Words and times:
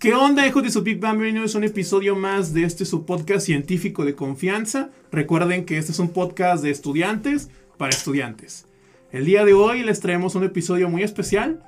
¿Qué 0.00 0.14
onda, 0.14 0.46
hijos 0.46 0.62
de 0.62 0.70
su 0.70 0.82
Big 0.82 0.98
Bang? 0.98 1.18
Bienvenidos 1.18 1.54
a 1.54 1.58
un 1.58 1.64
episodio 1.64 2.16
más 2.16 2.54
de 2.54 2.64
este 2.64 2.86
su 2.86 3.04
podcast 3.04 3.44
científico 3.44 4.02
de 4.06 4.14
confianza. 4.14 4.88
Recuerden 5.12 5.66
que 5.66 5.76
este 5.76 5.92
es 5.92 5.98
un 5.98 6.08
podcast 6.08 6.62
de 6.62 6.70
estudiantes 6.70 7.50
para 7.76 7.90
estudiantes. 7.90 8.64
El 9.12 9.26
día 9.26 9.44
de 9.44 9.52
hoy 9.52 9.82
les 9.82 10.00
traemos 10.00 10.34
un 10.36 10.44
episodio 10.44 10.88
muy 10.88 11.02
especial. 11.02 11.62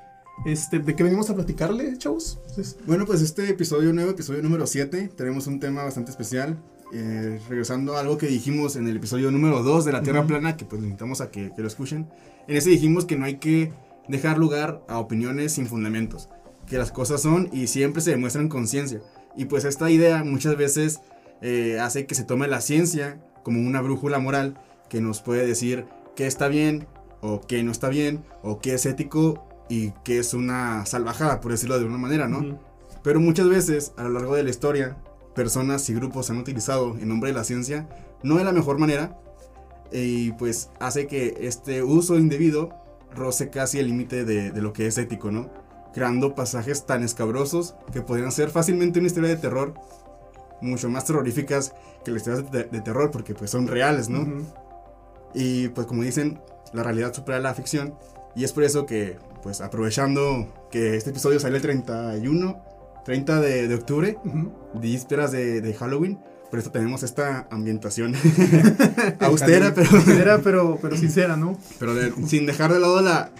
Este, 0.46 0.78
¿De 0.78 0.96
qué 0.96 1.02
venimos 1.02 1.28
a 1.28 1.34
platicarle, 1.34 1.98
chavos? 1.98 2.38
Entonces, 2.48 2.78
Bueno, 2.86 3.04
pues 3.04 3.20
este 3.20 3.50
episodio 3.50 3.92
nuevo, 3.92 4.12
episodio 4.12 4.42
número 4.42 4.66
7, 4.66 5.10
tenemos 5.14 5.46
un 5.46 5.60
tema 5.60 5.84
bastante 5.84 6.10
especial. 6.10 6.58
eh, 6.94 7.38
regresando 7.48 7.96
a 7.96 8.00
algo 8.00 8.18
que 8.18 8.26
dijimos 8.26 8.76
en 8.76 8.86
el 8.86 8.96
episodio 8.96 9.30
número 9.30 9.62
2 9.62 9.84
de 9.86 9.92
la 9.92 10.02
Tierra. 10.02 10.26
Plana, 10.26 10.56
que 10.56 10.64
pues 10.66 10.82
invitamos 10.82 11.20
a 11.22 11.30
que, 11.30 11.50
que 11.54 11.62
lo 11.62 11.68
escuchen. 11.68 12.08
En 12.48 12.56
ese 12.56 12.68
dijimos 12.70 13.04
que 13.06 13.16
no 13.16 13.24
hay 13.24 13.36
que 13.36 13.72
dejar 14.08 14.36
lugar 14.38 14.82
a 14.88 14.98
opiniones 14.98 15.52
sin 15.52 15.66
fundamentos, 15.66 16.28
que 16.66 16.78
las 16.78 16.92
cosas 16.92 17.22
son 17.22 17.48
y 17.52 17.66
siempre 17.66 18.02
se 18.02 18.10
demuestran 18.10 18.48
con 18.48 18.66
ciencia. 18.66 19.00
Y 19.36 19.46
pues 19.46 19.64
esta 19.64 19.90
idea 19.90 20.24
muchas 20.24 20.56
veces 20.56 21.00
eh, 21.40 21.78
hace 21.80 22.06
que 22.06 22.14
se 22.14 22.24
tome 22.24 22.48
la 22.48 22.60
ciencia 22.60 23.20
como 23.42 23.60
una 23.60 23.80
brújula 23.80 24.18
moral 24.18 24.58
que 24.88 25.00
nos 25.00 25.20
puede 25.20 25.46
decir 25.46 25.86
qué 26.14 26.26
está 26.26 26.48
bien 26.48 26.86
o 27.22 27.40
qué 27.40 27.62
no 27.62 27.70
está 27.70 27.88
bien, 27.88 28.24
o 28.42 28.58
qué 28.58 28.74
es 28.74 28.84
ético 28.84 29.46
y 29.68 29.92
qué 30.04 30.18
es 30.18 30.34
una 30.34 30.84
salvajada, 30.86 31.40
por 31.40 31.52
decirlo 31.52 31.78
de 31.78 31.84
una 31.84 31.96
manera, 31.96 32.26
¿no? 32.26 32.58
Pero 33.04 33.20
muchas 33.20 33.48
veces 33.48 33.92
a 33.96 34.02
lo 34.02 34.10
largo 34.10 34.34
de 34.34 34.42
la 34.42 34.50
historia, 34.50 34.96
personas 35.34 35.88
y 35.88 35.94
grupos 35.94 36.30
han 36.30 36.38
utilizado 36.38 36.96
en 36.98 37.08
nombre 37.08 37.30
de 37.30 37.38
la 37.38 37.44
ciencia 37.44 37.88
no 38.22 38.36
de 38.36 38.44
la 38.44 38.52
mejor 38.52 38.78
manera 38.78 39.18
y 39.92 40.32
pues 40.32 40.70
hace 40.80 41.06
que 41.06 41.38
este 41.40 41.82
uso 41.82 42.18
indebido 42.18 42.70
roce 43.14 43.50
casi 43.50 43.78
el 43.78 43.86
límite 43.86 44.24
de, 44.24 44.50
de 44.50 44.62
lo 44.62 44.72
que 44.72 44.86
es 44.86 44.98
ético, 44.98 45.30
¿no? 45.30 45.50
Creando 45.94 46.34
pasajes 46.34 46.86
tan 46.86 47.02
escabrosos 47.02 47.74
que 47.92 48.00
podrían 48.02 48.32
ser 48.32 48.50
fácilmente 48.50 48.98
una 48.98 49.08
historia 49.08 49.28
de 49.30 49.36
terror, 49.36 49.74
mucho 50.60 50.88
más 50.88 51.04
terroríficas 51.04 51.72
que 52.04 52.10
las 52.12 52.22
historias 52.22 52.50
de, 52.50 52.64
de 52.64 52.80
terror 52.80 53.10
porque 53.10 53.34
pues 53.34 53.50
son 53.50 53.66
reales, 53.66 54.08
¿no? 54.08 54.20
Ujú. 54.22 54.42
Y 55.34 55.68
pues 55.68 55.86
como 55.86 56.02
dicen, 56.02 56.40
la 56.72 56.82
realidad 56.82 57.12
supera 57.12 57.38
la 57.40 57.54
ficción. 57.54 57.94
Y 58.34 58.44
es 58.44 58.52
por 58.52 58.64
eso 58.64 58.86
que, 58.86 59.18
pues 59.42 59.60
aprovechando 59.60 60.46
que 60.70 60.96
este 60.96 61.10
episodio 61.10 61.38
sale 61.40 61.56
el 61.56 61.62
31, 61.62 62.62
30 63.04 63.40
de, 63.40 63.68
de 63.68 63.74
octubre, 63.74 64.16
Ujú. 64.24 64.52
vísperas 64.74 65.32
de, 65.32 65.60
de 65.60 65.74
Halloween, 65.74 66.18
por 66.50 66.58
eso 66.58 66.70
tenemos 66.70 67.02
esta 67.02 67.46
ambientación 67.50 68.14
austera, 69.20 69.74
pero, 69.74 70.40
pero, 70.42 70.78
pero 70.80 70.96
sincera, 70.96 71.36
¿no? 71.36 71.58
pero 71.78 71.94
de- 71.94 72.12
sin 72.26 72.46
dejar 72.46 72.72
de 72.72 72.78
lado 72.80 73.00
la, 73.00 73.30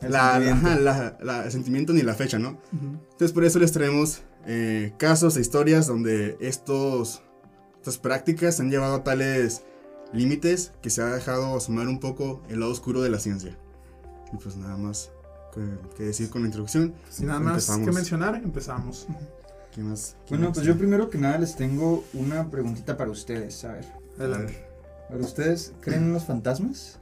El 0.00 0.12
la, 0.12 0.32
sentimiento. 0.40 0.80
la- 0.82 1.18
la- 1.22 1.44
el 1.44 1.52
sentimiento 1.52 1.92
ni 1.92 2.02
la 2.02 2.14
fecha, 2.14 2.38
¿no? 2.38 2.50
Ujú. 2.72 2.98
Entonces 3.12 3.32
por 3.32 3.44
eso 3.44 3.58
les 3.58 3.72
traemos 3.72 4.22
eh, 4.46 4.92
casos 4.98 5.36
e 5.36 5.40
historias 5.40 5.86
donde 5.86 6.36
estos, 6.40 7.22
estas 7.76 7.98
prácticas 7.98 8.58
han 8.60 8.70
llevado 8.70 8.94
a 8.96 9.04
tales 9.04 9.62
límites 10.12 10.72
que 10.82 10.90
se 10.90 11.02
ha 11.02 11.06
dejado 11.06 11.56
asomar 11.56 11.86
un 11.88 12.00
poco 12.00 12.42
el 12.48 12.60
lado 12.60 12.72
oscuro 12.72 13.02
de 13.02 13.10
la 13.10 13.18
ciencia. 13.18 13.56
Y 14.32 14.36
pues 14.36 14.56
nada 14.56 14.76
más 14.76 15.10
que, 15.54 15.60
que 15.96 16.04
decir 16.04 16.30
con 16.30 16.42
la 16.42 16.46
introducción. 16.48 16.94
Sin 17.10 17.26
nada 17.26 17.40
más 17.40 17.52
Empezamos. 17.68 17.86
que 17.88 17.92
mencionar, 17.92 18.34
empezamos. 18.36 19.06
¿Qué 19.74 19.82
más? 19.82 20.16
¿Qué 20.26 20.30
Bueno, 20.34 20.46
más? 20.48 20.54
pues 20.54 20.66
yo 20.66 20.76
primero 20.78 21.10
que 21.10 21.18
nada 21.18 21.36
les 21.38 21.54
tengo 21.56 22.04
una 22.14 22.48
preguntita 22.50 22.96
para 22.96 23.10
ustedes. 23.10 23.62
A 23.64 23.72
ver, 23.72 23.84
Adelante. 24.18 24.64
¿para 25.08 25.20
ustedes 25.20 25.72
creen 25.80 26.04
en 26.04 26.12
los 26.12 26.24
fantasmas? 26.24 26.99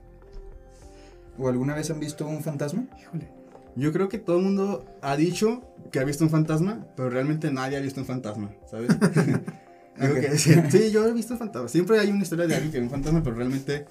¿O 1.38 1.48
alguna 1.48 1.74
vez 1.74 1.90
han 1.90 2.00
visto 2.00 2.26
un 2.26 2.42
fantasma? 2.42 2.84
Híjole. 3.00 3.28
Yo 3.76 3.92
creo 3.92 4.08
que 4.08 4.18
todo 4.18 4.38
el 4.38 4.44
mundo 4.44 4.84
ha 5.02 5.16
dicho 5.16 5.62
que 5.92 6.00
ha 6.00 6.04
visto 6.04 6.24
un 6.24 6.30
fantasma, 6.30 6.84
pero 6.96 7.10
realmente 7.10 7.50
nadie 7.52 7.76
ha 7.76 7.80
visto 7.80 8.00
un 8.00 8.06
fantasma, 8.06 8.50
¿sabes? 8.68 8.88
Digo 10.00 10.14
Ok. 10.14 10.20
que 10.20 10.38
sí, 10.38 10.52
sí, 10.70 10.90
yo 10.90 11.06
he 11.06 11.12
visto 11.12 11.34
un 11.34 11.38
fantasma. 11.38 11.68
Siempre 11.68 11.98
hay 12.00 12.10
una 12.10 12.22
historia 12.22 12.46
de 12.46 12.54
alguien 12.54 12.72
que 12.72 12.78
ve 12.78 12.84
un 12.84 12.90
fantasma, 12.90 13.22
pero 13.22 13.36
realmente 13.36 13.86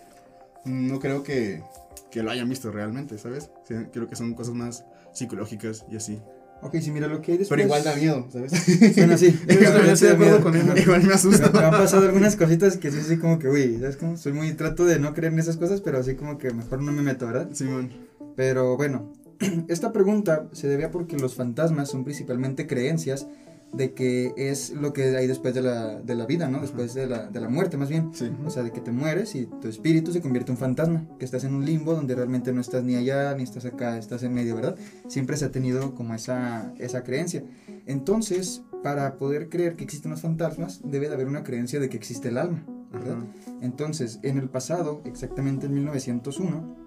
no 0.66 1.00
creo 1.00 1.24
que, 1.24 1.64
que 2.12 2.22
lo 2.24 2.32
hayan 2.32 2.50
visto 2.50 2.72
realmente, 2.72 3.18
¿sabes? 3.18 3.50
Sí, 3.66 3.76
creo 3.94 4.08
que 4.08 4.16
son 4.16 4.34
cosas 4.34 4.54
más 4.54 4.84
psicológicas 5.14 5.86
y 5.90 5.96
así. 5.96 6.22
Ok, 6.62 6.76
sí, 6.82 6.92
mira 6.92 7.08
lo 7.08 7.22
que 7.22 7.34
hay 7.34 7.38
después. 7.38 7.56
Pero 7.56 7.68
igual 7.68 7.84
da 7.84 7.96
miedo, 7.96 8.28
¿sabes? 8.32 8.52
Bueno, 8.96 9.18
sí. 9.18 9.38
Yo 9.48 9.72
también 9.72 9.94
estoy 9.94 10.10
de 10.10 10.14
acuerdo 10.16 10.42
con 10.42 10.56
él. 10.56 10.78
igual 10.78 11.04
me 11.04 11.14
asusta. 11.14 11.52
me 11.52 11.60
han 11.60 11.72
pasado 11.72 12.06
algunas 12.06 12.36
cositas 12.36 12.78
que 12.78 12.92
sí, 12.92 13.00
así 13.00 13.18
como 13.18 13.40
que, 13.40 13.48
uy, 13.48 13.78
¿sabes 13.80 13.98
cómo? 13.98 14.18
Soy 14.18 14.34
muy, 14.34 14.52
trato 14.54 14.86
de 14.86 15.00
no 15.00 15.14
creer 15.14 15.34
en 15.34 15.40
esas 15.40 15.58
cosas, 15.58 15.82
pero 15.82 16.00
así 16.00 16.16
como 16.16 16.38
que 16.38 16.52
mejor 16.52 16.82
no 16.82 16.92
me 16.92 17.02
meto, 17.02 17.28
¿verdad? 17.28 17.50
Simón. 17.54 17.92
Pero 18.36 18.76
bueno, 18.76 19.14
esta 19.68 19.94
pregunta 19.94 20.48
se 20.52 20.68
debe 20.68 20.86
a 20.86 20.92
porque 20.92 21.18
los 21.18 21.36
fantasmas 21.36 21.90
son 21.90 22.04
principalmente 22.04 22.68
creencias 22.68 23.28
de 23.74 23.94
que 23.94 24.34
es 24.38 24.72
lo 24.72 24.94
que 24.94 25.16
hay 25.16 25.28
después 25.28 25.54
de 25.54 25.62
la, 25.62 26.00
de 26.02 26.16
la 26.16 26.26
vida, 26.26 26.48
¿no? 26.48 26.60
Después 26.60 26.94
de 26.94 27.08
la, 27.08 27.28
de 27.28 27.40
la 27.40 27.50
muerte, 27.50 27.78
más 27.78 27.90
bien. 27.90 28.12
Sí. 28.14 28.30
O 28.46 28.50
sea, 28.50 28.64
de 28.64 28.72
que 28.72 28.82
te 28.82 28.92
mueres 28.92 29.36
y 29.36 29.46
tu 29.46 29.68
espíritu 29.68 30.12
se 30.12 30.22
convierte 30.22 30.52
en 30.52 30.56
un 30.56 30.60
fantasma, 30.60 31.08
que 31.20 31.26
estás 31.26 31.44
en 31.44 31.54
un 31.54 31.66
limbo 31.66 31.94
donde 31.94 32.16
realmente 32.16 32.54
no 32.54 32.62
estás 32.62 32.84
ni 32.84 32.96
allá 32.96 33.36
ni 33.36 33.44
estás 33.44 33.66
acá, 33.66 33.98
estás 33.98 34.24
en 34.24 34.34
medio, 34.34 34.56
¿verdad? 34.56 34.76
Siempre 35.08 35.38
se 35.38 35.46
ha 35.46 35.52
tenido 35.52 35.96
como 35.96 36.14
esa, 36.14 36.74
esa 36.78 37.04
creencia. 37.04 37.44
Entonces, 37.86 38.64
para 38.84 39.18
poder 39.18 39.50
creer 39.50 39.76
que 39.76 39.84
existen 39.84 40.12
los 40.12 40.22
fantasmas, 40.22 40.82
debe 40.84 41.08
de 41.08 41.16
haber 41.16 41.28
una 41.28 41.44
creencia 41.44 41.80
de 41.80 41.90
que 41.90 41.98
existe 41.98 42.30
el 42.30 42.38
alma, 42.38 42.66
¿verdad? 42.92 43.18
Ajá. 43.18 43.48
Entonces, 43.62 44.20
en 44.24 44.38
el 44.38 44.50
pasado, 44.50 45.02
exactamente 45.06 45.66
en 45.66 45.74
1901, 45.74 46.87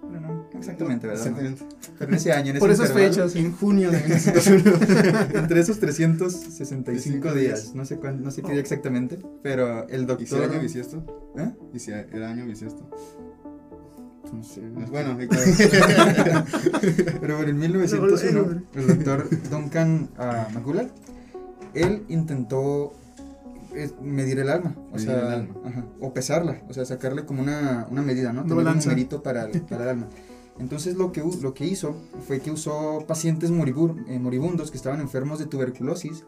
exactamente, 0.57 1.07
¿verdad? 1.07 1.25
No, 1.25 1.37
Exactamente. 1.37 1.65
pero 1.97 2.11
en 2.11 2.15
ese 2.17 2.31
año, 2.31 2.49
en 2.51 2.57
ese 2.57 2.59
Por 2.59 2.71
esas 2.71 2.91
fechas. 2.91 3.35
En 3.35 3.51
junio 3.53 3.91
de 3.91 3.99
1901. 4.01 5.19
entre 5.39 5.59
esos 5.59 5.79
365 5.79 7.01
Cinco 7.01 7.33
días, 7.33 7.63
días. 7.63 7.75
no 7.75 7.85
sé 7.85 7.97
cuán- 7.97 8.23
no 8.23 8.31
sé 8.31 8.41
qué 8.41 8.51
día 8.51 8.61
exactamente, 8.61 9.19
pero 9.43 9.87
el 9.89 10.07
¿Y 10.19 10.25
si 10.25 10.35
era 10.35 10.43
doctor... 10.43 10.43
año 10.43 10.61
bisiesto? 10.61 11.03
¿Eh? 11.37 11.51
¿Y 11.73 11.79
si 11.79 11.91
era 11.91 12.29
año 12.29 12.45
bisiesto? 12.45 12.89
No 14.33 14.43
sé, 14.45 14.61
Bueno, 14.89 15.17
Pero 17.21 17.35
bueno, 17.37 17.49
en 17.49 17.59
1901, 17.59 18.61
el 18.75 18.87
doctor 18.87 19.27
Duncan 19.49 20.09
ah, 20.17 20.47
McCullough, 20.53 20.87
él 21.73 22.03
intentó 22.07 22.93
eh, 23.75 23.89
medir 24.01 24.39
el 24.39 24.49
alma, 24.49 24.73
o 24.89 24.93
Medir 24.95 25.07
sea, 25.07 25.33
alma. 25.33 25.53
ajá, 25.65 25.85
o 25.99 26.13
pesarla, 26.13 26.61
o 26.69 26.73
sea, 26.73 26.85
sacarle 26.85 27.25
como 27.25 27.41
una, 27.41 27.87
una 27.89 28.01
medida, 28.01 28.31
¿no? 28.31 28.43
Tener 28.43 28.65
un 28.65 28.77
numerito 28.79 29.21
para 29.21 29.43
el, 29.45 29.61
para 29.61 29.83
el 29.83 29.89
alma. 29.89 30.07
Entonces 30.61 30.95
lo 30.95 31.11
que, 31.11 31.21
lo 31.41 31.53
que 31.53 31.65
hizo 31.65 31.95
fue 32.27 32.39
que 32.39 32.51
usó 32.51 33.03
pacientes 33.07 33.51
moribur- 33.51 34.05
eh, 34.07 34.19
moribundos 34.19 34.71
que 34.71 34.77
estaban 34.77 35.01
enfermos 35.01 35.39
de 35.39 35.47
tuberculosis 35.47 36.23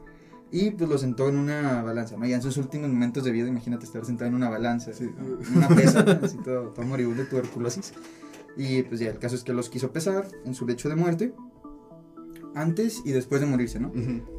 y 0.52 0.72
pues 0.72 0.90
los 0.90 1.02
sentó 1.02 1.30
en 1.30 1.38
una 1.38 1.82
balanza, 1.84 2.18
¿no? 2.18 2.26
Ya 2.26 2.36
en 2.36 2.42
sus 2.42 2.58
últimos 2.58 2.90
momentos 2.90 3.24
de 3.24 3.32
vida, 3.32 3.48
imagínate 3.48 3.86
estar 3.86 4.04
sentado 4.06 4.28
en 4.30 4.36
una 4.36 4.50
balanza, 4.50 4.92
Sí. 4.94 5.06
en 5.06 5.56
una 5.58 5.68
pesa, 5.70 6.02
así 6.24 6.38
todo, 6.44 6.70
todo 6.70 6.86
moribundo 6.86 7.24
de 7.24 7.30
tuberculosis. 7.30 7.94
Y 8.58 8.84
pues 8.84 9.00
ya, 9.00 9.10
el 9.10 9.18
caso 9.20 9.36
es 9.36 9.44
que 9.44 9.54
los 9.54 9.70
quiso 9.70 9.92
pesar 9.92 10.28
en 10.46 10.54
su 10.54 10.66
lecho 10.68 10.90
de 10.90 10.96
muerte, 10.96 11.34
antes 12.56 13.02
y 13.06 13.12
después 13.12 13.42
de 13.42 13.48
morirse, 13.48 13.80
¿no? 13.80 13.92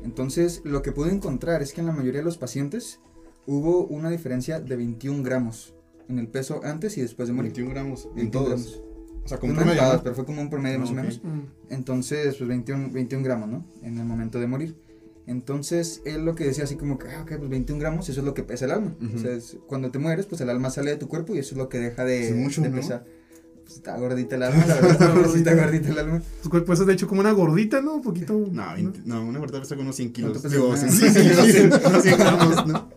Entonces, 0.05 0.61
lo 0.65 0.82
que 0.82 0.93
pude 0.93 1.11
encontrar 1.12 1.62
es 1.62 1.72
que 1.72 1.81
en 1.81 1.87
la 1.88 1.93
mayoría 1.93 2.21
de 2.21 2.25
los 2.25 2.38
pacientes 2.38 3.00
hubo 3.47 3.87
una 3.87 4.09
diferencia 4.11 4.61
de 4.61 4.76
21 4.76 5.22
gramos 5.25 5.75
en 6.09 6.19
el 6.19 6.28
peso 6.28 6.61
antes 6.62 6.97
y 6.97 7.00
después 7.03 7.26
de 7.28 7.34
morir. 7.34 7.53
21 7.53 7.71
gramos 7.75 8.06
en 8.11 8.15
21 8.15 8.31
todos. 8.47 8.62
gramos. 8.72 8.83
O 9.24 9.28
sea, 9.28 9.36
No 9.36 9.40
como 9.40 9.52
en 9.52 9.56
promedio, 9.58 9.82
¿no? 9.92 10.02
pero 10.02 10.14
fue 10.14 10.24
como 10.26 10.42
un 10.42 10.50
promedio 10.50 10.76
Ah, 10.76 10.80
más 10.80 10.90
ok. 10.90 10.92
o 10.94 11.00
menos. 11.00 11.20
Mm. 11.24 11.72
Entonces, 11.72 12.36
pues 12.36 12.48
21, 12.48 12.90
21 12.92 13.24
gramos, 13.24 13.48
¿no? 13.48 13.64
En 13.82 13.96
el 13.98 14.04
momento 14.04 14.38
de 14.38 14.46
morir. 14.46 14.76
Entonces, 15.26 16.02
él 16.04 16.24
lo 16.26 16.34
que 16.34 16.44
decía 16.44 16.64
así 16.64 16.76
como 16.76 16.98
que, 16.98 17.08
ah, 17.08 17.22
ok, 17.22 17.36
pues 17.38 17.48
21 17.48 17.80
gramos, 17.80 18.08
eso 18.10 18.20
es 18.20 18.26
lo 18.26 18.34
que 18.34 18.42
pesa 18.42 18.66
el 18.66 18.72
alma. 18.72 18.94
Ujú. 19.02 19.16
O 19.16 19.18
sea, 19.18 19.30
es- 19.32 19.56
cuando 19.66 19.90
te 19.90 19.98
mueres, 19.98 20.26
pues 20.26 20.40
el 20.42 20.50
alma 20.50 20.68
sale 20.70 20.90
de 20.90 20.96
tu 20.98 21.08
cuerpo 21.08 21.34
y 21.34 21.38
eso 21.38 21.54
es 21.54 21.58
lo 21.58 21.68
que 21.70 21.78
deja 21.78 22.04
de, 22.04 22.28
Sí, 22.28 22.34
mucho, 22.34 22.60
de 22.60 22.68
¿no? 22.68 22.76
pesar. 22.76 23.04
Pues 23.64 23.76
está 23.76 23.96
gordita 23.96 24.36
el 24.36 24.42
alma, 24.42 24.66
la 24.66 24.74
verdad, 24.74 24.90
está 24.90 25.54
gordita 25.54 25.88
el 25.90 25.98
alma. 25.98 26.22
Pues, 26.50 26.64
pues 26.64 26.80
es 26.80 26.86
de 26.86 26.92
hecho 26.92 27.08
como 27.08 27.22
una 27.22 27.32
gordita, 27.32 27.80
¿no? 27.80 27.94
Un 27.94 28.02
poquito. 28.02 28.34
No, 28.52 28.74
20 28.74 29.00
no, 29.06 29.24
una 29.24 29.38
verdad 29.38 29.60
pesa 29.60 29.74
como 29.76 29.86
unos 29.86 29.96
100 29.96 30.12
kilos. 30.12 30.32
¿Cuánto 30.32 30.42
pesa 30.42 30.54
Digo, 30.54 30.68
una? 30.68 30.76
100, 30.76 30.92
sí, 30.92 31.08
sí, 31.08 31.30
unos 31.32 31.46
100, 31.46 31.72
unos 31.87 32.02
100 32.02 32.19
gramos, 32.19 32.66
¿no? 32.66 32.88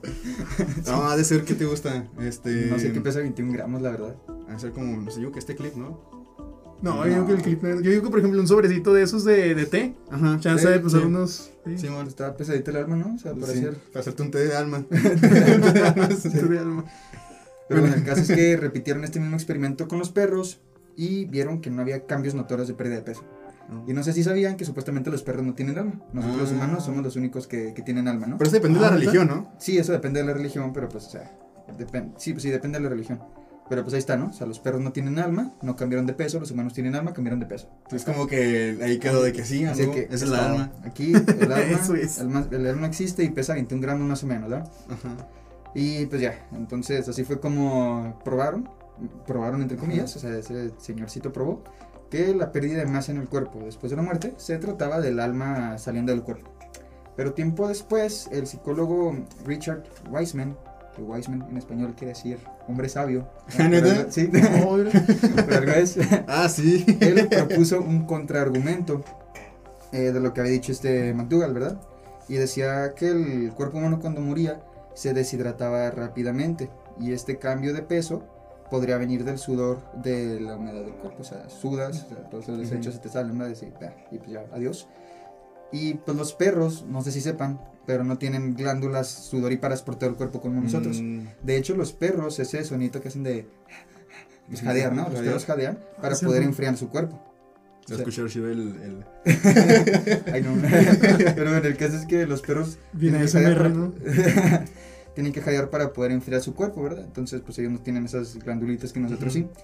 No, 0.87 1.03
ha 1.09 1.15
de 1.15 1.23
ser 1.23 1.45
que 1.45 1.53
te 1.53 1.63
gusta. 1.65 2.09
Este. 2.19 2.65
No 2.65 2.77
sé 2.77 2.91
qué 2.91 2.99
pesa 2.99 3.19
21 3.19 3.53
gramos, 3.53 3.81
la 3.81 3.91
verdad. 3.91 4.15
Ha 4.47 4.53
de 4.53 4.59
ser 4.59 4.71
como, 4.71 4.97
no 4.97 5.11
sé, 5.11 5.21
yo 5.21 5.31
que 5.31 5.39
este 5.39 5.55
clip, 5.55 5.75
¿no? 5.75 5.99
No, 6.81 7.05
yo 7.07 7.11
digo 7.13 7.25
que 7.25 7.33
el 7.33 7.41
clip. 7.41 7.63
Yo 7.63 7.89
digo 7.91 8.03
que, 8.03 8.09
por 8.09 8.19
ejemplo, 8.19 8.39
un 8.39 8.47
sobrecito 8.47 8.93
de 8.93 9.01
esos 9.01 9.23
de, 9.23 9.55
de 9.55 9.65
té. 9.65 9.95
Ajá. 10.11 10.39
Chance 10.39 10.63
Sí, 10.67 10.69
de 10.73 10.79
pues 10.79 10.93
sí. 10.93 10.99
algunos. 10.99 11.51
Sí. 11.65 11.77
Sí, 11.79 11.87
bueno, 11.87 12.07
Estaba 12.07 12.37
pesadita 12.37 12.69
el 12.71 12.77
alma, 12.77 12.95
¿no? 12.95 13.15
O 13.15 13.17
sea, 13.17 13.33
para 13.33 13.47
sí, 13.51 13.59
hacer... 13.59 13.73
para 13.91 14.01
hacerte 14.01 14.21
un 14.23 14.31
té 14.31 14.39
de 14.45 14.55
alma. 14.55 14.83
Té 14.87 14.97
de 16.47 16.59
alma. 16.59 16.85
Pero 17.67 17.81
bueno, 17.81 17.95
el 17.95 18.03
caso 18.03 18.21
es 18.21 18.27
que 18.29 18.55
repitieron 18.57 19.03
este 19.03 19.19
mismo 19.19 19.35
experimento 19.35 19.87
con 19.87 19.99
los 19.99 20.09
perros 20.11 20.61
y 20.95 21.25
vieron 21.25 21.59
que 21.61 21.69
no 21.69 21.81
había 21.81 22.05
cambios 22.05 22.33
notorios 22.35 22.67
de 22.67 22.73
pérdida 22.75 22.95
de 22.97 23.01
peso. 23.01 23.23
Y 23.85 23.91
no 23.93 24.01
sé 24.03 24.13
si 24.13 24.23
sabían 24.23 24.55
que 24.55 24.63
supuestamente 24.63 25.09
los 25.11 25.23
perros 25.23 25.43
no 25.43 25.53
tienen 25.53 25.77
alma. 25.77 25.99
Nosotros 26.13 26.39
los 26.41 26.51
Ah. 26.51 26.53
humanos 26.55 26.85
somos 26.85 27.03
los 27.03 27.15
únicos 27.17 27.47
que, 27.47 27.73
que 27.73 27.81
tienen 27.81 28.07
alma, 28.07 28.25
¿no? 28.27 28.37
Pero 28.37 28.47
eso 28.47 28.55
depende 28.55 28.79
de 28.79 28.85
Ah, 28.85 28.89
la 28.91 28.95
¿neta? 28.97 29.11
religión, 29.11 29.27
¿no? 29.27 29.51
Sí, 29.59 29.77
eso 29.77 29.91
depende 29.91 30.21
de 30.21 30.27
la 30.27 30.33
religión, 30.33 30.71
pero 30.71 30.87
pues, 30.87 31.07
o 31.07 31.09
sea, 31.09 31.37
depen- 31.77 32.13
sí, 32.17 32.31
pues 32.31 32.43
sí, 32.43 32.49
depende 32.49 32.77
de 32.77 32.83
la 32.83 32.89
religión. 32.89 33.19
Pero 33.69 33.83
pues 33.83 33.93
ahí 33.93 33.99
está, 33.99 34.15
¿no? 34.15 34.27
O 34.27 34.33
sea, 34.33 34.47
los 34.47 34.59
perros 34.59 34.81
no 34.81 34.91
tienen 34.91 35.19
alma, 35.19 35.53
no 35.61 35.75
cambiaron 35.75 36.05
de 36.05 36.13
peso, 36.13 36.39
los 36.39 36.51
humanos 36.51 36.73
tienen 36.73 36.95
alma, 36.95 37.13
cambiaron 37.13 37.39
de 37.39 37.45
peso. 37.45 37.69
Es 37.91 38.05
como 38.05 38.25
que 38.27 38.77
ahí 38.81 38.97
quedó 38.97 39.21
de 39.21 39.33
que 39.33 39.43
sí, 39.43 39.65
Así 39.65 39.87
que 39.87 40.03
esa 40.03 40.25
es 40.25 40.29
la 40.29 40.45
alma. 40.45 40.71
Aquí 40.85 41.11
el 41.39 41.51
alma, 41.51 41.57
Eso 41.59 41.95
es. 41.95 42.19
el, 42.19 42.31
el 42.53 42.67
alma 42.67 42.87
existe 42.87 43.23
y 43.23 43.29
pesa 43.29 43.53
21 43.53 43.81
gramos 43.81 44.07
más 44.07 44.23
o 44.23 44.27
menos, 44.27 44.49
¿verdad? 44.49 44.71
Ajá. 44.89 45.27
Y 45.73 46.05
pues 46.07 46.21
ya, 46.21 46.47
entonces 46.53 47.07
así 47.07 47.23
fue 47.23 47.39
como 47.39 48.19
probaron, 48.23 48.69
probaron 49.25 49.61
entre 49.61 49.77
comillas, 49.77 50.15
o 50.15 50.19
sea, 50.19 50.35
ese 50.37 50.71
señorcito 50.79 51.31
probó 51.31 51.63
que 52.09 52.33
la 52.33 52.51
pérdida 52.51 52.79
de 52.79 52.85
masa 52.85 53.11
en 53.11 53.17
el 53.17 53.27
cuerpo 53.27 53.59
después 53.63 53.89
de 53.91 53.97
la 53.97 54.01
muerte 54.01 54.33
se 54.37 54.57
trataba 54.57 55.01
del 55.01 55.19
alma 55.19 55.77
saliendo 55.77 56.13
del 56.13 56.23
cuerpo. 56.23 56.49
Pero 57.15 57.33
tiempo 57.33 57.67
después, 57.67 58.29
el 58.31 58.47
psicólogo 58.47 59.15
Richard 59.43 59.83
Wiseman, 60.09 60.55
que 60.97 61.03
Wiseman 61.03 61.47
en 61.49 61.57
español 61.57 61.93
quiere 61.95 62.13
decir 62.13 62.39
hombre 62.67 62.89
sabio, 62.89 63.29
¿Ah, 63.59 63.67
neta? 63.69 64.11
sí, 64.11 64.29
es, 64.33 65.97
Ah, 66.27 66.49
sí. 66.49 66.85
él 66.99 67.27
propuso 67.29 67.79
un 67.79 68.05
contraargumento 68.05 69.03
eh, 69.93 70.11
de 70.11 70.19
lo 70.19 70.33
que 70.33 70.41
había 70.41 70.51
dicho 70.53 70.71
este 70.71 71.13
McDougall, 71.13 71.53
¿verdad? 71.53 71.79
Y 72.27 72.33
decía 72.35 72.93
que 72.95 73.09
el 73.09 73.53
cuerpo 73.53 73.77
humano 73.77 73.99
cuando 74.01 74.19
moría 74.19 74.61
se 74.95 75.13
deshidrataba 75.13 75.89
rápidamente 75.91 76.69
y 76.99 77.13
este 77.13 77.37
cambio 77.37 77.73
de 77.73 77.83
peso 77.83 78.23
podría 78.69 78.97
venir 78.97 79.23
del 79.23 79.37
sudor 79.37 79.79
de 79.93 80.41
la 80.41 80.57
humedad 80.57 80.81
del 80.81 80.95
cuerpo, 80.95 81.21
o 81.21 81.23
sea, 81.23 81.47
sudas, 81.49 82.03
o 82.05 82.09
sea, 82.15 82.29
todos 82.29 82.47
los 82.49 82.57
desechos 82.59 82.95
se 82.95 82.99
te 82.99 83.07
salen, 83.09 83.37
¿verdad? 83.37 83.55
Y 84.11 84.17
pues 84.17 84.29
ya, 84.31 84.43
adiós. 84.51 84.89
Y 85.71 85.93
pues 85.93 86.17
los 86.17 86.33
perros, 86.33 86.85
no 86.87 87.01
sé 87.01 87.11
si 87.11 87.21
sepan, 87.21 87.61
pero 87.87 88.03
no 88.03 88.17
tienen 88.19 88.53
glándulas 88.55 89.07
sudoríparas 89.07 89.81
por 89.81 89.95
todo 89.95 90.09
el 90.11 90.15
cuerpo 90.17 90.39
como 90.41 90.61
nosotros. 90.61 90.99
Mm, 91.01 91.21
De 91.41 91.57
hecho, 91.57 91.75
los 91.75 91.93
perros, 91.93 92.37
ese 92.39 92.63
sonito 92.63 93.01
que 93.01 93.07
hacen 93.07 93.23
de 93.23 93.47
pues, 94.47 94.61
jadear, 94.61 94.91
¿no? 94.93 95.03
Los 95.03 95.07
Jadear. 95.13 95.25
perros 95.25 95.45
jadean 95.45 95.79
para 96.01 96.15
Sí, 96.15 96.25
poder 96.25 96.43
sí. 96.43 96.49
enfriar 96.49 96.77
su 96.77 96.89
cuerpo. 96.89 97.23
Se 97.87 97.93
va 97.93 97.99
a 97.99 98.01
escuchar 98.01 98.27
chido 98.29 98.49
el, 98.49 98.59
el... 98.83 99.05
Ay, 100.33 100.41
no. 100.43 100.51
Pero 101.35 101.51
bueno, 101.51 101.65
el 101.67 101.77
caso 101.77 101.95
es 101.95 102.05
que 102.05 102.25
los 102.27 102.41
perros 102.41 102.77
Viene 102.91 103.25
tienen 103.25 103.25
que 103.25 103.27
SMR, 103.49 103.55
jadear 103.55 103.71
¿no? 103.75 103.91
para- 103.93 104.65
tienen 105.15 105.31
que 105.33 105.41
jadear 105.41 105.69
para 105.69 105.93
poder 105.93 106.11
enfriar 106.11 106.41
su 106.41 106.53
cuerpo, 106.53 106.83
¿verdad? 106.83 107.05
Entonces, 107.05 107.41
pues 107.41 107.57
ellos 107.59 107.71
no 107.71 107.79
tienen 107.79 108.03
esas 108.05 108.35
glandulitas 108.39 108.91
que 108.93 108.99
nosotros 108.99 109.33
Ujú. 109.35 109.45
sí. 109.45 109.61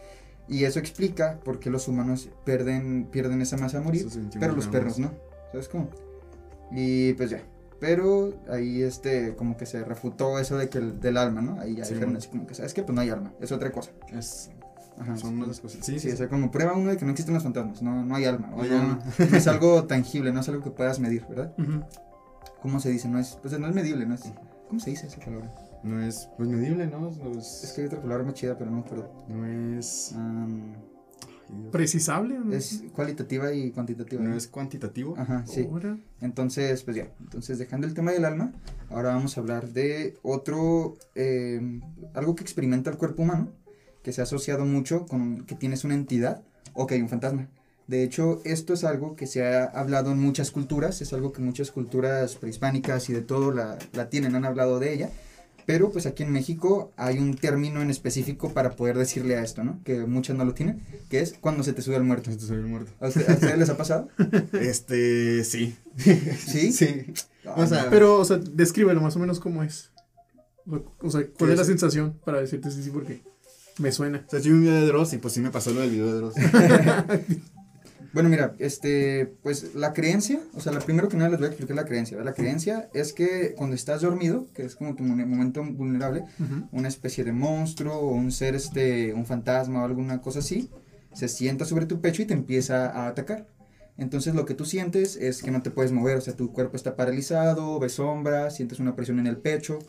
Y 0.48 0.64
eso 0.64 0.80
explica 0.80 1.40
por 1.44 1.60
qué 1.60 1.70
los 1.70 1.88
humanos 1.90 2.30
pierden, 2.46 3.08
pierden 3.12 3.42
esa 3.42 3.58
masa 3.58 3.78
a 3.78 3.82
morir, 3.82 4.02
esos 4.02 4.16
21 4.16 4.40
pero 4.42 4.56
los 4.56 4.68
perros 4.68 4.98
no. 5.00 5.12
¿Sabes 5.52 5.68
cómo? 5.68 5.90
Y 6.72 7.14
pues 7.14 7.30
ya. 7.30 7.42
Pero 7.84 8.34
ahí 8.50 8.82
este 8.82 9.36
como 9.36 9.58
que 9.58 9.66
se 9.66 9.84
refutó 9.84 10.40
eso 10.40 10.58
de 10.58 10.70
que 10.70 10.78
el, 10.78 11.02
del 11.02 11.18
alma, 11.18 11.42
¿no? 11.42 11.60
Ahí 11.60 11.76
ya 11.76 11.84
Sí, 11.84 11.94
dijeron 11.96 12.16
así 12.16 12.30
como 12.30 12.48
que, 12.48 12.56
¿sabes 12.56 12.74
qué? 12.74 12.82
Pues 12.82 12.96
no 12.96 13.02
hay 13.02 13.10
alma, 13.10 13.34
es 13.42 13.52
otra 13.52 13.74
cosa. 13.74 13.92
Es, 14.14 14.50
Ajá, 14.98 15.18
son 15.18 15.38
unas 15.42 15.60
cosas. 15.60 15.86
Sí, 15.86 16.00
Sí, 16.00 16.08
sí, 16.08 16.12
o 16.14 16.16
sea, 16.18 16.30
como 16.30 16.50
prueba 16.50 16.74
uno 16.78 16.92
de 16.92 16.98
que 16.98 17.04
no 17.04 17.12
existen 17.12 17.34
los 17.34 17.44
fantasmas, 17.44 17.82
no, 17.82 18.06
no 18.06 18.16
hay 18.16 18.24
alma, 18.24 18.48
No 18.56 18.62
hay 18.64 18.70
no, 18.70 18.76
alma. 18.80 19.00
no 19.32 19.38
es 19.38 19.48
algo 19.48 19.84
tangible, 19.84 20.32
no 20.32 20.40
es 20.40 20.48
algo 20.48 20.64
que 20.64 20.70
puedas 20.72 21.00
medir, 21.00 21.26
¿verdad? 21.28 21.54
Ujú. 21.58 21.84
¿Cómo 22.62 22.80
se 22.80 22.90
dice? 22.90 23.10
No 23.10 23.20
es, 23.20 23.38
pues 23.42 23.60
no 23.60 23.68
es 23.68 23.76
medible, 23.76 24.06
no 24.06 24.16
es, 24.16 24.32
¿cómo 24.70 24.80
se 24.80 24.92
dice 24.92 25.08
esa 25.08 25.20
palabra? 25.20 25.54
No 25.84 26.02
es 26.02 26.30
pues 26.38 26.48
medible, 26.48 26.88
¿no? 26.88 27.12
No 27.12 27.38
es, 27.38 27.64
Es 27.66 27.74
que 27.74 27.82
hay 27.82 27.88
otra 27.88 28.02
palabra 28.02 28.24
más 28.24 28.36
chida, 28.36 28.58
pero 28.58 28.72
no 28.72 28.78
me 28.78 28.84
acuerdo. 28.84 29.12
no 29.28 29.78
es. 29.78 30.16
Precisable. 31.72 32.40
¿no? 32.40 32.54
es 32.54 32.84
cualitativa 32.94 33.54
y 33.54 33.72
cuantitativa. 33.72 34.22
no 34.22 34.32
¿no? 34.32 34.38
es 34.38 34.48
cuantitativo. 34.48 35.16
Ajá, 35.18 35.46
sí. 35.46 35.68
Ahora. 35.70 35.98
Entonces, 36.22 36.84
pues 36.84 36.98
ya, 36.98 37.12
entonces 37.20 37.58
dejando 37.58 37.88
el 37.88 37.94
tema 37.94 38.12
del 38.12 38.26
alma, 38.26 38.54
ahora 38.90 39.10
vamos 39.10 39.38
a 39.38 39.42
hablar 39.42 39.70
de 39.70 40.18
otro, 40.22 40.98
eh, 41.16 41.82
algo 42.14 42.36
que 42.36 42.44
experimenta 42.44 42.90
el 42.90 42.98
cuerpo 42.98 43.24
humano, 43.24 43.52
que 44.02 44.14
se 44.14 44.22
ha 44.22 44.24
asociado 44.24 44.66
mucho 44.66 45.06
con 45.06 45.46
que 45.46 45.56
tienes 45.56 45.84
una 45.84 45.96
entidad 45.96 46.44
o 46.74 46.88
que 46.88 46.96
hay 46.96 47.02
un 47.02 47.10
fantasma. 47.10 47.50
De 47.88 48.04
hecho, 48.04 48.42
esto 48.46 48.74
es 48.74 48.86
algo 48.86 49.16
que 49.16 49.28
se 49.28 49.46
ha 49.46 49.66
hablado 49.66 50.12
en 50.12 50.20
muchas 50.20 50.52
culturas, 50.52 51.02
es 51.02 51.12
algo 51.12 51.34
que 51.34 51.42
muchas 51.42 51.72
culturas 51.72 52.36
prehispánicas 52.36 53.10
y 53.10 53.14
de 53.14 53.22
todo 53.22 53.52
la, 53.52 53.78
la 53.92 54.10
tienen, 54.10 54.36
han 54.36 54.46
hablado 54.46 54.80
de 54.80 54.94
ella, 54.94 55.10
pero 55.66 55.92
pues 55.92 56.06
aquí 56.06 56.24
en 56.24 56.32
México 56.32 56.92
hay 56.98 57.18
un 57.20 57.36
término 57.36 57.82
en 57.82 57.90
específico 57.90 58.54
para 58.54 58.76
poder 58.76 58.98
decirle 58.98 59.36
a 59.38 59.44
esto, 59.44 59.64
¿no? 59.64 59.80
Que 59.84 60.06
muchas 60.06 60.36
no 60.36 60.46
lo 60.46 60.54
tienen, 60.54 60.82
que 61.10 61.20
es 61.22 61.34
cuando 61.40 61.64
se 61.64 61.74
te 61.74 61.82
sube 61.82 61.96
el 61.96 62.04
muerto. 62.04 62.30
Este 62.32 62.46
soy 62.46 62.58
el 62.58 62.66
muerto. 62.66 62.92
¿A, 63.00 63.08
usted- 63.08 63.30
a 63.30 63.34
ustedes 63.34 63.58
les 63.58 63.70
ha 63.70 63.78
pasado? 63.78 64.10
Este, 64.54 65.44
sí. 65.44 65.76
¿Sí? 65.98 66.72
Sí. 66.74 66.86
Ay, 67.46 67.54
O 67.64 67.68
sea, 67.68 67.84
no. 67.86 67.90
Pero, 67.90 68.20
o 68.20 68.26
sea, 68.26 68.38
descríbelo 68.38 69.02
más 69.02 69.16
o 69.16 69.20
menos 69.20 69.40
cómo 69.40 69.64
es. 69.64 69.92
O 70.66 71.10
sea, 71.12 71.22
¿cuál 71.38 71.50
¿Qué 71.50 71.52
es 71.54 71.58
la 71.60 71.66
sensación 71.66 72.20
para 72.24 72.40
decirte 72.40 72.72
sí, 72.72 72.82
sí, 72.84 72.90
porque 72.90 73.22
me 73.80 73.92
suena. 73.92 74.24
O 74.26 74.30
sea, 74.30 74.40
sí 74.40 74.50
vi 74.50 74.56
un 74.56 74.62
video 74.62 74.76
de 74.76 74.86
Dross 74.88 75.12
y 75.14 75.18
pues 75.18 75.34
sí 75.34 75.42
me 75.42 75.50
pasó 75.50 75.72
lo 75.72 75.82
del 75.82 75.90
video 75.90 76.08
de 76.08 76.14
Dross. 76.14 76.36
Bueno, 78.14 78.30
mira, 78.30 78.54
este, 78.60 79.34
pues 79.42 79.74
la 79.74 79.92
creencia, 79.92 80.40
o 80.54 80.60
sea, 80.62 80.72
la 80.72 80.80
primero 80.80 81.10
que 81.10 81.18
nada 81.18 81.32
les 81.32 81.40
voy 81.40 81.48
a 81.48 81.50
explicar 81.50 81.76
la 81.76 81.86
creencia. 81.86 82.16
¿verdad? 82.16 82.32
La 82.32 82.36
creencia 82.36 82.90
es 82.94 83.12
que 83.12 83.54
cuando 83.58 83.76
estás 83.76 84.02
dormido, 84.02 84.46
que 84.54 84.64
es 84.64 84.76
como 84.76 84.96
tu 84.96 85.04
mo- 85.04 85.16
momento 85.26 85.64
vulnerable, 85.64 86.24
una 86.72 86.88
especie 86.88 87.24
de 87.24 87.32
monstruo 87.32 87.96
o 87.96 88.14
un 88.14 88.32
ser, 88.32 88.54
este, 88.56 89.14
un 89.14 89.26
fantasma 89.26 89.82
o 89.82 89.86
alguna 89.86 90.22
cosa 90.22 90.40
así, 90.40 90.70
se 91.14 91.28
sienta 91.28 91.66
sobre 91.66 91.86
tu 91.88 92.02
pecho 92.02 92.22
y 92.22 92.26
te 92.26 92.34
empieza 92.36 92.86
a 92.92 93.08
atacar. 93.08 93.48
Entonces 93.98 94.34
lo 94.36 94.46
que 94.46 94.54
tú 94.56 94.66
sientes 94.66 95.16
es 95.16 95.42
que 95.44 95.52
no 95.52 95.62
te 95.62 95.70
puedes 95.72 95.92
mover, 95.92 96.18
o 96.18 96.22
sea, 96.22 96.36
tu 96.36 96.52
cuerpo 96.52 96.76
está 96.76 96.96
paralizado, 96.96 97.80
ves 97.80 97.94
sombras, 97.94 98.56
sientes 98.56 98.80
una 98.80 98.96
presión 98.96 99.20
en 99.20 99.28
el 99.28 99.38
pecho 99.38 99.80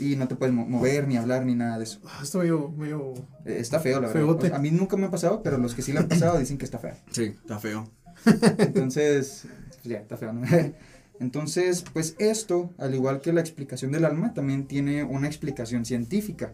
y 0.00 0.16
no 0.16 0.26
te 0.28 0.34
puedes 0.36 0.54
mo- 0.54 0.66
mover, 0.66 1.06
ni 1.06 1.16
hablar, 1.16 1.44
ni 1.44 1.54
nada 1.54 1.78
de 1.78 1.84
eso. 1.84 2.00
Ah, 2.06 2.20
está 2.22 2.38
medio, 2.38 2.70
medio... 2.70 3.14
Eh, 3.44 3.58
Está 3.60 3.78
feo, 3.80 4.00
la 4.00 4.08
verdad. 4.08 4.22
O 4.30 4.40
sea, 4.40 4.56
a 4.56 4.58
mí 4.58 4.70
nunca 4.70 4.96
me 4.96 5.06
ha 5.06 5.10
pasado, 5.10 5.42
pero 5.42 5.58
los 5.58 5.74
que 5.74 5.82
sí 5.82 5.92
le 5.92 5.98
han 6.00 6.08
pasado 6.08 6.38
dicen 6.38 6.58
que 6.58 6.64
está 6.64 6.78
feo. 6.78 6.94
Sí, 7.10 7.34
está 7.40 7.58
feo. 7.58 7.88
Entonces, 8.58 9.44
pues 9.68 9.84
ya, 9.84 9.98
está 9.98 10.16
feo, 10.16 10.32
¿no? 10.32 10.46
Entonces, 11.20 11.84
pues 11.92 12.16
esto, 12.18 12.70
al 12.78 12.94
igual 12.94 13.20
que 13.20 13.32
la 13.32 13.40
explicación 13.40 13.92
del 13.92 14.04
alma, 14.06 14.32
también 14.32 14.66
tiene 14.66 15.04
una 15.04 15.26
explicación 15.26 15.84
científica. 15.84 16.52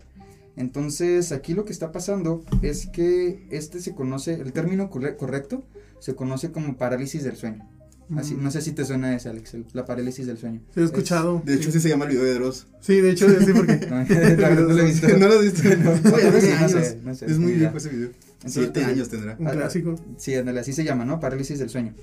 Entonces, 0.56 1.32
aquí 1.32 1.54
lo 1.54 1.64
que 1.64 1.72
está 1.72 1.92
pasando 1.92 2.44
es 2.62 2.86
que 2.86 3.46
este 3.50 3.78
se 3.80 3.94
conoce, 3.94 4.34
el 4.34 4.52
término 4.52 4.90
corre- 4.90 5.16
correcto, 5.16 5.64
se 6.00 6.14
conoce 6.16 6.50
como 6.50 6.76
parálisis 6.76 7.22
del 7.24 7.36
sueño. 7.36 7.68
Así, 8.16 8.34
no 8.34 8.50
sé 8.52 8.60
si 8.60 8.72
te 8.72 8.84
suena 8.84 9.16
ese, 9.16 9.28
Alex, 9.28 9.54
el- 9.54 9.66
la 9.72 9.84
parálisis 9.84 10.26
del 10.26 10.38
sueño. 10.38 10.60
Sí, 10.74 10.80
he 10.80 10.84
escuchado. 10.84 11.42
De 11.44 11.54
hecho, 11.54 11.72
sí 11.72 11.80
se 11.80 11.88
llama 11.88 12.04
el 12.04 12.12
video 12.12 12.24
de 12.24 12.34
Dross. 12.34 12.66
Sí, 12.80 13.00
de 13.00 13.10
hecho, 13.10 13.26
sí, 13.28 13.52
porque... 13.52 13.72
Es- 13.72 13.90
no, 13.90 14.04
no 14.66 14.72
lo 14.74 14.82
he 14.82 14.86
visto. 14.92 15.08
No 15.18 15.26
lo 15.28 15.34
has 15.34 15.42
visto. 15.42 15.62
No, 15.76 15.90
Oye, 16.14 16.30
no 16.30 16.40
sé, 16.40 16.50
no 16.50 16.56
años. 16.56 16.70
sé, 16.72 16.98
no 17.04 17.14
sé, 17.14 17.26
Es 17.26 17.38
muy 17.38 17.52
viejo 17.52 17.76
ese 17.76 17.88
video. 17.88 18.08
Entonces, 18.08 18.52
Siete 18.52 18.70
pues, 18.80 18.86
años 18.86 19.08
tendrá. 19.08 19.36
Un 19.38 19.46
clásico. 19.46 19.94
Sí, 20.18 20.34
ándale, 20.34 20.60
así 20.60 20.72
se 20.72 20.84
llama, 20.84 21.04
¿no? 21.04 21.18
Parálisis 21.18 21.58
del 21.58 21.68
sueño. 21.68 21.94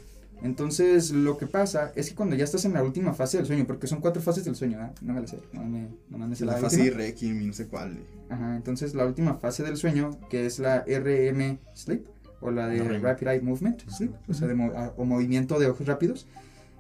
Entonces, 0.42 1.12
lo 1.12 1.38
que 1.38 1.48
pasa 1.48 1.94
es 1.96 2.10
que 2.10 2.16
cuando 2.16 2.36
ya 2.36 2.44
estás 2.44 2.66
en 2.66 2.74
la 2.74 2.84
última 2.84 3.14
fase 3.14 3.38
del 3.38 3.46
sueño, 3.46 3.66
porque 3.66 3.88
son 3.88 4.02
cuatro 4.02 4.22
fases 4.22 4.44
del 4.44 4.56
sueño, 4.56 4.78
¿verdad? 4.78 4.94
No 5.02 5.14
me 5.14 5.22
la 5.22 5.28
sé, 5.28 5.40
no 5.54 5.64
me, 5.64 5.88
no 6.10 6.28
me 6.28 6.36
sé 6.36 6.44
La 6.46 6.54
la 6.54 6.58
fase 6.60 6.82
última. 6.82 6.98
Requiem 6.98 7.42
y 7.42 7.46
no 7.46 7.54
sé 7.54 7.68
cuál. 7.68 7.98
Ajá, 8.30 8.56
entonces 8.58 8.94
la 8.94 9.06
última 9.06 9.36
fase 9.36 9.64
del 9.64 9.78
sueño, 9.78 10.20
que 10.30 10.46
es 10.46 10.60
la 10.60 10.84
RM 10.86 11.60
Sleep, 11.76 12.04
o 12.44 12.52
la 12.52 12.68
de 12.68 12.80
RM. 12.84 13.02
Rapid 13.02 13.28
Eye 13.28 13.42
Movement 13.42 13.84
o 14.28 14.34
sea, 14.34 14.48
de 14.48 14.54
mo- 14.56 14.72
a- 14.76 14.94
o 14.98 15.06
movimiento 15.06 15.60
de 15.60 15.68
ojos 15.68 15.88
rápidos. 15.88 16.28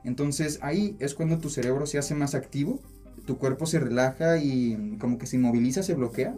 Entonces, 0.04 0.60
ahí 0.62 0.96
es 1.00 1.14
cuando 1.16 1.38
tu 1.40 1.50
cerebro 1.50 1.86
se 1.86 1.98
hace 1.98 2.14
más 2.16 2.36
activo, 2.36 2.82
tu 3.26 3.38
cuerpo 3.38 3.66
se 3.66 3.80
relaja 3.80 4.38
y 4.38 4.98
como 5.00 5.18
que 5.18 5.26
se 5.28 5.38
inmoviliza, 5.38 5.82
se 5.84 5.94
bloquea. 5.94 6.36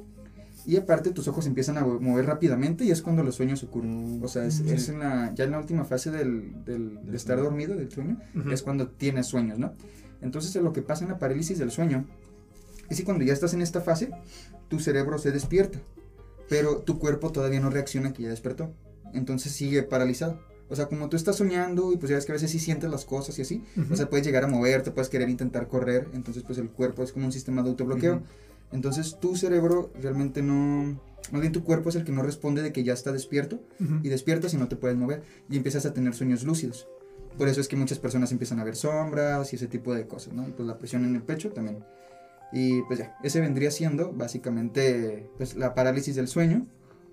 Y 0.67 0.77
aparte 0.77 1.11
tus 1.11 1.27
ojos 1.27 1.45
empiezan 1.47 1.77
a 1.77 1.81
mo- 1.85 1.99
mover 1.99 2.25
rápidamente 2.25 2.85
y 2.85 2.91
es 2.91 3.01
cuando 3.01 3.23
los 3.23 3.35
sueños 3.35 3.63
ocurren. 3.63 4.19
O 4.23 4.27
sea, 4.27 4.45
es, 4.45 4.61
Mm. 4.61 4.69
es 4.69 4.89
en 4.89 4.99
la, 4.99 5.31
ya 5.35 5.43
en 5.45 5.51
la 5.51 5.59
última 5.59 5.83
fase 5.85 6.09
del, 6.11 6.63
del- 6.65 6.99
de 7.05 7.15
estar 7.17 7.37
dormido, 7.37 7.75
del 7.75 7.91
sueño, 7.91 8.19
es 8.51 8.61
cuando 8.63 8.87
tienes 8.87 9.27
sueños, 9.27 9.59
¿no? 9.59 9.73
Entonces 10.21 10.55
lo 10.55 10.73
que 10.73 10.81
pasa 10.81 11.03
en 11.03 11.11
la 11.11 11.19
parálisis 11.19 11.59
del 11.59 11.69
sueño 11.71 12.05
es 12.89 12.97
que 12.97 13.03
cuando 13.03 13.23
ya 13.23 13.33
estás 13.33 13.53
en 13.53 13.61
esta 13.61 13.81
fase, 13.81 14.09
tu 14.67 14.79
cerebro 14.79 15.17
se 15.19 15.31
despierta, 15.31 15.79
pero 16.49 16.77
tu 16.79 16.97
cuerpo 16.99 17.31
todavía 17.31 17.59
no 17.59 17.69
reacciona 17.69 18.13
que 18.13 18.23
ya 18.23 18.29
despertó. 18.29 18.71
Entonces 19.15 19.51
sigue 19.51 19.83
paralizado. 19.83 20.39
O 20.67 20.75
sea, 20.75 20.87
como 20.87 21.09
tú 21.09 21.15
estás 21.15 21.35
soñando 21.35 21.93
y 21.93 21.97
pues 21.97 22.09
ya 22.09 22.15
ves 22.15 22.25
que 22.25 22.31
a 22.31 22.35
veces 22.35 22.49
sí 22.51 22.59
sientes 22.59 22.89
las 22.89 23.05
cosas 23.05 23.37
y 23.37 23.43
así, 23.43 23.63
Ujú. 23.77 23.93
o 23.93 23.95
sea, 23.95 24.09
puedes 24.09 24.25
llegar 24.25 24.43
a 24.43 24.47
moverte, 24.47 24.89
puedes 24.91 25.09
querer 25.09 25.29
intentar 25.29 25.67
correr, 25.67 26.07
entonces 26.13 26.41
pues 26.41 26.57
el 26.57 26.69
cuerpo 26.71 27.03
es 27.03 27.11
como 27.11 27.25
un 27.27 27.31
sistema 27.31 27.61
de 27.61 27.69
autobloqueo. 27.69 28.15
Ujú. 28.15 28.23
Entonces 28.71 29.17
tu 29.19 29.35
cerebro 29.35 29.91
realmente 30.01 30.41
no, 30.41 30.99
más 31.31 31.41
bien 31.41 31.53
tu 31.53 31.63
cuerpo 31.63 31.89
es 31.89 31.95
el 31.95 32.03
que 32.03 32.11
no 32.11 32.23
responde 32.23 32.63
de 32.63 32.73
que 32.73 32.83
ya 32.83 32.93
está 32.93 33.11
despierto 33.11 33.61
Ujú. 33.79 33.99
y 34.01 34.09
despiertas 34.09 34.55
y 34.55 34.57
no 34.57 34.67
te 34.67 34.75
puedes 34.75 34.97
mover 34.97 35.21
y 35.49 35.55
empiezas 35.57 35.85
a 35.85 35.93
tener 35.93 36.15
sueños 36.15 36.43
lúcidos. 36.43 36.87
Por 37.37 37.47
eso 37.47 37.61
es 37.61 37.67
que 37.67 37.75
muchas 37.75 37.99
personas 37.99 38.31
empiezan 38.31 38.59
a 38.59 38.63
ver 38.63 38.75
sombras 38.75 39.53
y 39.53 39.57
ese 39.57 39.67
tipo 39.67 39.93
de 39.93 40.07
cosas, 40.07 40.33
¿no? 40.33 40.47
Y 40.47 40.51
pues 40.51 40.65
la 40.67 40.79
presión 40.79 41.05
en 41.05 41.15
el 41.15 41.21
pecho 41.21 41.51
también. 41.51 41.83
Y 42.51 42.81
pues 42.83 42.97
ya, 42.99 43.15
ese 43.23 43.39
vendría 43.39 43.69
siendo 43.69 44.13
básicamente 44.13 45.29
pues 45.37 45.55
la 45.55 45.73
parálisis 45.75 46.15
del 46.15 46.27
sueño 46.27 46.65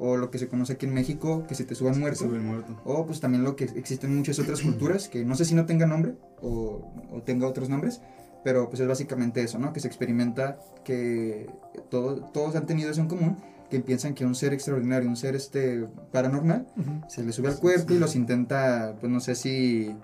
o 0.04 0.16
lo 0.16 0.30
que 0.32 0.38
se 0.38 0.48
conoce 0.48 0.72
aquí 0.72 0.86
en 0.86 0.94
México, 0.94 1.44
que 1.46 1.54
se 1.54 1.64
te 1.64 1.76
suba 1.76 1.92
el 1.92 1.98
muerto. 2.00 2.24
Sube 2.24 2.40
muerto. 2.40 2.80
O 2.84 3.06
pues 3.06 3.20
también 3.20 3.44
lo 3.44 3.54
que 3.54 3.64
existe 3.64 4.06
en 4.08 4.16
muchas 4.16 4.38
otras 4.40 4.60
culturas, 4.60 5.08
que 5.08 5.24
no 5.24 5.36
sé 5.36 5.44
si 5.44 5.54
no 5.54 5.64
tenga 5.64 5.86
nombre 5.86 6.14
o, 6.40 6.92
o 7.12 7.22
tenga 7.22 7.46
otros 7.46 7.68
nombres, 7.68 8.00
pero 8.42 8.68
pues 8.68 8.80
es 8.80 8.88
básicamente 8.88 9.42
eso, 9.42 9.60
¿no? 9.60 9.72
Que 9.72 9.78
se 9.78 9.86
experimenta 9.86 10.58
que 10.84 11.48
todo- 11.88 12.16
todos 12.32 12.56
han 12.56 12.66
tenido 12.66 12.90
eso 12.90 13.00
en 13.00 13.06
común, 13.06 13.36
que 13.70 13.78
piensan 13.78 14.14
que 14.14 14.26
un 14.26 14.34
ser 14.34 14.52
extraordinario, 14.52 15.08
un 15.08 15.16
ser 15.16 15.36
este 15.36 15.86
paranormal, 16.10 16.66
se 17.08 17.22
le 17.22 17.32
sube 17.32 17.48
al 17.48 17.58
cuerpo 17.58 17.94
y 17.94 17.98
los 17.98 18.16
intenta, 18.16 18.96
pues 19.00 19.10
no 19.12 19.20
sé 19.20 19.34
si... 19.36 19.94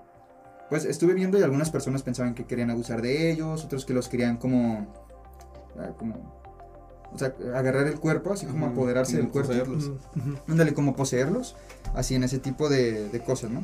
Pues 0.69 0.85
estuve 0.85 1.13
viendo 1.13 1.37
y 1.37 1.43
algunas 1.43 1.71
personas 1.71 2.03
pensaban 2.03 2.35
que 2.35 2.45
querían 2.45 2.69
abusar 2.69 3.01
de 3.01 3.31
ellos, 3.31 3.65
otros 3.65 3.85
que 3.85 3.93
los 3.93 4.07
querían 4.07 4.37
como... 4.37 4.87
ah, 5.77 5.93
como 5.97 6.38
o 7.13 7.17
sea, 7.17 7.33
agarrar 7.55 7.87
el 7.87 7.99
cuerpo, 7.99 8.33
así 8.33 8.45
como 8.45 8.67
apoderarse 8.67 9.13
como 9.13 9.23
del 9.23 9.31
cuerpo. 9.31 9.49
poseerlos. 9.49 9.91
Ándale, 10.47 10.73
como 10.73 10.95
poseerlos, 10.95 11.55
así 11.95 12.15
en 12.15 12.23
ese 12.23 12.39
tipo 12.39 12.69
de, 12.69 13.09
de 13.09 13.19
cosas, 13.21 13.49
¿no? 13.51 13.63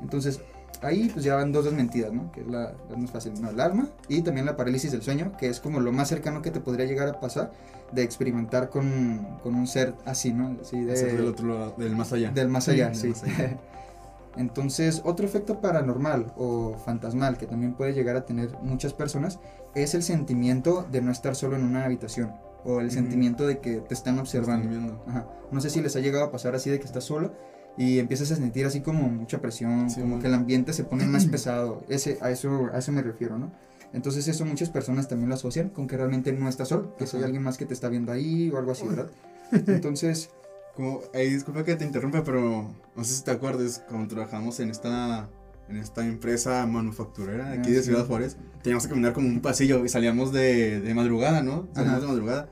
Entonces, 0.00 0.40
ahí 0.82 1.10
pues 1.12 1.24
ya 1.24 1.34
van 1.34 1.50
dos 1.52 1.64
desmentidas, 1.64 2.12
¿no? 2.12 2.30
Que 2.32 2.42
es 2.42 2.46
la, 2.46 2.72
la 2.90 2.96
más 2.96 3.10
fácil, 3.10 3.32
¿no? 3.40 3.50
El 3.50 3.60
alma 3.60 3.88
y 4.08 4.22
también 4.22 4.46
la 4.46 4.56
parálisis 4.56 4.92
del 4.92 5.02
sueño, 5.02 5.32
que 5.38 5.48
es 5.48 5.60
como 5.60 5.80
lo 5.80 5.92
más 5.92 6.08
cercano 6.08 6.40
que 6.42 6.50
te 6.50 6.60
podría 6.60 6.86
llegar 6.86 7.08
a 7.08 7.20
pasar 7.20 7.52
de 7.92 8.02
experimentar 8.02 8.68
con, 8.70 9.38
con 9.42 9.54
un 9.54 9.66
ser 9.66 9.94
así, 10.04 10.32
¿no? 10.32 10.56
Así 10.60 10.80
de, 10.84 10.96
Ser 10.96 11.16
del 11.16 11.26
otro 11.26 11.48
lado, 11.48 11.74
del 11.78 11.96
más 11.96 12.12
allá. 12.12 12.30
del 12.30 12.48
más 12.48 12.68
allá, 12.68 12.86
Del 12.88 12.96
sí. 12.96 13.08
más 13.08 13.22
allá. 13.24 13.58
Entonces, 14.36 15.02
otro 15.04 15.26
efecto 15.26 15.60
paranormal 15.60 16.32
o 16.36 16.76
fantasmal 16.84 17.38
que 17.38 17.46
también 17.46 17.74
puede 17.74 17.92
llegar 17.92 18.14
a 18.14 18.24
tener 18.24 18.50
muchas 18.62 18.92
personas 18.92 19.40
es 19.74 19.94
el 19.94 20.04
sentimiento 20.04 20.86
de 20.92 21.00
no 21.00 21.10
estar 21.10 21.34
solo 21.34 21.56
en 21.56 21.64
una 21.64 21.84
habitación 21.84 22.32
o 22.68 22.80
el 22.80 22.90
sentimiento 22.90 23.46
de 23.46 23.58
que 23.60 23.76
te 23.76 23.94
están 23.94 24.18
observando. 24.18 25.02
Ajá. 25.08 25.26
No 25.50 25.60
sé 25.60 25.70
si 25.70 25.80
les 25.80 25.96
ha 25.96 26.00
llegado 26.00 26.24
a 26.24 26.30
pasar 26.30 26.54
así 26.54 26.68
de 26.70 26.78
que 26.78 26.84
estás 26.86 27.04
solo 27.04 27.32
y 27.76 27.98
empiezas 27.98 28.30
a 28.32 28.36
sentir 28.36 28.66
así 28.66 28.80
como 28.80 29.08
mucha 29.08 29.40
presión, 29.40 29.88
Sí, 29.88 30.00
como 30.00 30.14
man. 30.14 30.20
que 30.20 30.26
el 30.28 30.34
ambiente 30.34 30.72
se 30.72 30.84
pone 30.84 31.06
más 31.06 31.24
pesado. 31.32 31.82
Ese, 31.88 32.18
a, 32.20 32.30
eso, 32.30 32.68
a 32.72 32.78
eso 32.78 32.92
me 32.92 33.02
refiero, 33.02 33.38
¿no? 33.38 33.52
Entonces 33.94 34.28
eso 34.28 34.44
muchas 34.44 34.68
personas 34.68 35.08
también 35.08 35.30
lo 35.30 35.34
asocian 35.34 35.70
con 35.70 35.86
que 35.86 35.96
realmente 35.96 36.30
no 36.32 36.48
estás 36.48 36.68
solo, 36.68 36.94
que 36.96 37.04
hay 37.04 37.10
Ajá. 37.10 37.24
alguien 37.24 37.42
más 37.42 37.56
que 37.56 37.64
te 37.64 37.72
está 37.72 37.88
viendo 37.88 38.12
ahí 38.12 38.50
o 38.50 38.58
algo 38.58 38.72
así, 38.72 38.86
¿verdad? 38.86 39.08
Entonces, 39.66 40.28
Como, 40.76 41.00
ey, 41.14 41.30
disculpa 41.30 41.64
que 41.64 41.74
te 41.74 41.84
interrumpa, 41.86 42.22
pero 42.22 42.70
no 42.94 43.04
sé 43.04 43.14
si 43.14 43.24
te 43.24 43.30
acuerdas, 43.30 43.82
cuando 43.88 44.06
trabajamos 44.08 44.60
en 44.60 44.70
esta, 44.70 45.28
en 45.68 45.76
esta 45.78 46.06
empresa 46.06 46.66
manufacturera 46.66 47.50
aquí 47.52 47.70
Ah, 47.70 47.74
de 47.74 47.78
sí. 47.78 47.84
Ciudad 47.86 48.06
Juárez, 48.06 48.36
teníamos 48.62 48.84
que 48.84 48.90
caminar 48.90 49.12
como 49.14 49.26
un 49.28 49.40
pasillo 49.40 49.84
y 49.84 49.88
salíamos 49.88 50.32
de, 50.32 50.80
de 50.80 50.94
madrugada, 50.94 51.42
¿no? 51.42 51.66
Salíamos 51.72 51.98
Ajá. 51.98 52.00
de 52.00 52.06
madrugada 52.12 52.48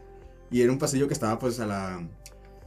y 0.50 0.62
era 0.62 0.72
un 0.72 0.78
pasillo 0.78 1.06
que 1.08 1.14
estaba 1.14 1.38
pues 1.38 1.60
a 1.60 1.66
la, 1.66 1.96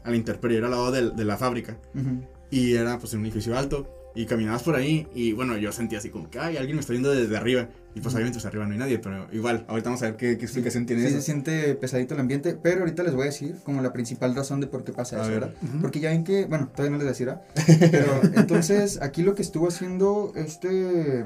a 0.03 0.09
la 0.09 0.15
intemperie, 0.15 0.57
era 0.57 0.67
al 0.67 0.71
lado 0.71 0.91
del- 0.91 1.15
de 1.15 1.25
la 1.25 1.38
fábrica 1.38 1.77
ujú, 1.95 2.21
y 2.51 2.74
era 2.75 2.98
pues 3.00 3.13
en 3.13 3.19
un 3.19 3.25
edificio 3.25 3.57
alto 3.57 3.95
y 4.15 4.25
caminabas 4.25 4.63
por 4.63 4.75
ahí 4.75 5.07
y 5.13 5.33
bueno, 5.33 5.55
yo 5.57 5.71
sentía 5.71 6.00
así 6.00 6.09
como 6.09 6.29
que, 6.31 6.39
ay, 6.39 6.57
alguien 6.57 6.75
me 6.75 6.81
está 6.81 6.93
viendo 6.93 7.12
desde 7.12 7.38
arriba 7.38 7.69
y 7.93 8.01
pues 8.01 8.13
obviamente 8.15 8.38
pues 8.38 8.45
arriba 8.48 8.65
no 8.65 8.74
hay 8.74 8.79
nadie, 8.79 8.98
pero 9.00 9.27
igual, 9.31 9.65
ahorita 9.69 9.89
vamos 9.89 10.01
a 10.01 10.05
ver 10.07 10.15
qué, 10.17 10.38
qué 10.38 10.45
explicación 10.45 10.86
tiene 10.88 11.03
sí 11.03 11.07
eso. 11.09 11.17
se 11.17 11.21
siente 11.21 11.75
pesadito 11.75 12.15
el 12.15 12.19
ambiente, 12.19 12.57
pero 12.62 12.81
ahorita 12.81 13.03
les 13.03 13.13
voy 13.13 13.24
a 13.24 13.25
decir 13.25 13.55
como 13.63 13.81
la 13.83 13.93
principal 13.93 14.36
razón 14.36 14.62
de 14.62 14.67
por 14.67 14.83
qué 14.83 14.93
pasa 14.93 15.17
A 15.17 15.21
eso, 15.21 15.29
ver. 15.29 15.39
¿verdad? 15.41 15.55
Ujú. 15.62 15.81
Porque 15.81 16.00
ya 16.00 16.09
ven 16.09 16.24
que, 16.24 16.45
bueno, 16.45 16.69
todavía 16.75 16.98
no 16.98 17.03
les 17.03 17.07
decía, 17.17 17.41
pero 17.91 18.19
entonces 18.36 19.00
aquí 19.01 19.21
lo 19.21 19.36
que 19.36 19.43
estuvo 19.43 19.67
haciendo 19.67 20.33
este, 20.36 21.24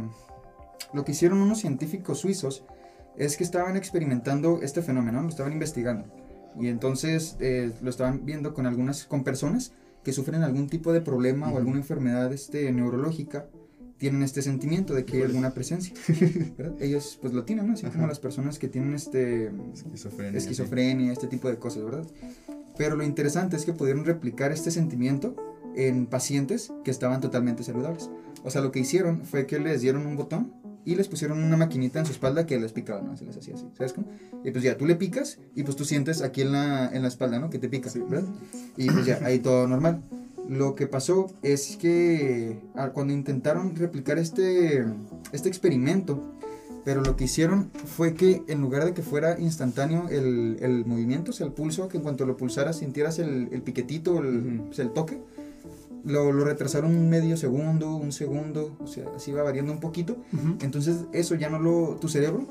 lo 0.94 1.06
que 1.06 1.14
hicieron 1.14 1.42
unos 1.42 1.60
científicos 1.60 2.20
suizos 2.20 2.64
es 3.18 3.38
que 3.38 3.44
estaban 3.46 3.78
experimentando 3.78 4.60
este 4.62 4.82
fenómeno, 4.82 5.22
lo 5.22 5.30
estaban 5.30 5.54
investigando 5.54 6.06
y 6.60 6.68
entonces 6.68 7.38
eh, 7.40 7.72
lo 7.82 7.90
estaban 7.90 8.26
viendo 8.26 8.54
con 8.54 8.66
algunas, 8.66 9.06
con 9.06 9.24
personas 9.24 9.74
que 10.04 10.14
sufren 10.14 10.44
algún 10.44 10.68
tipo 10.68 10.92
de 10.92 11.02
problema 11.02 11.52
o 11.52 11.58
alguna 11.58 11.78
enfermedad 11.78 12.32
este, 12.34 12.72
neurológica, 12.72 13.48
tienen 13.98 14.22
este 14.24 14.42
sentimiento 14.42 14.94
de 14.94 15.06
que 15.06 15.18
hay 15.18 15.24
alguna 15.24 15.52
presencia, 15.52 15.94
¿verdad? 16.58 16.76
Ellos 16.82 17.18
pues 17.22 17.34
lo 17.34 17.44
tienen, 17.46 17.68
¿no? 17.68 17.74
Así 17.74 17.86
como 17.86 18.06
las 18.06 18.20
personas 18.20 18.60
que 18.60 18.68
tienen 18.68 18.94
este 18.96 19.50
Esquizofrenia. 19.74 20.38
esquizofrenia, 20.38 21.14
este 21.14 21.28
tipo 21.28 21.48
de 21.48 21.58
cosas, 21.58 21.86
¿verdad? 21.86 22.06
Pero 22.78 22.96
lo 22.96 23.04
interesante 23.04 23.56
es 23.56 23.66
que 23.66 23.72
pudieron 23.72 24.04
replicar 24.04 24.52
este 24.52 24.72
sentimiento 24.72 25.36
en 25.76 26.06
pacientes 26.08 26.74
que 26.84 26.92
estaban 26.92 27.22
totalmente 27.22 27.64
saludables. 27.64 28.10
O 28.44 28.50
sea, 28.50 28.62
lo 28.62 28.72
que 28.72 28.80
hicieron 28.80 29.24
fue 29.24 29.46
que 29.46 29.60
les 29.60 29.82
dieron 29.82 30.06
un 30.06 30.18
botón 30.18 30.54
y 30.86 30.96
les 30.96 31.08
pusieron 31.08 31.42
una 31.44 31.58
maquinita 31.58 32.00
en 32.00 32.06
su 32.06 32.12
espalda 32.12 32.46
que 32.46 32.60
les 32.60 32.72
picaba, 32.74 33.02
¿no? 33.02 33.16
Se 33.18 33.26
les 33.26 33.38
hacía 33.38 33.56
así, 33.56 33.66
¿sabes 33.78 33.94
cómo? 33.94 34.08
Y 34.44 34.52
pues 34.52 34.64
ya, 34.64 34.78
tú 34.78 34.86
le 34.86 34.96
picas 34.96 35.40
y 35.56 35.64
pues 35.64 35.76
tú 35.76 35.86
sientes 35.86 36.22
aquí 36.22 36.42
en 36.42 36.52
la, 36.52 36.90
en 36.94 37.02
la 37.02 37.08
espalda, 37.08 37.40
¿no? 37.40 37.50
Que 37.50 37.60
te 37.60 37.70
pica, 37.70 37.90
Sí. 37.90 38.00
¿verdad? 38.08 38.28
Y 38.78 38.90
pues 38.90 39.06
ya, 39.06 39.20
ahí 39.24 39.40
todo 39.40 39.68
normal. 39.68 40.02
Lo 40.50 40.76
que 40.76 40.88
pasó 40.88 41.32
es 41.42 41.78
que 41.78 42.58
ah, 42.76 42.90
cuando 42.90 43.14
intentaron 43.14 43.76
replicar 43.78 44.20
este, 44.20 44.84
este 45.32 45.48
experimento, 45.48 46.22
pero 46.84 47.02
lo 47.02 47.16
que 47.16 47.24
hicieron 47.24 47.72
fue 47.86 48.14
que 48.14 48.44
en 48.50 48.60
lugar 48.60 48.84
de 48.84 48.94
que 48.94 49.02
fuera 49.02 49.40
instantáneo 49.40 50.10
el, 50.10 50.58
el 50.60 50.86
movimiento, 50.86 51.32
o 51.32 51.34
sea, 51.34 51.48
el 51.48 51.54
pulso, 51.54 51.88
que 51.88 51.96
en 51.96 52.04
cuanto 52.04 52.26
lo 52.26 52.36
pulsaras 52.36 52.80
sintieras 52.80 53.20
el, 53.20 53.48
el 53.54 53.62
piquetito, 53.62 54.20
el, 54.20 54.38
Ujú. 54.58 54.66
pues, 54.66 54.80
el 54.80 54.92
toque, 54.92 55.18
lo, 56.04 56.32
lo 56.32 56.44
retrasaron 56.44 56.96
un 56.96 57.10
medio 57.10 57.38
segundo, 57.38 57.96
un 57.96 58.12
segundo, 58.12 58.76
o 58.80 58.88
sea, 58.88 59.06
así 59.16 59.32
va 59.32 59.44
variando 59.44 59.72
un 59.72 59.80
poquito. 59.80 60.18
Entonces 60.62 61.06
eso 61.14 61.36
ya 61.36 61.50
no 61.50 61.60
lo, 61.60 61.98
tu 62.00 62.08
cerebro 62.08 62.48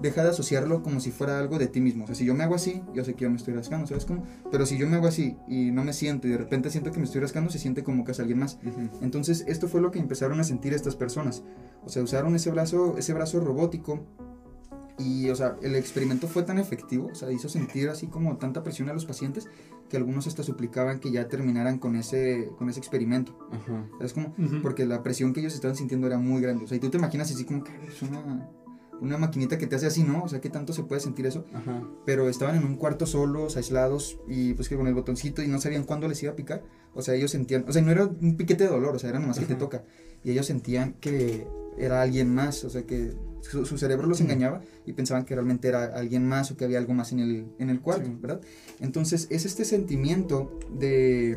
deja 0.00 0.22
de 0.22 0.30
asociarlo 0.30 0.82
como 0.82 1.00
si 1.00 1.10
fuera 1.10 1.38
algo 1.38 1.58
de 1.58 1.66
ti 1.66 1.80
mismo. 1.80 2.04
O 2.04 2.06
sea, 2.06 2.16
si 2.16 2.24
yo 2.24 2.34
me 2.34 2.44
hago 2.44 2.54
así, 2.54 2.82
yo 2.94 3.04
sé 3.04 3.14
que 3.14 3.24
yo 3.24 3.30
me 3.30 3.36
estoy 3.36 3.54
rascando, 3.54 3.86
¿sabes 3.86 4.04
cómo? 4.04 4.24
Pero 4.50 4.66
si 4.66 4.78
yo 4.78 4.86
me 4.86 4.96
hago 4.96 5.06
así 5.06 5.36
y 5.46 5.70
no 5.70 5.84
me 5.84 5.92
siento 5.92 6.26
y 6.26 6.30
de 6.30 6.38
repente 6.38 6.70
siento 6.70 6.90
que 6.90 6.98
me 6.98 7.04
estoy 7.04 7.20
rascando, 7.20 7.50
se 7.50 7.58
siente 7.58 7.82
como 7.82 8.04
que 8.04 8.12
es 8.12 8.20
alguien 8.20 8.38
más. 8.38 8.58
Entonces, 9.02 9.44
esto 9.46 9.68
fue 9.68 9.80
lo 9.80 9.90
que 9.90 9.98
empezaron 9.98 10.40
a 10.40 10.44
sentir 10.44 10.72
estas 10.72 10.96
personas. 10.96 11.42
O 11.84 11.88
sea, 11.88 12.02
usaron 12.02 12.34
ese 12.34 12.50
brazo, 12.50 12.96
ese 12.98 13.12
brazo 13.12 13.40
robótico 13.40 14.06
y, 14.98 15.30
o 15.30 15.36
sea, 15.36 15.56
el 15.62 15.74
experimento 15.76 16.28
fue 16.28 16.42
tan 16.42 16.58
efectivo, 16.58 17.08
o 17.12 17.14
sea, 17.14 17.32
hizo 17.32 17.48
sentir 17.48 17.88
así 17.88 18.06
como 18.06 18.36
tanta 18.36 18.62
presión 18.62 18.88
a 18.90 18.92
los 18.92 19.06
pacientes 19.06 19.48
que 19.90 19.98
algunos 19.98 20.26
hasta 20.26 20.42
suplicaban 20.42 21.00
que 21.00 21.10
ya 21.10 21.28
terminaran 21.28 21.78
con 21.78 21.96
ese, 21.96 22.50
con 22.56 22.70
ese 22.70 22.78
experimento. 22.78 23.36
Ajá. 23.52 23.86
¿Sabes 23.98 24.14
cómo? 24.14 24.34
Porque 24.62 24.86
la 24.86 25.02
presión 25.02 25.34
que 25.34 25.40
ellos 25.40 25.54
estaban 25.54 25.76
sintiendo 25.76 26.06
era 26.06 26.16
muy 26.18 26.40
grande. 26.40 26.64
O 26.64 26.68
sea, 26.68 26.78
y 26.78 26.80
tú 26.80 26.88
te 26.88 26.96
imaginas 26.96 27.30
así 27.30 27.44
como 27.44 27.62
que 27.62 27.72
es 27.86 28.00
una, 28.00 28.48
una 29.02 29.18
maquinita 29.18 29.58
que 29.58 29.66
te 29.66 29.76
hace 29.76 29.86
así, 29.86 30.02
¿no? 30.02 30.22
O 30.22 30.28
sea, 30.28 30.40
¿qué 30.40 30.48
tanto 30.48 30.72
se 30.72 30.84
puede 30.84 31.00
sentir 31.02 31.26
eso? 31.26 31.44
Ajá. 31.52 31.82
pero 32.06 32.28
estaban 32.30 32.56
en 32.56 32.64
un 32.64 32.76
cuarto 32.76 33.04
solos, 33.04 33.56
aislados, 33.56 34.18
y 34.28 34.54
pues 34.54 34.68
que 34.68 34.76
con 34.76 34.86
el 34.86 34.94
botoncito 34.94 35.42
y 35.42 35.48
no 35.48 35.60
sabían 35.60 35.84
cuándo 35.84 36.08
les 36.08 36.22
iba 36.22 36.32
a 36.32 36.36
picar. 36.36 36.62
O 36.94 37.02
sea, 37.02 37.14
ellos 37.14 37.30
sentían, 37.30 37.64
o 37.68 37.72
sea, 37.72 37.82
no 37.82 37.90
era 37.90 38.06
un 38.06 38.36
piquete 38.36 38.64
de 38.64 38.70
dolor, 38.70 38.94
o 38.96 38.98
sea, 38.98 39.10
era 39.10 39.18
nomás 39.18 39.38
que 39.38 39.46
te 39.46 39.52
Ajá. 39.54 39.60
toca. 39.60 39.84
Y 40.24 40.30
ellos 40.30 40.46
sentían 40.46 40.94
que 41.00 41.46
era 41.78 42.00
alguien 42.02 42.32
más, 42.34 42.64
o 42.64 42.70
sea, 42.70 42.82
que 42.84 43.14
su, 43.42 43.64
su 43.66 43.78
cerebro 43.78 44.06
los 44.06 44.20
engañaba 44.20 44.62
y 44.86 44.92
pensaban 44.92 45.24
que 45.24 45.34
realmente 45.34 45.68
era 45.68 45.84
alguien 45.84 46.26
más 46.26 46.50
o 46.50 46.56
que 46.56 46.64
había 46.64 46.78
algo 46.78 46.94
más 46.94 47.12
en 47.12 47.20
el, 47.20 47.46
en 47.58 47.70
el 47.70 47.80
cuarto, 47.80 48.06
Sí. 48.06 48.16
¿verdad? 48.20 48.40
Entonces, 48.80 49.26
es 49.30 49.44
este 49.46 49.64
sentimiento 49.64 50.58
de, 50.70 51.36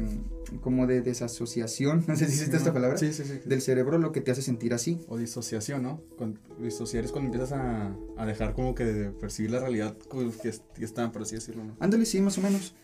como 0.61 0.87
de 0.87 1.01
desasociación, 1.01 2.03
no 2.07 2.15
sé 2.15 2.25
si 2.27 2.33
existe 2.33 2.57
esta 2.57 2.73
palabra, 2.73 2.97
Sí, 2.97 3.13
sí, 3.13 3.23
sí. 3.23 3.39
del 3.45 3.61
cerebro 3.61 3.97
lo 3.97 4.11
que 4.11 4.21
te 4.21 4.31
hace 4.31 4.41
sentir 4.41 4.73
así. 4.73 4.99
O 5.07 5.17
disociación, 5.17 5.83
¿no? 5.83 6.01
Con, 6.17 6.39
disociar 6.61 7.03
es 7.05 7.11
cuando 7.11 7.31
empiezas 7.31 7.53
a, 7.57 7.95
a 8.17 8.25
dejar 8.25 8.53
como 8.53 8.75
que 8.75 8.85
de 8.85 9.11
percibir 9.11 9.51
la 9.51 9.59
realidad 9.59 9.97
como 10.09 10.29
que, 10.31 10.51
que 10.75 10.85
está, 10.85 11.11
por 11.11 11.23
así 11.23 11.35
decirlo, 11.35 11.63
¿no? 11.63 11.75
Ándale, 11.79 12.05
sí, 12.05 12.21
más 12.21 12.37
o 12.37 12.41
menos. 12.41 12.75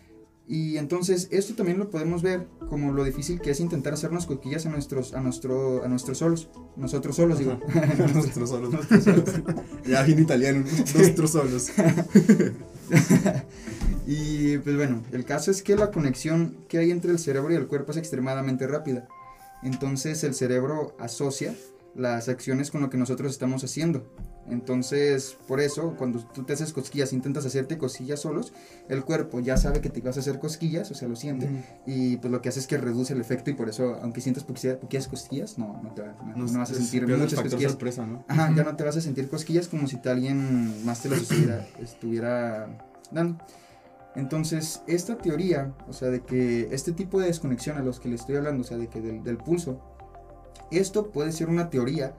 Y 0.51 0.77
entonces 0.77 1.27
esto 1.29 1.53
también 1.53 1.77
lo 1.77 1.91
podemos 1.91 2.23
ver 2.23 2.47
como 2.69 2.91
lo 2.91 3.03
difícil 3.03 3.39
que 3.39 3.51
es 3.51 3.59
intentar 3.59 3.93
hacernos 3.93 4.25
cosquillas 4.25 4.65
a 4.65 4.69
nuestros, 4.69 5.13
a 5.13 5.21
nuestro, 5.21 5.83
a 5.83 5.87
nuestros 5.87 6.17
solos. 6.17 6.49
Nosotros 6.75 7.17
solos, 7.17 7.37
digo. 7.37 7.59
Nosotros 8.15 8.49
solos. 8.49 8.73
ya 9.85 10.01
bien 10.01 10.17
italiano. 10.17 10.65
Nosotros 10.95 11.29
solos. 11.29 11.67
y 14.07 14.57
pues 14.57 14.75
bueno, 14.75 15.03
el 15.11 15.23
caso 15.23 15.51
es 15.51 15.61
que 15.61 15.75
la 15.75 15.91
conexión 15.91 16.57
que 16.67 16.79
hay 16.79 16.89
entre 16.89 17.11
el 17.11 17.19
cerebro 17.19 17.53
y 17.53 17.55
el 17.55 17.67
cuerpo 17.67 17.91
es 17.91 17.97
extremadamente 17.97 18.65
rápida. 18.65 19.07
Entonces 19.61 20.23
el 20.23 20.33
cerebro 20.33 20.95
asocia 20.97 21.53
las 21.93 22.27
acciones 22.27 22.71
con 22.71 22.81
lo 22.81 22.89
que 22.89 22.97
nosotros 22.97 23.31
estamos 23.31 23.63
haciendo. 23.63 24.03
Entonces, 24.49 25.37
por 25.47 25.59
eso, 25.59 25.95
cuando 25.97 26.19
tú 26.33 26.43
te 26.43 26.53
haces 26.53 26.73
cosquillas, 26.73 27.13
intentas 27.13 27.45
hacerte 27.45 27.77
cosquillas 27.77 28.19
solos, 28.21 28.51
el 28.87 29.03
cuerpo 29.03 29.39
ya 29.39 29.57
sabe 29.57 29.79
que 29.81 29.89
te 29.89 30.01
vas 30.01 30.17
a 30.17 30.21
hacer 30.21 30.39
cosquillas, 30.39 30.89
o 30.91 30.95
sea, 30.95 31.07
lo 31.07 31.15
siente. 31.15 31.49
Y 31.85 32.17
pues 32.17 32.31
lo 32.31 32.41
que 32.41 32.49
hace 32.49 32.59
es 32.59 32.67
que 32.67 32.77
reduce 32.77 33.13
el 33.13 33.21
efecto 33.21 33.49
y 33.51 33.53
por 33.53 33.69
eso, 33.69 33.97
aunque 34.01 34.21
sientas 34.21 34.43
poquillas 34.43 35.07
cosquillas, 35.07 35.57
no, 35.57 35.79
no, 35.83 35.93
te 35.93 36.01
va- 36.01 36.15
no, 36.35 36.45
no 36.45 36.59
vas 36.59 36.71
a 36.71 36.73
sentir 36.73 37.01
muchas 37.07 37.39
cosquillas. 37.51 37.71
sorpresa, 37.73 38.05
¿no? 38.07 38.23
Ajá, 38.27 38.53
ya 38.55 38.63
no 38.63 38.75
te 38.75 38.83
vas 38.83 38.97
a 38.97 39.01
sentir 39.01 39.29
cosquillas 39.29 39.67
como 39.67 39.87
si 39.87 39.97
te 39.97 40.09
alguien 40.09 40.83
más 40.85 41.01
te 41.03 41.09
las 41.09 41.21
estuviera, 41.21 41.67
estuviera 41.79 42.77
dando. 43.11 43.37
Entonces, 44.15 44.81
esta 44.87 45.17
teoría, 45.17 45.73
o 45.87 45.93
sea, 45.93 46.09
de 46.09 46.21
que 46.21 46.69
este 46.71 46.91
tipo 46.91 47.19
de 47.19 47.27
desconexión 47.27 47.77
a 47.77 47.81
los 47.81 47.99
que 47.99 48.09
le 48.09 48.15
estoy 48.15 48.35
hablando, 48.37 48.61
o 48.61 48.65
sea, 48.65 48.77
de 48.77 48.87
que 48.87 48.99
del, 49.01 49.23
del 49.23 49.37
pulso, 49.37 49.79
esto 50.71 51.11
puede 51.11 51.31
ser 51.31 51.49
una 51.49 51.69
teoría 51.69 52.15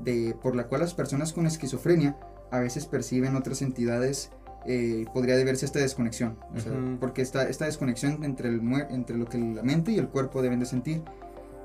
de, 0.00 0.34
por 0.42 0.54
la 0.56 0.68
cual 0.68 0.80
las 0.82 0.94
personas 0.94 1.32
con 1.32 1.46
esquizofrenia 1.46 2.16
a 2.50 2.60
veces 2.60 2.86
perciben 2.86 3.34
otras 3.36 3.62
entidades, 3.62 4.30
eh, 4.66 5.04
podría 5.14 5.36
deberse 5.36 5.64
a 5.64 5.68
esta 5.68 5.78
desconexión, 5.78 6.38
o 6.54 6.60
sea, 6.60 6.72
Ujú. 6.72 6.98
porque 7.00 7.22
esta, 7.22 7.48
esta 7.48 7.66
desconexión 7.66 8.24
entre, 8.24 8.48
el, 8.48 8.60
entre 8.90 9.16
lo 9.16 9.26
que 9.26 9.38
la 9.38 9.62
mente 9.62 9.92
y 9.92 9.98
el 9.98 10.08
cuerpo 10.08 10.42
deben 10.42 10.58
de 10.60 10.66
sentir. 10.66 11.02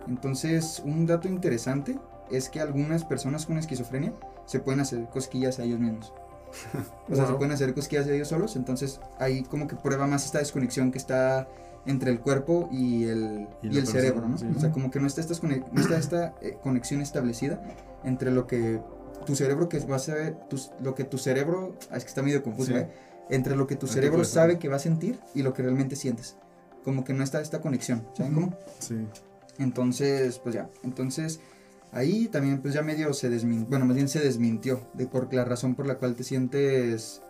Entonces, 0.08 0.82
un 0.86 1.06
dato 1.06 1.28
interesante 1.28 2.00
es 2.30 2.50
que 2.50 2.60
algunas 2.60 3.04
personas 3.04 3.46
con 3.46 3.58
esquizofrenia 3.58 4.14
se 4.46 4.60
pueden 4.60 4.80
hacer 4.80 5.08
cosquillas 5.10 5.60
a 5.60 5.64
ellos 5.64 5.80
mismos. 5.80 6.14
O 7.10 7.16
sea, 7.16 7.28
se 7.28 7.34
pueden 7.34 7.52
hacer 7.52 7.74
cosquillas 7.74 8.06
de 8.06 8.16
ellos 8.16 8.28
solos. 8.30 8.56
Entonces 8.56 9.00
ahí 9.20 9.44
como 9.44 9.68
que 9.68 9.76
prueba 9.76 10.08
más 10.08 10.26
esta 10.26 10.40
desconexión 10.40 10.92
que 10.92 10.98
está 10.98 11.48
entre 11.86 12.12
el 12.12 12.20
cuerpo 12.20 12.70
y 12.72 13.06
el, 13.06 13.48
Y 13.64 13.78
el 13.78 13.88
cerebro, 13.88 14.28
¿no? 14.28 14.38
sí. 14.38 14.46
O 14.56 14.60
sea, 14.60 14.72
como 14.72 14.92
que 14.92 15.00
no 15.00 15.08
está, 15.08 15.22
cone- 15.40 15.64
no 15.72 15.82
está 15.82 15.98
esta 15.98 16.36
eh, 16.42 16.58
conexión 16.62 17.02
establecida 17.02 17.62
entre 18.04 18.32
lo 18.32 18.48
que 18.48 18.80
tu 19.26 19.36
cerebro 19.36 19.70
que 19.70 19.80
va 19.80 19.98
a 19.98 20.00
saber, 20.00 20.36
lo 20.82 20.96
que 20.96 21.04
tu 21.04 21.18
cerebro, 21.18 21.78
es 21.94 22.04
que 22.04 22.10
está 22.10 22.22
medio 22.24 22.42
confuso, 22.44 22.72
Sí. 22.72 22.78
¿eh? 22.78 22.88
Entre 23.30 23.56
lo 23.56 23.68
que 23.68 23.76
tu 23.76 23.88
cerebro 23.88 24.24
sabe 24.26 24.58
que 24.60 24.68
va 24.68 24.76
a 24.76 24.80
sentir 24.80 25.20
y 25.36 25.42
lo 25.44 25.54
que 25.54 25.62
realmente 25.62 25.96
sientes. 25.96 26.36
Como 26.84 27.04
que 27.04 27.14
no 27.14 27.24
está 27.24 27.40
esta 27.40 27.62
conexión, 27.62 28.06
¿saben 28.16 28.34
cómo? 28.34 28.58
Sí. 28.80 28.96
Entonces, 29.60 30.40
pues 30.40 30.56
ya, 30.56 30.70
entonces 30.84 31.40
ahí 31.92 32.28
también 32.28 32.62
pues 32.62 32.74
ya 32.74 32.82
medio 32.82 33.14
se 33.14 33.30
desmintió, 33.30 33.68
bueno, 33.70 33.86
más 33.86 33.96
bien 33.96 34.08
se 34.10 34.20
desmintió 34.20 34.82
de 34.94 35.06
por 35.08 35.32
la 35.34 35.46
razón 35.46 35.76
por 35.76 35.86
la 35.86 35.96
cual 35.96 36.16
te 36.16 36.24
sientes 36.24 37.22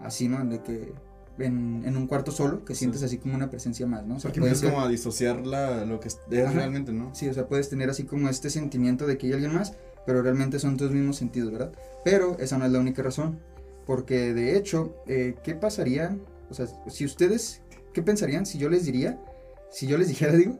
así, 0.00 0.26
¿no? 0.28 0.44
De 0.44 0.62
que 0.62 0.92
en, 1.38 1.84
en 1.84 1.96
un 1.96 2.06
cuarto 2.06 2.32
solo, 2.32 2.64
que 2.64 2.74
Sí. 2.74 2.80
sientes 2.80 3.02
así 3.02 3.18
como 3.18 3.34
una 3.34 3.50
presencia 3.50 3.86
más, 3.86 4.06
¿no? 4.06 4.16
O 4.16 4.18
sea, 4.20 4.30
Porque 4.30 4.40
puede 4.40 4.52
empiezas 4.52 4.60
ser- 4.68 4.70
como 4.72 4.84
a 4.84 4.88
disociar 4.88 5.46
la, 5.46 5.84
lo 5.84 6.00
que 6.00 6.08
es 6.08 6.18
es 6.30 6.44
Ajá. 6.46 6.54
realmente, 6.54 6.92
¿no? 6.92 7.14
Sí, 7.14 7.28
o 7.28 7.34
sea, 7.34 7.46
puedes 7.46 7.68
tener 7.68 7.88
así 7.90 8.04
como 8.04 8.28
este 8.28 8.48
sentimiento 8.50 9.06
de 9.06 9.18
que 9.18 9.26
hay 9.28 9.32
alguien 9.34 9.54
más, 9.54 9.74
pero 10.06 10.22
realmente 10.22 10.58
son 10.58 10.76
tus 10.76 10.90
mismos 10.90 11.16
sentidos, 11.16 11.52
¿verdad? 11.52 11.72
Pero 12.04 12.38
esa 12.38 12.56
no 12.58 12.64
es 12.64 12.72
la 12.72 12.78
única 12.80 13.02
razón, 13.02 13.40
porque 13.86 14.32
de 14.32 14.56
hecho, 14.56 14.96
eh, 15.06 15.34
¿qué 15.42 15.54
pasaría? 15.54 16.16
O 16.50 16.54
sea, 16.54 16.66
si 16.88 17.04
ustedes, 17.04 17.62
¿qué 17.92 18.02
pensarían 18.02 18.46
si 18.46 18.58
yo 18.58 18.68
les 18.68 18.84
diría, 18.84 19.20
si 19.70 19.86
yo 19.86 19.98
les 19.98 20.08
dijera, 20.08 20.32
digo, 20.36 20.58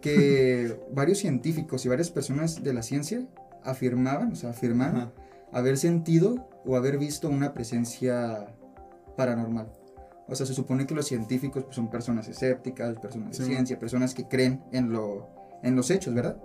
que 0.00 0.78
varios 0.92 1.18
científicos 1.18 1.84
y 1.84 1.88
varias 1.88 2.10
personas 2.10 2.62
de 2.62 2.72
la 2.72 2.82
ciencia 2.82 3.26
afirmaban, 3.64 4.32
o 4.32 4.36
sea, 4.36 4.50
afirmaban 4.50 4.96
Ajá. 4.96 5.12
haber 5.52 5.76
sentido 5.78 6.48
o 6.64 6.76
haber 6.76 6.98
visto 6.98 7.28
una 7.28 7.54
presencia 7.54 8.54
paranormal. 9.16 9.72
O 10.28 10.34
sea, 10.34 10.44
se 10.44 10.54
supone 10.54 10.86
que 10.86 10.94
los 10.94 11.06
científicos 11.06 11.64
pues, 11.64 11.76
son 11.76 11.88
personas 11.88 12.28
escépticas, 12.28 12.98
personas 12.98 13.30
de 13.30 13.44
Sí. 13.44 13.50
ciencia, 13.50 13.78
personas 13.78 14.12
que 14.14 14.26
creen 14.28 14.62
en, 14.72 14.92
lo, 14.92 15.28
en 15.62 15.76
los 15.76 15.90
hechos, 15.90 16.14
¿verdad? 16.14 16.36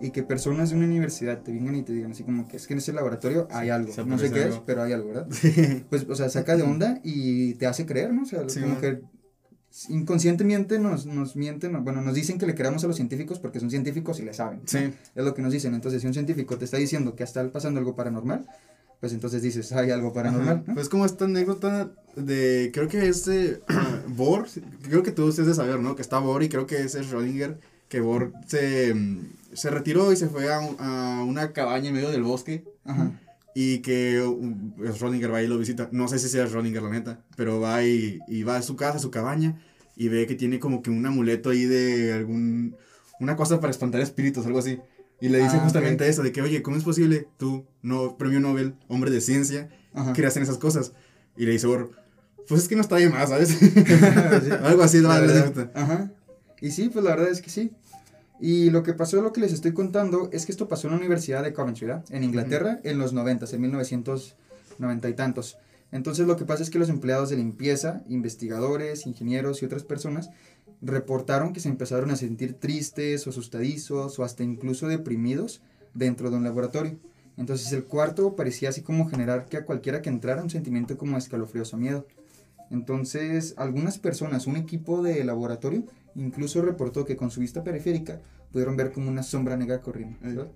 Y 0.00 0.10
que 0.10 0.22
personas 0.24 0.70
de 0.70 0.76
una 0.76 0.86
universidad 0.86 1.42
te 1.42 1.52
vengan 1.52 1.76
y 1.76 1.82
te 1.82 1.92
digan 1.92 2.10
así 2.10 2.24
como 2.24 2.48
que 2.48 2.56
es 2.56 2.66
que 2.66 2.72
en 2.74 2.78
ese 2.78 2.92
laboratorio 2.92 3.46
hay 3.50 3.70
algo. 3.70 3.92
se 3.92 4.04
No 4.04 4.18
sé 4.18 4.30
qué 4.30 4.40
es, 4.40 4.46
algo. 4.46 4.64
pero 4.66 4.82
hay 4.82 4.92
algo, 4.92 5.08
¿verdad? 5.08 5.28
Pues, 5.88 6.06
o 6.08 6.14
sea, 6.16 6.28
saca 6.28 6.56
de 6.56 6.62
onda 6.64 7.00
y 7.04 7.54
te 7.54 7.66
hace 7.66 7.86
creer, 7.86 8.12
¿no? 8.12 8.22
O 8.22 8.26
sea, 8.26 8.42
Sí, 8.48 8.60
como 8.60 8.72
man. 8.72 8.80
que 8.80 9.00
inconscientemente 9.88 10.78
nos, 10.78 11.06
nos 11.06 11.36
mienten, 11.36 11.72
no- 11.72 11.82
bueno, 11.82 12.00
nos 12.00 12.14
dicen 12.14 12.38
que 12.38 12.46
le 12.46 12.54
creamos 12.54 12.84
a 12.84 12.86
los 12.86 12.96
científicos 12.96 13.38
porque 13.40 13.60
son 13.60 13.70
científicos 13.70 14.20
y 14.20 14.22
le 14.22 14.32
saben. 14.34 14.58
¿no? 14.60 14.66
Sí. 14.66 14.78
Es 15.14 15.24
lo 15.24 15.34
que 15.34 15.42
nos 15.42 15.52
dicen. 15.52 15.74
Entonces, 15.74 16.00
si 16.00 16.06
un 16.06 16.14
científico 16.14 16.56
te 16.58 16.64
está 16.64 16.76
diciendo 16.76 17.14
que 17.16 17.24
está 17.24 17.50
pasando 17.50 17.80
algo 17.80 17.94
paranormal, 17.94 18.46
pues 19.00 19.12
entonces 19.12 19.42
dices, 19.42 19.72
hay 19.72 19.90
algo 19.90 20.12
paranormal. 20.12 20.64
¿no? 20.66 20.74
Pues 20.74 20.88
como 20.88 21.04
esta 21.04 21.24
anécdota 21.24 21.92
de, 22.16 22.70
creo 22.72 22.88
que 22.88 23.08
es 23.08 23.24
de 23.26 23.60
Bohr, 24.08 24.46
creo 24.82 25.02
que 25.02 25.10
todos 25.12 25.30
ustedes 25.30 25.48
de 25.48 25.54
saber, 25.54 25.80
¿no? 25.80 25.94
Que 25.96 26.02
está 26.02 26.18
Bohr 26.20 26.42
y 26.42 26.48
creo 26.48 26.66
que 26.66 26.80
ese 26.82 27.00
es 27.00 27.10
Schrödinger, 27.12 27.58
que 27.94 28.00
Bohr 28.00 28.32
se, 28.48 28.92
mm, 28.92 29.18
se 29.52 29.70
retiró 29.70 30.12
y 30.12 30.16
se 30.16 30.28
fue 30.28 30.52
a, 30.52 30.56
a 30.58 31.22
una 31.22 31.52
cabaña 31.52 31.90
en 31.90 31.94
medio 31.94 32.10
del 32.10 32.24
bosque 32.24 32.64
Ajá. 32.84 33.12
y 33.54 33.78
que 33.82 34.20
um, 34.20 34.74
Schrödinger 34.78 35.32
va 35.32 35.40
y 35.42 35.46
lo 35.46 35.58
visita. 35.58 35.88
No 35.92 36.08
sé 36.08 36.18
si 36.18 36.28
sea 36.28 36.46
Schrödinger, 36.48 36.82
la 36.82 36.90
neta, 36.90 37.20
pero 37.36 37.60
va 37.60 37.84
y, 37.84 38.18
y 38.26 38.42
va 38.42 38.56
a 38.56 38.62
su 38.62 38.74
casa, 38.74 38.96
a 38.96 39.00
su 39.00 39.12
cabaña 39.12 39.60
y 39.94 40.08
ve 40.08 40.26
que 40.26 40.34
tiene 40.34 40.58
como 40.58 40.82
que 40.82 40.90
un 40.90 41.06
amuleto 41.06 41.50
ahí 41.50 41.66
de 41.66 42.12
algún, 42.14 42.74
una 43.20 43.36
cosa 43.36 43.60
para 43.60 43.70
espantar 43.70 44.00
espíritus, 44.00 44.44
algo 44.44 44.58
así. 44.58 44.80
Y 45.20 45.28
le 45.28 45.38
dice 45.38 45.58
Ah, 45.58 45.60
justamente 45.62 46.02
ok. 46.02 46.10
eso, 46.10 46.22
de 46.24 46.32
que, 46.32 46.42
oye, 46.42 46.62
¿cómo 46.62 46.76
es 46.76 46.82
posible 46.82 47.28
tú, 47.38 47.64
no, 47.80 48.18
premio 48.18 48.40
Nobel, 48.40 48.74
hombre 48.88 49.12
de 49.12 49.20
ciencia, 49.20 49.68
Ajá. 49.94 50.12
que 50.14 50.26
hacen 50.26 50.42
esas 50.42 50.58
cosas. 50.58 50.94
Y 51.36 51.44
le 51.46 51.52
dice 51.52 51.68
Bohr, 51.68 51.92
pues 52.48 52.62
es 52.62 52.68
que 52.68 52.74
no 52.74 52.80
está 52.80 52.96
bien 52.96 53.12
más, 53.12 53.28
¿sabes? 53.28 53.50
Sí. 53.60 53.70
Algo 54.64 54.82
así, 54.82 54.98
La 55.00 55.10
la 55.10 55.20
verdad. 55.20 55.70
Ajá. 55.76 56.10
Y 56.60 56.72
sí, 56.72 56.88
pues 56.92 57.04
la 57.04 57.12
verdad 57.14 57.30
es 57.30 57.40
que 57.40 57.50
sí. 57.50 57.70
Y 58.46 58.68
lo 58.68 58.82
que 58.82 58.92
pasó, 58.92 59.22
lo 59.22 59.32
que 59.32 59.40
les 59.40 59.54
estoy 59.54 59.72
contando, 59.72 60.28
es 60.30 60.44
que 60.44 60.52
esto 60.52 60.68
pasó 60.68 60.86
en 60.86 60.92
la 60.92 60.98
Universidad 60.98 61.42
de 61.42 61.54
Coventry, 61.54 61.86
¿verdad? 61.86 62.04
En 62.10 62.24
Inglaterra, 62.24 62.78
en 62.84 62.98
los 62.98 63.14
90, 63.14 63.46
en 63.50 63.60
1990 63.62 65.08
y 65.08 65.14
tantos. 65.14 65.56
Entonces 65.92 66.26
lo 66.26 66.36
que 66.36 66.44
pasa 66.44 66.62
es 66.62 66.68
que 66.68 66.78
los 66.78 66.90
empleados 66.90 67.30
de 67.30 67.38
limpieza, 67.38 68.02
investigadores, 68.06 69.06
ingenieros 69.06 69.62
y 69.62 69.64
otras 69.64 69.82
personas 69.82 70.28
reportaron 70.82 71.54
que 71.54 71.60
se 71.60 71.70
empezaron 71.70 72.10
a 72.10 72.16
sentir 72.16 72.52
tristes 72.52 73.26
o 73.26 73.30
asustadizos 73.30 74.18
o 74.18 74.24
hasta 74.24 74.42
incluso 74.42 74.88
deprimidos 74.88 75.62
dentro 75.94 76.28
de 76.30 76.36
un 76.36 76.44
laboratorio. 76.44 76.98
Entonces 77.38 77.72
el 77.72 77.84
cuarto 77.84 78.36
parecía 78.36 78.68
así 78.68 78.82
como 78.82 79.08
generar 79.08 79.46
que 79.46 79.56
a 79.56 79.64
cualquiera 79.64 80.02
que 80.02 80.10
entrara 80.10 80.42
un 80.42 80.50
sentimiento 80.50 80.98
como 80.98 81.16
escalofríos 81.16 81.72
o 81.72 81.78
miedo. 81.78 82.06
Entonces, 82.70 83.54
algunas 83.56 83.98
personas, 83.98 84.46
un 84.46 84.56
equipo 84.56 85.02
de 85.02 85.24
laboratorio, 85.24 85.84
incluso 86.16 86.62
reportó 86.62 87.04
que 87.04 87.16
con 87.16 87.30
su 87.30 87.40
vista 87.40 87.62
periférica 87.64 88.20
pudieron 88.52 88.76
ver 88.76 88.92
como 88.92 89.08
una 89.08 89.22
sombra 89.22 89.56
negra 89.56 89.80
corriendo. 89.80 90.16
¿verdad? 90.22 90.48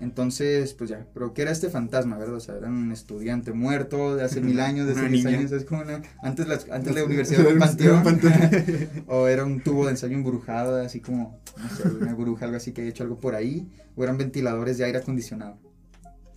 Entonces, 0.00 0.72
pues 0.72 0.88
ya, 0.88 1.06
pero 1.12 1.34
¿qué 1.34 1.42
era 1.42 1.50
este 1.50 1.68
fantasma, 1.68 2.16
verdad? 2.16 2.36
O 2.36 2.40
sea, 2.40 2.56
era 2.56 2.68
un 2.68 2.90
estudiante 2.90 3.52
muerto 3.52 4.16
de 4.16 4.24
hace 4.24 4.40
mil 4.40 4.58
años, 4.68 4.86
de 4.86 4.92
hace 4.94 5.10
niña. 5.10 5.28
años, 5.38 5.52
es 5.52 5.64
como 5.64 5.82
una, 5.82 6.00
antes, 6.22 6.48
la, 6.48 6.58
antes 6.74 6.94
la 6.94 7.04
universidad 7.04 7.42
era 7.42 7.50
un 7.52 7.58
panteón, 7.58 8.02
o 9.08 9.26
era 9.26 9.44
un 9.44 9.60
tubo 9.60 9.84
de 9.84 9.90
ensayo 9.90 10.14
embrujado, 10.14 10.76
así 10.80 11.00
como, 11.00 11.38
no 11.56 11.68
sé, 11.76 11.86
una 11.88 12.14
bruja, 12.14 12.46
algo 12.46 12.56
así 12.56 12.72
que 12.72 12.80
haya 12.80 12.90
hecho 12.90 13.02
algo 13.02 13.18
por 13.18 13.34
ahí, 13.34 13.68
o 13.94 14.02
eran 14.02 14.16
ventiladores 14.16 14.78
de 14.78 14.84
aire 14.86 14.98
acondicionado. 14.98 15.58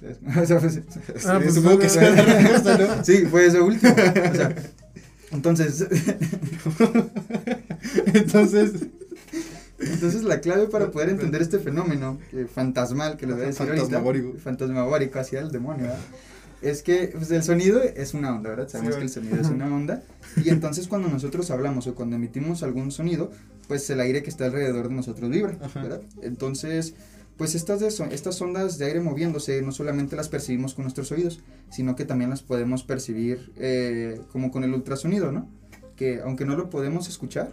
Entonces, 0.01 0.19
o 0.37 0.45
sea, 0.45 0.59
pues, 0.59 0.81
Ah, 1.25 1.39
pues, 1.41 1.53
supongo 1.53 1.79
que 1.79 1.87
fue- 1.87 2.01
la 2.11 2.25
respuesta, 2.25 2.77
¿no? 2.77 3.03
Sí, 3.05 3.25
fue 3.31 3.45
eso 3.45 3.63
último. 3.63 3.93
O 3.93 4.35
sea, 4.35 4.53
entonces, 5.31 5.87
Entonces, 8.13 8.71
entonces 9.79 10.23
la 10.23 10.39
clave 10.39 10.67
para 10.67 10.91
poder 10.91 11.09
entender 11.09 11.41
este 11.41 11.59
fenómeno 11.59 12.17
eh, 12.31 12.45
fantasmal 12.51 13.17
que 13.17 13.25
lo 13.27 13.35
voy 13.35 13.43
a 13.43 13.47
decir 13.47 13.61
ahorita, 13.63 13.81
Fantasmagórico. 13.83 14.37
fantasmagórico 14.39 15.19
hacia 15.19 15.39
el 15.41 15.51
demonio, 15.51 15.83
¿verdad? 15.83 15.99
es 16.61 16.81
que 16.81 17.09
pues, 17.13 17.29
el 17.31 17.43
sonido 17.43 17.83
es 17.83 18.13
una 18.13 18.33
onda, 18.33 18.51
¿verdad? 18.51 18.69
Sabemos 18.69 18.93
Sí, 18.93 18.99
que 18.99 19.03
el 19.05 19.09
sonido 19.09 19.35
es 19.41 19.47
una 19.47 19.65
onda 19.73 20.03
y 20.41 20.47
entonces 20.49 20.87
cuando 20.87 21.09
nosotros 21.09 21.51
hablamos 21.51 21.87
o 21.87 21.95
cuando 21.95 22.15
emitimos 22.15 22.63
algún 22.63 22.91
sonido, 22.91 23.31
pues 23.67 23.89
el 23.89 23.99
aire 23.99 24.23
que 24.23 24.29
está 24.29 24.45
alrededor 24.45 24.87
de 24.87 24.95
nosotros 24.95 25.29
vibra. 25.29 25.57
¿verdad? 25.75 26.01
Entonces, 26.21 26.93
pues 27.35 27.53
estas, 27.55 27.81
de 27.81 27.91
so- 27.91 28.05
estas 28.05 28.39
ondas 28.41 28.77
de 28.77 28.85
aire 28.85 29.01
moviéndose 29.01 29.61
no 29.61 29.73
solamente 29.73 30.15
las 30.15 30.29
percibimos 30.29 30.73
con 30.73 30.83
nuestros 30.83 31.11
oídos, 31.11 31.41
sino 31.69 31.97
que 31.97 32.05
también 32.05 32.29
las 32.29 32.43
podemos 32.43 32.83
percibir 32.83 33.51
eh, 33.57 34.21
como 34.31 34.49
con 34.51 34.63
el 34.63 34.73
ultrasonido, 34.73 35.33
¿no? 35.33 35.49
Que 35.97 36.21
aunque 36.21 36.45
no 36.45 36.55
lo 36.55 36.69
podemos 36.69 37.09
escuchar, 37.09 37.51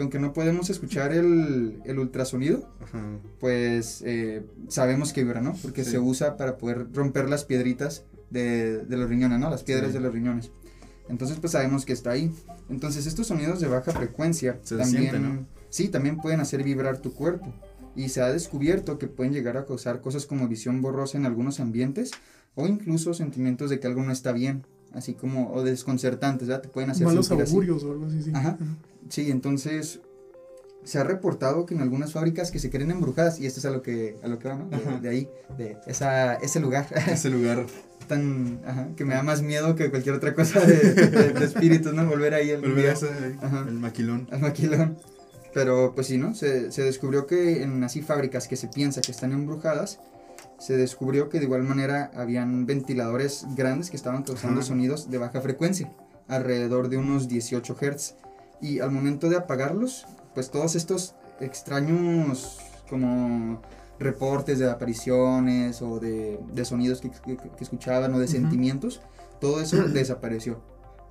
que 0.00 0.04
aunque 0.04 0.18
no 0.18 0.32
podemos 0.32 0.70
escuchar 0.70 1.12
el, 1.12 1.78
el 1.84 1.98
ultrasonido, 1.98 2.66
Ajá. 2.82 3.18
pues 3.38 4.02
eh, 4.06 4.42
sabemos 4.68 5.12
que 5.12 5.22
vibra, 5.24 5.42
¿no? 5.42 5.52
Porque 5.60 5.84
Sí. 5.84 5.90
se 5.90 5.98
usa 5.98 6.38
para 6.38 6.56
poder 6.56 6.86
romper 6.94 7.28
las 7.28 7.44
piedritas 7.44 8.04
de, 8.30 8.78
de 8.78 8.96
los 8.96 9.10
riñones, 9.10 9.38
¿no? 9.38 9.50
Las 9.50 9.62
piedras 9.62 9.88
Sí. 9.88 9.94
de 9.94 10.00
los 10.00 10.12
riñones. 10.14 10.50
Entonces, 11.10 11.38
pues 11.38 11.52
sabemos 11.52 11.84
que 11.84 11.92
está 11.92 12.12
ahí. 12.12 12.32
Entonces, 12.70 13.04
estos 13.06 13.26
sonidos 13.26 13.60
de 13.60 13.68
baja 13.68 13.92
frecuencia 13.92 14.58
Se 14.62 14.76
también, 14.78 15.10
siente, 15.10 15.18
¿no? 15.18 15.46
sí, 15.68 15.88
también 15.88 16.16
pueden 16.16 16.40
hacer 16.40 16.62
vibrar 16.62 16.98
tu 16.98 17.12
cuerpo. 17.12 17.52
Y 17.94 18.08
se 18.08 18.22
ha 18.22 18.32
descubierto 18.32 18.96
que 18.98 19.06
pueden 19.06 19.32
llegar 19.34 19.56
a 19.58 19.66
causar 19.66 20.00
cosas 20.00 20.24
como 20.24 20.48
visión 20.48 20.80
borrosa 20.80 21.18
en 21.18 21.26
algunos 21.26 21.60
ambientes 21.60 22.12
o 22.54 22.66
incluso 22.66 23.12
sentimientos 23.12 23.68
de 23.68 23.80
que 23.80 23.86
algo 23.86 24.02
no 24.02 24.12
está 24.12 24.32
bien, 24.32 24.64
así 24.94 25.12
como 25.14 25.52
o 25.52 25.62
desconcertantes, 25.62 26.48
¿verdad? 26.48 26.62
Te 26.62 26.68
pueden 26.68 26.88
hacer 26.90 27.06
Malos 27.06 27.26
sentir 27.26 27.42
así. 27.42 27.52
augurios 27.52 27.82
o 27.84 27.92
algo 27.92 28.06
así. 28.06 28.22
sí. 28.22 28.30
Ajá. 28.32 28.56
Sí, 29.10 29.30
entonces 29.30 30.00
se 30.82 30.98
ha 30.98 31.04
reportado 31.04 31.66
que 31.66 31.74
en 31.74 31.82
algunas 31.82 32.12
fábricas 32.12 32.50
que 32.50 32.58
se 32.58 32.70
creen 32.70 32.90
embrujadas, 32.90 33.38
y 33.38 33.44
esto 33.44 33.60
es 33.60 33.66
a 33.66 33.70
lo 33.70 33.82
que, 33.82 34.16
a 34.22 34.28
lo 34.28 34.38
que 34.38 34.48
va, 34.48 34.54
¿no? 34.54 34.66
De, 34.70 35.00
de 35.00 35.08
ahí, 35.10 35.28
de 35.58 35.76
esa, 35.86 36.36
ese 36.36 36.58
lugar 36.58 36.86
Ese 37.06 37.28
lugar. 37.28 37.66
tan, 38.08 38.60
ajá, 38.66 38.88
que 38.96 39.04
me 39.04 39.12
da 39.14 39.22
más 39.22 39.42
miedo 39.42 39.74
que 39.76 39.90
cualquier 39.90 40.14
otra 40.14 40.34
cosa 40.34 40.60
de, 40.60 40.94
de, 40.94 41.32
de 41.34 41.44
espíritus, 41.44 41.92
¿no? 41.92 42.06
Volver 42.06 42.32
ahí 42.32 42.50
al, 42.52 42.62
Volver 42.62 42.94
el 43.68 43.74
maquilón. 43.74 44.26
al 44.32 44.40
maquilón. 44.40 44.96
Pero 45.52 45.92
pues 45.94 46.06
sí, 46.06 46.16
¿no? 46.16 46.34
Se, 46.34 46.70
se 46.72 46.82
descubrió 46.82 47.26
que 47.26 47.62
en 47.62 47.84
así 47.84 48.00
fábricas 48.02 48.48
que 48.48 48.56
se 48.56 48.68
piensa 48.68 49.00
que 49.02 49.10
están 49.10 49.32
embrujadas, 49.32 49.98
se 50.58 50.76
descubrió 50.76 51.28
que 51.28 51.38
de 51.40 51.44
igual 51.44 51.62
manera 51.64 52.10
habían 52.14 52.64
ventiladores 52.66 53.44
grandes 53.54 53.90
que 53.90 53.96
estaban 53.96 54.22
causando 54.22 54.60
Ajá. 54.60 54.68
sonidos 54.68 55.10
de 55.10 55.18
baja 55.18 55.40
frecuencia, 55.40 55.92
alrededor 56.28 56.88
de 56.88 56.96
unos 56.98 57.28
18 57.28 57.74
Hz. 57.80 58.14
Y 58.60 58.80
al 58.80 58.90
momento 58.90 59.28
de 59.28 59.36
apagarlos, 59.36 60.06
pues 60.34 60.50
todos 60.50 60.74
estos 60.76 61.14
extraños 61.40 62.58
como 62.88 63.60
reportes 63.98 64.58
de 64.58 64.70
apariciones 64.70 65.82
o 65.82 66.00
de, 66.00 66.38
de 66.52 66.64
sonidos 66.64 67.00
que, 67.00 67.10
que- 67.10 67.36
que 67.36 67.64
escuchaban 67.64 68.12
o 68.14 68.18
de 68.18 68.24
Ujú. 68.24 68.32
sentimientos, 68.32 69.00
todo 69.40 69.60
eso 69.60 69.76
desapareció. 69.88 70.60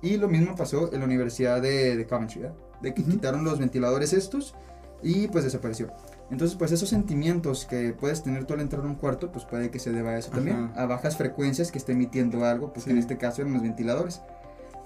Y 0.02 0.16
lo 0.16 0.28
mismo 0.28 0.54
pasó 0.56 0.92
en 0.92 1.00
la 1.00 1.04
Universidad 1.06 1.60
de, 1.60 1.96
de 1.96 2.06
Coventry, 2.06 2.40
¿verdad? 2.42 2.56
de 2.80 2.94
que 2.94 3.02
Ujú. 3.02 3.10
quitaron 3.10 3.44
los 3.44 3.58
ventiladores 3.58 4.12
estos 4.12 4.54
y 5.02 5.28
pues 5.28 5.44
desapareció. 5.44 5.92
Entonces, 6.30 6.56
pues 6.56 6.70
esos 6.72 6.88
sentimientos 6.88 7.64
que 7.66 7.92
puedes 7.92 8.22
tener 8.22 8.44
tú 8.44 8.54
al 8.54 8.60
entrar 8.60 8.82
a 8.82 8.86
un 8.86 8.94
cuarto, 8.94 9.32
pues 9.32 9.44
puede 9.44 9.70
que 9.70 9.78
se 9.78 9.90
deba 9.92 10.10
a 10.10 10.18
eso 10.18 10.30
también, 10.30 10.70
Ajá. 10.72 10.82
a 10.82 10.86
bajas 10.86 11.16
frecuencias 11.16 11.70
que 11.72 11.78
esté 11.78 11.92
emitiendo 11.92 12.44
algo, 12.44 12.72
pues 12.72 12.84
Sí. 12.84 12.90
en 12.90 12.98
este 12.98 13.18
caso 13.18 13.42
eran 13.42 13.52
los 13.54 13.62
ventiladores. 13.62 14.20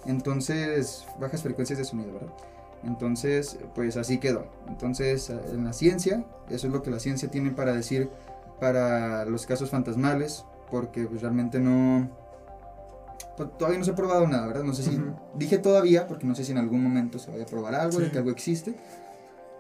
Entonces, 0.06 1.04
bajas 1.20 1.42
frecuencias 1.42 1.78
de 1.78 1.84
sonido, 1.84 2.12
¿verdad? 2.14 2.32
Entonces, 2.86 3.58
pues 3.74 3.96
así 3.96 4.18
quedó. 4.18 4.46
Entonces, 4.68 5.30
en 5.30 5.64
la 5.64 5.72
ciencia, 5.72 6.24
eso 6.50 6.66
es 6.66 6.72
lo 6.72 6.82
que 6.82 6.90
la 6.90 6.98
ciencia 7.00 7.30
tiene 7.30 7.50
para 7.50 7.72
decir 7.72 8.10
para 8.60 9.24
los 9.24 9.46
casos 9.46 9.70
fantasmales, 9.70 10.44
porque 10.70 11.04
pues 11.06 11.22
realmente 11.22 11.58
no... 11.60 12.08
pues, 13.36 13.48
todavía 13.58 13.78
no 13.78 13.84
se 13.84 13.90
ha 13.92 13.94
probado 13.94 14.26
nada, 14.26 14.46
¿verdad? 14.46 14.62
No 14.64 14.72
sé 14.74 14.82
si... 14.82 15.00
Dije 15.36 15.58
todavía, 15.58 16.06
porque 16.06 16.26
no 16.26 16.34
sé 16.34 16.44
si 16.44 16.52
en 16.52 16.58
algún 16.58 16.82
momento 16.82 17.18
se 17.18 17.30
vaya 17.30 17.44
a 17.44 17.46
probar 17.46 17.74
algo, 17.74 17.98
de 17.98 18.06
Sí. 18.06 18.10
que 18.12 18.18
algo 18.18 18.30
existe. 18.30 18.74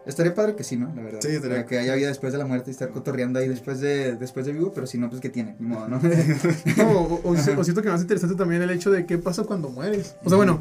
Estaría 0.06 0.34
padre 0.34 0.54
que 0.54 0.64
sí, 0.64 0.76
¿no? 0.76 0.92
La 0.94 1.02
verdad. 1.02 1.20
Sí, 1.22 1.28
estaría- 1.28 1.56
Para 1.56 1.66
que 1.66 1.78
haya 1.78 1.94
vida 1.94 2.08
después 2.08 2.30
de 2.32 2.38
la 2.38 2.44
muerte 2.44 2.70
y 2.70 2.72
estar 2.72 2.90
cotorreando 2.90 3.38
ahí 3.38 3.48
después 3.48 3.80
de, 3.80 4.16
después 4.16 4.44
de 4.44 4.52
vivo, 4.52 4.70
pero 4.74 4.86
si 4.86 4.98
no, 4.98 5.08
pues 5.08 5.20
que 5.22 5.30
tiene, 5.30 5.56
ni 5.58 5.66
modo, 5.66 5.88
¿no? 5.88 5.98
No, 6.76 6.90
o, 6.90 7.20
o- 7.24 7.30
o 7.32 7.64
siento 7.64 7.80
que 7.82 7.88
más 7.88 8.02
interesante 8.02 8.36
también 8.36 8.60
el 8.62 8.70
hecho 8.70 8.90
de 8.90 9.06
qué 9.06 9.16
pasa 9.18 9.44
cuando 9.44 9.70
mueres. 9.70 10.14
O 10.24 10.28
sea, 10.28 10.36
bueno, 10.36 10.60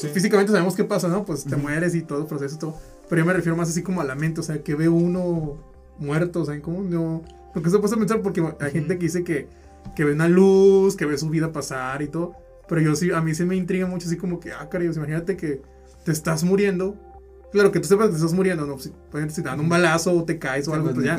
Sí. 0.00 0.08
físicamente 0.08 0.52
sabemos 0.52 0.74
qué 0.74 0.84
pasa, 0.84 1.08
¿no? 1.08 1.24
Pues 1.24 1.44
te 1.44 1.54
Ujú. 1.54 1.62
mueres 1.64 1.94
y 1.94 2.02
todo 2.02 2.20
el 2.20 2.26
proceso 2.26 2.58
todo. 2.58 2.76
Pero 3.08 3.20
yo 3.20 3.26
me 3.26 3.32
refiero 3.32 3.56
más 3.56 3.68
así 3.68 3.82
como 3.82 4.00
a 4.00 4.04
la 4.04 4.14
mente, 4.14 4.40
o 4.40 4.42
sea, 4.42 4.62
que 4.62 4.74
ve 4.74 4.88
uno 4.88 5.58
muerto, 5.98 6.42
o 6.42 6.44
sea, 6.44 6.60
como 6.60 6.82
no. 6.82 7.22
Porque 7.52 7.70
se 7.70 7.78
puede 7.78 7.96
pensar 7.96 8.20
porque 8.22 8.42
hay 8.60 8.70
gente 8.70 8.96
que 8.98 9.04
dice 9.04 9.24
que, 9.24 9.48
que 9.96 10.04
ve 10.04 10.12
una 10.12 10.28
luz, 10.28 10.96
que 10.96 11.04
ve 11.06 11.18
su 11.18 11.28
vida 11.28 11.52
pasar 11.52 12.02
y 12.02 12.08
todo. 12.08 12.34
Pero 12.68 12.80
yo 12.80 12.94
sí, 12.94 13.10
a 13.10 13.20
mí 13.20 13.34
sí 13.34 13.44
me 13.44 13.56
intriga 13.56 13.86
mucho 13.86 14.06
así 14.06 14.16
como 14.16 14.38
que, 14.38 14.52
ah, 14.52 14.68
caray, 14.70 14.86
imagínate 14.86 15.36
que 15.36 15.60
te 16.04 16.12
estás 16.12 16.44
muriendo. 16.44 16.96
Claro, 17.50 17.72
que 17.72 17.80
tú 17.80 17.88
sepas 17.88 18.06
que 18.06 18.10
te 18.12 18.16
estás 18.18 18.32
muriendo, 18.32 18.64
¿no? 18.64 18.78
Si, 18.78 18.92
si 19.30 19.42
te 19.42 19.48
dan 19.48 19.58
un 19.58 19.68
balazo 19.68 20.12
o 20.16 20.24
te 20.24 20.38
caes 20.38 20.68
o 20.68 20.74
algo, 20.74 20.92
Pues 20.94 21.04
ya. 21.04 21.18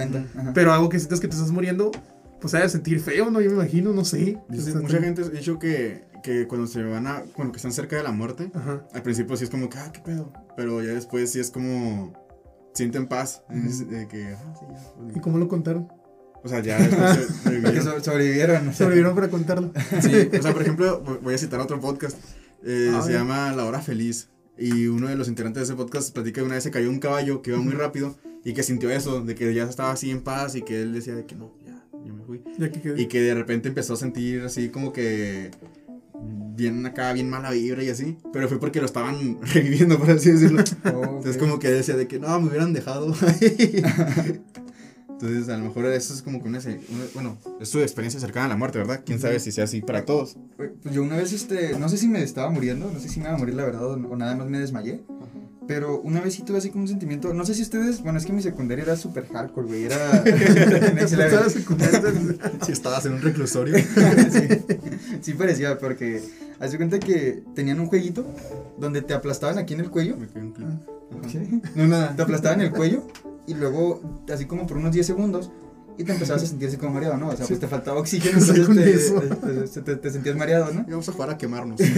Pero 0.54 0.72
algo 0.72 0.88
que 0.88 0.98
sientas 0.98 1.20
que 1.20 1.28
te 1.28 1.36
estás 1.36 1.52
muriendo, 1.52 1.92
pues 2.40 2.54
ha 2.54 2.60
de 2.60 2.70
sentir 2.70 3.02
feo, 3.02 3.30
¿no? 3.30 3.42
Yo 3.42 3.50
me 3.50 3.58
imagino, 3.58 3.92
no 3.92 4.06
sé. 4.06 4.38
Dice, 4.48 4.74
mucha 4.76 5.02
gente 5.02 5.24
ha 5.24 5.28
dicho 5.30 5.60
que, 5.60 6.06
que 6.22 6.48
cuando 6.48 6.68
se 6.68 6.84
van 6.84 7.08
a, 7.08 7.24
bueno, 7.38 7.52
que 7.52 7.58
están 7.58 7.72
cerca 7.74 7.96
de 7.98 8.04
la 8.04 8.12
muerte, 8.12 8.52
Ajá. 8.54 8.86
al 8.94 9.02
principio 9.04 9.36
sí 9.38 9.44
es 9.46 9.50
como 9.50 9.70
que, 9.70 9.78
ah, 9.78 9.92
qué 9.92 10.00
pedo, 10.00 10.32
pero 10.56 10.82
ya 10.84 10.92
después 10.94 11.32
sí 11.32 11.40
es 11.40 11.52
como, 11.52 12.14
sienten 12.74 13.08
paz, 13.08 13.44
ese- 13.50 13.86
de 13.86 14.08
que, 14.08 14.28
ah, 14.34 14.54
sí, 14.60 14.66
ya. 14.70 14.94
pues, 15.04 15.18
¿Y 15.18 15.20
cómo 15.20 15.38
lo 15.38 15.48
contaron? 15.48 15.88
O 16.44 16.48
sea, 16.50 16.60
ya 16.62 16.78
sobrevivieron. 18.04 18.64
sea. 18.66 18.74
Sobrevivieron 18.74 19.16
para 19.16 19.30
contarlo. 19.30 19.72
Sí, 20.02 20.30
o 20.38 20.42
sea, 20.42 20.54
por 20.54 20.62
ejemplo, 20.62 21.04
vo- 21.04 21.20
voy 21.22 21.34
a 21.34 21.38
citar 21.38 21.60
otro 21.60 21.80
podcast. 21.80 22.18
eh, 22.64 22.92
A 22.96 23.02
se 23.02 23.10
ver. 23.10 23.20
llama 23.20 23.52
La 23.54 23.66
Hora 23.66 23.82
Feliz. 23.82 24.30
Y 24.58 24.88
uno 24.88 25.08
de 25.08 25.16
los 25.16 25.28
integrantes 25.28 25.62
de 25.62 25.66
ese 25.66 25.76
podcast 25.76 26.14
platica 26.14 26.42
que 26.42 26.46
una 26.46 26.56
vez 26.56 26.64
se 26.64 26.72
cayó 26.72 26.90
un 26.90 27.00
caballo 27.00 27.42
que 27.42 27.52
iba 27.52 27.60
muy 27.60 27.74
rápido 27.74 28.16
y 28.44 28.54
que 28.54 28.64
sintió 28.64 28.90
eso, 28.92 29.22
de 29.22 29.34
que 29.34 29.54
ya 29.54 29.64
estaba 29.64 29.92
así 29.92 30.12
en 30.12 30.22
paz 30.22 30.56
y 30.56 30.62
que 30.62 30.82
él 30.82 30.94
decía 30.94 31.16
de 31.16 31.26
que 31.26 31.36
no, 31.36 31.54
ya, 31.66 31.84
yo 32.06 32.14
me 32.14 32.24
fui. 32.24 32.44
Ya 32.60 32.72
que. 32.72 32.94
Y 33.02 33.08
que 33.08 33.22
de 33.22 33.34
repente 33.34 33.70
empezó 33.70 33.94
a 33.94 33.98
sentir 33.98 34.42
así 34.42 34.70
como 34.70 34.94
que 34.94 35.52
bien 36.56 36.86
acá, 36.86 37.14
bien 37.14 37.30
mala 37.30 37.52
vibra 37.52 37.84
y 37.84 37.90
así. 37.90 38.18
Pero 38.34 38.48
fue 38.48 38.60
porque 38.60 38.80
lo 38.80 38.86
estaban 38.86 39.40
reviviendo, 39.54 39.98
por 39.98 40.12
así 40.12 40.32
decirlo. 40.32 40.64
Oh, 40.86 41.04
Entonces 41.04 41.38
como 41.38 41.60
que 41.60 41.70
decía 41.70 41.96
de 41.96 42.08
que 42.08 42.20
no, 42.20 42.40
me 42.40 42.50
hubieran 42.50 42.74
dejado. 42.74 43.14
Entonces 45.22 45.50
a 45.50 45.58
lo 45.58 45.66
mejor 45.66 45.86
eso 45.86 46.14
es 46.14 46.22
como 46.22 46.42
que 46.42 46.48
una, 46.50 46.60
una- 46.60 46.78
bueno, 47.14 47.38
es 47.60 47.70
su 47.70 47.80
experiencia 47.80 48.20
cercana 48.20 48.48
a 48.48 48.50
la 48.50 48.56
muerte, 48.58 48.80
¿verdad? 48.80 49.02
¿Quién 49.06 49.20
sabe 49.20 49.40
si 49.40 49.52
sea 49.52 49.66
así 49.66 49.82
para 49.82 50.04
todos? 50.06 50.36
Pues 50.58 50.72
yo 50.92 51.04
una 51.04 51.16
vez, 51.18 51.32
este, 51.32 51.78
no 51.78 51.90
sé 51.90 51.98
si 51.98 52.08
me 52.08 52.24
estaba 52.24 52.50
muriendo, 52.50 52.90
no 52.92 53.00
sé 53.00 53.08
si 53.10 53.20
me 53.20 53.28
iba 53.28 53.36
a 53.36 53.38
morir 53.38 53.54
la 53.56 53.66
verdad 53.66 53.86
o, 53.86 53.94
o 53.94 54.16
nada 54.18 54.36
más 54.36 54.48
me 54.48 54.60
desmayé. 54.60 55.02
Pero 55.68 56.02
una 56.02 56.20
vez 56.22 56.34
sí 56.34 56.42
tuve 56.42 56.58
así 56.58 56.70
como 56.72 56.82
un 56.84 56.88
sentimiento, 56.88 57.34
no 57.36 57.46
sé 57.46 57.54
si 57.54 57.62
ustedes, 57.62 58.02
bueno, 58.02 58.18
es 58.18 58.26
que 58.26 58.34
mi 58.34 58.42
secundaria 58.42 58.84
era 58.84 58.96
súper 58.98 59.28
hardcore, 59.28 59.68
güey, 59.68 59.84
era... 59.86 60.24
Si 62.66 62.72
estabas 62.72 63.06
en 63.06 63.14
un 63.14 63.22
reclusorio. 63.22 63.78
sí, 63.78 64.48
sí 65.22 65.34
parecía, 65.34 65.78
porque 65.78 66.22
haz 66.60 66.72
de 66.72 66.78
cuenta 66.78 67.00
que 67.00 67.44
tenían 67.56 67.80
un 67.80 67.86
jueguito 67.88 68.26
donde 68.80 69.02
te 69.02 69.14
aplastaban 69.14 69.60
aquí 69.60 69.76
en 69.76 69.82
el 69.82 69.90
cuello. 69.92 70.18
Me 70.18 70.28
quedé 70.28 70.42
un 70.42 70.52
clip. 70.52 70.68
¿sí? 71.32 71.62
No, 71.76 71.88
nada. 71.88 72.16
Te 72.16 72.22
aplastaban 72.24 72.62
el 72.62 72.72
cuello 72.72 73.08
y 73.48 73.54
luego, 73.54 74.02
así 74.34 74.46
como 74.46 74.68
por 74.68 74.78
unos 74.78 74.92
10 74.94 75.06
segundos, 75.06 75.52
y 75.98 76.04
te 76.04 76.14
empezabas 76.14 76.44
a 76.44 76.46
sentir 76.46 76.68
así 76.70 76.78
como 76.78 76.94
mareado, 76.94 77.18
¿no? 77.18 77.28
O 77.30 77.36
sea, 77.36 77.46
pues 77.46 77.60
te 77.60 77.68
faltaba 77.68 78.00
oxígeno, 78.02 78.40
entonces 78.40 79.14
te, 79.74 79.82
te- 79.82 79.96
te- 79.98 80.10
sentías 80.12 80.36
mareado, 80.36 80.72
¿no? 80.74 80.82
Y 80.88 80.92
vamos 80.92 81.08
a 81.10 81.12
jugar 81.12 81.30
a 81.32 81.38
quemarnos. 81.38 81.80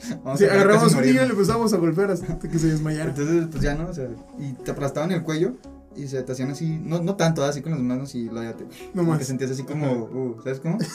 Sí. 0.00 0.10
Vamos 0.24 0.38
Sí, 0.38 0.44
a 0.46 0.52
agarramos 0.52 0.94
un 0.94 1.00
niño 1.02 1.22
y 1.24 1.26
le 1.26 1.32
empezamos 1.32 1.72
a 1.72 1.76
golpear 1.76 2.12
hasta 2.12 2.38
que 2.38 2.56
se 2.58 2.68
desmayara. 2.68 3.10
Entonces, 3.10 3.46
pues 3.50 3.60
ya, 3.64 3.74
¿no? 3.74 3.88
O 3.88 3.92
sea, 3.92 4.06
y 4.38 4.52
te 4.52 4.70
aplastaban 4.70 5.10
el 5.10 5.24
cuello 5.24 5.54
y 5.98 6.08
se 6.08 6.22
te 6.22 6.32
hacían 6.32 6.50
así, 6.50 6.78
no, 6.82 7.02
no 7.02 7.16
tanto, 7.16 7.44
así 7.44 7.60
con 7.62 7.72
las 7.72 7.80
manos 7.80 8.14
y 8.14 8.28
te... 8.28 8.64
No 8.94 9.02
más. 9.02 9.18
que 9.18 9.24
sentías 9.24 9.50
así 9.50 9.62
como, 9.64 9.92
uh, 9.92 10.40
¿sabes 10.42 10.60
cómo? 10.60 10.78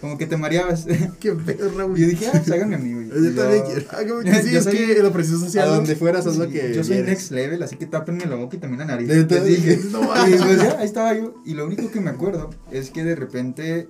Como 0.00 0.16
que 0.16 0.26
te 0.26 0.36
mareabas. 0.36 0.86
Qué 1.20 1.32
pedo, 1.32 1.72
Raúl. 1.76 1.98
y 1.98 2.02
yo 2.02 2.06
dije, 2.08 2.26
ah, 2.28 2.30
pues 2.34 2.48
háganme 2.52 2.76
a 2.76 2.78
mí, 2.78 2.92
güey. 2.94 3.08
Yo 3.34 3.34
también 3.34 3.64
yo- 3.64 3.84
quiero. 3.88 4.20
Que 4.22 4.34
sí, 4.44 4.52
Yo 4.52 4.58
es 4.58 4.64
soy- 4.64 4.76
que 4.76 5.02
la 5.02 5.10
presión 5.10 5.38
A 5.42 5.44
social. 5.44 5.68
¿no? 5.68 5.74
donde 5.74 5.96
fueras, 5.96 6.24
haz 6.24 6.36
lo 6.36 6.48
que 6.48 6.72
yo 6.72 6.84
soy 6.84 6.98
next 7.02 7.32
level, 7.32 7.60
así 7.64 7.74
que 7.74 7.86
tápenme 7.86 8.24
la 8.26 8.36
boca 8.36 8.54
y 8.56 8.60
también 8.60 8.78
la 8.78 8.84
nariz. 8.84 9.08
Les 9.08 9.26
dije. 9.44 9.80
No 9.90 10.02
y 10.02 10.36
pues 10.36 10.56
ya, 10.58 10.78
ahí 10.78 10.86
estaba 10.86 11.14
yo. 11.14 11.34
Y 11.44 11.54
lo 11.54 11.66
único 11.66 11.90
que 11.90 12.00
me 12.00 12.10
acuerdo 12.10 12.50
es 12.70 12.90
que 12.90 13.02
de 13.02 13.16
repente 13.16 13.88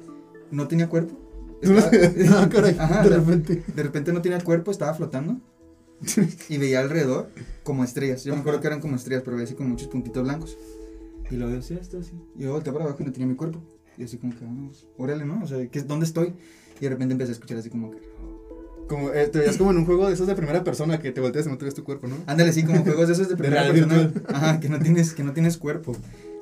no 0.50 0.66
tenía 0.66 0.88
cuerpo. 0.88 1.14
Estaba- 1.60 1.90
Ah, 2.42 2.48
caray, 2.50 2.76
Ajá, 2.78 3.02
de- 3.02 3.10
repente. 3.10 3.62
De 3.76 3.82
repente 3.82 4.10
no 4.10 4.22
tenía 4.22 4.40
cuerpo, 4.40 4.70
estaba 4.70 4.94
flotando. 4.94 5.38
Y 6.48 6.58
veía 6.58 6.80
alrededor 6.80 7.30
como 7.62 7.84
estrellas. 7.84 8.24
Yo 8.24 8.34
me 8.34 8.40
acuerdo 8.40 8.60
que 8.60 8.66
eran 8.66 8.80
como 8.80 8.96
estrellas, 8.96 9.22
pero 9.24 9.36
veía 9.36 9.46
así 9.46 9.54
como 9.54 9.70
muchos 9.70 9.88
puntitos 9.88 10.22
blancos. 10.22 10.56
Y 11.30 11.36
lo 11.36 11.48
decía 11.48 11.78
esto 11.80 11.98
así. 11.98 12.12
Y 12.36 12.44
yo 12.44 12.52
volteé 12.52 12.72
para 12.72 12.84
abajo 12.84 13.02
y 13.02 13.06
no 13.06 13.12
tenía 13.12 13.26
mi 13.26 13.34
cuerpo. 13.34 13.60
Y 13.96 14.04
así 14.04 14.16
como 14.16 14.36
que, 14.36 14.44
vamos, 14.44 14.86
órale, 14.96 15.24
¿no? 15.24 15.42
O 15.42 15.46
sea, 15.46 15.66
¿qué, 15.66 15.82
¿dónde 15.82 16.06
estoy? 16.06 16.34
Y 16.80 16.84
de 16.84 16.90
repente 16.90 17.12
empecé 17.12 17.32
a 17.32 17.34
escuchar 17.34 17.58
así 17.58 17.68
como 17.68 17.90
que. 17.90 17.98
Como, 18.88 19.10
eh, 19.12 19.26
te 19.26 19.40
veías 19.40 19.58
como 19.58 19.70
en 19.72 19.78
un 19.78 19.84
juego 19.84 20.06
de 20.06 20.14
esos 20.14 20.26
de 20.26 20.34
primera 20.34 20.64
persona 20.64 20.98
que 20.98 21.12
te 21.12 21.20
volteas 21.20 21.46
y 21.46 21.50
no 21.50 21.58
te 21.58 21.66
ves 21.66 21.74
tu 21.74 21.84
cuerpo, 21.84 22.06
¿no? 22.06 22.16
Ándale, 22.26 22.52
sí, 22.52 22.62
como 22.62 22.82
juegos 22.82 23.08
de 23.08 23.12
esos 23.12 23.28
de 23.28 23.36
primera 23.36 23.64
realidad 23.64 24.10
persona. 24.10 24.22
Ajá, 24.28 24.60
que 24.60 24.68
no 24.70 24.78
tienes, 24.78 25.12
que 25.12 25.24
no 25.24 25.32
tienes 25.32 25.58
cuerpo. 25.58 25.94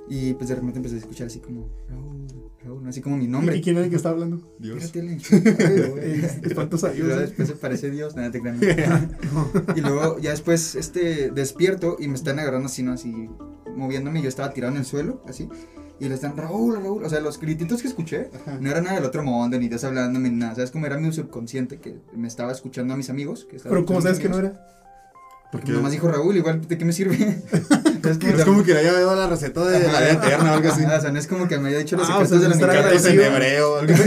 Y 0.08 0.34
pues 0.34 0.48
de 0.48 0.54
repente 0.54 0.78
empecé 0.78 0.94
a 0.96 0.98
escuchar 0.98 1.26
así 1.26 1.40
como, 1.40 1.68
Raúl, 1.88 2.26
Raúl, 2.64 2.88
así 2.88 3.00
como 3.00 3.16
mi 3.16 3.26
nombre. 3.26 3.56
¿Y 3.56 3.60
quién 3.60 3.76
era 3.76 3.84
el 3.84 3.90
que 3.90 3.96
está 3.96 4.10
hablando? 4.10 4.54
Dios. 4.58 4.82
Espérate, 4.82 5.02
le 5.02 5.12
enchufé, 5.14 5.88
güey. 5.90 6.24
Espantos 6.44 6.84
a 6.84 6.94
Y 6.94 6.98
luego 6.98 7.16
Dios. 7.16 7.18
¿eh? 7.18 7.26
después 7.26 7.48
se 7.48 7.54
parece 7.56 7.90
Dios, 7.90 8.14
nada 8.14 8.30
te 8.30 8.40
crean. 8.40 8.60
Y 9.76 9.80
luego 9.80 10.18
ya 10.18 10.30
después 10.30 10.74
este 10.76 11.30
despierto 11.30 11.96
y 11.98 12.08
me 12.08 12.14
están 12.14 12.38
agarrando 12.38 12.66
así, 12.66 12.82
¿no? 12.82 12.92
Así 12.92 13.28
moviéndome. 13.74 14.22
Yo 14.22 14.28
estaba 14.28 14.52
tirado 14.52 14.72
en 14.72 14.78
el 14.78 14.84
suelo, 14.86 15.22
así. 15.26 15.48
Y 15.98 16.08
le 16.08 16.14
están, 16.14 16.36
Raúl, 16.36 16.76
Raúl. 16.76 17.04
O 17.04 17.08
sea, 17.08 17.20
los 17.20 17.40
grititos 17.40 17.80
que 17.82 17.88
escuché 17.88 18.30
Ajá. 18.34 18.58
no 18.60 18.70
era 18.70 18.80
nada 18.80 18.96
del 18.96 19.04
otro 19.04 19.22
mundo, 19.24 19.58
ni 19.58 19.68
Dios 19.68 19.82
hablándome, 19.82 20.30
ni 20.30 20.36
nada. 20.36 20.54
¿Sabes 20.54 20.70
cómo 20.70 20.86
era 20.86 20.98
mi 20.98 21.10
subconsciente 21.12 21.78
que 21.78 21.96
me 22.14 22.28
estaba 22.28 22.52
escuchando 22.52 22.94
a 22.94 22.96
mis 22.96 23.10
amigos? 23.10 23.46
Que 23.50 23.58
Pero 23.58 23.84
¿cómo 23.86 24.00
sabes 24.00 24.18
que 24.18 24.28
no 24.28 24.38
era? 24.38 24.60
Porque 25.50 25.72
nomás 25.72 25.92
dijo 25.92 26.08
Raúl, 26.08 26.36
igual, 26.36 26.66
¿de 26.66 26.76
qué 26.76 26.84
me 26.84 26.92
sirve? 26.92 27.42
Es 28.10 28.44
como 28.44 28.62
que 28.62 28.72
le 28.74 28.80
haya 28.80 28.92
dado 28.92 29.14
la 29.16 29.26
receta 29.28 29.64
de 29.64 29.80
la 29.80 30.00
vida 30.00 30.12
eterna 30.12 30.52
o 30.52 30.54
algo 30.56 30.68
así. 30.70 30.84
Ajá, 30.84 30.98
o 30.98 31.00
sea, 31.00 31.10
no 31.12 31.18
es 31.18 31.26
como 31.26 31.48
que 31.48 31.58
me 31.58 31.68
haya 31.68 31.78
dicho 31.78 31.96
los 31.96 32.08
Ah, 32.08 32.18
o 32.18 32.26
secretos 32.26 32.40
sea, 32.40 32.40
de 32.40 32.48
la 32.48 32.54
estar 32.54 32.70
en 32.70 32.76
agradecido. 32.76 33.22
hebreo 33.24 33.80
En 33.80 33.86
vez 33.86 33.98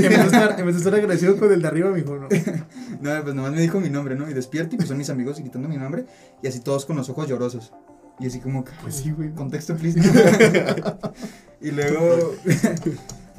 de 0.75 0.77
estar, 0.77 0.95
agradecido 0.95 1.37
con 1.37 1.51
el 1.51 1.61
de 1.61 1.67
arriba, 1.67 1.89
me 1.91 1.97
dijo, 2.01 2.15
no. 2.15 2.27
No, 3.01 3.23
pues 3.23 3.33
nomás 3.35 3.51
me 3.53 3.61
dijo 3.61 3.79
mi 3.79 3.89
nombre, 3.89 4.15
¿no? 4.15 4.29
Y 4.29 4.33
despierto 4.33 4.75
y 4.75 4.77
pues 4.77 4.89
son 4.89 4.97
mis 4.97 5.09
amigos 5.09 5.39
gritando 5.39 5.69
mi 5.69 5.77
nombre 5.77 6.05
y 6.43 6.47
así 6.47 6.59
todos 6.59 6.85
con 6.85 6.97
los 6.97 7.09
ojos 7.09 7.27
llorosos. 7.27 7.71
Y 8.19 8.27
así 8.27 8.39
como, 8.39 8.65
que, 8.65 8.71
Pues 8.81 8.95
sí, 8.95 9.11
güey. 9.11 9.31
contexto, 9.33 9.75
please. 9.77 9.97
y 11.61 11.71
luego, 11.71 12.33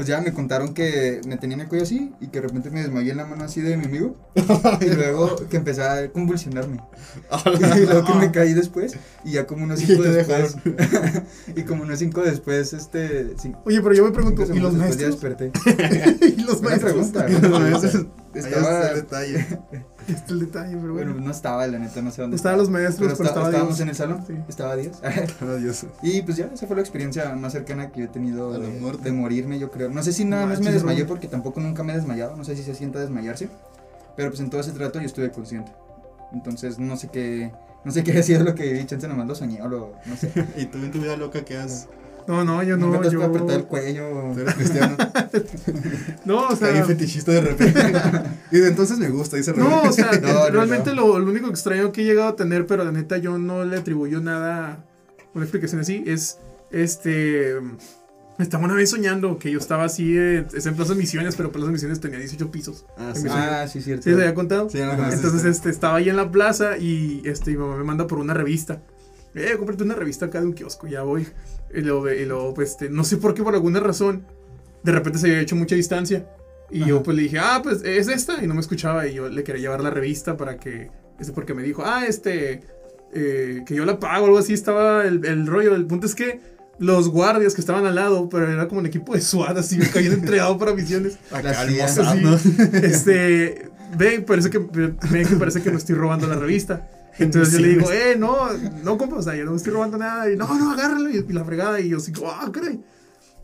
pues 0.01 0.09
ya 0.09 0.19
me 0.23 0.33
contaron 0.33 0.73
que 0.73 1.21
me 1.27 1.37
tenían 1.37 1.61
el 1.61 1.69
cuello 1.69 1.85
así 1.85 2.11
y 2.23 2.29
que 2.29 2.41
de 2.41 2.47
repente 2.49 2.71
me 2.71 2.81
desmayé 2.81 3.11
en 3.11 3.19
la 3.19 3.27
mano 3.27 3.45
así 3.45 3.61
de 3.61 3.77
mi 3.77 3.85
amigo. 3.85 4.17
y 4.81 4.87
luego 4.95 5.37
que 5.51 5.59
empecé 5.59 5.83
a 5.83 6.11
convulsionarme. 6.11 6.81
y 7.77 7.81
luego 7.85 8.07
que 8.07 8.15
me 8.15 8.33
caí 8.33 8.55
después 8.55 8.97
y 9.27 9.33
ya 9.33 9.47
como 9.47 9.65
unos 9.65 9.79
cinco 9.81 10.03
después. 10.03 10.57
y 11.55 11.65
como 11.65 11.83
unos 11.83 11.99
cinco 11.99 12.23
después, 12.23 12.73
este. 12.73 13.35
cinco- 13.39 13.61
Oye, 13.67 13.83
pero 13.83 13.95
yo 13.95 14.05
me 14.07 14.13
pregunto, 14.13 14.43
¿y 14.43 14.59
los 14.59 14.73
ya 14.73 14.79
maestros? 14.79 15.11
desperté. 15.21 15.53
¿Y 16.27 16.41
los 16.45 16.63
maestros? 16.63 16.93
pregunta. 17.11 17.27
Estaba, 18.33 18.95
detalle. 18.95 19.47
Este 20.11 20.25
es 20.27 20.31
el 20.31 20.41
detalle, 20.41 20.77
pero 20.81 20.93
bueno, 20.95 21.13
bueno. 21.13 21.27
no 21.27 21.31
estaba, 21.31 21.67
la 21.67 21.79
neta, 21.79 22.03
no 22.03 22.11
sé 22.11 22.23
dónde 22.23 22.37
Estaban 22.37 22.59
los 22.59 22.69
Pero 22.69 22.79
maestros, 22.83 22.99
pero 23.09 23.13
está- 23.13 23.25
estaba 23.29 23.47
estábamos 23.49 23.77
Dios. 23.77 23.81
en 23.81 23.89
el 23.89 23.95
salón, 23.97 24.25
Sí. 24.27 24.35
estaba 24.49 24.77
Dios. 24.77 24.97
Adiós. 25.41 25.87
y 26.03 26.23
pues 26.23 26.37
ya, 26.37 26.51
esa 26.53 26.67
fue 26.67 26.77
la 26.77 26.83
experiencia 26.83 27.35
más 27.37 27.53
cercana 27.53 27.91
que 27.91 28.01
yo 28.01 28.07
he 28.07 28.09
tenido 28.09 28.53
de, 28.53 29.13
morirme, 29.13 29.59
yo 29.59 29.71
creo. 29.71 29.89
No 29.91 30.03
sé 30.03 30.13
si 30.13 30.25
nada 30.25 30.47
más 30.47 30.61
me 30.61 30.73
desmayé 30.73 31.05
porque 31.05 31.29
tampoco 31.29 31.61
nunca 31.61 31.83
me 31.83 31.93
he 31.93 31.97
desmayado, 31.97 32.37
no 32.37 32.45
sé 32.45 32.57
si 32.57 32.63
se 32.63 32.75
sienta 32.75 32.99
desmayarse. 33.01 33.49
Pero 34.17 34.31
pues 34.31 34.41
en 34.41 34.51
todo 34.51 34.61
ese 34.61 34.73
trato 34.73 34.99
yo 34.99 35.07
estuve 35.07 35.31
consciente. 35.31 35.73
Entonces 36.33 36.79
no 36.79 36.97
sé 36.97 37.09
qué, 37.09 37.53
no 37.85 37.93
sé 37.93 38.05
qué 38.05 38.13
ha 38.19 38.23
sido 38.23 38.45
lo 38.45 38.55
que 38.55 38.65
viví, 38.73 38.85
chance 38.87 39.07
nomás 39.09 39.27
lo 39.27 39.35
soñé 39.35 39.63
o 39.63 39.69
lo, 39.69 39.93
no 40.07 40.17
sé. 40.17 40.31
¿Y 40.57 40.67
tú 40.67 40.79
en 40.79 40.91
tu 40.91 40.99
vida 41.01 41.17
loca 41.17 41.45
qué 41.45 41.57
has? 41.59 41.89
No, 42.31 42.45
no, 42.45 42.63
yo 42.63 42.77
Nunca 42.77 42.97
no, 42.97 43.03
te 43.03 43.09
has 43.09 43.13
yo... 43.13 43.25
apretado 43.25 43.59
el 43.59 43.65
cuello. 43.65 44.09
Tú 44.33 44.41
eres 44.41 44.55
cristiano. 44.55 44.97
No, 46.25 46.49
o 46.49 46.57
sea... 46.57 46.85
fetichista 46.85 47.33
de 47.33 47.41
repente. 47.41 47.81
y 48.53 48.59
de 48.59 48.69
entonces 48.69 48.99
me 48.99 49.09
gusta, 49.09 49.37
dice 49.37 49.53
No, 49.55 49.83
o 49.83 49.93
sea, 49.93 50.13
No, 50.23 50.33
no, 50.33 50.51
realmente 50.51 50.95
no. 50.95 51.09
Lo, 51.09 51.19
lo 51.19 51.31
único 51.31 51.49
extraño 51.49 51.91
que 51.91 52.03
he 52.03 52.05
llegado 52.05 52.29
a 52.29 52.37
tener, 52.37 52.67
pero 52.67 52.85
la 52.85 52.93
neta 52.93 53.17
yo 53.19 53.37
no 53.37 53.65
le 53.65 53.77
atribuyo 53.79 54.21
nada, 54.21 54.85
una 55.35 55.45
explicación 55.45 55.81
así, 55.81 56.05
es 56.07 56.39
este, 56.71 57.57
estaba 58.39 58.65
una 58.65 58.75
vez 58.75 58.91
soñando 58.91 59.39
que 59.39 59.51
yo 59.51 59.59
estaba 59.59 59.85
así, 59.85 60.17
eh, 60.17 60.47
es 60.55 60.67
en 60.67 60.77
Plaza 60.77 60.95
Misiones, 60.95 61.35
pero 61.35 61.51
Plaza 61.51 61.73
Misiones 61.73 61.99
tenía 61.99 62.19
18 62.19 62.51
pisos. 62.53 62.87
Ah, 62.97 63.13
sí. 63.15 63.27
Ah, 63.29 63.67
sí, 63.67 63.81
cierto. 63.81 64.05
¿Sí 64.05 64.11
se 64.11 64.17
había 64.17 64.35
contado? 64.35 64.71
Sí, 64.71 64.79
contaste. 64.79 65.17
Entonces, 65.17 65.45
este, 65.45 65.71
estaba 65.71 65.97
ahí 65.97 66.09
en 66.09 66.17
la 66.17 66.31
plaza 66.31 66.79
y 66.79 67.23
este, 67.25 67.51
mi 67.51 67.57
mamá 67.57 67.77
me 67.77 67.85
manda 67.85 68.07
por 68.07 68.19
una 68.19 68.35
revista. 68.35 68.83
Eh, 69.35 69.55
cómprate 69.59 69.85
una 69.85 69.95
revista 69.95 70.27
acá 70.27 70.41
de 70.41 70.47
un 70.47 70.53
kiosco, 70.55 70.87
ya 70.87 71.03
voy. 71.03 71.27
Y 71.75 71.81
luego, 71.81 72.11
y 72.11 72.25
luego, 72.25 72.55
pues, 72.55 72.71
este, 72.71 72.89
no 72.89 73.05
sé 73.05 73.17
por 73.17 73.35
qué, 73.35 73.43
por 73.43 73.55
alguna 73.55 73.81
razón, 73.81 74.27
de 74.83 74.93
repente 74.93 75.19
se 75.19 75.27
había 75.29 75.41
hecho 75.41 75.57
mucha 75.57 75.77
distancia. 75.77 76.27
Y 76.71 76.85
yo, 76.85 77.03
pues, 77.03 77.17
le 77.17 77.25
dije, 77.25 77.39
ah, 77.39 77.61
pues, 77.63 77.83
es 77.85 78.09
esta. 78.09 78.43
Y 78.43 78.47
no 78.47 78.55
me 78.55 78.61
escuchaba. 78.61 79.07
Y 79.07 79.15
yo 79.15 79.29
le 79.29 79.45
quería 79.45 79.63
llevar 79.63 79.81
la 79.83 79.91
revista 79.91 80.37
para 80.37 80.57
que, 80.57 80.91
este, 81.19 81.33
porque 81.33 81.55
me 81.55 81.63
dijo, 81.63 81.83
ah, 81.85 82.05
este, 82.07 82.63
eh, 83.13 83.63
que 83.67 83.75
yo 83.75 83.85
la 83.85 83.99
pago, 83.99 84.27
algo 84.27 84.39
así. 84.39 84.53
Estaba 84.53 85.05
el, 85.05 85.25
el 85.25 85.47
rollo. 85.47 85.75
El 85.75 85.87
punto 85.87 86.07
es 86.07 86.15
que 86.15 86.41
los 86.81 87.11
guardias 87.11 87.55
que 87.55 87.61
estaban 87.61 87.85
al 87.85 87.95
lado, 87.95 88.29
pero 88.31 88.51
era 88.51 88.67
como 88.67 88.81
un 88.81 88.87
equipo 88.87 89.15
de 89.15 89.21
SWAT, 89.21 89.59
así, 89.59 89.79
que 89.79 89.99
habían 89.99 90.15
entregado 90.15 90.57
para 90.59 90.73
misiones. 90.73 91.19
Acá. 91.31 91.67
Este, 92.73 93.69
ve, 93.97 94.21
parece 94.23 94.49
que, 94.49 94.59
ve 94.59 94.95
que 95.29 95.37
parece 95.37 95.63
que 95.63 95.71
me 95.71 95.77
estoy 95.77 95.95
robando 95.95 96.27
la 96.27 96.37
revista. 96.37 96.89
Entonces 97.21 97.55
yo 97.55 97.61
le 97.61 97.69
digo, 97.69 97.93
eh, 97.93 98.17
no, 98.19 98.49
no 98.83 98.99
compa, 98.99 99.17
o 99.17 99.23
sea, 99.23 99.37
yo 99.37 99.45
no 99.45 99.53
me 99.53 99.57
estoy 99.59 99.73
robando 99.73 99.99
nada. 99.99 100.31
Y 100.31 100.37
no, 100.37 100.47
no, 100.59 100.73
agárralo. 100.73 101.11
Y, 101.11 101.23
la 101.33 101.45
fregada. 101.45 101.81
Y 101.81 101.91
yo 101.91 101.99
así, 101.99 102.13
ah, 102.25 102.51
caray. 102.53 102.81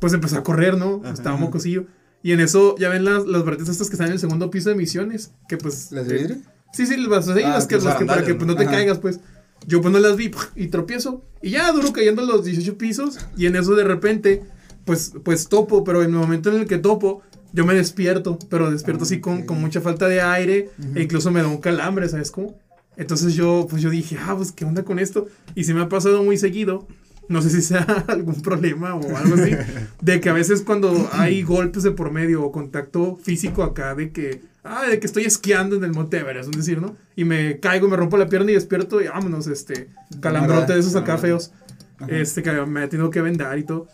Pues 0.01 0.13
empezó 0.13 0.39
a 0.39 0.43
correr, 0.43 0.77
¿no? 0.77 1.01
Ajá. 1.05 1.13
Estaba 1.13 1.37
mocosillo. 1.37 1.87
Y 2.23 2.33
en 2.33 2.41
eso, 2.41 2.75
ya 2.79 2.89
ven 2.89 3.05
las, 3.05 3.27
las 3.27 3.45
barretas 3.45 3.69
estas 3.69 3.89
que 3.89 3.95
están 3.95 4.09
en 4.09 4.15
el 4.15 4.19
segundo 4.19 4.51
piso 4.51 4.71
de 4.71 4.77
misiones. 4.77 5.33
Que 5.49 5.57
pues. 5.59 5.93
¿Las 5.93 6.09
de 6.09 6.17
eh, 6.17 6.19
vidrio? 6.19 6.37
Sí, 6.73 6.87
sí, 6.87 6.97
las, 6.97 7.27
sí, 7.27 7.33
Ah, 7.45 7.51
las 7.51 7.67
que, 7.67 7.77
pues, 7.77 7.85
las 7.85 7.97
que 7.97 8.05
para 8.05 8.25
que 8.25 8.35
pues, 8.35 8.47
no 8.47 8.57
te 8.57 8.65
Ajá. 8.65 8.73
caigas, 8.73 8.99
pues. 8.99 9.21
Yo 9.67 9.81
pues 9.81 9.93
no 9.93 9.99
las 9.99 10.17
vi 10.17 10.31
y 10.55 10.69
tropiezo. 10.69 11.25
Y 11.43 11.51
ya 11.51 11.73
duro 11.73 11.93
cayendo 11.93 12.23
los 12.23 12.45
18 12.45 12.77
pisos. 12.79 13.19
Y 13.37 13.47
en 13.47 13.57
eso 13.57 13.75
de 13.75 13.85
repente, 13.85 14.43
pues, 14.85 15.13
pues 15.25 15.49
topo. 15.49 15.85
Pero 15.85 16.03
en 16.03 16.11
el 16.11 16.17
momento 16.17 16.51
en 16.51 16.61
el 16.61 16.67
que 16.67 16.79
topo, 16.79 17.23
yo 17.53 17.65
me 17.65 17.75
despierto. 17.75 18.39
Pero 18.49 18.71
despierto 18.71 19.05
así 19.05 19.21
con, 19.21 19.45
con 19.45 19.61
mucha 19.61 19.81
falta 19.81 20.09
de 20.09 20.21
aire. 20.21 20.71
E 20.95 21.03
incluso 21.03 21.31
me 21.31 21.43
da 21.43 21.49
un 21.49 21.59
calambre, 21.59 22.09
¿sabes 22.09 22.31
cómo? 22.31 22.59
Entonces 22.97 23.35
yo, 23.35 23.67
pues 23.69 23.83
yo 23.83 23.91
dije, 23.91 24.17
ah, 24.19 24.35
pues 24.37 24.53
qué 24.53 24.65
onda 24.65 24.85
con 24.85 24.99
esto. 24.99 25.27
Y 25.55 25.65
se 25.65 25.75
me 25.75 25.83
ha 25.83 25.89
pasado 25.89 26.23
muy 26.23 26.39
seguido. 26.39 26.87
No 27.29 27.43
sé 27.43 27.51
si 27.51 27.61
sea 27.61 27.83
algún 28.09 28.41
problema 28.41 28.95
o 28.95 29.17
algo 29.17 29.35
así. 29.35 29.53
De 30.01 30.21
que 30.21 30.29
a 30.29 30.33
veces 30.33 30.63
cuando 30.63 31.09
hay 31.13 31.43
golpes 31.43 31.83
de 31.83 31.91
por 31.91 32.11
medio 32.11 32.43
o 32.43 32.53
contacto 32.53 33.17
físico 33.17 33.63
acá, 33.63 33.95
de 33.95 34.13
que, 34.13 34.43
ah, 34.65 34.87
de 34.89 34.99
que 35.01 35.07
estoy 35.07 35.25
esquiando 35.25 35.77
en 35.77 35.85
el 35.85 35.93
Monte 35.93 36.19
Everest, 36.19 36.51
es 36.51 36.57
decir, 36.57 36.81
¿no? 36.81 36.97
Y 37.17 37.25
me 37.25 37.59
caigo, 37.61 37.89
me 37.89 37.97
rompo 37.97 38.17
la 38.17 38.29
pierna 38.29 38.51
y 38.53 38.55
despierto 38.55 39.01
y 39.01 39.09
vámonos, 39.09 39.47
este, 39.49 39.89
calambrote 40.21 40.73
de 40.73 40.81
esos 40.81 40.97
acá 40.97 41.19
feos. 41.19 41.53
Este, 42.09 42.43
que 42.43 42.53
me 42.67 42.83
ha 42.83 42.89
tenido 42.89 43.11
que 43.11 43.23
vendar 43.23 43.59
y 43.59 43.65
todo. 43.65 43.89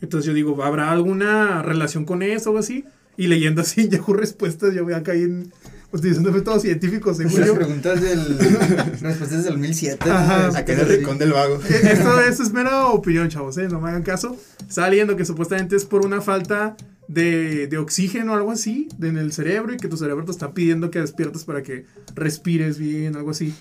Entonces 0.00 0.26
yo 0.26 0.34
digo, 0.34 0.62
¿habrá 0.62 0.90
alguna 0.90 1.62
relación 1.62 2.04
con 2.04 2.22
eso 2.22 2.52
o 2.52 2.58
así? 2.58 2.84
Y 3.16 3.26
leyendo 3.26 3.62
así, 3.62 3.88
Yahoo 3.90 4.14
Respuestas, 4.14 4.74
yo 4.74 4.84
voy 4.84 4.94
a 4.94 5.02
caer 5.02 5.22
en, 5.22 5.52
utilizando 5.94 6.30
métodos 6.32 6.62
científicos, 6.62 7.16
según 7.16 7.38
Las 7.38 7.48
yo. 7.48 7.54
preguntas 7.54 8.00
del. 8.00 8.38
respuestas 9.00 9.44
del 9.44 9.52
2007. 9.54 10.10
Ajá. 10.10 10.48
Acá 10.58 10.72
en 10.72 10.80
el 10.80 10.88
rincón 10.88 11.18
del 11.18 11.32
vago. 11.32 11.56
Eh, 11.68 11.80
Esto, 11.92 12.20
esto 12.20 12.42
es 12.42 12.52
mera 12.52 12.86
opinión, 12.88 13.28
chavos, 13.28 13.56
¿eh? 13.58 13.68
No 13.68 13.80
me 13.80 13.88
hagan 13.88 14.02
caso. 14.02 14.36
Estaba 14.68 14.90
leyendo 14.90 15.16
que 15.16 15.24
supuestamente 15.24 15.76
es 15.76 15.84
por 15.84 16.04
una 16.04 16.20
falta 16.20 16.76
de, 17.08 17.66
de 17.68 17.78
oxígeno 17.78 18.32
o 18.32 18.34
algo 18.36 18.50
así 18.52 18.88
en 19.00 19.16
el 19.18 19.32
cerebro 19.32 19.72
y 19.74 19.76
que 19.76 19.88
tu 19.88 19.96
cerebro 19.96 20.24
te 20.24 20.30
está 20.32 20.52
pidiendo 20.52 20.90
que 20.90 21.00
despiertes 21.00 21.44
para 21.44 21.62
que 21.62 21.84
respires 22.14 22.78
bien, 22.78 23.16
algo 23.16 23.30
así. 23.30 23.54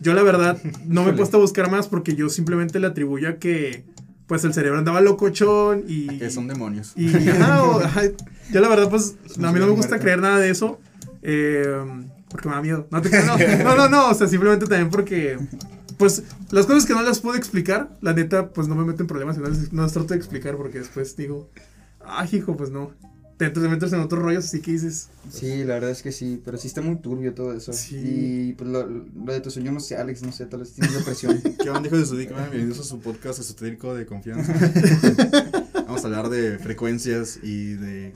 Yo 0.00 0.14
la 0.14 0.22
verdad 0.22 0.58
no 0.86 1.04
me 1.04 1.10
he 1.10 1.14
puesto 1.14 1.36
a 1.36 1.40
buscar 1.40 1.70
más 1.70 1.88
porque 1.88 2.14
yo 2.14 2.28
simplemente 2.30 2.78
le 2.80 2.86
atribuyo 2.86 3.28
a 3.28 3.34
que 3.34 3.84
pues 4.26 4.44
el 4.44 4.54
cerebro 4.54 4.78
andaba 4.78 5.00
locochón 5.00 5.84
y... 5.88 6.18
Que 6.18 6.30
son 6.30 6.46
demonios. 6.46 6.92
Y 6.94 7.12
ajá, 7.28 7.64
o- 7.64 7.80
ajá, 7.80 8.02
yo 8.52 8.60
la 8.60 8.68
verdad, 8.68 8.88
pues, 8.88 9.16
a 9.42 9.52
mí 9.52 9.58
no 9.58 9.66
me 9.66 9.72
gusta 9.72 9.98
creer 9.98 10.20
nada 10.20 10.38
de 10.38 10.50
eso. 10.50 10.78
Eh, 11.22 11.84
porque 12.30 12.48
me 12.48 12.54
da 12.54 12.62
miedo. 12.62 12.86
No, 12.90 13.02
te 13.02 13.10
no, 13.24 13.36
no, 13.36 13.76
no, 13.76 13.88
no, 13.88 14.10
o 14.10 14.14
sea, 14.14 14.28
simplemente 14.28 14.66
también 14.66 14.90
porque, 14.90 15.38
pues, 15.98 16.22
las 16.50 16.66
cosas 16.66 16.86
que 16.86 16.94
no 16.94 17.02
las 17.02 17.20
puedo 17.20 17.36
explicar, 17.36 17.96
la 18.00 18.12
neta, 18.12 18.50
pues 18.50 18.68
no 18.68 18.74
me 18.74 18.84
meten 18.84 19.06
problemas 19.06 19.36
y 19.36 19.40
no 19.40 19.48
las, 19.48 19.72
no 19.72 19.82
las 19.82 19.92
trato 19.92 20.08
de 20.08 20.16
explicar 20.16 20.56
porque 20.56 20.78
después 20.78 21.16
digo, 21.16 21.50
ay, 22.04 22.28
hijo, 22.32 22.56
pues 22.56 22.70
no. 22.70 22.92
Te, 23.36 23.48
te 23.48 23.60
metes 23.60 23.90
en 23.94 24.00
otros 24.00 24.22
rollos, 24.22 24.44
así 24.44 24.60
que 24.60 24.72
dices, 24.72 25.08
Sí, 25.30 25.64
la 25.64 25.74
verdad 25.74 25.90
es 25.90 26.02
que 26.02 26.12
sí, 26.12 26.42
pero 26.44 26.58
sí 26.58 26.68
está 26.68 26.82
muy 26.82 26.96
turbio 26.96 27.32
todo 27.32 27.54
eso. 27.54 27.72
Sí. 27.72 27.96
Y 27.96 28.52
pues 28.52 28.68
lo, 28.68 28.86
lo 28.86 29.32
de 29.32 29.40
tu 29.40 29.50
sueño, 29.50 29.72
no 29.72 29.80
sé, 29.80 29.96
Alex, 29.96 30.22
no 30.22 30.30
sé, 30.30 30.44
tal 30.44 30.60
vez 30.60 30.74
tienes 30.74 30.94
depresión. 30.94 31.40
¿Qué 31.62 31.70
onda, 31.70 31.88
hijos 31.88 32.00
de 32.00 32.06
su 32.06 32.16
dick? 32.18 32.34
Bienvenidos 32.36 32.80
a 32.80 32.84
su 32.84 33.00
podcast 33.00 33.38
esotérico 33.38 33.94
de 33.94 34.04
confianza. 34.04 34.52
Vamos 35.86 36.04
a 36.04 36.06
hablar 36.06 36.28
de 36.28 36.58
frecuencias 36.58 37.40
y 37.42 37.72
de 37.76 38.12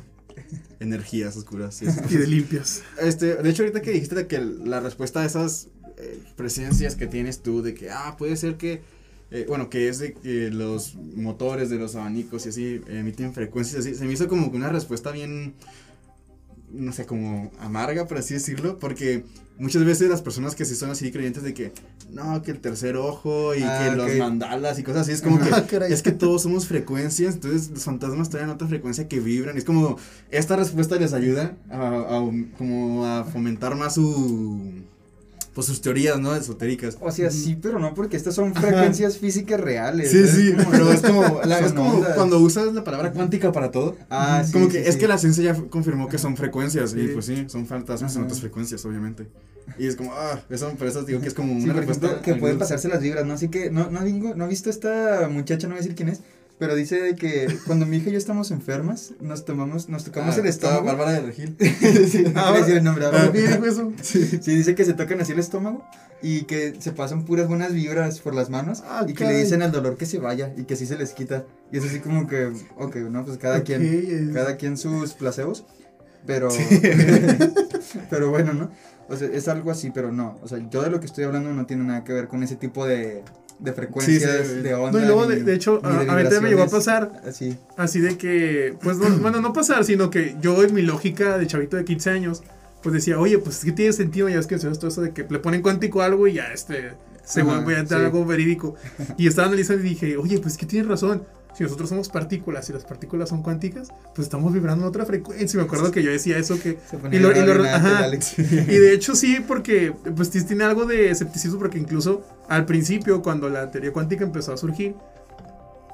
energías 0.81 1.37
oscuras. 1.37 1.81
y 2.11 2.17
de 2.17 2.27
limpias. 2.27 2.83
Este, 3.01 3.37
de 3.37 3.51
hecho, 3.51 3.63
ahorita 3.63 3.83
que 3.83 3.91
dijiste 3.91 4.15
de 4.15 4.27
que 4.27 4.41
la 4.41 4.81
respuesta 4.81 5.21
a 5.21 5.25
esas 5.25 5.69
eh, 5.97 6.21
presencias 6.37 6.97
que 6.97 7.07
tienes 7.07 7.43
tú, 7.43 7.63
de 7.63 7.75
que, 7.75 7.91
ah, 7.91 8.17
puede 8.19 8.37
ser 8.37 8.57
que, 8.57 8.83
eh, 9.31 9.45
bueno, 9.49 9.71
que 9.71 9.89
es 9.89 9.99
de 9.99 10.15
que 10.15 10.51
los 10.51 10.95
motores 10.97 11.71
de 11.71 11.79
los 11.79 11.95
abanicos 11.95 12.47
y 12.47 12.49
así 12.49 12.81
emiten 12.89 13.33
frecuencias 13.33 13.81
así, 13.81 13.95
se 13.95 14.05
me 14.05 14.13
hizo 14.13 14.29
como 14.29 14.49
una 14.49 14.69
respuesta 14.71 15.11
bien, 15.11 15.55
no 16.73 16.93
sé, 16.93 17.07
como 17.07 17.53
amarga, 17.59 18.07
por 18.07 18.19
así 18.19 18.35
decirlo, 18.35 18.79
porque 18.79 19.25
muchas 19.59 19.85
veces 19.85 20.09
las 20.09 20.21
personas 20.23 20.55
que 20.55 20.65
sí 20.65 20.75
son 20.75 20.91
así 20.91 21.11
creyentes 21.13 21.43
de 21.43 21.55
que, 21.55 21.73
no, 22.11 22.43
que 22.43 22.51
el 22.51 22.59
tercer 22.61 22.97
ojo 22.97 23.55
y 23.55 23.63
Ah, 23.63 23.89
que 23.91 23.97
los 23.97 24.13
mandalas 24.17 24.79
y 24.79 24.83
cosas 24.83 25.03
así, 25.03 25.13
es 25.13 25.23
como 25.23 25.39
que, 25.41 25.51
Ah, 25.53 25.87
es 25.89 26.03
que 26.03 26.13
todos 26.13 26.43
somos 26.43 26.67
frecuencias, 26.67 27.35
entonces 27.35 27.71
los 27.71 27.85
fantasmas 27.85 28.31
traen 28.31 28.51
otra 28.51 28.67
frecuencia 28.69 29.09
que 29.09 29.21
vibran. 29.21 29.57
Es 29.57 29.65
como 29.65 29.97
esta 30.31 30.57
respuesta 30.57 30.97
les 30.97 31.13
ayuda 31.13 31.57
a, 31.71 31.79
a- 31.89 32.31
como 32.59 33.07
a 33.07 33.25
fomentar 33.25 33.77
más 33.77 33.95
su 33.95 34.83
pues 35.55 35.67
sus 35.69 35.81
teorías, 35.81 36.19
¿no? 36.19 36.35
Esotéricas. 36.35 36.99
O 37.01 37.11
sea, 37.13 37.31
sí, 37.31 37.57
pero 37.61 37.79
no, 37.79 37.95
porque 37.95 38.17
estas 38.17 38.35
son 38.35 38.55
frecuencias 38.55 39.19
físicas 39.19 39.61
reales. 39.61 40.11
Sí, 40.11 40.19
¿sabes? 40.27 40.35
sí, 40.35 40.53
Como- 40.53 40.71
pero 40.73 40.93
es 40.93 41.01
como, 41.01 41.41
la- 41.45 41.59
es 41.61 41.73
como 41.73 41.95
ondas. 41.95 42.15
cuando 42.17 42.39
usas 42.41 42.75
la 42.75 42.83
palabra 42.85 43.13
cuántica 43.13 43.53
para 43.53 43.71
todo. 43.71 43.97
Ah, 44.11 44.43
sí, 44.45 44.53
como 44.53 44.67
sí, 44.67 44.73
que 44.73 44.89
es 44.89 44.95
sí. 44.95 45.01
que 45.01 45.09
la 45.09 45.17
ciencia 45.19 45.45
ya 45.45 45.55
confirmó 45.71 46.09
que 46.09 46.19
son 46.19 46.37
frecuencias 46.37 46.95
y 46.95 47.07
pues 47.09 47.27
sí, 47.27 47.45
son 47.49 47.67
fantasmas 47.67 48.13
en 48.15 48.19
Ajá. 48.19 48.27
otras 48.27 48.41
frecuencias, 48.41 48.85
obviamente. 48.85 49.29
Y 49.79 49.87
es 49.87 49.97
como, 49.97 50.13
ah, 50.13 50.41
eso, 50.51 50.69
por 50.77 50.87
eso 50.89 51.05
digo 51.05 51.21
que 51.21 51.29
es 51.29 51.35
como 51.35 51.53
una 51.53 51.73
respuesta. 51.73 52.07
ejemplo, 52.07 52.23
que 52.23 52.35
pueden 52.39 52.59
pasarse 52.59 52.89
las 52.89 53.01
vibras, 53.01 53.25
¿no? 53.25 53.33
Así 53.35 53.49
que, 53.49 53.71
no, 53.71 53.91
no, 53.91 54.03
digo, 54.05 54.35
no 54.35 54.45
he 54.45 54.49
visto 54.49 54.69
esta 54.69 55.29
muchacha, 55.31 55.69
no 55.69 55.75
voy 55.75 55.79
a 55.79 55.83
decir 55.83 55.95
quién 55.97 56.09
es, 56.11 56.21
pero 56.65 56.77
dice 56.77 56.99
de 56.99 57.15
que 57.15 57.47
cuando 57.67 57.85
mi 57.85 57.99
hija 57.99 58.09
y 58.09 58.13
yo 58.13 58.19
estamos 58.19 58.51
enfermas, 58.51 59.13
nos 59.21 59.45
tomamos, 59.45 59.91
nos 59.91 60.03
tocamos 60.05 60.35
Ah, 60.35 60.41
el 60.41 60.47
estómago. 60.47 60.85
Bárbara 60.87 61.13
de 61.13 61.21
Regil. 61.21 61.57
sí, 62.11 62.25
no 62.33 62.41
Ah, 62.41 62.53
decir 62.57 62.77
el 62.79 62.85
nombre 62.85 63.05
Ah, 63.05 63.29
dijo 63.31 63.65
eso. 63.67 63.93
Sí, 64.03 64.41
dice 64.57 64.75
que 64.75 64.87
se 64.87 64.95
tocan 64.95 65.21
así 65.21 65.33
el 65.33 65.41
estómago 65.41 65.85
y 66.23 66.45
que 66.45 66.75
se 66.79 66.93
pasan 66.93 67.27
puras 67.27 67.49
buenas 67.49 67.75
vibras 67.75 68.21
por 68.21 68.35
las 68.35 68.49
manos 68.49 68.83
Ah, 68.87 69.05
y 69.07 69.13
que 69.13 69.27
le 69.27 69.37
dicen 69.37 69.61
al 69.61 69.73
dolor 69.73 69.99
que 69.99 70.07
se 70.07 70.19
vaya 70.19 70.55
y 70.57 70.65
que 70.65 70.73
así 70.73 70.87
se 70.87 70.97
les 70.97 71.13
quita. 71.13 71.45
Y 71.71 71.77
es 71.77 71.85
así 71.85 72.01
como 72.01 72.27
que, 72.27 72.51
ok, 72.79 72.97
no, 72.97 73.27
pues 73.27 73.37
cada 73.37 73.63
quien, 73.63 73.83
es- 73.85 74.35
cada 74.35 74.57
quien 74.57 74.79
sus 74.79 75.13
placebos, 75.13 75.67
pero, 76.27 76.49
pero 78.11 78.31
bueno, 78.31 78.55
¿no? 78.55 78.71
O 79.09 79.17
sea, 79.17 79.29
es 79.29 79.49
algo 79.49 79.71
así, 79.71 79.91
pero 79.91 80.11
no, 80.13 80.39
o 80.43 80.49
sea, 80.49 80.59
yo 80.71 80.81
de 80.83 80.89
lo 80.89 80.99
que 81.01 81.05
estoy 81.07 81.25
hablando 81.25 81.53
no 81.53 81.67
tiene 81.67 81.85
nada 81.85 82.05
que 82.05 82.15
ver 82.15 82.27
con 82.27 82.43
ese 82.43 82.57
tipo 82.57 82.87
de, 82.87 83.23
de 83.59 83.73
frecuencias, 83.73 84.47
sí. 84.49 84.55
de 84.61 84.75
onda. 84.75 84.99
No, 84.99 85.05
y 85.05 85.07
luego, 85.07 85.27
ni- 85.27 85.37
de, 85.37 85.43
de 85.45 85.55
hecho, 85.55 85.81
a, 85.83 85.89
de 86.05 86.05
a 86.05 86.07
también 86.23 86.43
me 86.43 86.49
llegó 86.51 86.63
a 86.65 86.69
pasar 86.69 87.23
Así. 87.27 87.57
Así 87.77 88.01
de 88.01 88.19
que, 88.19 88.75
pues, 88.83 88.99
no- 88.99 89.09
bueno, 89.19 89.41
no 89.41 89.53
pasar, 89.53 89.85
sino 89.85 90.11
que 90.11 90.37
yo 90.41 90.63
en 90.63 90.75
mi 90.75 90.83
lógica 90.83 91.39
de 91.39 91.47
chavito 91.47 91.77
de 91.77 91.85
15 91.85 92.11
años, 92.11 92.43
pues 92.83 92.93
decía, 92.95 93.19
oye, 93.19 93.39
pues 93.39 93.59
es 93.59 93.65
que 93.65 93.73
tiene 93.73 93.93
sentido, 93.93 94.29
ya 94.29 94.39
es 94.39 94.47
que 94.47 94.57
todo 94.59 94.89
eso 94.89 95.01
de 95.01 95.13
que 95.13 95.25
le 95.29 95.39
ponen 95.39 95.63
cuántico 95.63 96.03
a 96.03 96.07
algo 96.07 96.27
y 96.29 96.35
ya, 96.35 96.53
este, 96.53 96.93
se 97.25 97.41
Ajá, 97.41 97.55
vuelve 97.55 97.77
a 97.77 97.81
entrar 97.81 98.01
sí. 98.01 98.07
algo 98.07 98.25
verídico. 98.27 98.75
Y 99.17 99.27
estaba 99.27 99.49
analizando 99.49 99.83
y 99.85 99.91
dije, 99.91 100.17
oye, 100.19 100.39
pues 100.39 100.57
que 100.59 100.67
tienes 100.67 100.89
razón. 100.89 101.23
Si 101.57 101.63
nosotros 101.63 101.89
somos 101.89 102.09
partículas 102.09 102.69
y 102.69 102.73
las 102.73 102.85
partículas 102.85 103.29
son 103.29 103.43
cuánticas, 103.43 103.89
pues 104.15 104.27
estamos 104.27 104.53
vibrando 104.53 104.83
en 104.85 104.89
otra 104.89 105.07
frecuencia. 105.07 105.59
Me 105.59 105.65
acuerdo 105.67 105.91
que 105.93 106.03
yo 106.03 106.11
decía 106.11 106.37
eso 106.37 106.59
que... 106.61 106.79
Se 106.91 106.97
Y 107.15 107.21
lo- 107.21 107.31
y 107.31 107.47
lo- 107.47 107.65
ajá. 107.65 108.09
Y 108.39 108.43
de 108.77 108.93
hecho 108.93 109.15
sí, 109.15 109.39
porque 109.47 109.95
pues 110.17 110.31
tiene 110.31 110.65
algo 110.65 110.85
de 110.85 111.11
escepticismo, 111.11 111.59
porque 111.61 111.79
incluso 111.79 112.23
al 112.49 112.67
principio, 112.67 113.23
cuando 113.23 113.49
la 113.49 113.71
teoría 113.71 113.93
cuántica 113.93 114.25
empezó 114.25 114.53
a 114.53 114.57
surgir, 114.57 114.97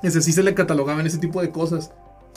ese 0.02 0.22
sí 0.22 0.32
se 0.32 0.42
le 0.42 0.54
catalogaban 0.54 1.06
ese 1.06 1.18
tipo 1.18 1.42
de 1.42 1.50
cosas. 1.50 1.90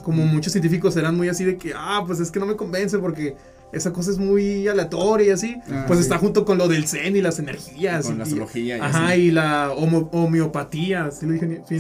Como 0.04 0.26
muchos 0.26 0.52
científicos 0.52 0.98
eran 0.98 1.16
muy 1.16 1.30
así 1.30 1.46
de 1.46 1.56
que, 1.58 1.74
ah, 1.76 2.04
pues 2.06 2.20
es 2.20 2.30
que 2.30 2.40
no 2.42 2.46
me 2.46 2.58
convence 2.58 2.98
porque 3.00 3.38
esa 3.74 3.92
cosa 3.92 4.12
es 4.12 4.18
muy 4.18 4.68
aleatoria 4.68 5.28
y 5.28 5.30
así. 5.32 5.58
Ah, 5.70 5.84
pues 5.88 6.00
sí. 6.00 6.04
está 6.04 6.18
junto 6.18 6.46
con 6.46 6.58
lo 6.58 6.68
del 6.68 6.88
zen 6.88 7.16
y 7.16 7.22
las 7.22 7.40
energías. 7.40 8.06
Con 8.06 8.16
y, 8.16 8.18
la 8.20 8.24
astrología 8.24 8.78
y 8.78 8.80
Ajá, 8.80 9.08
así. 9.10 9.22
y 9.22 9.32
la 9.32 9.72
homo- 9.76 10.10
homeopatía, 10.14 11.12
¿sí 11.12 11.26
lo 11.26 11.34
dije? 11.34 11.46
bien? 11.48 11.64
Sí, 11.68 11.78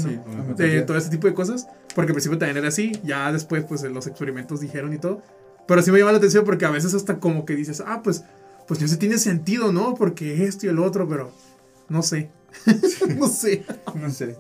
¿no? 0.48 0.54
De 0.56 0.82
todo 0.82 0.98
ese 0.98 1.10
tipo 1.10 1.28
de 1.28 1.34
cosas. 1.34 1.68
Porque 1.96 2.12
al 2.12 2.16
principio 2.16 2.38
también 2.40 2.58
era 2.58 2.70
así, 2.70 2.92
ya 3.04 3.32
después 3.32 3.64
pues 3.66 3.84
los 3.84 4.08
experimentos 4.08 4.60
dijeron 4.60 4.94
y 4.94 4.98
todo. 4.98 5.22
Pero 5.68 5.82
sí 5.82 5.92
me 5.92 6.00
llama 6.00 6.12
la 6.12 6.18
atención 6.18 6.44
porque 6.44 6.66
a 6.66 6.72
veces 6.72 6.94
hasta 6.94 7.20
como 7.20 7.46
que 7.46 7.56
dices, 7.56 7.82
ah, 7.86 8.02
pues, 8.04 8.24
pues 8.68 8.80
ya 8.80 8.88
se 8.88 8.98
tiene 8.98 9.18
sentido, 9.18 9.72
¿no? 9.72 9.94
Porque 9.94 10.44
esto 10.46 10.66
y 10.66 10.70
el 10.70 10.80
otro, 10.80 11.08
pero 11.08 11.32
No 11.94 12.02
sé. 12.04 12.30
no 13.18 13.28
sé. 13.30 13.64
No 13.96 14.10
sé. 14.12 14.36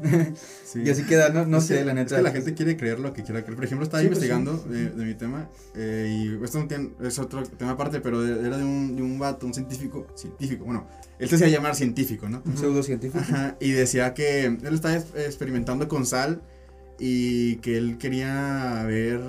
Sí. 0.65 0.81
Y 0.85 0.89
así 0.89 1.03
queda, 1.03 1.29
no, 1.29 1.45
no 1.45 1.57
Es 1.57 1.65
sé, 1.65 1.79
que- 1.79 1.85
la 1.85 1.93
neta. 1.93 2.15
Es 2.15 2.19
que 2.19 2.23
la 2.23 2.31
gente 2.31 2.53
quiere 2.53 2.77
creer 2.77 2.99
lo 2.99 3.11
que 3.13 3.23
quiera 3.23 3.41
creer. 3.41 3.55
Por 3.55 3.65
ejemplo, 3.65 3.83
estaba 3.83 4.01
Sí, 4.01 4.07
pues, 4.07 4.17
investigando 4.23 4.57
de, 4.69 4.89
de 4.91 5.05
mi 5.05 5.13
tema 5.15 5.49
eh, 5.75 6.07
y 6.39 6.43
esto 6.43 6.59
no 6.59 6.67
tiene- 6.67 6.91
es 7.01 7.17
otro 7.19 7.43
tema 7.43 7.71
aparte, 7.71 7.99
pero 8.01 8.25
era 8.25 8.57
de 8.57 8.63
un, 8.63 8.95
de 8.95 9.01
un 9.01 9.17
vato, 9.19 9.45
un 9.45 9.53
científico, 9.53 10.07
científico, 10.15 10.63
bueno, 10.65 10.87
él 11.19 11.27
se 11.29 11.35
hacía 11.35 11.47
llamar 11.47 11.75
científico, 11.75 12.29
¿no? 12.29 12.41
Un 12.45 12.57
pseudocientífico. 12.57 13.19
Ajá, 13.19 13.55
y 13.59 13.71
decía 13.71 14.13
que 14.13 14.45
él 14.45 14.73
estaba 14.73 14.95
es- 14.95 15.07
experimentando 15.15 15.87
con 15.87 16.05
sal 16.05 16.41
y 16.99 17.55
que 17.57 17.77
él 17.77 17.97
quería 17.97 18.83
ver, 18.87 19.19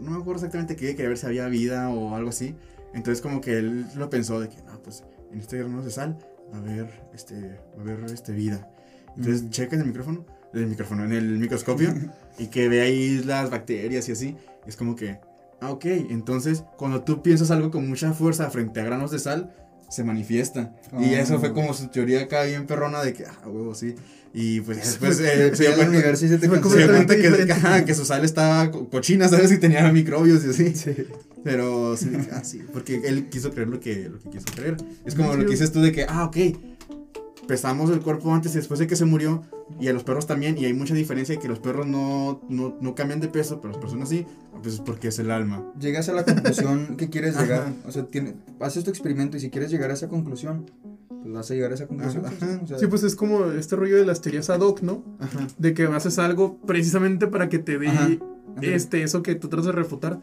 no 0.00 0.10
me 0.12 0.16
acuerdo 0.18 0.34
exactamente 0.36 0.76
qué, 0.76 0.94
quería 0.94 1.08
ver 1.08 1.18
si 1.18 1.26
había 1.26 1.46
vida 1.48 1.88
o 1.90 2.14
algo 2.14 2.30
así. 2.30 2.54
Entonces 2.94 3.20
como 3.22 3.40
que 3.40 3.58
él 3.58 3.86
lo 3.96 4.10
pensó 4.10 4.38
de 4.40 4.48
que, 4.48 4.56
no, 4.62 4.78
pues 4.82 5.02
en 5.32 5.40
este 5.40 5.58
grano 5.58 5.82
de 5.82 5.90
sal 5.90 6.18
a 6.52 6.56
haber, 6.58 6.88
este, 7.14 7.58
a 7.76 7.80
haber 7.80 8.04
este, 8.04 8.32
vida. 8.32 8.68
Entonces 9.16 9.44
Mm. 9.44 9.50
checa 9.50 9.74
en 9.76 9.82
el 9.82 9.88
micrófono, 9.88 10.24
en 10.52 10.62
el 10.62 10.66
micrófono, 10.68 11.04
en 11.04 11.12
el 11.12 11.38
microscopio 11.38 11.94
y 12.38 12.46
que 12.48 12.68
ve 12.68 12.80
ahí 12.82 13.22
las 13.24 13.50
bacterias 13.50 14.08
y 14.08 14.12
así. 14.12 14.36
Es 14.66 14.76
como 14.76 14.96
que, 14.96 15.18
ah, 15.60 15.70
ok, 15.70 15.84
entonces 15.84 16.64
cuando 16.78 17.02
tú 17.02 17.22
piensas 17.22 17.50
algo 17.50 17.70
con 17.70 17.88
mucha 17.88 18.12
fuerza 18.12 18.48
frente 18.50 18.80
a 18.80 18.84
granos 18.84 19.10
de 19.10 19.18
sal, 19.18 19.52
se 19.92 20.02
manifiesta. 20.04 20.74
Y 20.98 21.14
Oh. 21.14 21.16
eso 21.18 21.38
fue 21.38 21.52
como 21.52 21.74
su 21.74 21.88
teoría 21.88 22.22
acá 22.22 22.42
bien 22.44 22.66
perrona 22.66 23.02
de 23.02 23.12
que, 23.12 23.24
ah, 23.26 23.38
huevo, 23.46 23.74
sí. 23.74 23.94
Y 24.34 24.62
pues 24.62 24.78
después 24.78 25.20
eh, 25.20 25.54
se 25.54 25.64
dio 25.66 25.74
cuenta, 25.76 25.98
y 25.98 26.16
se 26.16 26.38
te 26.38 26.46
se 26.46 26.48
dio 26.48 26.50
cuenta 26.88 27.16
que, 27.16 27.22
completamente 27.28 27.52
ajá, 27.52 27.84
que 27.84 27.94
su 27.94 28.06
sal 28.06 28.24
estaba 28.24 28.70
co- 28.70 28.88
cochina, 28.88 29.28
¿sabes? 29.28 29.52
Y 29.52 29.58
tenía 29.58 29.92
microbios 29.92 30.42
y 30.46 30.48
así. 30.50 30.74
Sí. 30.74 30.94
Pero 31.44 31.96
sí, 31.98 32.10
ah, 32.32 32.42
sí, 32.42 32.62
porque 32.72 33.02
él 33.04 33.28
quiso 33.28 33.50
creer 33.50 33.68
lo 33.68 33.78
que, 33.80 34.08
lo 34.08 34.18
que 34.20 34.30
quiso 34.30 34.46
creer. 34.56 34.76
Es 35.04 35.14
como 35.14 35.32
Sí. 35.32 35.38
lo 35.38 35.44
que 35.44 35.50
dices 35.50 35.70
tú 35.70 35.82
de 35.82 35.92
que, 35.92 36.06
ah, 36.08 36.24
ok, 36.24 36.36
pesamos 37.46 37.90
el 37.90 38.00
cuerpo 38.00 38.32
antes 38.32 38.52
y 38.54 38.56
después 38.56 38.80
de 38.80 38.86
que 38.86 38.96
se 38.96 39.04
murió, 39.04 39.42
y 39.80 39.88
a 39.88 39.92
los 39.92 40.04
perros 40.04 40.26
también, 40.26 40.56
y 40.56 40.64
hay 40.64 40.72
mucha 40.72 40.94
diferencia 40.94 41.36
que 41.38 41.48
los 41.48 41.58
perros 41.58 41.86
no, 41.86 42.40
no, 42.48 42.76
no 42.80 42.94
cambian 42.94 43.20
de 43.20 43.28
peso, 43.28 43.60
pero 43.60 43.72
las 43.74 43.80
personas 43.82 44.08
sí, 44.08 44.26
pues 44.60 44.74
es 44.74 44.80
porque 44.80 45.08
es 45.08 45.18
el 45.18 45.30
alma. 45.30 45.64
Llegas 45.78 46.08
a 46.08 46.12
la 46.12 46.24
conclusión 46.24 46.96
que 46.98 47.08
quieres 47.08 47.36
Ajá. 47.36 47.44
llegar. 47.44 47.72
O 47.86 47.92
sea, 47.92 48.04
tiene, 48.04 48.34
haces 48.60 48.84
tu 48.84 48.90
experimento 48.90 49.36
y 49.36 49.40
si 49.40 49.50
quieres 49.50 49.70
llegar 49.70 49.90
a 49.90 49.94
esa 49.94 50.08
conclusión, 50.08 50.70
pues 51.08 51.32
vas 51.32 51.50
a 51.50 51.54
llegar 51.54 51.70
a 51.72 51.74
esa 51.74 51.86
conclusión. 51.86 52.26
Ajá, 52.26 52.34
pues, 52.38 52.50
ajá. 52.50 52.60
o 52.62 52.66
sea, 52.66 52.78
Sí, 52.78 52.86
pues 52.86 53.02
es 53.02 53.16
como 53.16 53.46
este 53.46 53.76
rollo 53.76 53.96
de 53.96 54.04
las 54.04 54.20
teorías 54.20 54.50
ad 54.50 54.60
hoc, 54.60 54.82
¿no? 54.82 55.04
Ajá. 55.18 55.46
De 55.58 55.74
que 55.74 55.84
haces 55.84 56.18
algo 56.18 56.58
precisamente 56.66 57.26
para 57.26 57.48
que 57.48 57.58
te 57.58 57.78
dé 57.78 58.20
este, 58.62 59.02
eso 59.02 59.22
que 59.22 59.34
tú 59.34 59.48
tratas 59.48 59.66
de 59.66 59.72
refutar. 59.72 60.20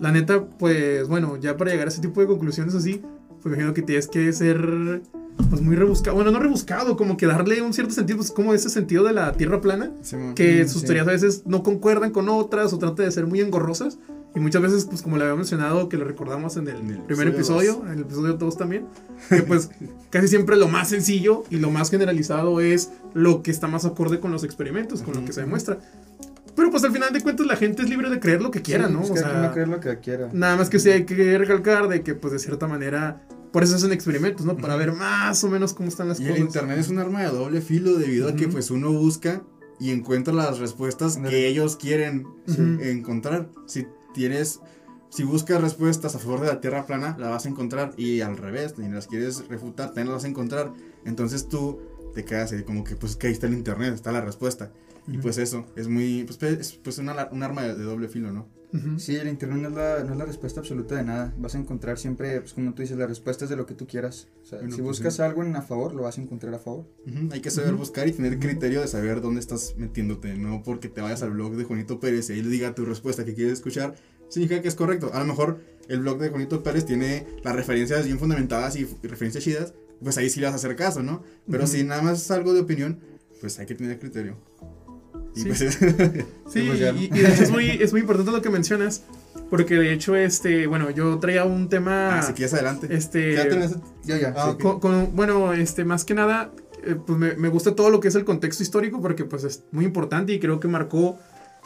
La 0.00 0.10
neta, 0.12 0.46
pues 0.46 1.06
bueno, 1.08 1.36
ya 1.36 1.56
para 1.56 1.70
llegar 1.70 1.86
a 1.86 1.90
ese 1.90 2.00
tipo 2.00 2.20
de 2.20 2.26
conclusiones 2.26 2.74
así, 2.74 3.02
pues 3.40 3.46
imagino 3.54 3.74
que 3.74 3.82
tienes 3.82 4.08
que 4.08 4.32
ser 4.32 5.02
pues 5.48 5.60
muy 5.62 5.76
rebuscado. 5.76 6.14
Bueno, 6.16 6.30
no 6.30 6.38
rebuscado, 6.38 6.96
como 6.96 7.16
que 7.16 7.26
darle 7.26 7.60
un 7.62 7.72
cierto 7.72 7.92
sentido, 7.94 8.18
pues 8.18 8.30
como 8.30 8.54
ese 8.54 8.68
sentido 8.68 9.04
de 9.04 9.12
la 9.12 9.32
tierra 9.32 9.60
plana, 9.60 9.90
Simón. 10.02 10.34
que 10.34 10.66
sus 10.68 10.80
sí. 10.82 10.86
teorías 10.86 11.06
a 11.08 11.12
veces 11.12 11.42
no 11.46 11.62
concuerdan 11.62 12.10
con 12.10 12.28
otras 12.28 12.72
o 12.72 12.78
tratan 12.78 13.06
de 13.06 13.12
ser 13.12 13.26
muy 13.26 13.40
engorrosas. 13.40 13.98
Y 14.34 14.40
muchas 14.40 14.62
veces, 14.62 14.86
pues 14.86 15.02
como 15.02 15.18
le 15.18 15.24
había 15.24 15.36
mencionado, 15.36 15.90
que 15.90 15.98
lo 15.98 16.04
recordamos 16.06 16.56
en 16.56 16.66
el, 16.66 16.76
En 16.76 16.90
el 16.92 16.98
primer 17.00 17.28
episodio 17.28 17.82
en 17.86 17.92
el 17.92 18.00
episodio 18.00 18.32
2 18.34 18.56
también, 18.56 18.86
que 19.28 19.42
pues 19.42 19.68
casi 20.10 20.26
siempre 20.28 20.56
lo 20.56 20.68
más 20.68 20.88
sencillo 20.88 21.44
y 21.50 21.56
lo 21.56 21.70
más 21.70 21.90
generalizado 21.90 22.60
es 22.62 22.90
lo 23.12 23.42
que 23.42 23.50
está 23.50 23.66
más 23.68 23.84
acorde 23.84 24.20
con 24.20 24.32
los 24.32 24.42
experimentos, 24.42 25.02
con 25.02 25.12
lo 25.14 25.24
que 25.24 25.34
se 25.34 25.42
demuestra. 25.42 25.78
Pero 26.56 26.70
pues 26.70 26.82
al 26.84 26.92
final 26.92 27.12
de 27.12 27.20
cuentas 27.20 27.46
la 27.46 27.56
gente 27.56 27.82
es 27.82 27.90
libre 27.90 28.08
de 28.08 28.20
creer 28.20 28.40
lo 28.40 28.50
que 28.50 28.62
quiera, 28.62 28.86
Sí, 28.86 28.92
¿no? 28.94 29.00
pues, 29.00 29.10
O 29.10 29.16
sea, 29.16 29.50
creer 29.52 29.68
lo 29.68 29.80
que 29.80 29.98
quiera. 29.98 30.28
nada 30.32 30.56
más 30.56 30.70
que 30.70 30.78
sí 30.78 30.88
hay 30.90 31.04
que 31.04 31.36
recalcar 31.36 31.88
de 31.88 32.02
que 32.02 32.14
pues 32.14 32.32
de 32.32 32.38
cierta 32.38 32.66
manera, 32.66 33.20
por 33.52 33.62
eso 33.62 33.76
hacen 33.76 33.92
experimentos, 33.92 34.46
¿no? 34.46 34.56
Para 34.56 34.76
ver 34.76 34.92
más 34.92 35.42
o 35.44 35.48
menos 35.48 35.74
cómo 35.74 35.88
están 35.88 36.08
las 36.08 36.18
Y 36.20 36.24
el 36.24 36.30
cosas. 36.30 36.44
internet 36.46 36.78
es 36.78 36.88
un 36.88 36.98
arma 36.98 37.22
de 37.22 37.28
doble 37.28 37.60
filo 37.60 37.94
debido 37.98 38.28
a 38.28 38.34
que 38.34 38.48
pues 38.48 38.70
uno 38.70 38.92
busca 38.92 39.42
y 39.78 39.90
encuentra 39.90 40.32
las 40.32 40.58
respuestas 40.58 41.16
que 41.18 41.48
ellos 41.48 41.76
quieren 41.76 42.26
Ujú. 42.46 42.62
encontrar. 42.82 43.50
Si 43.66 43.86
tienes, 44.14 44.60
si 45.10 45.24
buscas 45.24 45.60
respuestas 45.60 46.14
a 46.14 46.18
favor 46.18 46.40
de 46.40 46.46
la 46.46 46.60
Tierra 46.60 46.86
plana, 46.86 47.16
la 47.18 47.28
vas 47.28 47.46
a 47.46 47.48
encontrar 47.48 47.92
y 47.96 48.20
al 48.20 48.36
revés, 48.36 48.74
si 48.76 48.88
las 48.88 49.06
quieres 49.06 49.46
refutar, 49.48 49.88
también 49.88 50.06
las 50.08 50.16
vas 50.16 50.24
a 50.24 50.28
encontrar. 50.28 50.72
Entonces 51.04 51.48
tú 51.48 51.80
te 52.14 52.24
quedas 52.24 52.52
ahí 52.52 52.62
como 52.62 52.84
que 52.84 52.94
pues 52.96 53.16
que 53.16 53.26
ahí 53.26 53.32
está 53.32 53.46
el 53.46 53.54
internet, 53.54 53.94
está 53.94 54.12
la 54.12 54.20
respuesta. 54.20 54.72
Y 55.08 55.18
pues 55.18 55.36
eso, 55.38 55.66
es 55.74 55.88
muy, 55.88 56.22
pues 56.24 56.40
es 56.44 56.72
pues 56.74 56.98
una, 56.98 57.28
un 57.32 57.42
arma 57.42 57.62
de, 57.62 57.74
de 57.74 57.82
doble 57.82 58.08
filo, 58.08 58.30
¿no? 58.32 58.46
Ujú. 58.72 58.98
Sí, 58.98 59.16
el 59.16 59.28
internet 59.28 59.58
no 59.60 59.68
es, 59.68 59.74
la, 59.74 60.04
no 60.04 60.12
es 60.12 60.18
la 60.18 60.24
respuesta 60.24 60.60
absoluta 60.60 60.94
de 60.94 61.04
nada. 61.04 61.34
Vas 61.36 61.54
a 61.54 61.58
encontrar 61.58 61.98
siempre, 61.98 62.40
pues 62.40 62.54
como 62.54 62.72
tú 62.72 62.82
dices, 62.82 62.96
las 62.96 63.08
respuestas 63.08 63.48
de 63.50 63.56
lo 63.56 63.66
que 63.66 63.74
tú 63.74 63.86
quieras. 63.86 64.28
O 64.42 64.46
sea, 64.46 64.58
Bueno, 64.60 64.74
si 64.74 64.80
pues, 64.80 64.98
buscas 64.98 65.16
sí. 65.16 65.22
algo 65.22 65.42
en 65.44 65.54
a 65.56 65.62
favor, 65.62 65.94
lo 65.94 66.02
vas 66.04 66.16
a 66.18 66.22
encontrar 66.22 66.54
a 66.54 66.58
favor. 66.58 66.86
Hay 67.30 67.40
que 67.40 67.50
saber 67.50 67.70
Ujú. 67.70 67.80
buscar 67.80 68.08
y 68.08 68.12
tener 68.12 68.38
criterio 68.38 68.80
de 68.80 68.88
saber 68.88 69.20
dónde 69.20 69.40
estás 69.40 69.74
metiéndote, 69.76 70.34
no 70.36 70.62
porque 70.62 70.88
te 70.88 71.00
vayas 71.02 71.22
al 71.22 71.32
blog 71.32 71.54
de 71.56 71.64
Juanito 71.64 72.00
Pérez 72.00 72.30
y 72.30 72.32
ahí 72.34 72.42
le 72.42 72.48
diga 72.48 72.74
tu 72.74 72.84
respuesta 72.86 73.24
que 73.26 73.34
quieres 73.34 73.54
escuchar, 73.54 73.94
significa 74.30 74.62
que 74.62 74.68
es 74.68 74.74
correcto. 74.74 75.10
A 75.12 75.18
lo 75.20 75.26
mejor 75.26 75.60
el 75.88 76.00
blog 76.00 76.18
de 76.18 76.30
Juanito 76.30 76.62
Pérez 76.62 76.86
tiene 76.86 77.26
las 77.44 77.54
referencias 77.54 78.06
bien 78.06 78.18
fundamentadas 78.18 78.76
y, 78.76 78.88
y 79.02 79.06
referencias 79.06 79.44
chidas, 79.44 79.74
pues 80.02 80.16
ahí 80.16 80.30
sí 80.30 80.40
le 80.40 80.46
vas 80.46 80.54
a 80.54 80.56
hacer 80.56 80.74
caso, 80.76 81.02
¿no? 81.02 81.22
Pero 81.50 81.66
si 81.66 81.84
nada 81.84 82.00
más 82.02 82.22
es 82.22 82.30
algo 82.30 82.54
de 82.54 82.60
opinión, 82.60 83.00
pues 83.40 83.58
hay 83.58 83.66
que 83.66 83.74
tener 83.74 83.98
criterio. 83.98 84.36
Y 85.34 85.40
Sí. 85.40 85.46
pues, 85.48 85.60
Sí, 86.50 86.62
Pues 86.66 86.78
ya, 86.78 86.90
y, 86.90 87.08
¿no? 87.08 87.16
y 87.16 87.20
de 87.20 87.28
hecho 87.32 87.42
es 87.42 87.50
muy, 87.50 87.68
es 87.70 87.92
muy 87.92 88.00
importante 88.02 88.30
lo 88.32 88.42
que 88.42 88.50
mencionas, 88.50 89.02
porque 89.50 89.74
de 89.76 89.92
hecho, 89.92 90.14
este, 90.16 90.66
bueno, 90.66 90.90
yo 90.90 91.18
traía 91.18 91.44
un 91.44 91.68
tema, 91.68 92.18
así 92.18 92.32
que 92.34 92.44
es 92.44 92.52
adelante. 92.54 92.88
este, 92.90 93.40
en 93.40 93.62
ese- 93.62 93.76
Yo 94.04 94.16
ya. 94.16 94.34
Ah, 94.36 94.44
sí. 94.46 94.50
ok. 94.52 94.60
con- 94.62 94.80
con- 94.80 95.16
bueno, 95.16 95.52
este, 95.54 95.84
más 95.84 96.04
que 96.04 96.14
nada, 96.14 96.50
eh, 96.84 96.96
pues 97.06 97.18
me, 97.18 97.34
me 97.36 97.48
gusta 97.48 97.74
todo 97.74 97.90
lo 97.90 98.00
que 98.00 98.08
es 98.08 98.14
el 98.14 98.24
contexto 98.24 98.62
histórico, 98.62 99.00
porque 99.00 99.24
pues 99.24 99.44
es 99.44 99.64
muy 99.72 99.84
importante 99.84 100.32
y 100.32 100.38
creo 100.40 100.60
que 100.60 100.68
marcó, 100.68 101.18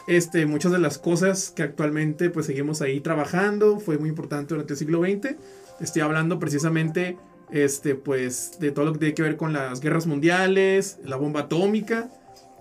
este, 0.07 0.45
muchas 0.45 0.71
de 0.71 0.79
las 0.79 0.97
cosas 0.97 1.51
que 1.53 1.63
actualmente 1.63 2.29
pues 2.29 2.45
seguimos 2.45 2.81
ahí 2.81 3.01
trabajando, 3.01 3.79
fue 3.81 3.97
muy 3.97 4.07
importante 4.09 4.53
durante 4.53 4.73
el 4.73 4.79
siglo 4.79 5.01
XX, 5.01 5.35
estoy 5.81 6.01
hablando 6.01 6.39
precisamente, 6.39 7.17
este, 7.51 7.95
pues, 7.95 8.51
de 8.61 8.71
todo 8.71 8.85
lo 8.85 8.93
que 8.93 8.99
tiene 8.99 9.13
que 9.15 9.23
ver 9.23 9.35
con 9.37 9.51
las 9.53 9.81
guerras 9.81 10.05
mundiales, 10.07 10.97
la 11.03 11.15
bomba 11.17 11.41
atómica, 11.41 12.09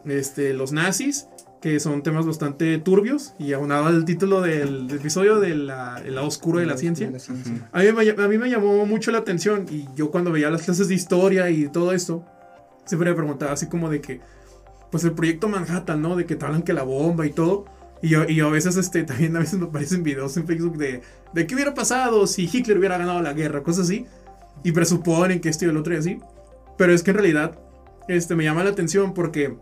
este, 0.07 0.55
los 0.55 0.73
nazis, 0.73 1.29
que 1.61 1.81
son 1.81 2.03
temas 2.03 2.27
bastante 2.27 2.79
turbios, 2.79 3.35
y 3.38 3.53
aunado 3.53 3.87
al 3.87 4.05
título 4.05 4.40
del, 4.40 4.88
del 4.88 4.99
episodio 4.99 5.40
de 5.40 5.55
la, 5.55 6.01
el 6.05 6.14
lado 6.14 6.27
oscuro 6.27 6.61
de 6.61 6.66
la 6.66 6.77
ciencia. 6.77 7.11
A 7.73 7.81
mí, 7.81 7.92
me, 7.92 8.23
a 8.25 8.29
mí 8.29 8.38
me 8.38 8.49
llamó 8.49 8.87
mucho 8.87 9.11
la 9.11 9.19
atención 9.19 9.66
y 9.71 9.87
yo 9.95 10.11
cuando 10.11 10.33
veía 10.33 10.51
las 10.51 10.62
clases 10.62 10.88
de 10.88 10.95
historia 10.95 11.51
y 11.51 11.69
todo 11.69 11.92
esto, 11.92 12.25
siempre 12.85 13.11
me 13.11 13.16
preguntaba 13.16 13.53
así 13.53 13.66
como 13.66 13.90
de 13.90 14.01
que, 14.01 14.21
pues 14.90 15.05
el 15.05 15.12
proyecto 15.12 15.49
Manhattan, 15.49 16.01
¿no? 16.01 16.16
De 16.16 16.25
que 16.25 16.37
te 16.37 16.45
hablan 16.45 16.62
que 16.62 16.73
la 16.73 16.85
bomba 16.85 17.27
y 17.27 17.31
todo. 17.31 17.66
Y 18.03 18.09
yo, 18.09 18.25
y 18.29 18.37
yo 18.37 18.49
a 18.49 18.51
veces, 18.51 18.77
este, 18.77 19.03
también 19.05 19.37
a 19.37 19.40
veces 19.40 19.59
me 19.59 19.66
aparecen 19.66 20.03
videos 20.03 20.37
en 20.37 20.47
Facebook 20.47 20.77
de, 20.77 21.03
de 21.33 21.47
qué 21.47 21.55
hubiera 21.55 21.75
pasado 21.75 22.27
si 22.27 22.49
Hitler 22.51 22.79
hubiera 22.79 22.99
ganado 22.99 23.21
la 23.21 23.33
guerra, 23.33 23.62
cosas 23.62 23.87
así. 23.87 24.07
Y 24.62 24.73
presuponen 24.73 25.40
que 25.40 25.49
esto 25.49 25.66
y 25.66 25.69
el 25.69 25.77
otro 25.77 25.95
y 25.95 25.97
así. 25.99 26.19
Pero 26.79 26.92
es 26.92 27.03
que 27.03 27.11
en 27.11 27.16
realidad, 27.16 27.59
este, 28.09 28.35
me 28.35 28.45
llama 28.45 28.64
la 28.64 28.71
atención 28.71 29.14
porque, 29.14 29.57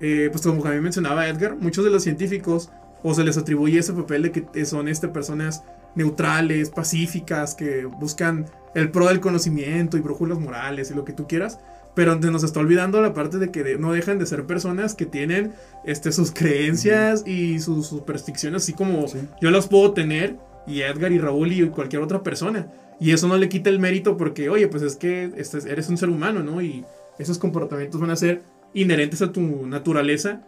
eh, 0.00 0.28
pues 0.32 0.42
como 0.44 0.62
también 0.62 0.82
mencionaba 0.82 1.28
Edgar, 1.28 1.56
muchos 1.56 1.84
de 1.84 1.90
los 1.90 2.02
científicos, 2.02 2.70
o 3.02 3.14
se 3.14 3.24
les 3.24 3.36
atribuye 3.36 3.78
ese 3.78 3.92
papel 3.92 4.22
de 4.22 4.32
que 4.32 4.64
son 4.64 4.88
este, 4.88 5.08
personas 5.08 5.64
neutrales, 5.94 6.70
pacíficas, 6.70 7.54
que 7.54 7.84
buscan 7.84 8.46
el 8.74 8.90
pro 8.90 9.08
del 9.08 9.20
conocimiento 9.20 9.96
y 9.96 10.00
brújulas 10.00 10.38
morales 10.38 10.90
y 10.90 10.94
lo 10.94 11.04
que 11.04 11.12
tú 11.12 11.26
quieras. 11.26 11.58
Pero 11.94 12.14
nos 12.16 12.42
está 12.42 12.60
olvidando 12.60 13.02
la 13.02 13.12
parte 13.12 13.38
de 13.38 13.50
que 13.50 13.62
de- 13.62 13.76
no 13.76 13.92
dejan 13.92 14.18
de 14.18 14.24
ser 14.26 14.46
personas 14.46 14.94
que 14.94 15.04
tienen 15.04 15.52
este, 15.84 16.10
sus 16.10 16.30
creencias 16.30 17.22
y 17.26 17.58
sus 17.60 17.86
supersticiones, 17.88 18.62
así 18.62 18.72
como 18.72 19.06
Sí. 19.08 19.18
yo 19.42 19.50
las 19.50 19.66
puedo 19.68 19.92
tener, 19.92 20.36
y 20.66 20.80
Edgar 20.82 21.12
y 21.12 21.18
Raúl 21.18 21.52
y 21.52 21.68
cualquier 21.68 22.00
otra 22.02 22.22
persona. 22.22 22.68
Y 23.00 23.10
eso 23.10 23.26
no 23.28 23.36
le 23.36 23.48
quita 23.48 23.68
el 23.68 23.78
mérito 23.80 24.16
porque, 24.16 24.48
oye, 24.48 24.68
pues 24.68 24.82
es 24.84 24.96
que 24.96 25.32
este- 25.36 25.70
eres 25.70 25.88
un 25.88 25.98
ser 25.98 26.08
humano, 26.08 26.42
¿no? 26.42 26.62
Y 26.62 26.84
esos 27.18 27.36
comportamientos 27.38 28.00
van 28.00 28.10
a 28.10 28.16
ser 28.16 28.42
inherentes 28.74 29.22
a 29.22 29.32
tu 29.32 29.66
naturaleza, 29.66 30.42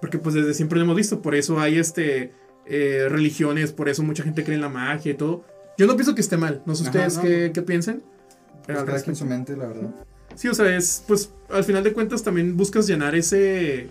porque 0.00 0.18
pues 0.18 0.34
desde 0.34 0.54
siempre 0.54 0.78
lo 0.78 0.84
hemos 0.84 0.96
visto, 0.96 1.22
por 1.22 1.34
eso 1.34 1.60
hay 1.60 1.78
este 1.78 2.32
eh, 2.66 3.06
religiones, 3.08 3.72
por 3.72 3.88
eso 3.88 4.02
mucha 4.02 4.22
gente 4.22 4.44
cree 4.44 4.56
en 4.56 4.60
la 4.60 4.68
magia 4.68 5.12
y 5.12 5.14
todo. 5.14 5.44
Yo 5.76 5.86
no 5.86 5.94
pienso 5.94 6.14
que 6.14 6.20
esté 6.20 6.36
mal, 6.36 6.62
no 6.66 6.74
sé 6.74 6.82
Ajá, 6.82 6.90
ustedes 6.90 7.16
no. 7.16 7.22
qué, 7.22 7.52
qué. 7.54 7.62
Pues 7.62 7.88
al 7.88 7.94
cada 8.66 8.84
quien 8.84 8.86
respecto. 8.86 9.14
su 9.14 9.26
mente, 9.26 9.56
la 9.56 9.66
verdad. 9.66 9.94
Sí, 10.34 10.48
o 10.48 10.54
sea, 10.54 10.76
es, 10.76 11.02
pues, 11.06 11.32
al 11.48 11.64
final 11.64 11.82
de 11.82 11.92
cuentas 11.92 12.22
también 12.22 12.56
buscas 12.56 12.86
llenar 12.86 13.14
ese, 13.14 13.88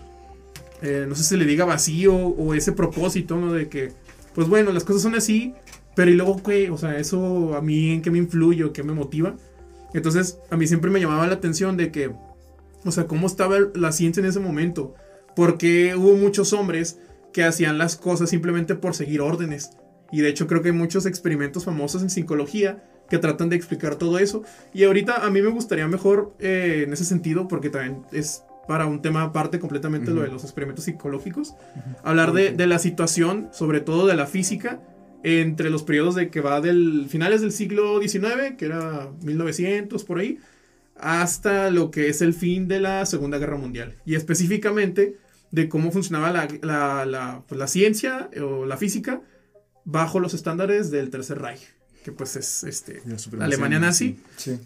eh, 0.82 1.06
no 1.08 1.14
sé 1.14 1.24
si 1.24 1.36
le 1.36 1.44
diga 1.44 1.64
vacío 1.64 2.14
o 2.14 2.54
ese 2.54 2.72
propósito, 2.72 3.36
¿no? 3.36 3.52
De 3.52 3.68
que, 3.68 3.92
pues 4.34 4.48
bueno, 4.48 4.72
las 4.72 4.84
cosas 4.84 5.02
son 5.02 5.14
así, 5.14 5.54
pero 5.94 6.10
y 6.10 6.14
luego, 6.14 6.42
¿qué? 6.42 6.70
O 6.70 6.78
sea, 6.78 6.96
eso 6.98 7.56
a 7.56 7.60
mí 7.60 7.90
en 7.90 8.02
qué 8.02 8.10
me 8.10 8.18
influye 8.18 8.64
o 8.64 8.72
qué 8.72 8.82
me 8.82 8.92
motiva. 8.92 9.34
Entonces, 9.94 10.38
a 10.50 10.56
mí 10.56 10.66
siempre 10.66 10.90
me 10.90 11.00
llamaba 11.00 11.26
la 11.26 11.34
atención 11.34 11.76
de 11.76 11.90
que, 11.90 12.12
o 12.84 12.90
sea, 12.90 13.06
cómo 13.06 13.26
estaba 13.26 13.56
la 13.74 13.92
ciencia 13.92 14.20
en 14.20 14.26
ese 14.26 14.40
momento. 14.40 14.94
Porque 15.36 15.94
hubo 15.94 16.16
muchos 16.16 16.52
hombres 16.52 16.98
que 17.32 17.44
hacían 17.44 17.78
las 17.78 17.96
cosas 17.96 18.30
simplemente 18.30 18.74
por 18.74 18.94
seguir 18.94 19.20
órdenes. 19.20 19.70
Y 20.10 20.20
de 20.20 20.28
hecho 20.28 20.46
creo 20.46 20.62
que 20.62 20.68
hay 20.68 20.74
muchos 20.74 21.06
experimentos 21.06 21.64
famosos 21.64 22.02
en 22.02 22.10
psicología 22.10 22.82
que 23.10 23.18
tratan 23.18 23.48
de 23.48 23.56
explicar 23.56 23.96
todo 23.96 24.18
eso. 24.18 24.42
Y 24.72 24.84
ahorita 24.84 25.24
a 25.24 25.30
mí 25.30 25.42
me 25.42 25.50
gustaría 25.50 25.86
mejor 25.86 26.34
eh, 26.38 26.82
en 26.86 26.92
ese 26.92 27.04
sentido, 27.04 27.48
porque 27.48 27.70
también 27.70 28.02
es 28.12 28.42
para 28.66 28.86
un 28.86 29.00
tema 29.00 29.22
aparte 29.22 29.58
completamente 29.58 30.10
lo 30.10 30.20
de 30.22 30.28
los 30.28 30.44
experimentos 30.44 30.84
psicológicos, 30.84 31.54
hablar 32.02 32.34
de, 32.34 32.52
de, 32.52 32.66
la 32.66 32.78
situación, 32.78 33.48
sobre 33.50 33.80
todo 33.80 34.06
de 34.06 34.14
la 34.14 34.26
física, 34.26 34.82
entre 35.22 35.70
los 35.70 35.82
periodos 35.82 36.14
de 36.14 36.28
que 36.28 36.42
va 36.42 36.60
del 36.60 37.06
finales 37.08 37.40
del 37.40 37.50
siglo 37.52 37.98
XIX, 38.00 38.56
que 38.58 38.66
era 38.66 39.10
1900 39.22 40.04
por 40.04 40.18
ahí, 40.18 40.38
hasta 41.00 41.70
lo 41.70 41.90
que 41.90 42.08
es 42.08 42.22
el 42.22 42.34
fin 42.34 42.68
de 42.68 42.80
la 42.80 43.06
Segunda 43.06 43.38
Guerra 43.38 43.56
Mundial. 43.56 43.96
Y 44.04 44.14
específicamente 44.14 45.16
de 45.50 45.68
cómo 45.68 45.90
funcionaba 45.90 46.30
la, 46.30 46.48
la, 46.62 47.06
la, 47.06 47.42
pues, 47.46 47.58
la 47.58 47.66
ciencia 47.66 48.30
o 48.40 48.66
la 48.66 48.76
física 48.76 49.22
bajo 49.84 50.20
los 50.20 50.34
estándares 50.34 50.90
del 50.90 51.10
Tercer 51.10 51.40
Reich 51.40 51.78
que 52.08 52.12
pues 52.12 52.36
es 52.36 52.64
este, 52.64 53.02
Alemania 53.38 53.78
nazi. 53.78 54.18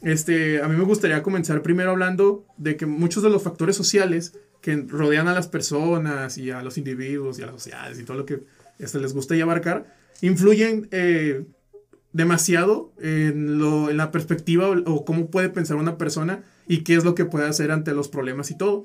Este, 0.02 0.62
a 0.62 0.68
mí 0.68 0.76
me 0.76 0.84
gustaría 0.84 1.22
comenzar 1.22 1.62
primero 1.62 1.90
hablando 1.90 2.44
de 2.56 2.76
que 2.76 2.86
muchos 2.86 3.22
de 3.22 3.30
los 3.30 3.42
factores 3.42 3.74
sociales 3.74 4.34
que 4.60 4.76
rodean 4.76 5.26
a 5.26 5.34
las 5.34 5.48
personas 5.48 6.38
y 6.38 6.50
a 6.50 6.62
los 6.62 6.78
individuos 6.78 7.38
y 7.38 7.42
a 7.42 7.46
las 7.46 7.56
sociedades 7.56 7.98
y 7.98 8.04
todo 8.04 8.18
lo 8.18 8.26
que 8.26 8.44
este, 8.78 9.00
les 9.00 9.12
gusta 9.12 9.34
y 9.34 9.40
abarcar, 9.40 9.92
influyen 10.20 10.88
eh, 10.92 11.44
demasiado 12.12 12.92
en, 13.00 13.58
lo, 13.58 13.90
en, 13.90 13.96
la 13.96 14.10
perspectiva 14.10 14.68
o, 14.68 15.04
cómo 15.04 15.30
puede 15.30 15.48
pensar 15.48 15.76
una 15.76 15.96
persona 15.96 16.42
y 16.68 16.78
qué 16.78 16.94
es 16.94 17.04
lo 17.04 17.14
que 17.14 17.24
puede 17.24 17.46
hacer 17.46 17.70
ante 17.70 17.94
los 17.94 18.08
problemas 18.08 18.50
y 18.50 18.56
todo. 18.56 18.84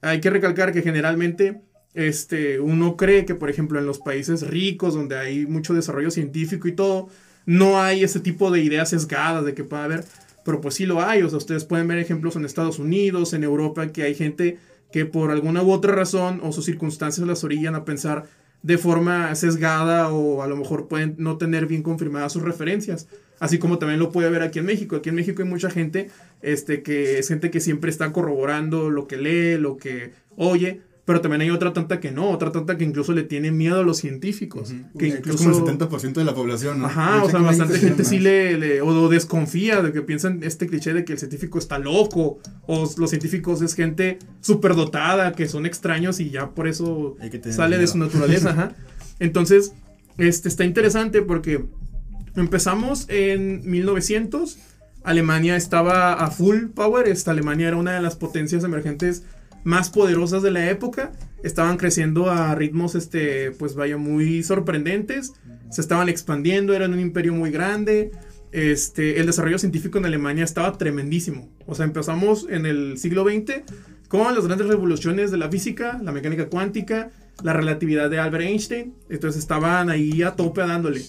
Hay 0.00 0.20
que 0.20 0.30
recalcar 0.30 0.72
que 0.72 0.82
generalmente 0.82 1.62
este, 1.94 2.60
uno 2.60 2.96
cree 2.96 3.24
que, 3.24 3.34
por 3.34 3.50
ejemplo, 3.50 3.78
en 3.78 3.86
los 3.86 3.98
países 3.98 4.46
ricos, 4.46 4.94
donde 4.94 5.16
hay 5.16 5.46
mucho 5.46 5.74
desarrollo 5.74 6.10
científico 6.10 6.68
y 6.68 6.72
todo, 6.72 7.08
no 7.46 7.80
hay 7.80 8.04
ese 8.04 8.20
tipo 8.20 8.50
de 8.50 8.60
ideas 8.60 8.90
sesgadas 8.90 9.44
de 9.44 9.54
que 9.54 9.64
pueda 9.64 9.84
haber, 9.84 10.04
pero 10.44 10.60
pues 10.60 10.74
sí 10.74 10.86
lo 10.86 11.02
hay, 11.02 11.22
o 11.22 11.28
sea, 11.28 11.38
ustedes 11.38 11.64
pueden 11.64 11.88
ver 11.88 11.98
ejemplos 11.98 12.36
en 12.36 12.44
Estados 12.44 12.78
Unidos, 12.78 13.32
en 13.32 13.42
Europa, 13.42 13.88
que 13.88 14.02
hay 14.02 14.14
gente 14.14 14.58
que 14.92 15.06
por 15.06 15.30
alguna 15.30 15.62
u 15.62 15.72
otra 15.72 15.94
razón 15.94 16.40
o 16.42 16.52
sus 16.52 16.66
circunstancias 16.66 17.26
las 17.26 17.44
orillan 17.44 17.74
a 17.74 17.84
pensar 17.84 18.26
de 18.62 18.78
forma 18.78 19.34
sesgada 19.34 20.10
o 20.10 20.42
a 20.42 20.48
lo 20.48 20.56
mejor 20.56 20.88
pueden 20.88 21.14
no 21.18 21.36
tener 21.38 21.66
bien 21.66 21.82
confirmadas 21.82 22.32
sus 22.32 22.42
referencias. 22.42 23.08
Así 23.38 23.58
como 23.58 23.78
también 23.78 24.00
lo 24.00 24.10
puede 24.10 24.30
ver 24.30 24.42
aquí 24.42 24.58
en 24.58 24.66
México. 24.66 24.96
Aquí 24.96 25.10
en 25.10 25.14
México 25.14 25.42
hay 25.42 25.48
mucha 25.48 25.70
gente 25.70 26.10
este, 26.42 26.82
que 26.82 27.18
es 27.18 27.28
gente 27.28 27.50
que 27.50 27.60
siempre 27.60 27.90
está 27.90 28.12
corroborando 28.12 28.90
lo 28.90 29.06
que 29.06 29.16
lee, 29.16 29.58
lo 29.58 29.76
que 29.76 30.12
oye, 30.36 30.80
pero 31.08 31.22
también 31.22 31.40
hay 31.40 31.48
otra 31.48 31.72
tanta 31.72 32.00
que 32.00 32.10
no, 32.10 32.28
otra 32.28 32.52
tanta 32.52 32.76
que 32.76 32.84
incluso 32.84 33.14
le 33.14 33.22
tiene 33.22 33.50
miedo 33.50 33.80
a 33.80 33.82
los 33.82 33.96
científicos. 33.96 34.74
que 34.98 35.08
incluso, 35.08 35.50
es 35.50 35.56
como 35.56 35.70
el 35.70 35.78
70% 35.78 36.12
de 36.12 36.24
la 36.24 36.34
población, 36.34 36.80
¿no? 36.80 36.84
Ajá, 36.84 37.24
o 37.24 37.30
sea, 37.30 37.40
bastante 37.40 37.78
gente 37.78 38.04
sí 38.04 38.18
le, 38.18 38.82
o, 38.82 39.08
desconfía 39.08 39.80
de 39.80 39.90
que 39.90 40.02
piensan 40.02 40.40
este 40.42 40.66
cliché 40.66 40.92
de 40.92 41.06
que 41.06 41.14
el 41.14 41.18
científico 41.18 41.58
está 41.58 41.78
loco, 41.78 42.40
o 42.66 42.86
los 42.98 43.08
científicos 43.08 43.62
es 43.62 43.74
gente 43.74 44.18
dotada, 44.46 45.32
que 45.32 45.48
son 45.48 45.64
extraños 45.64 46.20
y 46.20 46.28
ya 46.28 46.50
por 46.50 46.68
eso 46.68 47.16
sale 47.52 47.78
de 47.78 47.86
su 47.86 47.96
naturaleza, 47.96 48.50
ajá. 48.50 48.72
Entonces, 49.18 49.72
este 50.18 50.50
está 50.50 50.64
interesante 50.66 51.22
porque 51.22 51.64
empezamos 52.36 53.06
en 53.08 53.62
1900, 53.64 54.58
Alemania 55.04 55.56
estaba 55.56 56.12
a 56.12 56.30
full 56.30 56.66
power, 56.66 57.08
esta 57.08 57.30
Alemania 57.30 57.68
era 57.68 57.78
una 57.78 57.94
de 57.94 58.02
las 58.02 58.14
potencias 58.14 58.62
emergentes 58.62 59.22
más 59.64 59.90
poderosas 59.90 60.42
de 60.42 60.50
la 60.50 60.70
época 60.70 61.12
estaban 61.42 61.76
creciendo 61.76 62.30
a 62.30 62.54
ritmos, 62.54 62.94
este, 62.94 63.52
pues 63.52 63.74
vaya, 63.74 63.96
muy 63.96 64.42
sorprendentes. 64.42 65.34
Se 65.70 65.80
estaban 65.80 66.08
expandiendo, 66.08 66.74
eran 66.74 66.92
un 66.92 67.00
imperio 67.00 67.34
muy 67.34 67.50
grande. 67.50 68.10
Este, 68.50 69.20
el 69.20 69.26
desarrollo 69.26 69.58
científico 69.58 69.98
en 69.98 70.06
Alemania 70.06 70.44
estaba 70.44 70.76
tremendísimo. 70.78 71.48
O 71.66 71.74
sea, 71.74 71.84
empezamos 71.84 72.46
en 72.48 72.66
el 72.66 72.98
siglo 72.98 73.24
XX 73.24 73.62
con 74.08 74.34
las 74.34 74.46
grandes 74.46 74.66
revoluciones 74.66 75.30
de 75.30 75.36
la 75.36 75.50
física, 75.50 76.00
la 76.02 76.12
mecánica 76.12 76.48
cuántica, 76.48 77.10
la 77.42 77.52
relatividad 77.52 78.08
de 78.10 78.18
Albert 78.18 78.44
Einstein. 78.44 78.94
Entonces 79.10 79.40
estaban 79.40 79.90
ahí 79.90 80.22
a 80.22 80.34
tope 80.34 80.62
dándole. 80.62 81.02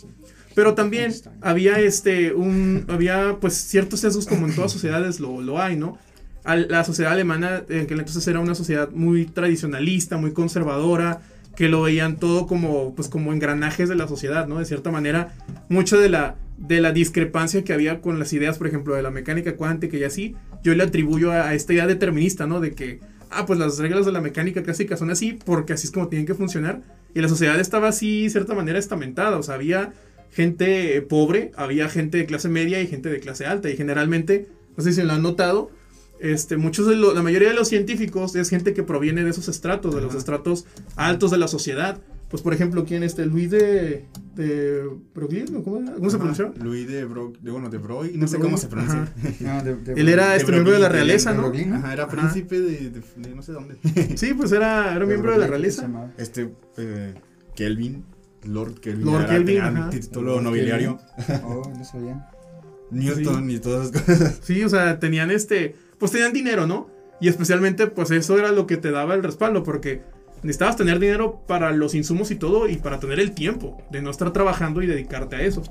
Pero 0.54 0.74
también 0.74 1.14
había 1.42 1.80
este 1.80 2.34
un 2.34 2.86
había 2.90 3.38
pues 3.40 3.54
ciertos 3.54 4.02
sesgos 4.02 4.28
como 4.28 4.46
en 4.48 4.56
todas 4.56 4.72
sociedades 4.72 5.20
lo, 5.20 5.42
lo 5.42 5.62
hay, 5.62 5.78
¿no? 5.78 5.98
La 6.44 6.84
sociedad 6.84 7.14
alemana 7.14 7.64
en 7.70 7.86
que 7.86 7.94
entonces 7.94 8.28
era 8.28 8.40
una 8.40 8.56
sociedad 8.56 8.90
muy 8.92 9.26
tradicionalista, 9.26 10.18
muy 10.18 10.32
conservadora, 10.32 11.22
que 11.56 11.68
lo 11.68 11.82
veían 11.82 12.18
todo 12.18 12.48
como, 12.48 12.96
pues, 12.96 13.10
como 13.10 13.34
engranajes 13.34 13.90
de 13.90 13.96
la 13.96 14.08
sociedad, 14.08 14.48
¿no? 14.48 14.60
De 14.60 14.66
cierta 14.66 14.92
manera, 14.92 15.34
mucho 15.68 16.00
de 16.00 16.08
la, 16.08 16.38
de 16.58 16.80
la 16.80 16.94
discrepancia 16.94 17.66
que 17.66 17.74
había 17.74 18.00
con 18.00 18.18
las 18.18 18.32
ideas, 18.32 18.58
por 18.58 18.68
ejemplo, 18.68 18.96
de 18.96 19.02
la 19.02 19.12
mecánica 19.12 19.58
cuántica 19.58 19.98
y 19.98 20.06
así, 20.06 20.36
yo 20.64 20.74
le 20.74 20.84
atribuyo 20.84 21.32
a, 21.32 21.54
esta 21.54 21.74
idea 21.74 21.86
determinista, 21.86 22.48
¿no? 22.48 22.62
De 22.62 22.72
que, 22.72 23.02
ah, 23.30 23.46
pues 23.46 23.60
las 23.60 23.78
reglas 23.78 24.06
de 24.06 24.14
la 24.14 24.22
mecánica 24.22 24.64
clásica 24.64 24.96
son 24.96 25.10
así 25.10 25.38
porque 25.46 25.74
así 25.74 25.88
es 25.88 25.92
como 25.92 26.08
tienen 26.08 26.26
que 26.26 26.34
funcionar. 26.34 26.82
Y 27.14 27.20
la 27.20 27.28
sociedad 27.28 27.60
estaba 27.60 27.90
así, 27.90 28.24
de 28.24 28.30
cierta 28.30 28.54
manera, 28.54 28.80
estamentada, 28.80 29.38
o 29.38 29.44
sea, 29.44 29.56
había 29.56 29.92
gente 30.32 31.02
pobre, 31.02 31.52
había 31.58 31.90
gente 31.90 32.20
de 32.20 32.26
clase 32.26 32.48
media 32.48 32.82
y 32.82 32.88
gente 32.88 33.10
de 33.10 33.20
clase 33.20 33.46
alta, 33.46 33.70
y 33.70 33.76
generalmente, 33.76 34.48
no 34.78 34.84
sé 34.84 34.94
si 34.94 35.02
lo 35.02 35.12
han 35.12 35.24
notado, 35.24 35.72
este, 36.20 36.58
muchos 36.58 36.88
de 36.88 36.96
la 36.96 37.22
mayoría 37.22 37.50
de 37.50 37.56
los 37.56 37.70
científicos 37.70 38.36
es 38.36 38.50
gente 38.50 38.74
que 38.74 38.84
proviene 38.84 39.24
de 39.24 39.30
esos 39.30 39.48
estratos, 39.48 39.96
de 39.96 40.02
los 40.02 40.16
estratos 40.16 40.66
altos 40.96 41.32
de 41.32 41.38
la 41.38 41.48
sociedad. 41.48 42.00
Pues, 42.30 42.44
por 42.44 42.54
ejemplo, 42.54 42.86
¿quién 42.86 43.02
este? 43.02 43.26
Luis 43.26 43.50
de, 43.50 44.06
de 44.36 44.84
Broglie, 45.16 45.46
¿cómo, 45.46 45.84
¿cómo 45.96 46.10
se 46.12 46.18
pronuncia? 46.18 46.54
Luis 46.62 46.88
de 46.88 47.04
Bro, 47.06 47.34
de, 47.42 47.50
bueno, 47.50 47.70
de 47.70 47.80
Broglie, 47.80 48.16
no 48.18 48.28
sé 48.28 48.38
cómo 48.38 48.58
se 48.58 48.68
pronuncia. 48.68 49.12
Ah, 49.48 49.64
Él 49.96 50.10
era 50.10 50.36
este 50.36 50.52
miembro 50.52 50.74
de 50.74 50.80
la 50.80 50.90
realeza, 50.90 51.34
¿no? 51.34 51.52
Ajá, 51.76 51.94
era 51.94 52.08
príncipe 52.08 52.60
de, 52.60 52.92
de, 52.92 53.36
no 53.36 53.42
sé 53.42 53.52
dónde. 53.52 53.78
sí, 54.16 54.34
pues 54.36 54.52
era, 54.52 54.96
era 54.96 55.06
miembro 55.06 55.32
de 55.32 55.40
la 55.40 55.48
realeza. 55.48 55.90
Este, 56.18 56.54
eh, 56.78 57.16
Kelvin, 57.56 58.04
Lord 58.44 58.80
Kelvin. 58.80 59.06
Lord 59.06 59.28
Kelvin, 59.28 59.90
título 59.90 60.40
nobiliario. 60.40 61.00
Oh, 61.46 61.64
no 61.76 61.84
sabía. 61.84 62.30
Newton 62.92 63.50
y 63.50 63.60
todas 63.60 63.90
esas 63.90 64.02
cosas. 64.02 64.40
Sí, 64.44 64.64
o 64.64 64.70
sea, 64.70 65.00
tenían 65.00 65.32
este 65.32 65.76
pues 66.00 66.12
tenían 66.12 66.34
dinero, 66.34 66.66
¿no? 66.66 66.90
Y 67.22 67.28
especialmente, 67.28 67.88
pues 67.88 68.12
eso 68.12 68.38
era 68.38 68.52
lo 68.52 68.66
que 68.66 68.78
te 68.78 68.92
daba 68.92 69.14
el 69.14 69.24
respaldo, 69.24 69.64
porque 69.64 70.02
necesitabas 70.42 70.78
tener 70.78 71.00
dinero 71.00 71.42
para 71.48 71.72
los 71.72 71.94
insumos 71.96 72.32
y 72.32 72.36
todo, 72.36 72.70
y 72.70 72.78
para 72.78 73.00
tener 73.00 73.20
el 73.20 73.34
tiempo 73.34 73.78
de 73.92 74.02
no 74.02 74.10
estar 74.10 74.32
trabajando 74.32 74.82
y 74.82 74.88
dedicarte 74.88 75.36
a 75.36 75.42
eso. 75.42 75.64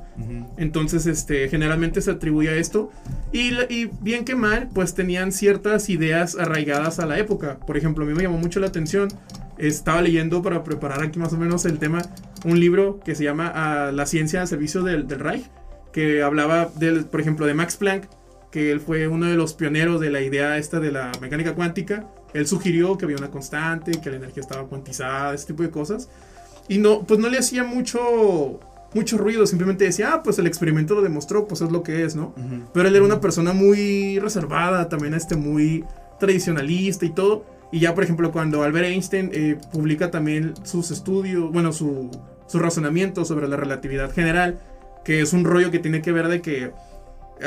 Entonces, 0.59 1.07
este, 1.07 1.49
generalmente 1.49 2.03
se 2.03 2.11
atribuye 2.11 2.51
a 2.51 2.57
esto. 2.57 2.91
Y, 3.33 3.55
y, 3.71 3.91
bien 4.03 4.25
que 4.25 4.35
mal, 4.35 4.69
pues 4.75 4.95
tenían 4.95 5.33
ciertas 5.33 5.89
ideas 5.89 6.37
arraigadas 6.37 6.99
a 6.99 7.07
la 7.07 7.19
época. 7.19 7.59
Por 7.59 7.77
ejemplo, 7.79 8.05
a 8.05 8.09
mí 8.09 8.15
me 8.15 8.23
llamó 8.23 8.39
mucho 8.39 8.61
la 8.61 8.67
atención. 8.67 9.09
Estaba 9.57 10.03
leyendo 10.03 10.43
para 10.43 10.63
preparar 10.63 11.03
aquí 11.03 11.19
más 11.19 11.33
o 11.33 11.39
menos 11.39 11.65
el 11.65 11.79
tema, 11.79 12.03
un 12.45 12.61
libro 12.61 13.01
que 13.01 13.15
se 13.15 13.25
llama 13.25 13.51
ah, 13.55 13.91
La 13.93 14.07
ciencia 14.07 14.43
al 14.43 14.49
servicio 14.49 14.83
del, 14.83 15.09
del 15.09 15.19
Reich, 15.19 15.47
que 15.93 16.23
hablaba, 16.23 16.67
del, 16.77 17.07
por 17.07 17.21
ejemplo, 17.21 17.47
de 17.47 17.55
Max 17.55 17.77
Planck, 17.77 18.05
que 18.51 18.71
él 18.73 18.81
fue 18.81 19.09
uno 19.09 19.27
de 19.27 19.37
los 19.37 19.55
pioneros 19.55 20.01
de 20.01 20.11
la 20.11 20.21
idea 20.21 20.57
esta 20.57 20.81
de 20.81 20.93
la 20.93 21.13
mecánica 21.21 21.55
cuántica. 21.55 22.07
Él 22.35 22.47
sugirió 22.47 22.97
que 22.97 23.05
había 23.05 23.17
una 23.17 23.31
constante, 23.31 23.93
que 24.01 24.11
la 24.11 24.17
energía 24.17 24.43
estaba 24.43 24.65
cuantizada, 24.65 25.35
ese 25.35 25.47
tipo 25.47 25.63
de 25.63 25.71
cosas. 25.71 26.09
Y 26.69 26.79
no, 26.79 27.03
pues 27.03 27.19
no 27.21 27.29
le 27.29 27.39
hacía 27.39 27.65
mucho, 27.65 28.61
mucho 28.95 29.19
ruido, 29.19 29.47
simplemente 29.47 29.85
decía, 29.85 30.13
ah, 30.13 30.23
pues 30.23 30.39
el 30.39 30.47
experimento 30.47 30.95
lo 30.95 31.03
demostró, 31.03 31.47
pues 31.47 31.61
es 31.61 31.71
lo 31.71 31.83
que 31.83 32.05
es, 32.05 32.15
¿no? 32.15 32.35
Pero 32.75 32.89
él 32.89 32.97
era 32.97 33.05
una 33.05 33.21
persona 33.21 33.53
muy 33.53 34.19
reservada, 34.19 34.89
también 34.89 35.15
este, 35.15 35.37
muy 35.37 35.85
tradicionalista 36.19 37.07
y 37.07 37.11
todo. 37.11 37.45
Y 37.73 37.81
ya, 37.81 37.95
por 37.95 38.05
ejemplo, 38.05 38.33
cuando 38.33 38.63
Albert 38.63 38.87
Einstein 38.87 39.31
eh, 39.33 39.59
publica 39.73 40.11
también 40.11 40.55
sus 40.65 40.91
estudios, 40.91 41.51
bueno, 41.53 41.73
su, 41.73 42.11
su 42.47 42.59
razonamiento 42.59 43.25
sobre 43.25 43.47
la 43.47 43.57
relatividad 43.57 44.11
general, 44.11 44.59
que 45.05 45.21
es 45.21 45.33
un 45.33 45.45
rollo 45.45 45.71
que 45.71 45.79
tiene 45.79 46.03
que 46.03 46.13
ver 46.13 46.29
de 46.29 46.41
que, 46.41 46.73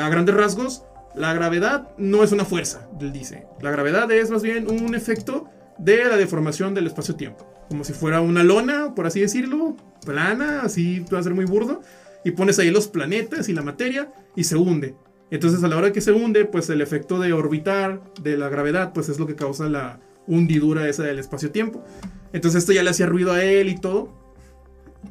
a 0.00 0.08
grandes 0.08 0.34
rasgos, 0.34 0.84
la 1.14 1.34
gravedad 1.34 1.88
no 1.98 2.24
es 2.24 2.32
una 2.32 2.44
fuerza, 2.44 2.88
él 3.00 3.12
dice. 3.12 3.46
La 3.60 3.70
gravedad 3.70 4.10
es 4.10 4.30
más 4.30 4.42
bien 4.42 4.70
un 4.70 4.94
efecto 4.94 5.48
de 5.78 6.04
la 6.04 6.16
deformación 6.16 6.74
del 6.74 6.86
espacio-tiempo. 6.86 7.46
Como 7.68 7.84
si 7.84 7.92
fuera 7.92 8.20
una 8.20 8.42
lona, 8.42 8.94
por 8.94 9.06
así 9.06 9.20
decirlo, 9.20 9.76
plana, 10.04 10.60
así 10.62 11.04
va 11.12 11.18
a 11.18 11.22
ser 11.22 11.34
muy 11.34 11.44
burdo. 11.44 11.80
Y 12.24 12.32
pones 12.32 12.58
ahí 12.58 12.70
los 12.70 12.88
planetas 12.88 13.48
y 13.48 13.52
la 13.52 13.62
materia 13.62 14.12
y 14.36 14.44
se 14.44 14.56
hunde. 14.56 14.94
Entonces 15.30 15.64
a 15.64 15.68
la 15.68 15.76
hora 15.76 15.92
que 15.92 16.00
se 16.00 16.12
hunde, 16.12 16.44
pues 16.44 16.68
el 16.70 16.80
efecto 16.80 17.18
de 17.18 17.32
orbitar 17.32 18.02
de 18.20 18.36
la 18.36 18.48
gravedad, 18.48 18.92
pues 18.92 19.08
es 19.08 19.18
lo 19.18 19.26
que 19.26 19.34
causa 19.34 19.68
la 19.68 19.98
hundidura 20.26 20.88
esa 20.88 21.02
del 21.02 21.18
espacio-tiempo. 21.18 21.84
Entonces 22.32 22.60
esto 22.60 22.72
ya 22.72 22.82
le 22.82 22.90
hacía 22.90 23.06
ruido 23.06 23.32
a 23.32 23.42
él 23.42 23.68
y 23.68 23.76
todo. 23.76 24.12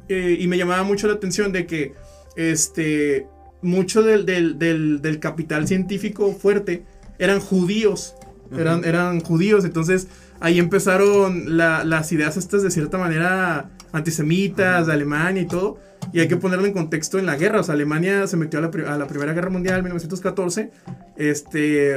Eh, 0.08 0.36
y 0.40 0.46
me 0.46 0.56
llamaba 0.56 0.84
mucho 0.84 1.06
la 1.06 1.14
atención 1.14 1.52
de 1.52 1.66
que 1.66 1.94
este, 2.36 3.26
mucho 3.62 4.02
del, 4.02 4.26
del, 4.26 5.18
capital 5.20 5.66
científico 5.66 6.32
fuerte 6.32 6.84
eran 7.18 7.40
judíos. 7.40 8.14
Eran, 8.56 8.84
eran 8.84 9.20
judíos. 9.20 9.64
Entonces 9.64 10.08
ahí 10.40 10.58
empezaron 10.58 11.56
las 11.56 12.12
ideas 12.12 12.36
estas 12.36 12.62
de 12.62 12.70
cierta 12.70 12.98
manera 12.98 13.70
antisemitas 13.92 14.86
de 14.86 14.92
Alemania 14.92 15.42
y 15.42 15.46
todo. 15.46 15.78
Y 16.12 16.20
hay 16.20 16.28
que 16.28 16.36
ponerlo 16.36 16.66
en 16.66 16.72
contexto 16.72 17.18
en 17.18 17.26
la 17.26 17.36
guerra. 17.36 17.60
O 17.60 17.62
sea, 17.62 17.74
Alemania 17.74 18.26
se 18.26 18.36
metió 18.36 18.58
a 18.58 18.62
la, 18.62 18.92
a 18.92 18.98
la 18.98 19.06
Primera 19.06 19.32
Guerra 19.32 19.50
Mundial 19.50 19.78
en 19.78 19.84
1914. 19.84 20.70
Este, 21.16 21.94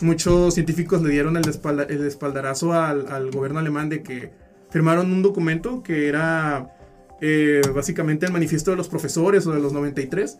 muchos 0.00 0.54
científicos 0.54 1.02
le 1.02 1.10
dieron 1.10 1.36
el, 1.36 1.44
el 1.88 2.06
espaldarazo 2.06 2.72
al, 2.72 3.08
al 3.08 3.30
gobierno 3.30 3.58
alemán 3.58 3.88
de 3.88 4.02
que 4.02 4.30
firmaron 4.70 5.12
un 5.12 5.22
documento 5.22 5.82
que 5.82 6.08
era 6.08 6.76
eh, 7.20 7.62
básicamente 7.74 8.26
el 8.26 8.32
manifiesto 8.32 8.70
de 8.70 8.76
los 8.76 8.88
profesores 8.88 9.46
o 9.46 9.52
de 9.52 9.60
los 9.60 9.72
93, 9.72 10.38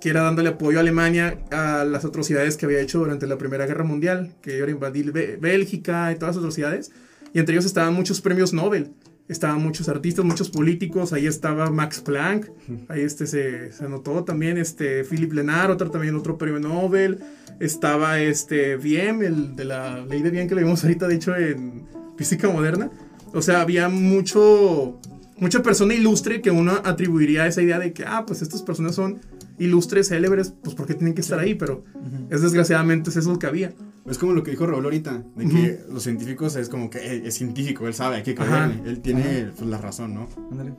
que 0.00 0.10
era 0.10 0.22
dándole 0.22 0.50
apoyo 0.50 0.78
a 0.78 0.80
Alemania 0.80 1.38
a 1.50 1.84
las 1.84 2.04
atrocidades 2.04 2.56
que 2.56 2.66
había 2.66 2.80
hecho 2.80 2.98
durante 3.00 3.26
la 3.26 3.36
Primera 3.38 3.66
Guerra 3.66 3.84
Mundial, 3.84 4.34
que 4.42 4.58
era 4.58 4.70
invadir 4.70 5.12
Bé- 5.12 5.36
Bélgica 5.40 6.12
y 6.12 6.16
todas 6.16 6.36
las 6.36 6.42
atrocidades. 6.42 6.92
Y 7.34 7.38
entre 7.40 7.54
ellos 7.54 7.64
estaban 7.66 7.94
muchos 7.94 8.20
premios 8.20 8.52
Nobel. 8.52 8.92
Estaban 9.28 9.60
muchos 9.62 9.90
artistas, 9.90 10.24
muchos 10.24 10.48
políticos. 10.48 11.12
Ahí 11.12 11.26
estaba 11.26 11.70
Max 11.70 12.00
Planck. 12.00 12.48
Ahí 12.88 13.02
este 13.02 13.26
se, 13.26 13.72
se 13.72 13.84
anotó 13.84 14.24
también 14.24 14.56
este 14.56 15.04
Philip 15.04 15.32
Lenard, 15.34 15.70
otro 15.72 15.90
también 15.90 16.14
otro 16.14 16.38
premio 16.38 16.58
Nobel. 16.58 17.18
Estaba 17.60 18.20
este 18.20 18.76
Wiem, 18.76 19.22
el 19.22 19.54
de 19.56 19.64
la 19.66 20.00
ley 20.06 20.22
de 20.22 20.30
Bien 20.30 20.48
que 20.48 20.54
le 20.54 20.62
vimos 20.62 20.82
ahorita, 20.82 21.06
de 21.08 21.16
hecho, 21.16 21.36
en 21.36 21.84
física 22.16 22.48
moderna. 22.48 22.90
O 23.34 23.42
sea, 23.42 23.60
había 23.60 23.90
mucho, 23.90 24.98
mucha 25.36 25.62
persona 25.62 25.92
ilustre 25.92 26.40
que 26.40 26.50
uno 26.50 26.80
atribuiría 26.84 27.42
a 27.42 27.46
esa 27.48 27.60
idea 27.60 27.78
de 27.78 27.92
que, 27.92 28.04
ah, 28.06 28.24
pues 28.26 28.40
estas 28.40 28.62
personas 28.62 28.94
son 28.94 29.20
ilustres, 29.58 30.08
célebres, 30.08 30.54
pues 30.62 30.74
porque 30.74 30.94
tienen 30.94 31.14
que 31.14 31.20
estar 31.20 31.38
ahí, 31.38 31.54
pero 31.54 31.84
es 32.30 32.42
desgraciadamente 32.42 33.10
es 33.10 33.16
eso 33.16 33.32
lo 33.32 33.38
que 33.38 33.46
había. 33.46 33.72
Es 34.08 34.16
como 34.16 34.32
lo 34.32 34.42
que 34.42 34.52
dijo 34.52 34.66
Raúl 34.66 34.84
ahorita, 34.84 35.22
de 35.36 35.48
que 35.48 35.80
los 35.90 36.02
científicos 36.02 36.56
es 36.56 36.68
como 36.68 36.88
que 36.88 36.98
eh, 36.98 37.22
es 37.26 37.34
científico, 37.34 37.86
él 37.86 37.94
sabe, 37.94 38.16
hay 38.16 38.22
que 38.22 38.34
creerle, 38.34 38.80
él 38.86 39.00
tiene 39.00 39.50
pues, 39.56 39.68
la 39.68 39.78
razón, 39.78 40.14
¿no? 40.14 40.28
Ándale. 40.50 40.72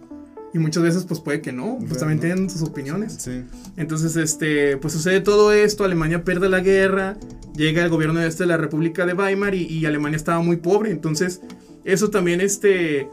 Y 0.51 0.57
muchas 0.57 0.81
veces 0.81 1.03
pues 1.03 1.19
puede 1.19 1.41
que 1.41 1.51
no, 1.51 1.77
pues 1.77 1.99
también 1.99 2.17
¿no? 2.17 2.21
tienen 2.21 2.49
sus 2.49 2.63
opiniones. 2.63 3.17
Sí. 3.19 3.43
Entonces, 3.77 4.15
este, 4.15 4.77
pues 4.77 4.93
sucede 4.93 5.21
todo 5.21 5.53
esto, 5.53 5.83
Alemania 5.83 6.23
pierde 6.23 6.49
la 6.49 6.59
guerra, 6.59 7.17
llega 7.55 7.83
el 7.83 7.89
gobierno 7.89 8.19
este 8.21 8.43
de 8.43 8.47
la 8.47 8.57
República 8.57 9.05
de 9.05 9.13
Weimar 9.13 9.53
y, 9.53 9.67
y 9.67 9.85
Alemania 9.85 10.17
estaba 10.17 10.39
muy 10.41 10.57
pobre, 10.57 10.89
entonces 10.89 11.41
eso 11.83 12.09
también, 12.09 12.41
este, 12.41 13.09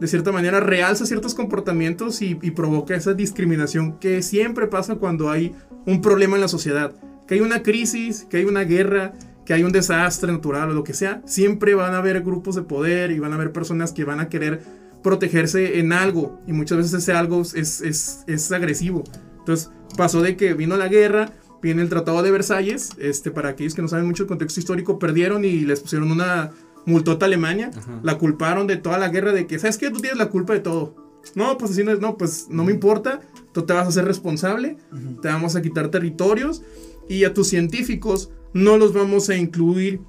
de 0.00 0.06
cierta 0.06 0.32
manera 0.32 0.60
realza 0.60 1.06
ciertos 1.06 1.34
comportamientos 1.34 2.22
y, 2.22 2.34
provoca 2.34 2.94
esa 2.94 3.14
discriminación 3.14 3.98
que 3.98 4.22
siempre 4.22 4.66
pasa 4.66 4.96
cuando 4.96 5.30
hay 5.30 5.54
un 5.86 6.00
problema 6.00 6.36
en 6.36 6.42
la 6.42 6.48
sociedad, 6.48 6.92
que 7.26 7.34
hay 7.34 7.40
una 7.40 7.62
crisis, 7.62 8.26
que 8.28 8.38
hay 8.38 8.44
una 8.44 8.62
guerra, 8.62 9.12
que 9.44 9.54
hay 9.54 9.62
un 9.62 9.72
desastre 9.72 10.32
natural 10.32 10.70
o 10.70 10.74
lo 10.74 10.84
que 10.84 10.94
sea, 10.94 11.22
siempre 11.26 11.74
van 11.74 11.94
a 11.94 11.98
haber 11.98 12.22
grupos 12.22 12.54
de 12.54 12.62
poder 12.62 13.10
y 13.10 13.18
van 13.18 13.32
a 13.32 13.36
haber 13.36 13.52
personas 13.52 13.92
que 13.92 14.04
van 14.04 14.20
a 14.20 14.28
querer 14.28 14.60
protegerse 15.02 15.78
en 15.78 15.92
algo 15.92 16.40
y 16.46 16.52
muchas 16.52 16.78
veces 16.78 16.94
ese 16.94 17.12
algo 17.12 17.42
es, 17.42 17.80
es, 17.80 18.24
es 18.26 18.52
agresivo. 18.52 19.04
Entonces 19.38 19.70
pasó 19.96 20.20
de 20.20 20.36
que 20.36 20.54
vino 20.54 20.76
la 20.76 20.88
guerra, 20.88 21.32
viene 21.62 21.82
el 21.82 21.88
Tratado 21.88 22.22
de 22.22 22.30
Versalles, 22.30 22.90
este, 22.98 23.30
para 23.30 23.50
aquellos 23.50 23.74
que 23.74 23.82
no 23.82 23.88
saben 23.88 24.06
mucho 24.06 24.24
el 24.24 24.28
contexto 24.28 24.60
histórico, 24.60 24.98
perdieron 24.98 25.44
y 25.44 25.60
les 25.60 25.80
pusieron 25.80 26.10
una 26.10 26.50
multota 26.86 27.26
a 27.26 27.28
Alemania, 27.28 27.70
Ajá. 27.76 28.00
la 28.02 28.18
culparon 28.18 28.66
de 28.66 28.76
toda 28.76 28.98
la 28.98 29.08
guerra 29.08 29.32
de 29.32 29.46
que, 29.46 29.58
¿sabes 29.58 29.78
qué? 29.78 29.90
Tú 29.90 30.00
tienes 30.00 30.18
la 30.18 30.28
culpa 30.28 30.54
de 30.54 30.60
todo. 30.60 30.94
No, 31.34 31.58
pues 31.58 31.72
así 31.72 31.84
no 31.84 31.92
es, 31.92 32.00
no, 32.00 32.16
pues 32.16 32.46
no 32.48 32.64
me 32.64 32.72
importa, 32.72 33.20
tú 33.52 33.62
te 33.62 33.72
vas 33.74 33.84
a 33.86 33.88
hacer 33.88 34.04
responsable, 34.06 34.76
te 35.20 35.28
vamos 35.28 35.56
a 35.56 35.62
quitar 35.62 35.88
territorios 35.88 36.62
y 37.08 37.24
a 37.24 37.34
tus 37.34 37.48
científicos 37.48 38.30
no 38.54 38.78
los 38.78 38.92
vamos 38.94 39.28
a 39.28 39.36
incluir 39.36 40.00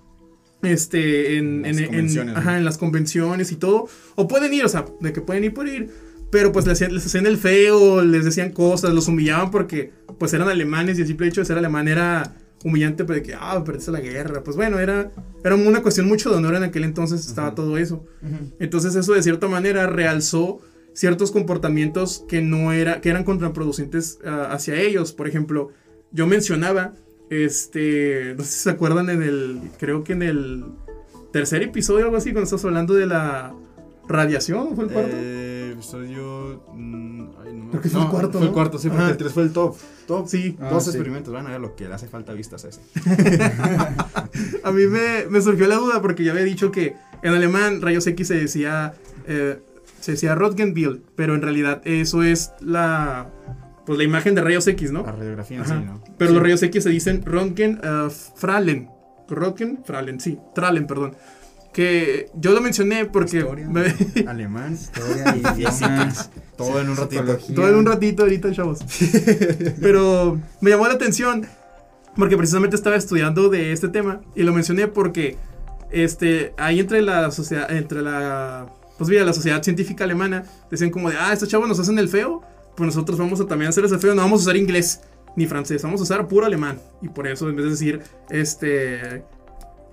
este, 0.61 1.37
en, 1.37 1.61
Las 1.63 1.77
en- 1.77 1.93
en- 2.17 2.29
ajá, 2.37 2.57
en 2.57 2.65
las 2.65 2.77
convenciones 2.77 3.51
y 3.51 3.55
todo. 3.55 3.87
O 4.15 4.27
pueden 4.27 4.53
ir, 4.53 4.65
o 4.65 4.69
sea, 4.69 4.85
de 4.99 5.13
que 5.13 5.21
pueden 5.21 5.43
ir 5.45 5.53
por 5.53 5.67
ir. 5.67 5.89
Pero 6.31 6.51
pues 6.51 6.65
les, 6.67 6.73
hacían- 6.73 6.93
les 6.93 7.05
hacían 7.05 7.25
el 7.25 7.37
feo, 7.37 8.03
les 8.03 8.23
decían 8.25 8.51
cosas, 8.51 8.93
los 8.93 9.07
humillaban 9.07 9.49
porque 9.51 9.91
pues 10.19 10.31
eran 10.33 10.47
alemanes 10.47 10.97
y 10.97 11.01
el 11.01 11.07
simple 11.07 11.27
hecho 11.27 11.41
de 11.41 11.45
ser 11.45 11.57
alemán 11.57 11.87
era 11.87 12.35
humillante, 12.63 13.05
pues 13.05 13.19
de 13.19 13.23
que, 13.23 13.35
ah, 13.35 13.61
perdiste 13.63 13.91
la 13.91 14.01
guerra. 14.01 14.43
Pues 14.43 14.57
bueno, 14.57 14.79
era, 14.79 15.11
era 15.43 15.55
una 15.55 15.81
cuestión 15.81 16.07
mucho 16.07 16.29
de 16.29 16.37
honor 16.37 16.55
en 16.55 16.63
aquel 16.63 16.83
entonces, 16.83 17.25
estaba 17.25 17.55
todo 17.55 17.77
eso. 17.77 18.05
Entonces 18.59 18.95
eso 18.95 19.13
de 19.13 19.23
cierta 19.23 19.47
manera 19.47 19.87
realzó 19.87 20.61
ciertos 20.93 21.31
comportamientos 21.31 22.25
que 22.27 22.41
no 22.41 22.73
era, 22.73 23.01
que 23.01 23.09
eran 23.09 23.23
contraproducentes 23.23 24.19
ah, 24.25 24.49
hacia 24.51 24.75
ellos. 24.75 25.13
Por 25.13 25.27
ejemplo, 25.27 25.71
yo 26.11 26.27
mencionaba, 26.27 26.93
este, 27.29 28.35
no 28.37 28.43
sé 28.43 28.51
si 28.51 28.59
se 28.59 28.69
acuerdan 28.69 29.09
en 29.09 29.21
el, 29.21 29.59
creo 29.77 30.03
que 30.03 30.13
en 30.13 30.23
el 30.23 30.65
tercer 31.31 31.63
episodio 31.63 32.05
o 32.05 32.07
algo 32.07 32.17
así, 32.17 32.31
cuando 32.31 32.45
estás 32.45 32.65
hablando 32.65 32.93
de 32.93 33.05
la 33.05 33.53
radiación, 34.09 34.67
¿o 34.71 34.75
¿fue 34.75 34.85
el 34.85 34.91
cuarto? 34.91 35.11
Eh, 35.13 35.71
episodio. 35.73 36.63
mm, 36.73 37.21
ay, 37.45 37.53
no, 37.53 37.69
Creo 37.69 37.81
que 37.81 37.89
fue 37.89 38.01
el 38.01 38.07
cuarto, 38.09 38.31
Fue 38.33 38.41
¿no? 38.41 38.47
el 38.47 38.51
cuarto, 38.53 38.77
sí, 38.79 38.87
porque 38.89 39.03
Ajá. 39.03 39.11
el 39.11 39.17
3 39.17 39.31
fue 39.33 39.43
el 39.43 39.53
top. 39.53 39.77
Top. 40.07 40.27
Sí. 40.27 40.57
Ah, 40.59 40.69
Dos 40.71 40.83
sí. 40.83 40.89
experimentos, 40.89 41.33
van 41.33 41.45
a 41.47 41.51
ver 41.51 41.61
lo 41.61 41.75
que 41.75 41.87
le 41.87 41.93
hace 41.93 42.07
falta 42.07 42.33
vistas 42.33 42.65
a 42.65 42.69
ese. 42.69 42.81
A 44.63 44.71
mí 44.71 44.87
me, 44.87 45.25
me 45.29 45.41
surgió 45.41 45.67
la 45.67 45.75
duda 45.75 46.01
porque 46.01 46.23
ya 46.23 46.31
había 46.31 46.43
dicho 46.43 46.71
que 46.71 46.95
en 47.21 47.33
alemán 47.33 47.81
rayos 47.81 48.05
X 48.07 48.27
se 48.27 48.35
decía, 48.35 48.93
eh, 49.27 49.59
se 49.99 50.11
decía 50.13 50.35
Röntgenbild, 50.35 51.01
pero 51.15 51.35
en 51.35 51.41
realidad 51.41 51.81
eso 51.85 52.23
es 52.23 52.51
la, 52.61 53.29
pues 53.85 53.97
la 53.97 54.03
imagen 54.03 54.35
de 54.35 54.41
rayos 54.41 54.67
X, 54.67 54.91
¿no? 54.91 55.03
La 55.03 55.11
radiografía 55.11 55.57
en 55.57 55.63
Ajá. 55.63 55.79
sí, 55.79 55.85
¿no? 55.85 56.03
Pero 56.17 56.29
Sí. 56.31 56.33
los 56.35 56.43
rayos 56.43 56.63
X 56.63 56.83
se 56.83 56.89
dicen 56.89 57.23
Röntgen 57.25 57.79
uh, 57.83 58.09
Fralen. 58.09 58.89
Röntgen 59.27 59.83
Fralen, 59.85 60.19
sí, 60.19 60.37
Tralen, 60.55 60.87
perdón. 60.87 61.15
Que 61.79 62.29
yo 62.35 62.51
lo 62.51 62.59
mencioné 62.59 63.05
porque 63.05 63.37
Historia. 63.37 63.69
me- 63.69 63.95
Alemán, 64.27 64.73
Historia, 64.73 65.33
idiomas, 65.55 66.29
todo 66.57 66.81
en 66.81 66.89
un 66.89 66.97
ratito. 66.97 67.37
todo 67.55 67.69
en 67.69 67.75
un 67.75 67.85
ratito 67.85 68.23
ahorita, 68.23 68.51
chavos. 68.51 68.79
Pero 69.81 70.41
me 70.59 70.71
llamó 70.71 70.87
la 70.89 70.95
atención 70.95 71.45
porque 72.17 72.35
precisamente 72.35 72.75
estaba 72.75 72.97
estudiando 72.97 73.47
de 73.47 73.71
este 73.71 73.87
tema 73.87 74.19
y 74.35 74.43
lo 74.43 74.51
mencioné 74.51 74.87
porque 74.89 75.37
este 75.89 76.53
ahí 76.57 76.81
entre 76.81 77.01
la 77.01 77.31
sociedad 77.31 77.71
entre 77.71 78.01
la 78.01 78.67
pues 78.97 79.09
mira, 79.09 79.23
la 79.23 79.31
sociedad 79.31 79.63
científica 79.63 80.03
alemana 80.03 80.43
decían 80.69 80.89
como 80.89 81.09
de, 81.09 81.15
"Ah, 81.17 81.31
estos 81.31 81.47
chavos 81.47 81.69
nos 81.69 81.79
hacen 81.79 81.97
el 81.97 82.09
feo, 82.09 82.41
pues 82.75 82.87
nosotros 82.87 83.17
vamos 83.17 83.39
a 83.39 83.45
también 83.45 83.69
hacerles 83.69 83.93
el 83.93 83.99
feo, 83.99 84.13
no 84.15 84.21
vamos 84.21 84.41
a 84.41 84.43
usar 84.43 84.57
inglés 84.57 84.99
ni 85.37 85.47
francés, 85.47 85.81
vamos 85.83 86.01
a 86.01 86.03
usar 86.03 86.27
puro 86.27 86.45
alemán." 86.45 86.77
Y 87.01 87.07
por 87.07 87.25
eso 87.25 87.47
en 87.47 87.55
vez 87.55 87.63
de 87.63 87.71
decir 87.71 88.01
este 88.29 89.23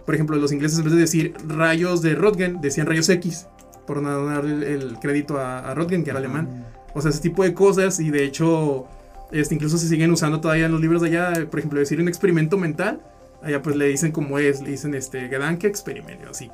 por 0.07 0.15
ejemplo, 0.15 0.37
los 0.37 0.53
ingleses 0.53 0.79
en 0.79 0.85
vez 0.85 0.95
de 0.95 1.01
decir 1.01 1.35
rayos 1.47 2.01
de 2.01 2.15
Röntgen 2.15 2.61
decían 2.61 2.87
rayos 2.87 3.09
X 3.09 3.49
por 3.87 4.01
no 4.01 4.25
darle 4.25 4.73
el, 4.73 4.83
el 4.83 4.99
crédito 4.99 5.39
a, 5.39 5.59
a 5.59 5.75
Röntgen 5.75 6.05
que 6.05 6.11
era 6.11 6.19
alemán. 6.19 6.65
O 6.95 7.03
sea, 7.03 7.11
ese 7.11 7.21
tipo 7.21 7.43
de 7.43 7.53
cosas 7.53 8.01
y 8.01 8.11
de 8.11 8.25
hecho, 8.25 8.87
este, 9.33 9.55
incluso 9.55 9.77
se 9.77 9.87
siguen 9.87 10.11
usando 10.11 10.41
todavía 10.41 10.67
en 10.67 10.73
los 10.73 10.81
libros 10.81 11.03
de 11.03 11.09
allá, 11.09 11.33
eh, 11.35 11.45
por 11.45 11.59
ejemplo, 11.59 11.79
decir 11.79 12.01
un 12.01 12.09
experimento 12.09 12.57
mental, 12.57 13.01
allá 13.43 13.61
pues 13.61 13.77
le 13.77 13.87
dicen 13.87 14.13
como 14.13 14.39
es, 14.39 14.63
le 14.63 14.71
dicen 14.71 14.95
este, 14.95 15.29
Gedanke 15.29 15.67
experimento, 15.67 16.31
así. 16.31 16.51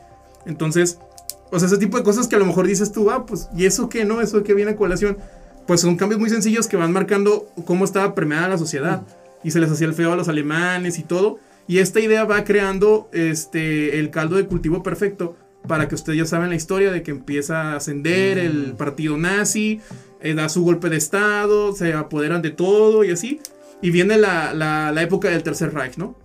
Entonces, 0.47 0.99
o 1.53 1.59
sea, 1.59 1.69
ese 1.69 1.79
tipo 1.79 1.99
de 1.99 2.03
cosas 2.03 2.29
que 2.29 2.37
a 2.37 2.39
lo 2.39 2.47
mejor 2.47 2.67
dices 2.67 2.93
tú, 2.93 3.11
ah, 3.11 3.27
pues, 3.27 3.49
¿y 3.55 3.67
eso 3.67 3.89
qué, 3.89 4.05
no? 4.05 4.21
¿Eso 4.21 4.43
que 4.43 4.55
viene 4.55 4.73
a 4.73 4.77
colación? 4.77 5.19
Pues 5.67 5.83
son 5.83 5.97
cambios 5.97 6.19
muy 6.19 6.31
sencillos 6.31 6.67
que 6.67 6.77
van 6.77 6.93
marcando 6.93 7.47
cómo 7.67 7.85
estaba 7.85 8.15
permeada 8.15 8.49
la 8.49 8.59
sociedad. 8.59 9.03
Y 9.45 9.51
se 9.51 9.61
les 9.61 9.71
hacía 9.71 9.87
el 9.87 9.95
feo 9.95 10.13
a 10.13 10.17
los 10.17 10.29
alemanes 10.29 10.99
y 10.99 11.03
todo. 11.03 11.39
Y 11.69 11.79
esta 11.79 12.01
idea 12.01 12.25
va 12.25 12.45
creando 12.45 13.09
este, 13.13 13.99
el 13.99 14.11
caldo 14.11 14.37
de 14.37 14.47
cultivo 14.47 14.83
perfecto 14.83 15.37
para 15.67 15.87
que 15.89 15.95
ustedes 15.95 16.19
ya 16.19 16.27
saben 16.27 16.51
la 16.51 16.57
historia 16.57 16.91
de 16.91 17.03
que 17.03 17.13
empieza 17.13 17.73
a 17.73 17.77
ascender 17.77 18.37
el 18.39 18.75
partido 18.77 19.17
nazi, 19.17 19.81
eh, 20.21 20.35
da 20.35 20.49
su 20.49 20.65
golpe 20.65 20.89
de 20.91 20.97
estado, 20.97 21.73
se 21.75 21.93
apoderan 21.95 22.43
de 22.43 22.51
todo 22.51 23.05
y 23.05 23.11
así. 23.13 23.41
Y 23.81 23.91
viene 23.91 24.19
la, 24.19 24.55
la- 24.55 24.91
la 24.93 25.03
época 25.03 25.29
del 25.31 25.43
Tercer 25.43 25.73
Reich, 25.73 25.97
¿no? 25.97 26.17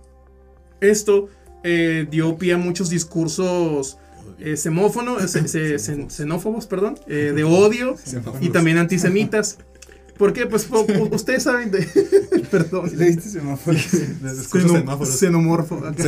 Esto 0.80 1.28
eh, 1.64 2.06
dio 2.10 2.36
pie 2.36 2.54
a 2.54 2.56
muchos 2.58 2.90
discursos 2.90 3.98
eh, 4.40 4.56
xenófobos, 6.08 6.66
perdón, 6.66 6.98
de 7.06 7.44
odio 7.44 7.96
y 8.40 8.48
también 8.50 8.78
antisemitas. 8.78 9.58
¿Por 10.18 10.32
qué? 10.32 10.46
Pues 10.46 10.64
po- 10.64 10.84
ustedes 11.12 11.44
saben 11.44 11.70
de... 11.70 11.86
perdón. 12.50 12.90
¿Leíste? 12.96 13.28
Discursos 14.36 14.72
Xeno-. 14.72 15.06
Xenomorfo. 15.06 15.76
acá. 15.86 16.02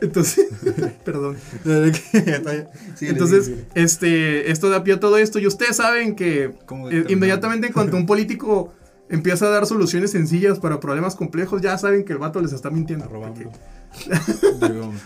Entonces, 0.00 0.46
perdón. 1.04 1.36
Entonces, 3.00 3.50
este, 3.74 4.50
esto 4.50 4.68
da 4.68 4.82
pie 4.82 4.94
a 4.94 5.00
todo 5.00 5.16
esto 5.16 5.38
y 5.38 5.46
ustedes 5.46 5.76
saben 5.76 6.16
que 6.16 6.52
¿Cómo 6.66 6.90
eh, 6.90 7.04
inmediatamente 7.08 7.68
en 7.68 7.72
cuanto 7.72 7.96
un 7.96 8.06
político 8.06 8.72
empieza 9.08 9.46
a 9.46 9.50
dar 9.50 9.66
soluciones 9.66 10.10
sencillas 10.10 10.58
para 10.58 10.80
problemas 10.80 11.14
complejos, 11.14 11.62
ya 11.62 11.78
saben 11.78 12.04
que 12.04 12.14
el 12.14 12.18
vato 12.18 12.40
les 12.40 12.52
está 12.52 12.70
mintiendo. 12.70 13.08
Porque 13.08 13.46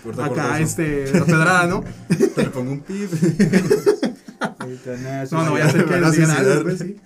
corta, 0.03 0.25
Acá, 0.25 0.35
corta 0.35 0.61
este, 0.61 1.13
la 1.13 1.25
pedrada, 1.25 1.67
¿no? 1.67 1.85
Te 2.35 2.43
le 2.45 2.51
pongo 2.51 2.73
un 2.73 2.81
pip. 2.81 3.11
No, 5.31 5.45
no 5.45 5.51
voy 5.53 5.61
a 5.61 5.67
hacer 5.67 5.85
que 5.85 5.95
digan 6.11 6.31
algo, 6.31 6.63
pues, 6.63 6.79
sí. 6.79 6.97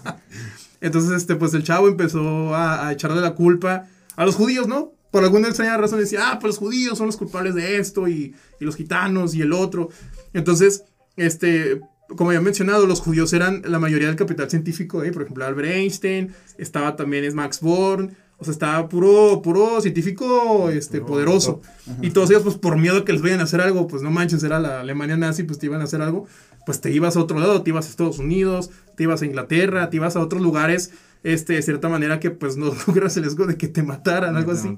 Entonces, 0.80 1.12
este, 1.12 1.36
pues 1.36 1.52
el 1.54 1.62
chavo 1.62 1.88
empezó 1.88 2.54
a, 2.54 2.88
a 2.88 2.92
echarle 2.92 3.20
la 3.20 3.34
culpa 3.34 3.86
a 4.16 4.24
los 4.24 4.34
judíos, 4.34 4.66
¿no? 4.66 4.92
Por 5.10 5.24
alguna 5.24 5.48
extraña 5.48 5.76
razón 5.76 5.98
decía, 5.98 6.30
ah, 6.30 6.38
pues 6.38 6.54
los 6.54 6.58
judíos 6.58 6.96
son 6.96 7.06
los 7.06 7.16
culpables 7.16 7.54
de 7.54 7.78
esto 7.78 8.08
y, 8.08 8.34
y 8.60 8.64
los 8.64 8.76
gitanos 8.76 9.34
y 9.34 9.42
el 9.42 9.52
otro. 9.52 9.90
Entonces, 10.32 10.84
este, 11.16 11.80
como 12.16 12.32
ya 12.32 12.38
he 12.38 12.42
mencionado, 12.42 12.86
los 12.86 13.00
judíos 13.00 13.32
eran 13.32 13.62
la 13.64 13.78
mayoría 13.78 14.08
del 14.08 14.16
capital 14.16 14.48
científico, 14.50 15.02
¿eh? 15.04 15.12
por 15.12 15.22
ejemplo, 15.22 15.44
Albert 15.44 15.68
Einstein, 15.68 16.32
estaba 16.58 16.96
también 16.96 17.24
es 17.24 17.34
Max 17.34 17.60
Born, 17.60 18.16
o 18.38 18.44
sea, 18.44 18.52
estaba 18.52 18.88
puro, 18.88 19.42
puro 19.42 19.80
científico 19.82 20.70
este, 20.70 21.00
poderoso. 21.02 21.60
Y 22.00 22.10
todos 22.10 22.30
ellos, 22.30 22.42
pues 22.42 22.56
por 22.56 22.78
miedo 22.78 23.04
que 23.04 23.12
les 23.12 23.20
vayan 23.20 23.40
a 23.40 23.42
hacer 23.42 23.60
algo, 23.60 23.86
pues 23.86 24.02
no 24.02 24.10
manches, 24.10 24.42
era 24.42 24.58
la 24.58 24.80
Alemania 24.80 25.16
nazi, 25.16 25.42
pues 25.42 25.58
te 25.58 25.66
iban 25.66 25.82
a 25.82 25.84
hacer 25.84 26.00
algo, 26.00 26.26
pues 26.66 26.80
te 26.80 26.90
ibas 26.90 27.16
a 27.16 27.20
otro 27.20 27.38
lado, 27.38 27.62
te 27.62 27.70
ibas 27.70 27.86
a 27.86 27.90
Estados 27.90 28.18
Unidos, 28.18 28.70
te 28.96 29.04
ibas 29.04 29.22
a 29.22 29.26
Inglaterra, 29.26 29.90
te 29.90 29.96
ibas 29.96 30.16
a 30.16 30.20
otros 30.20 30.42
lugares, 30.42 30.92
este, 31.22 31.54
de 31.54 31.62
cierta 31.62 31.88
manera 31.88 32.20
que 32.20 32.30
pues 32.30 32.56
no 32.56 32.70
tuvieras 32.84 33.16
el 33.16 33.24
riesgo 33.24 33.46
de 33.46 33.56
que 33.56 33.68
te 33.68 33.82
mataran, 33.82 34.36
algo 34.36 34.52
así. 34.52 34.74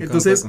Entonces, 0.00 0.46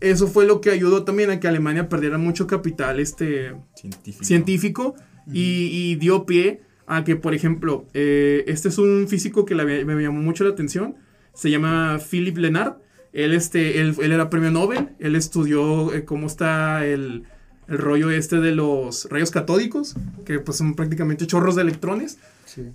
eso 0.00 0.28
fue 0.28 0.46
lo 0.46 0.60
que 0.60 0.70
ayudó 0.70 1.04
también 1.04 1.30
a 1.30 1.40
que 1.40 1.48
Alemania 1.48 1.88
perdiera 1.88 2.18
mucho 2.18 2.46
capital 2.46 3.00
este, 3.00 3.54
científico. 3.74 4.24
científico 4.24 4.94
y, 5.32 5.96
dio 5.96 6.26
pie 6.26 6.62
a 6.86 7.02
que, 7.02 7.16
por 7.16 7.34
ejemplo, 7.34 7.86
eh, 7.94 8.44
este 8.46 8.68
es 8.68 8.78
un 8.78 9.06
físico 9.08 9.44
que 9.44 9.54
me 9.54 10.02
llamó 10.02 10.20
mucho 10.20 10.44
la 10.44 10.50
atención, 10.50 10.94
se 11.34 11.50
llama 11.50 11.98
Philip 11.98 12.36
Lenard. 12.38 12.76
Él, 13.12 13.32
este, 13.32 13.80
él, 13.80 13.96
era 13.98 14.28
premio 14.28 14.50
Nobel, 14.50 14.90
él 14.98 15.16
estudió 15.16 15.94
eh, 15.94 16.04
cómo 16.04 16.26
está 16.26 16.84
el, 16.84 17.24
el, 17.68 17.78
rollo 17.78 18.10
este 18.10 18.36
de 18.36 18.52
los 18.52 19.08
rayos 19.10 19.30
catódicos, 19.30 19.94
que 20.24 20.38
pues 20.38 20.58
son 20.58 20.74
prácticamente 20.74 21.26
chorros 21.26 21.56
de 21.56 21.62
electrones. 21.62 22.18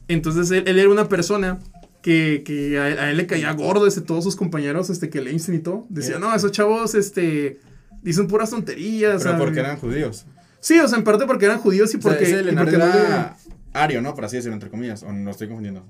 Entonces 0.07 0.51
él, 0.51 0.67
era 0.67 0.89
una 0.89 1.09
persona 1.09 1.59
que, 2.01 2.43
que 2.45 2.79
a, 2.79 3.09
él 3.09 3.17
le 3.17 3.27
caía 3.27 3.51
gordo 3.53 3.85
de 3.85 4.01
todos 4.01 4.23
sus 4.23 4.35
compañeros 4.35 4.89
este, 4.89 5.09
que 5.09 5.21
le 5.21 5.31
y 5.31 5.59
todo. 5.59 5.85
Decía, 5.89 6.19
no, 6.19 6.33
esos 6.35 6.51
chavos 6.51 6.95
este, 6.95 7.59
dicen 8.01 8.27
puras 8.27 8.49
tonterías. 8.49 9.23
Pero 9.23 9.37
porque 9.37 9.59
eran 9.59 9.77
judíos. 9.77 10.25
Sí, 10.59 10.79
o 10.79 10.87
sea, 10.87 10.97
en 10.97 11.03
parte 11.03 11.25
porque 11.25 11.45
eran 11.45 11.57
judíos 11.57 11.93
y 11.95 11.97
porque... 11.97 12.23
ese 12.23 12.39
era 12.39 13.35
ario, 13.73 14.01
¿no? 14.01 14.13
Por 14.13 14.25
así 14.25 14.35
decirlo, 14.35 14.53
entre 14.53 14.69
comillas, 14.69 15.03
o 15.03 15.11
no 15.11 15.31
estoy 15.31 15.47
confundiendo. 15.47 15.85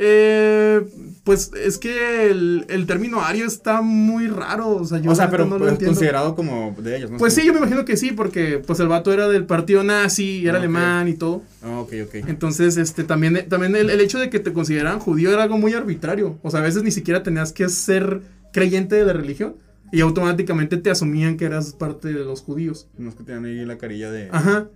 Eh, 0.00 0.86
pues 1.24 1.50
es 1.60 1.76
que 1.76 2.30
el, 2.30 2.66
el, 2.68 2.86
término 2.86 3.20
ario 3.20 3.46
está 3.46 3.82
muy 3.82 4.28
raro. 4.28 4.76
O 4.76 4.84
sea, 4.84 5.00
yo 5.00 5.10
o 5.10 5.14
sea 5.16 5.28
pero 5.28 5.44
no 5.44 5.58
pues, 5.58 5.76
considerado 5.76 6.36
como 6.36 6.74
de 6.78 6.96
ellos, 6.96 7.10
¿no? 7.10 7.18
Pues 7.18 7.34
sí, 7.34 7.44
yo 7.44 7.52
me 7.52 7.58
imagino 7.58 7.84
que 7.84 7.96
sí, 7.96 8.12
porque 8.12 8.62
pues 8.64 8.78
el 8.78 8.86
vato 8.86 9.12
era 9.12 9.28
del 9.28 9.44
partido 9.44 9.82
nazi, 9.82 10.46
era 10.46 10.58
alemán 10.58 11.08
y 11.08 11.14
todo. 11.14 11.42
Ah, 11.62 11.80
ok, 11.80 11.92
ok. 12.06 12.14
Entonces, 12.28 12.76
este, 12.76 13.02
también, 13.02 13.48
también 13.48 13.74
el, 13.74 13.90
el, 13.90 14.00
hecho 14.00 14.20
de 14.20 14.30
que 14.30 14.38
te 14.38 14.52
consideraran 14.52 15.00
judío 15.00 15.32
era 15.32 15.42
algo 15.42 15.58
muy 15.58 15.74
arbitrario. 15.74 16.38
O 16.42 16.50
sea, 16.52 16.60
a 16.60 16.62
veces 16.62 16.84
ni 16.84 16.92
siquiera 16.92 17.24
tenías 17.24 17.52
que 17.52 17.68
ser 17.68 18.22
creyente 18.52 18.94
de 18.94 19.04
la 19.04 19.12
religión. 19.12 19.56
Y 19.90 20.00
automáticamente 20.02 20.76
te 20.76 20.90
asumían 20.90 21.36
que 21.36 21.46
eras 21.46 21.72
parte 21.72 22.08
de 22.08 22.24
los 22.24 22.42
judíos. 22.42 22.88
No 22.98 23.08
es 23.08 23.14
que 23.14 23.24
tenían 23.24 23.46
ahí 23.46 23.64
la 23.64 23.78
carilla 23.78 24.10
de... 24.10 24.28
Ajá. 24.30 24.68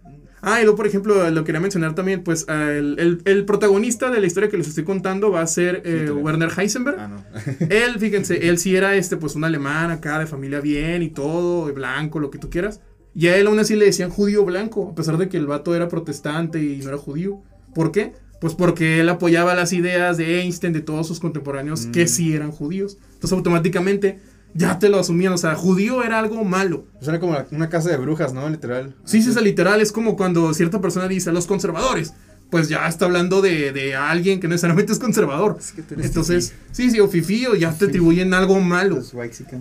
Ah, 0.44 0.60
y 0.60 0.64
luego, 0.64 0.76
por 0.76 0.88
ejemplo, 0.88 1.30
lo 1.30 1.44
quería 1.44 1.60
mencionar 1.60 1.94
también, 1.94 2.24
pues 2.24 2.46
el, 2.48 3.22
el, 3.24 3.44
protagonista 3.44 4.10
de 4.10 4.20
la 4.20 4.26
historia 4.26 4.50
que 4.50 4.56
les 4.56 4.66
estoy 4.66 4.82
contando 4.82 5.30
va 5.30 5.40
a 5.40 5.46
ser 5.46 5.82
eh, 5.84 6.10
Werner 6.10 6.50
Heisenberg. 6.56 6.98
Ah, 6.98 7.06
no. 7.06 7.24
él, 7.70 8.00
fíjense, 8.00 8.48
él 8.48 8.58
sí 8.58 8.74
era 8.74 8.96
este, 8.96 9.16
pues 9.16 9.36
un 9.36 9.44
alemán 9.44 9.92
acá, 9.92 10.18
de 10.18 10.26
familia 10.26 10.60
bien 10.60 11.02
y 11.02 11.10
todo, 11.10 11.72
blanco, 11.72 12.18
lo 12.18 12.30
que 12.30 12.38
tú 12.38 12.50
quieras. 12.50 12.80
Y 13.14 13.28
a 13.28 13.36
él 13.36 13.46
aún 13.46 13.60
así 13.60 13.76
le 13.76 13.84
decían 13.84 14.10
judío 14.10 14.44
blanco, 14.44 14.88
a 14.90 14.94
pesar 14.96 15.16
de 15.16 15.28
que 15.28 15.36
el 15.36 15.46
vato 15.46 15.76
era 15.76 15.86
protestante 15.88 16.60
y 16.60 16.78
no 16.78 16.88
era 16.88 16.98
judío. 16.98 17.40
¿Por 17.72 17.92
qué? 17.92 18.12
Pues 18.40 18.54
porque 18.54 18.98
él 18.98 19.08
apoyaba 19.08 19.54
las 19.54 19.72
ideas 19.72 20.16
de 20.16 20.40
Einstein, 20.40 20.72
de 20.72 20.80
todos 20.80 21.06
sus 21.06 21.20
contemporáneos, 21.20 21.86
que 21.86 22.06
mm. 22.06 22.08
sí 22.08 22.34
eran 22.34 22.50
judíos. 22.50 22.98
Entonces 23.14 23.32
automáticamente 23.32 24.18
ya 24.54 24.78
te 24.78 24.88
lo 24.88 24.98
asumían, 24.98 25.32
o 25.32 25.38
sea, 25.38 25.54
judío 25.54 26.02
era 26.02 26.18
algo 26.18 26.44
malo. 26.44 26.84
Pues 26.94 27.08
era 27.08 27.20
como 27.20 27.36
una 27.50 27.68
casa 27.68 27.90
de 27.90 27.96
brujas, 27.96 28.32
¿no? 28.32 28.48
Literal. 28.48 28.94
Sí, 29.04 29.22
sí, 29.22 29.30
es 29.30 29.42
literal, 29.42 29.80
es 29.80 29.92
como 29.92 30.16
cuando 30.16 30.52
cierta 30.54 30.80
persona 30.80 31.08
dice, 31.08 31.32
los 31.32 31.46
conservadores, 31.46 32.14
pues 32.50 32.68
ya 32.68 32.86
está 32.86 33.06
hablando 33.06 33.40
de, 33.40 33.72
de 33.72 33.94
alguien 33.94 34.38
que 34.38 34.46
necesariamente 34.46 34.92
es 34.92 34.98
conservador. 34.98 35.58
Entonces, 35.96 36.52
sí, 36.70 36.90
sí, 36.90 37.00
o 37.00 37.08
fifí, 37.08 37.46
o 37.46 37.54
ya 37.54 37.72
te 37.72 37.86
atribuyen 37.86 38.34
algo 38.34 38.60
malo. 38.60 39.00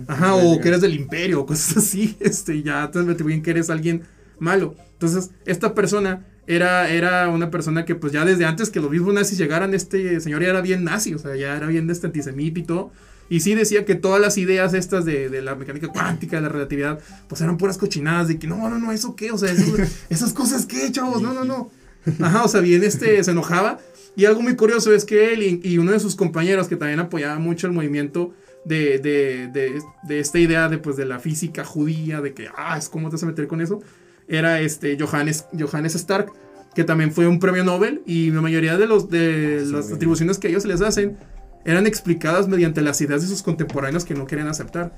Ajá, 0.08 0.34
o 0.34 0.60
que 0.60 0.68
eres 0.68 0.82
del 0.82 0.94
imperio, 0.94 1.40
o 1.40 1.46
cosas 1.46 1.78
así, 1.78 2.16
este, 2.20 2.62
ya 2.62 2.90
te 2.90 2.98
atribuyen 2.98 3.42
que 3.42 3.50
eres 3.50 3.70
alguien 3.70 4.02
malo. 4.38 4.74
Entonces, 4.92 5.30
esta 5.46 5.74
persona 5.74 6.26
era, 6.46 6.90
era 6.90 7.28
una 7.28 7.50
persona 7.50 7.84
que 7.84 7.94
pues 7.94 8.12
ya 8.12 8.24
desde 8.24 8.44
antes 8.44 8.68
que 8.68 8.80
los 8.80 8.90
mismos 8.90 9.14
nazis 9.14 9.38
llegaran, 9.38 9.72
este 9.74 10.20
señor 10.20 10.42
ya 10.42 10.50
era 10.50 10.60
bien 10.60 10.84
nazi, 10.84 11.14
o 11.14 11.18
sea, 11.18 11.34
ya 11.36 11.56
era 11.56 11.68
bien 11.68 11.86
de 11.86 11.92
este 11.92 12.08
antisemita 12.08 12.60
y 12.60 12.64
todo. 12.64 12.92
Y 13.32 13.40
sí 13.40 13.54
decía 13.54 13.86
que 13.86 13.94
todas 13.94 14.20
las 14.20 14.36
ideas 14.36 14.74
estas 14.74 15.06
de, 15.06 15.40
la 15.40 15.54
mecánica 15.54 15.88
cuántica, 15.88 16.36
de 16.36 16.42
la 16.42 16.48
relatividad, 16.50 17.00
pues 17.28 17.40
eran 17.40 17.56
puras 17.56 17.78
cochinadas, 17.78 18.28
de 18.28 18.38
que 18.38 18.46
no, 18.46 18.68
no, 18.68 18.78
no, 18.78 18.92
¿eso 18.92 19.16
qué? 19.16 19.30
O 19.30 19.38
sea, 19.38 19.50
esas 20.10 20.34
cosas 20.34 20.66
qué, 20.66 20.92
chavos, 20.92 21.22
no, 21.22 21.32
no, 21.32 21.42
no. 21.42 21.70
Ajá, 22.20 22.44
o 22.44 22.48
sea, 22.48 22.60
bien 22.60 22.84
este 22.84 23.24
se 23.24 23.30
enojaba. 23.30 23.78
Y 24.16 24.26
algo 24.26 24.42
muy 24.42 24.54
curioso 24.54 24.92
es 24.92 25.06
que 25.06 25.32
él 25.32 25.60
y, 25.64 25.78
uno 25.78 25.92
de 25.92 26.00
sus 26.00 26.14
compañeros 26.14 26.68
que 26.68 26.76
también 26.76 27.00
apoyaba 27.00 27.38
mucho 27.38 27.66
el 27.66 27.72
movimiento 27.72 28.34
de, 28.66 28.98
de, 28.98 29.48
de, 29.50 29.80
de, 30.02 30.20
esta 30.20 30.38
idea 30.38 30.68
de, 30.68 30.76
pues, 30.76 30.98
de 30.98 31.06
la 31.06 31.18
física 31.18 31.64
judía, 31.64 32.20
de 32.20 32.34
que, 32.34 32.48
ah, 32.54 32.76
es 32.76 32.90
cómo 32.90 33.08
te 33.08 33.14
vas 33.14 33.22
a 33.22 33.26
meter 33.26 33.46
con 33.46 33.62
eso, 33.62 33.80
era 34.28 34.60
este 34.60 34.98
Johannes, 35.00 35.46
Johannes 35.58 35.94
Stark, 35.94 36.30
que 36.74 36.84
también 36.84 37.10
fue 37.12 37.26
un 37.26 37.40
premio 37.40 37.64
Nobel 37.64 38.02
y 38.04 38.30
la 38.30 38.42
mayoría 38.42 38.76
de, 38.76 38.86
los, 38.86 39.08
de 39.08 39.64
las 39.64 39.90
atribuciones 39.90 40.38
que 40.38 40.48
ellos 40.48 40.66
les 40.66 40.82
hacen 40.82 41.16
eran 41.64 41.86
explicadas 41.86 42.48
mediante 42.48 42.82
las 42.82 43.00
ideas 43.00 43.22
de 43.22 43.28
sus 43.28 43.42
contemporáneos 43.42 44.04
que 44.04 44.14
no 44.14 44.26
querían 44.26 44.48
aceptar. 44.48 44.92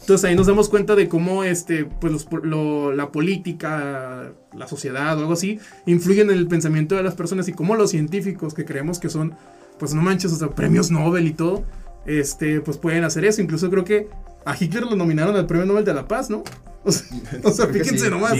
Entonces 0.00 0.24
ahí 0.28 0.36
nos 0.36 0.46
damos 0.46 0.68
cuenta 0.68 0.94
de 0.94 1.08
cómo 1.08 1.42
este, 1.42 1.84
pues 1.84 2.26
la 2.42 3.10
política, 3.10 4.32
la 4.52 4.68
sociedad 4.68 5.16
o 5.16 5.20
algo 5.20 5.32
así, 5.32 5.58
influyen 5.86 6.30
en 6.30 6.36
el 6.36 6.46
pensamiento 6.46 6.94
de 6.94 7.02
las 7.02 7.14
personas 7.14 7.48
y 7.48 7.52
cómo 7.52 7.74
los 7.74 7.90
científicos 7.90 8.54
que 8.54 8.64
creemos 8.64 8.98
que 9.00 9.08
son, 9.08 9.34
pues 9.78 9.94
no 9.94 10.02
manches, 10.02 10.32
o 10.32 10.36
sea, 10.36 10.50
premios 10.50 10.90
Nobel 10.90 11.26
y 11.26 11.32
todo, 11.32 11.64
este, 12.04 12.60
pues 12.60 12.78
pueden 12.78 13.04
hacer 13.04 13.24
eso. 13.24 13.42
Incluso 13.42 13.68
creo 13.70 13.84
que 13.84 14.08
a 14.44 14.54
Hitler 14.54 14.84
lo 14.84 14.94
nominaron 14.94 15.34
al 15.34 15.46
premio 15.46 15.66
Nobel 15.66 15.84
de 15.84 15.94
la 15.94 16.06
Paz, 16.06 16.30
¿no? 16.30 16.44
O 16.84 17.50
sea, 17.50 17.66
fíjense 17.72 18.08
nomás. 18.08 18.38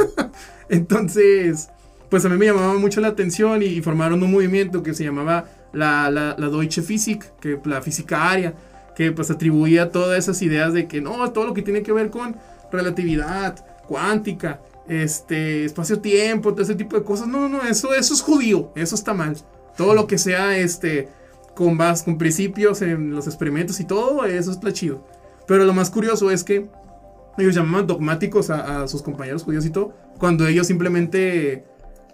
Entonces, 0.70 1.68
pues 2.08 2.24
a 2.24 2.28
mí 2.30 2.38
me 2.38 2.46
llamaba 2.46 2.74
mucho 2.78 3.00
la 3.00 3.08
atención 3.08 3.62
y 3.62 3.82
formaron 3.82 4.22
un 4.22 4.32
movimiento 4.32 4.82
que 4.82 4.94
se 4.94 5.04
llamaba 5.04 5.50
la, 5.72 6.10
la, 6.10 6.34
la 6.38 6.48
Deutsche 6.48 6.82
Physik, 6.82 7.38
que 7.40 7.60
la 7.64 7.82
física 7.82 8.30
aria, 8.30 8.54
que 8.98 9.12
pues 9.12 9.30
atribuía 9.30 9.92
todas 9.92 10.18
esas 10.18 10.42
ideas 10.42 10.72
de 10.72 10.88
que 10.88 11.00
no, 11.00 11.30
todo 11.30 11.46
lo 11.46 11.54
que 11.54 11.62
tiene 11.62 11.82
que 11.82 11.92
ver 11.92 12.10
con 12.10 12.36
relatividad, 12.72 13.64
cuántica, 13.86 14.60
este, 14.88 15.64
espacio-tiempo, 15.64 16.52
todo 16.52 16.62
ese 16.62 16.74
tipo 16.74 16.96
de 16.96 17.04
cosas, 17.04 17.28
no, 17.28 17.48
no, 17.48 17.62
eso, 17.62 17.94
eso 17.94 18.14
es 18.14 18.20
judío, 18.20 18.72
eso 18.74 18.94
está 18.94 19.14
mal. 19.14 19.36
Todo 19.76 19.94
lo 19.94 20.06
que 20.06 20.18
sea, 20.18 20.56
este, 20.58 21.08
con, 21.54 21.78
base, 21.78 22.04
con 22.04 22.18
principios 22.18 22.82
en 22.82 23.14
los 23.14 23.26
experimentos 23.26 23.78
y 23.78 23.84
todo, 23.84 24.24
eso 24.24 24.50
es 24.50 24.72
chido. 24.72 25.06
Pero 25.46 25.64
lo 25.64 25.72
más 25.72 25.90
curioso 25.90 26.30
es 26.30 26.42
que 26.42 26.68
ellos 27.38 27.54
llamaban 27.54 27.86
dogmáticos 27.86 28.50
a, 28.50 28.82
a 28.82 28.88
sus 28.88 29.02
compañeros 29.02 29.44
judíos 29.44 29.64
y 29.64 29.70
todo, 29.70 29.94
cuando 30.18 30.46
ellos 30.46 30.66
simplemente 30.66 31.64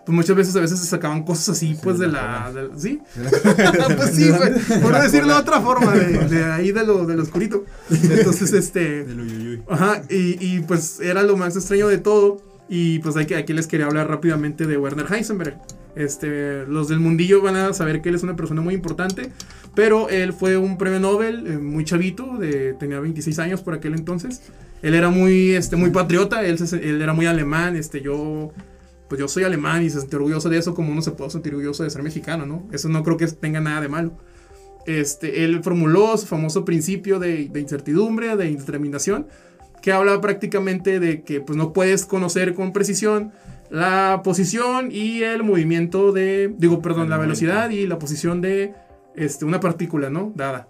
pues 0.05 0.15
muchas 0.15 0.37
veces 0.37 0.55
a 0.57 0.61
veces 0.61 0.81
se 0.81 0.87
sacaban 0.87 1.25
cosas 1.25 1.51
así, 1.51 1.77
pues 1.83 1.99
de 1.99 2.09
la, 2.09 2.53
¿Sí? 2.77 3.01
pues 3.97 4.11
sí, 4.15 4.31
por 4.83 5.01
decirlo 5.01 5.35
de 5.35 5.41
otra 5.41 5.61
forma, 5.61 5.93
de, 5.93 6.45
ahí 6.45 6.73
de 6.73 6.85
lo, 6.85 7.07
del 7.07 7.21
oscurito. 7.21 7.65
Entonces, 7.91 8.53
este. 8.55 9.07
Ajá, 9.69 10.03
y, 10.11 10.37
y, 10.45 10.61
pues 10.61 11.01
era 11.01 11.23
lo 11.23 11.37
más 11.37 11.57
extraño 11.57 11.89
de 11.89 11.99
todo. 11.99 12.43
Y 12.69 12.99
pues 13.01 13.17
aquí, 13.17 13.35
aquí 13.35 13.53
les 13.53 13.67
quería 13.67 13.87
hablar 13.87 14.09
rápidamente 14.09 14.67
de 14.67 14.79
Werner 14.79 15.07
Heisenberg. 15.13 15.59
Este, 15.97 16.67
los 16.67 16.89
del 16.89 16.99
mundillo 16.99 17.41
van 17.41 17.57
a 17.57 17.73
saber 17.73 18.03
que 18.03 18.09
él 18.09 18.15
es 18.15 18.23
una 18.23 18.35
persona 18.35 18.63
muy 18.63 18.75
importante, 18.75 19.31
pero 19.75 20.09
él 20.09 20.33
fue 20.33 20.57
un 20.57 20.77
premio 20.77 20.99
Nobel 20.99 21.47
eh, 21.47 21.59
muy 21.59 21.85
chavito, 21.85 22.37
de, 22.39 22.75
tenía 22.75 22.99
26 23.01 23.39
años 23.39 23.61
por 23.61 23.75
aquel 23.75 23.95
entonces. 23.95 24.43
Él 24.83 24.95
era 24.95 25.09
muy, 25.11 25.55
este, 25.55 25.77
muy 25.77 25.91
patriota, 25.91 26.43
él, 26.43 26.59
él 26.83 27.01
era 27.01 27.13
muy 27.13 27.27
alemán, 27.27 27.77
este, 27.77 28.01
yo 28.01 28.53
pues 29.15 29.21
yo 29.21 29.29
soy 29.29 29.45
alemán 29.45 29.85
y 29.85 29.91
se 29.91 29.99
siente 29.99 30.17
orgulloso 30.17 30.49
de 30.49 30.59
eso 30.59 30.75
como 30.75 30.91
uno 30.91 31.01
se 31.01 31.13
puede 31.13 31.31
sentir 31.31 31.55
orgulloso 31.55 31.85
de 31.85 31.91
ser 31.91 32.03
mexicano, 32.03 32.47
¿no? 32.47 32.69
Eso 32.73 32.89
no 32.89 33.05
creo 33.05 33.17
que 33.17 33.29
tenga 33.29 33.61
nada 33.61 33.81
de 33.81 33.89
malo. 33.89 34.19
Este, 34.87 35.45
él 35.45 35.63
formuló 35.63 36.19
su 36.19 36.27
famoso 36.27 36.65
principio 36.65 37.21
de, 37.21 37.49
de 37.49 37.61
incertidumbre, 37.61 38.37
de 38.37 38.51
indeterminación, 38.51 39.29
que 39.81 39.93
habla 39.93 40.21
prácticamente 40.21 40.99
de 40.99 41.23
que 41.23 41.41
pues, 41.41 41.57
no 41.57 41.73
puedes 41.73 42.07
conocer 42.07 42.55
con 42.55 42.73
precisión 42.73 43.31
la 43.71 44.23
posición 44.25 44.89
y 44.91 45.23
el 45.23 45.45
movimiento 45.45 46.11
de, 46.11 46.53
digo, 46.59 46.83
perdón, 46.83 47.09
la 47.09 47.17
velocidad 47.17 47.71
y 47.71 47.87
la 47.87 48.01
posición 48.01 48.41
de 48.41 48.75
este, 49.15 49.45
una 49.45 49.61
partícula, 49.61 50.11
¿no? 50.11 50.33
Dada. 50.35 50.67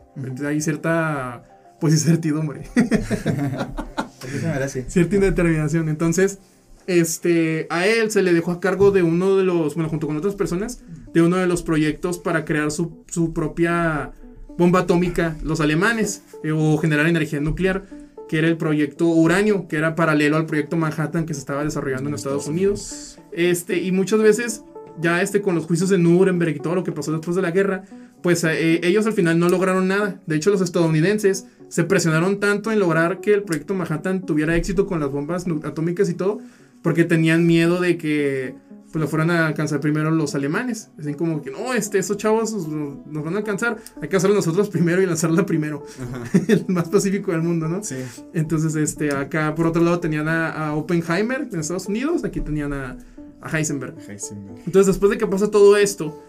Hay 0.47 0.61
cierta, 0.61 1.45
pues, 1.81 1.95
incertidumbre. 1.95 2.65
cierta 4.89 5.15
indeterminación. 5.15 5.89
Entonces, 5.89 6.41
este, 6.87 7.67
a 7.71 7.87
él 7.87 8.11
se 8.11 8.23
le 8.23 8.33
dejó 8.33 8.51
a 8.53 8.61
cargo 8.61 8.91
de 8.91 9.03
uno 9.03 9.37
de 9.37 9.45
los, 9.45 9.75
bueno, 9.75 9.89
junto 9.89 10.07
con 10.07 10.17
otras 10.17 10.35
personas, 10.35 10.83
de 11.13 11.23
uno 11.23 11.37
de 11.37 11.47
los 11.47 11.63
proyectos 11.63 12.19
para 12.19 12.45
crear 12.45 12.71
su, 12.71 13.05
su 13.09 13.33
propia 13.33 14.13
bomba 14.57 14.81
atómica, 14.81 15.37
los 15.43 15.61
alemanes, 15.61 16.23
eh, 16.43 16.53
o 16.53 16.77
generar 16.79 17.07
energía 17.07 17.41
nuclear. 17.41 17.85
que 18.29 18.39
era 18.39 18.49
el 18.49 18.57
proyecto 18.57 19.07
Uranio, 19.07 19.69
que 19.69 19.77
era 19.77 19.95
paralelo 19.95 20.39
al 20.39 20.47
proyecto 20.47 20.79
Manhattan 20.79 21.27
que 21.27 21.35
se 21.35 21.41
estaba 21.41 21.63
desarrollando 21.63 22.09
en 22.09 22.15
Estados 22.15 22.47
Unidos. 22.47 23.19
Este, 23.33 23.83
y 23.83 23.93
muchas 23.93 24.21
veces, 24.23 24.63
ya 24.99 25.21
este 25.21 25.43
con 25.43 25.55
los 25.55 25.67
juicios 25.67 25.91
de 25.91 25.99
Nuremberg 25.99 26.57
y 26.57 26.59
todo 26.59 26.75
lo 26.75 26.85
que 26.85 26.91
pasó 26.91 27.13
después 27.13 27.37
de 27.37 27.43
la 27.43 27.51
guerra, 27.51 27.85
pues 28.23 28.43
eh, 28.45 28.81
ellos 28.83 29.07
al 29.07 29.13
final 29.13 29.39
no 29.39 29.51
lograron 29.51 29.89
nada. 29.89 30.23
De 30.27 30.37
hecho, 30.37 30.49
los 30.51 30.63
estadounidenses 30.63 31.47
se 31.69 31.85
presionaron 31.85 32.41
tanto 32.41 32.73
en 32.73 32.79
lograr 32.79 33.21
que 33.21 33.35
el 33.35 33.43
proyecto 33.43 33.75
Manhattan 33.75 34.25
tuviera 34.25 34.57
éxito 34.57 34.87
con 34.87 35.01
las 35.01 35.11
bombas 35.11 35.45
atómicas 35.63 36.09
y 36.09 36.15
todo, 36.15 36.41
porque 36.85 37.03
tenían 37.05 37.47
miedo 37.47 37.81
de 37.81 37.97
que 37.97 38.55
pues, 38.93 39.01
lo 39.03 39.09
fueran 39.09 39.31
a 39.31 39.47
alcanzar 39.49 39.81
primero 39.81 40.11
los 40.11 40.35
alemanes. 40.37 40.91
Así 41.01 41.15
como 41.15 41.41
que, 41.43 41.51
no, 41.51 41.73
este, 41.73 41.99
esos 41.99 42.17
chavos 42.19 42.53
nos 42.53 42.69
nos 43.07 43.25
van 43.25 43.35
a 43.35 43.39
alcanzar, 43.39 43.79
hay 44.01 44.09
que 44.09 44.17
hacerlo 44.17 44.37
nosotros 44.37 44.69
primero 44.69 45.01
y 45.03 45.07
lanzarla 45.07 45.47
primero. 45.47 45.83
el 46.49 46.67
más 46.69 46.91
pacífico 46.91 47.33
del 47.33 47.41
mundo, 47.43 47.67
¿no? 47.69 47.83
Sí. 47.83 47.97
Entonces, 48.35 48.77
este, 48.77 49.13
acá 49.13 49.55
por 49.55 49.67
otro 49.67 49.83
lado 49.83 49.99
tenían 49.99 50.29
a, 50.29 50.51
a 50.51 50.75
Oppenheimer 50.77 51.49
en 51.51 51.59
Estados 51.59 51.87
Unidos, 51.87 52.23
aquí 52.23 52.41
tenían 52.41 52.73
a, 52.75 52.99
a 53.41 53.49
Heisenberg. 53.59 53.95
Heisenberg. 54.07 54.59
Entonces, 54.67 54.87
después 54.87 55.11
de 55.11 55.17
que 55.19 55.27
pasa 55.27 55.51
todo 55.51 55.77
esto, 55.79 56.23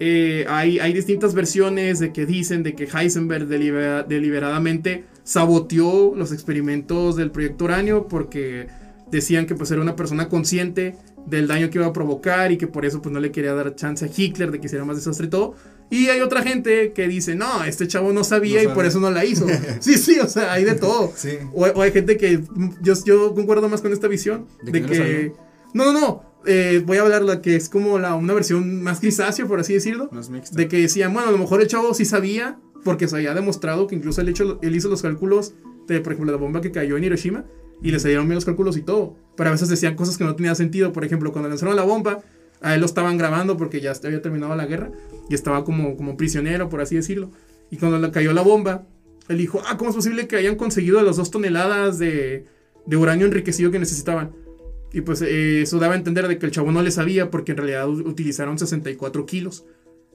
eh, 0.00 0.44
hay, 0.48 0.80
hay 0.80 0.92
distintas 0.92 1.34
versiones 1.34 2.00
de 2.00 2.12
que 2.12 2.26
dicen 2.26 2.62
de 2.64 2.74
que 2.74 2.84
Heisenberg 2.92 3.46
delibera- 3.46 4.02
deliberadamente 4.02 5.04
saboteó 5.24 6.14
los 6.16 6.32
experimentos 6.32 7.14
del 7.16 7.30
proyecto 7.30 7.66
uranio 7.66 8.08
porque 8.08 8.66
decían 9.10 9.46
que 9.46 9.54
pues 9.54 9.70
era 9.70 9.80
una 9.80 9.96
persona 9.96 10.28
consciente 10.28 10.96
del 11.26 11.46
daño 11.46 11.70
que 11.70 11.78
iba 11.78 11.86
a 11.86 11.92
provocar 11.92 12.52
y 12.52 12.56
que 12.58 12.66
por 12.66 12.84
eso 12.84 13.02
pues 13.02 13.12
no 13.12 13.20
le 13.20 13.30
quería 13.30 13.54
dar 13.54 13.74
chance 13.74 14.04
a 14.04 14.08
Hitler 14.14 14.50
de 14.50 14.60
que 14.60 14.66
hiciera 14.66 14.84
más 14.84 14.96
desastre 14.96 15.26
y 15.26 15.30
todo. 15.30 15.54
Y 15.90 16.06
hay 16.08 16.20
otra 16.20 16.42
gente 16.42 16.92
que 16.92 17.08
dice, 17.08 17.34
no, 17.34 17.64
este 17.64 17.88
chavo 17.88 18.12
no 18.12 18.22
sabía 18.22 18.62
No 18.62 18.70
y 18.70 18.74
por 18.74 18.86
eso 18.86 19.00
no 19.00 19.10
la 19.10 19.24
hizo. 19.24 19.46
sí, 19.80 19.94
sí, 19.94 20.18
o 20.20 20.28
sea, 20.28 20.52
hay 20.52 20.64
de 20.64 20.74
todo. 20.74 21.12
Sí. 21.16 21.30
O, 21.52 21.66
o 21.66 21.82
hay 21.82 21.92
gente 21.92 22.16
que 22.16 22.38
mm, 22.38 22.74
yo, 22.80 22.94
yo 23.04 23.34
concuerdo 23.34 23.68
más 23.68 23.80
con 23.82 23.92
esta 23.92 24.08
visión 24.08 24.46
¿De 24.62 24.72
de, 24.72 24.82
que 24.86 25.32
no 25.74 25.84
no 25.92 26.00
no 26.00 26.22
eh, 26.46 26.82
voy 26.86 26.96
a 26.98 27.02
hablar 27.02 27.22
la 27.22 27.42
que 27.42 27.54
es 27.56 27.68
como 27.68 27.98
la 27.98 28.14
una 28.14 28.32
versión 28.32 28.82
más 28.82 29.00
grisácea 29.00 29.46
por 29.46 29.60
así 29.60 29.74
decirlo 29.74 30.08
Más 30.12 30.30
mixta. 30.30 30.56
de 30.56 30.68
que 30.68 30.78
decían 30.80 31.12
bueno 31.12 31.28
a 31.28 31.32
lo 31.32 31.38
mejor 31.38 31.60
el 31.60 31.66
chavo 31.66 31.92
sí 31.92 32.04
sabía 32.06 32.58
porque 32.84 33.06
se 33.08 33.16
había 33.16 33.34
demostrado 33.34 33.86
que 33.86 33.94
incluso 33.94 34.22
él, 34.22 34.30
hecho, 34.30 34.58
él 34.62 34.74
hizo 34.74 34.88
los 34.88 35.02
cálculos 35.02 35.52
de 35.86 36.00
por 36.00 36.12
ejemplo 36.14 36.32
la 36.32 36.38
bomba 36.38 36.60
que 36.62 36.70
cayó 36.70 36.96
en 36.96 37.04
Hiroshima 37.04 37.44
y 37.82 37.90
le 37.90 38.00
salieron 38.00 38.26
bien 38.26 38.36
los 38.36 38.44
cálculos 38.44 38.76
y 38.76 38.82
todo 38.82 39.16
pero 39.36 39.48
a 39.50 39.52
veces 39.52 39.68
decían 39.68 39.96
cosas 39.96 40.18
que 40.18 40.24
no 40.24 40.34
tenían 40.36 40.56
sentido 40.56 40.92
por 40.92 41.04
ejemplo 41.04 41.32
cuando 41.32 41.48
lanzaron 41.48 41.76
la 41.76 41.82
bomba 41.82 42.20
a 42.60 42.74
él 42.74 42.80
lo 42.80 42.86
estaban 42.86 43.16
grabando 43.16 43.56
porque 43.56 43.80
ya 43.80 43.92
había 44.04 44.20
terminado 44.20 44.54
la 44.54 44.66
guerra 44.66 44.90
y 45.28 45.34
estaba 45.34 45.64
como, 45.64 45.96
como 45.96 46.16
prisionero 46.16 46.68
por 46.68 46.80
así 46.80 46.96
decirlo 46.96 47.30
y 47.70 47.76
cuando 47.76 47.98
le 47.98 48.10
cayó 48.10 48.32
la 48.32 48.42
bomba 48.42 48.84
él 49.30 49.38
dijo, 49.38 49.62
ah, 49.64 49.76
¿cómo 49.76 49.90
es 49.90 49.96
posible 49.96 50.26
que 50.26 50.34
hayan 50.34 50.56
conseguido 50.56 51.00
las 51.02 51.16
dos 51.16 51.30
toneladas 51.30 52.00
de, 52.00 52.46
de 52.84 52.96
uranio 52.96 53.26
enriquecido 53.26 53.70
que 53.70 53.78
necesitaban? 53.78 54.32
Y 54.92 55.02
pues 55.02 55.22
eh, 55.22 55.62
eso 55.62 55.78
daba 55.78 55.94
a 55.94 55.96
entender 55.96 56.26
de 56.26 56.36
que 56.36 56.46
el 56.46 56.52
chavo 56.52 56.72
no 56.72 56.82
le 56.82 56.90
sabía 56.90 57.30
porque 57.30 57.52
en 57.52 57.58
realidad 57.58 57.88
utilizaron 57.88 58.58
64 58.58 59.26
kilos. 59.26 59.64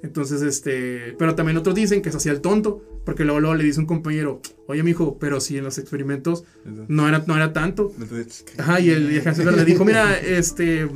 Entonces, 0.04 0.42
este, 0.42 1.16
pero 1.18 1.36
también 1.36 1.58
otros 1.58 1.74
dicen 1.76 2.02
que 2.02 2.12
se 2.12 2.18
hacía 2.18 2.32
el 2.32 2.42
tonto, 2.42 2.84
porque 3.06 3.24
luego, 3.24 3.40
luego 3.40 3.56
le 3.56 3.64
dice 3.64 3.80
un 3.80 3.86
compañero, 3.86 4.42
oye, 4.68 4.84
mijo, 4.84 5.18
pero 5.20 5.40
si 5.40 5.58
en 5.58 5.64
los 5.64 5.78
experimentos 5.78 6.44
no 6.88 7.08
era, 7.08 7.24
no 7.26 7.36
era 7.36 7.54
tanto. 7.54 7.92
Ajá, 8.58 8.80
y 8.80 8.90
el, 8.92 9.12
y 9.14 9.18
el 9.18 9.56
le 9.56 9.66
dijo, 9.66 9.84
mira, 9.84 10.18
este, 10.20 10.88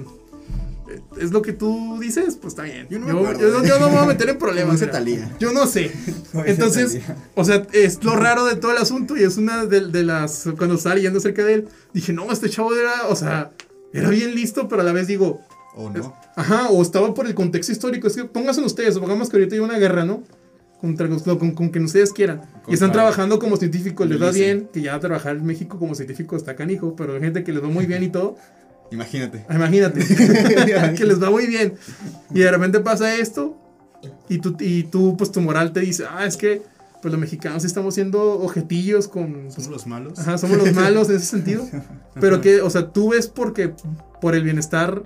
es 1.20 1.32
lo 1.32 1.42
que 1.42 1.54
tú 1.54 1.98
dices, 2.00 2.36
pues 2.36 2.54
está 2.54 2.64
bien. 2.64 2.88
Yo 2.90 3.00
Yo 3.00 3.00
no 3.00 3.06
me 3.06 3.30
acuerdo. 3.30 3.64
yo 3.64 3.80
no 3.80 3.88
me 3.88 3.96
voy 3.96 4.04
a 4.04 4.08
meter 4.08 4.30
en 4.30 4.38
problemas. 4.40 4.80
Thalía. 4.80 5.36
Yo 5.40 5.54
no 5.54 5.68
sé. 5.68 5.92
Entonces, 6.46 7.00
o 7.36 7.46
sea, 7.46 7.66
es 7.74 8.04
lo 8.04 8.16
raro 8.16 8.46
de 8.46 8.56
todo 8.56 8.72
el 8.72 8.78
asunto 8.78 9.18
y 9.18 9.24
es 9.24 9.38
una 9.38 9.66
de, 9.66 9.88
de 9.88 10.04
las, 10.04 10.48
cuando 10.58 10.76
estaba 10.76 10.96
leyendo 10.96 11.20
acerca 11.20 11.44
de 11.44 11.56
él, 11.56 11.68
dije, 11.94 12.14
no, 12.14 12.32
este 12.32 12.50
chavo 12.50 12.74
era, 12.76 13.08
o 13.08 13.16
sea, 13.16 13.52
era 13.94 14.10
bien 14.10 14.36
listo, 14.36 14.68
pero 14.68 14.82
a 14.82 14.86
la 14.86 14.94
vez 14.94 15.08
digo, 15.08 15.42
O 15.76 15.90
no. 15.90 16.14
ajá, 16.36 16.70
o 16.70 16.82
estaba 16.82 17.14
por 17.14 17.28
el 17.28 17.36
contexto 17.36 17.72
histórico, 17.72 18.08
es 18.08 18.16
que 18.16 18.26
pónganse 18.26 18.62
ustedes, 18.62 18.96
supongamos 18.96 19.30
que 19.30 19.38
ahorita 19.38 19.56
hay 19.56 19.62
una 19.62 19.78
guerra, 19.78 20.04
¿no? 20.06 20.24
Contra 20.82 21.08
los- 21.08 21.26
no, 21.28 21.38
con, 21.38 21.52
con 21.52 21.70
quien 21.70 21.86
ustedes 21.86 22.12
quieran. 22.14 22.42
y 22.68 22.74
están 22.74 22.90
Contra- 22.90 23.02
trabajando 23.04 23.38
como 23.40 23.58
científicos, 23.58 24.08
les 24.08 24.22
va 24.22 24.32
bien, 24.32 24.70
que 24.74 24.82
ya 24.82 25.00
trabajar 25.00 25.36
en 25.38 25.46
México 25.46 25.78
como 25.78 25.94
científico 25.96 26.36
está 26.36 26.56
canijo, 26.56 26.96
pero 26.96 27.14
hay 27.16 27.20
gente 27.22 27.44
que 27.44 27.52
les 27.54 27.64
va 27.64 27.68
muy 27.68 27.86
bien 27.86 28.02
y 28.04 28.10
todo. 28.10 28.36
Imagínate. 28.92 29.46
Ah, 29.48 29.56
Imagínate, 29.56 30.00
que 30.98 31.06
les 31.06 31.22
va 31.22 31.30
muy 31.30 31.46
bien. 31.48 31.76
Y 32.34 32.40
de 32.40 32.50
repente 32.52 32.80
pasa 32.80 33.16
esto, 33.16 33.56
y 34.30 34.40
tú, 34.40 34.56
y 34.60 34.84
tú, 34.84 35.16
pues 35.18 35.32
tu 35.32 35.42
moral 35.42 35.74
te 35.74 35.82
dice, 35.82 36.06
ah, 36.10 36.26
es 36.26 36.38
que, 36.38 36.64
pues 37.02 37.12
los 37.12 37.20
mexicanos 37.22 37.64
estamos 37.66 37.94
siendo 37.94 38.40
objetillos 38.40 39.08
con... 39.08 39.52
Somos 39.52 39.70
los 39.70 39.88
malos. 39.88 40.18
Ajá, 40.20 40.38
somos 40.38 40.58
los 40.58 40.74
malos 40.74 41.10
en 41.10 41.18
ese 41.18 41.26
sentido. 41.28 41.66
Pero 42.20 42.42
que, 42.42 42.62
o 42.62 42.70
sea, 42.70 42.92
tú 42.92 43.10
ves 43.12 43.28
porque, 43.28 43.74
por 44.22 44.34
el 44.36 44.44
bienestar 44.44 45.04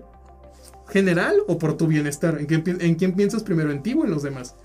general 0.88 1.38
o 1.48 1.58
por 1.58 1.78
tu 1.78 1.88
bienestar. 1.88 2.38
¿En 2.40 2.46
quién, 2.46 2.64
pi- 2.64 2.78
en 2.80 2.96
quién 2.96 3.14
piensas 3.14 3.44
primero? 3.44 3.72
¿En 3.72 3.82
ti 3.84 3.94
o 3.94 4.04
en 4.06 4.12
los 4.12 4.24
demás? 4.24 4.56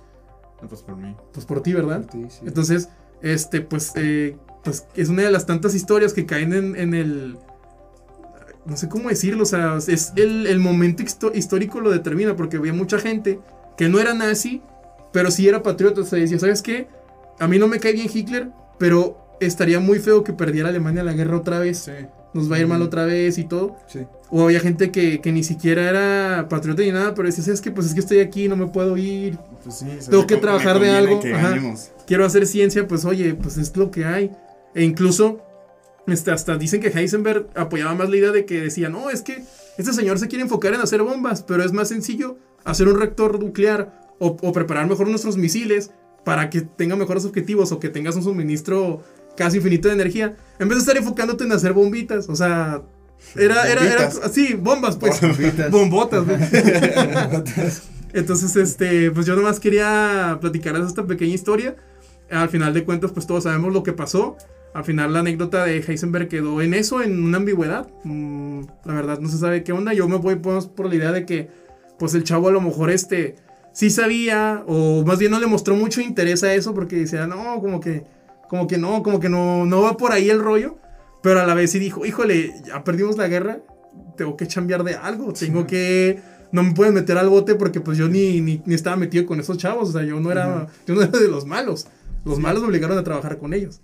No, 0.62 0.68
pues 0.68 0.82
por 0.82 0.96
mí. 0.96 1.14
Pues 1.32 1.46
por 1.46 1.62
ti, 1.62 1.72
¿verdad? 1.72 2.04
Sí, 2.10 2.26
sí. 2.28 2.40
Entonces, 2.46 2.88
este, 3.22 3.60
pues, 3.60 3.92
eh, 3.96 4.36
pues 4.64 4.86
es 4.96 5.08
una 5.08 5.22
de 5.22 5.30
las 5.30 5.46
tantas 5.46 5.74
historias 5.74 6.12
que 6.12 6.26
caen 6.26 6.52
en, 6.52 6.76
en 6.76 6.94
el... 6.94 7.38
No 8.66 8.76
sé 8.76 8.88
cómo 8.88 9.08
decirlo, 9.08 9.44
o 9.44 9.46
sea, 9.46 9.78
es 9.78 10.12
el, 10.16 10.46
el 10.46 10.58
momento 10.58 11.02
histórico 11.32 11.80
lo 11.80 11.90
determina, 11.90 12.36
porque 12.36 12.58
había 12.58 12.74
mucha 12.74 12.98
gente 12.98 13.40
que 13.78 13.88
no 13.88 13.98
era 13.98 14.12
nazi, 14.12 14.60
pero 15.10 15.30
sí 15.30 15.48
era 15.48 15.62
patriota, 15.62 16.02
o 16.02 16.04
sea, 16.04 16.18
decía, 16.18 16.38
¿sabes 16.38 16.60
qué? 16.60 16.86
A 17.38 17.48
mí 17.48 17.58
no 17.58 17.66
me 17.66 17.78
cae 17.80 17.92
bien 17.94 18.10
Hitler, 18.12 18.50
pero 18.78 19.36
estaría 19.40 19.80
muy 19.80 20.00
feo 20.00 20.22
que 20.22 20.34
perdiera 20.34 20.68
Alemania 20.68 21.02
la 21.02 21.14
guerra 21.14 21.38
otra 21.38 21.60
vez, 21.60 21.78
Sí. 21.78 21.92
Nos 22.34 22.50
va 22.50 22.56
a 22.56 22.58
ir 22.60 22.66
mal 22.66 22.82
otra 22.82 23.04
vez 23.04 23.38
y 23.38 23.44
todo. 23.44 23.76
Sí. 23.86 24.00
O 24.30 24.44
había 24.44 24.60
gente 24.60 24.90
que, 24.90 25.20
que 25.20 25.32
ni 25.32 25.42
siquiera 25.42 25.88
era 25.88 26.48
patriota 26.48 26.82
ni 26.82 26.92
nada, 26.92 27.14
pero 27.14 27.26
decía, 27.28 27.44
¿sabes 27.44 27.60
qué? 27.60 27.70
Pues 27.70 27.86
es 27.86 27.94
que 27.94 28.00
estoy 28.00 28.20
aquí, 28.20 28.48
no 28.48 28.56
me 28.56 28.66
puedo 28.66 28.96
ir, 28.96 29.38
Pues 29.64 29.76
sí. 29.76 29.86
Tengo 30.10 30.26
que 30.26 30.36
trabajar 30.36 30.78
de 30.78 30.90
algo, 30.90 31.20
Que 31.20 31.34
ajá. 31.34 31.56
quiero 32.06 32.24
hacer 32.26 32.46
ciencia, 32.46 32.86
pues 32.86 33.04
oye, 33.04 33.34
pues 33.34 33.56
es 33.56 33.74
lo 33.76 33.90
que 33.90 34.04
hay. 34.04 34.30
E 34.74 34.84
incluso, 34.84 35.40
este, 36.06 36.30
hasta 36.30 36.56
dicen 36.58 36.80
que 36.80 36.88
Heisenberg 36.88 37.48
apoyaba 37.54 37.94
más 37.94 38.10
la 38.10 38.16
idea 38.16 38.30
de 38.30 38.44
que 38.44 38.60
decía, 38.60 38.88
no, 38.90 39.08
es 39.10 39.22
que 39.22 39.42
este 39.78 39.92
señor 39.92 40.18
se 40.18 40.28
quiere 40.28 40.42
enfocar 40.42 40.74
en 40.74 40.80
hacer 40.80 41.02
bombas, 41.02 41.42
pero 41.42 41.64
es 41.64 41.72
más 41.72 41.88
sencillo 41.88 42.36
hacer 42.64 42.88
un 42.88 42.98
reactor 42.98 43.42
nuclear 43.42 44.08
o, 44.18 44.36
o 44.42 44.52
preparar 44.52 44.86
mejor 44.88 45.08
nuestros 45.08 45.36
misiles 45.38 45.90
para 46.24 46.50
que 46.50 46.60
tenga 46.60 46.96
mejores 46.96 47.24
objetivos 47.24 47.72
o 47.72 47.78
que 47.80 47.88
tengas 47.88 48.14
un 48.16 48.22
suministro 48.24 49.02
casi 49.39 49.59
infinito 49.59 49.89
de 49.89 49.95
energía, 49.95 50.36
en 50.59 50.68
vez 50.68 50.78
de 50.78 50.80
estar 50.80 50.97
enfocándote 50.97 51.45
en 51.45 51.53
hacer 51.53 51.72
bombitas, 51.72 52.28
o 52.28 52.34
sea, 52.34 52.82
era, 53.36 53.70
era, 53.70 53.84
era, 53.84 54.11
sí, 54.11 54.55
bombas, 54.55 54.97
pues, 54.97 55.20
Bombitas. 55.20 55.70
bombotas. 55.70 56.24
Entonces, 58.12 58.57
este, 58.57 59.11
pues 59.12 59.26
yo 59.26 59.36
nomás 59.36 59.61
quería 59.61 60.39
platicarles 60.41 60.89
esta 60.89 61.07
pequeña 61.07 61.34
historia. 61.34 61.76
Al 62.30 62.49
final 62.49 62.74
de 62.74 62.84
cuentas, 62.84 63.12
pues 63.12 63.26
todos 63.26 63.45
sabemos 63.45 63.72
lo 63.72 63.82
que 63.82 63.93
pasó. 63.93 64.36
Al 64.74 64.84
final 64.84 65.12
la 65.12 65.20
anécdota 65.20 65.64
de 65.64 65.78
Heisenberg 65.78 66.28
quedó 66.28 66.61
en 66.62 66.74
eso, 66.74 67.03
en 67.03 67.22
una 67.22 67.36
ambigüedad. 67.39 67.89
Mm, 68.05 68.62
la 68.84 68.95
verdad 68.95 69.18
no 69.20 69.28
se 69.28 69.39
sabe 69.39 69.62
qué 69.62 69.72
onda. 69.72 69.93
Yo 69.93 70.09
me 70.09 70.16
voy 70.16 70.36
pues, 70.36 70.66
por 70.66 70.86
la 70.86 70.95
idea 70.95 71.12
de 71.12 71.26
que, 71.26 71.49
pues 71.99 72.14
el 72.14 72.24
chavo 72.24 72.49
a 72.49 72.53
lo 72.53 72.61
mejor 72.61 72.91
este, 72.91 73.36
sí 73.72 73.91
sabía, 73.91 74.64
o 74.66 75.05
más 75.05 75.18
bien 75.18 75.30
no 75.30 75.39
le 75.41 75.47
mostró 75.47 75.74
mucho 75.76 76.01
interés 76.01 76.43
a 76.43 76.55
eso 76.55 76.74
porque 76.74 76.97
decía, 76.97 77.26
no, 77.26 77.61
como 77.61 77.80
que, 77.80 78.05
como 78.49 78.66
que 78.66 78.78
no, 78.78 79.03
como 79.03 79.20
que 79.20 79.28
no, 79.28 79.66
no 79.66 79.82
va 79.82 79.96
por 79.96 80.12
ahí 80.12 80.30
el 80.30 80.40
rollo. 80.40 80.78
Pero 81.22 81.40
a 81.40 81.46
la 81.46 81.55
vez 81.55 81.72
sí 81.72 81.78
dijo, 81.78 82.07
híjole, 82.07 82.55
ya 82.64 82.84
perdimos 82.84 83.16
la 83.16 83.28
guerra, 83.28 83.61
tengo 84.16 84.36
que 84.36 84.46
chambear 84.46 84.84
de 84.84 84.94
algo, 84.94 85.32
tengo 85.32 85.66
que 85.66 86.20
no 86.53 86.62
me 86.62 86.72
pueden 86.72 86.94
meter 86.94 87.18
al 87.18 87.28
bote 87.28 87.55
porque 87.55 87.80
pues 87.80 87.99
yo 87.99 88.09
ni, 88.09 88.40
ni, 88.40 88.62
ni 88.64 88.74
estaba 88.74 88.96
metido 88.96 89.26
con 89.26 89.40
esos 89.40 89.59
chavos, 89.59 89.90
o 89.90 89.92
sea, 89.92 90.03
yo 90.03 90.20
no 90.20 90.30
era, 90.30 90.68
yo 90.86 90.94
no 90.94 91.03
era 91.03 91.18
de 91.18 91.28
los 91.28 91.44
malos. 91.44 91.86
Los 92.24 92.38
malos 92.38 92.62
me 92.62 92.68
obligaron 92.68 92.99
a 92.99 93.05
trabajar 93.05 93.38
con 93.38 93.53
ellos. 93.53 93.80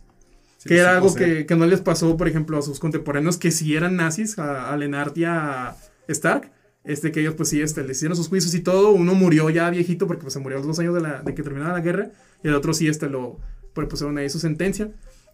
Sí, 0.59 0.69
que 0.69 0.75
sí, 0.75 0.81
era 0.81 0.93
o 0.93 0.95
algo 0.97 1.09
sea, 1.11 1.27
que, 1.27 1.47
que 1.47 1.57
no 1.57 1.67
les 1.67 1.81
pasó, 1.81 2.17
por 2.17 2.29
ejemplo, 2.29 2.59
a 2.59 2.63
sus 2.63 2.81
contemporáneos 2.81 3.37
que 3.37 3.51
sí 3.51 3.75
eran 3.77 3.97
nazis, 3.97 4.39
a, 4.39 4.73
a 4.73 4.77
Lennart 4.77 5.17
y 5.19 5.25
a 5.25 5.77
Stark. 6.09 6.51
Este, 6.85 7.13
que 7.13 7.21
ellos 7.21 7.35
pues 7.35 7.49
sí, 7.49 7.63
este, 7.63 7.83
les 7.83 7.97
hicieron 7.97 8.15
sus 8.17 8.29
juicios 8.29 8.55
y 8.55 8.61
todo. 8.61 8.91
Uno 8.91 9.15
murió 9.15 9.49
ya 9.49 9.71
viejito 9.71 10.07
porque 10.07 10.23
pues 10.23 10.35
se 10.35 10.41
murió 10.41 10.59
a 10.59 10.61
los 10.61 10.67
dos 10.67 10.79
años 10.79 10.95
de, 10.95 11.01
la, 11.01 11.23
de 11.23 11.35
que 11.35 11.43
terminaba 11.43 11.73
la 11.73 11.81
guerra. 11.81 12.11
Y 12.43 12.49
el 12.49 12.55
otro 12.55 12.75
sí, 12.75 12.89
este, 12.89 13.09
lo 13.09 13.39
pues, 13.75 13.89
pusieron 13.89 14.17
ahí 14.19 14.29
su 14.31 14.39
sentencia. 14.39 14.91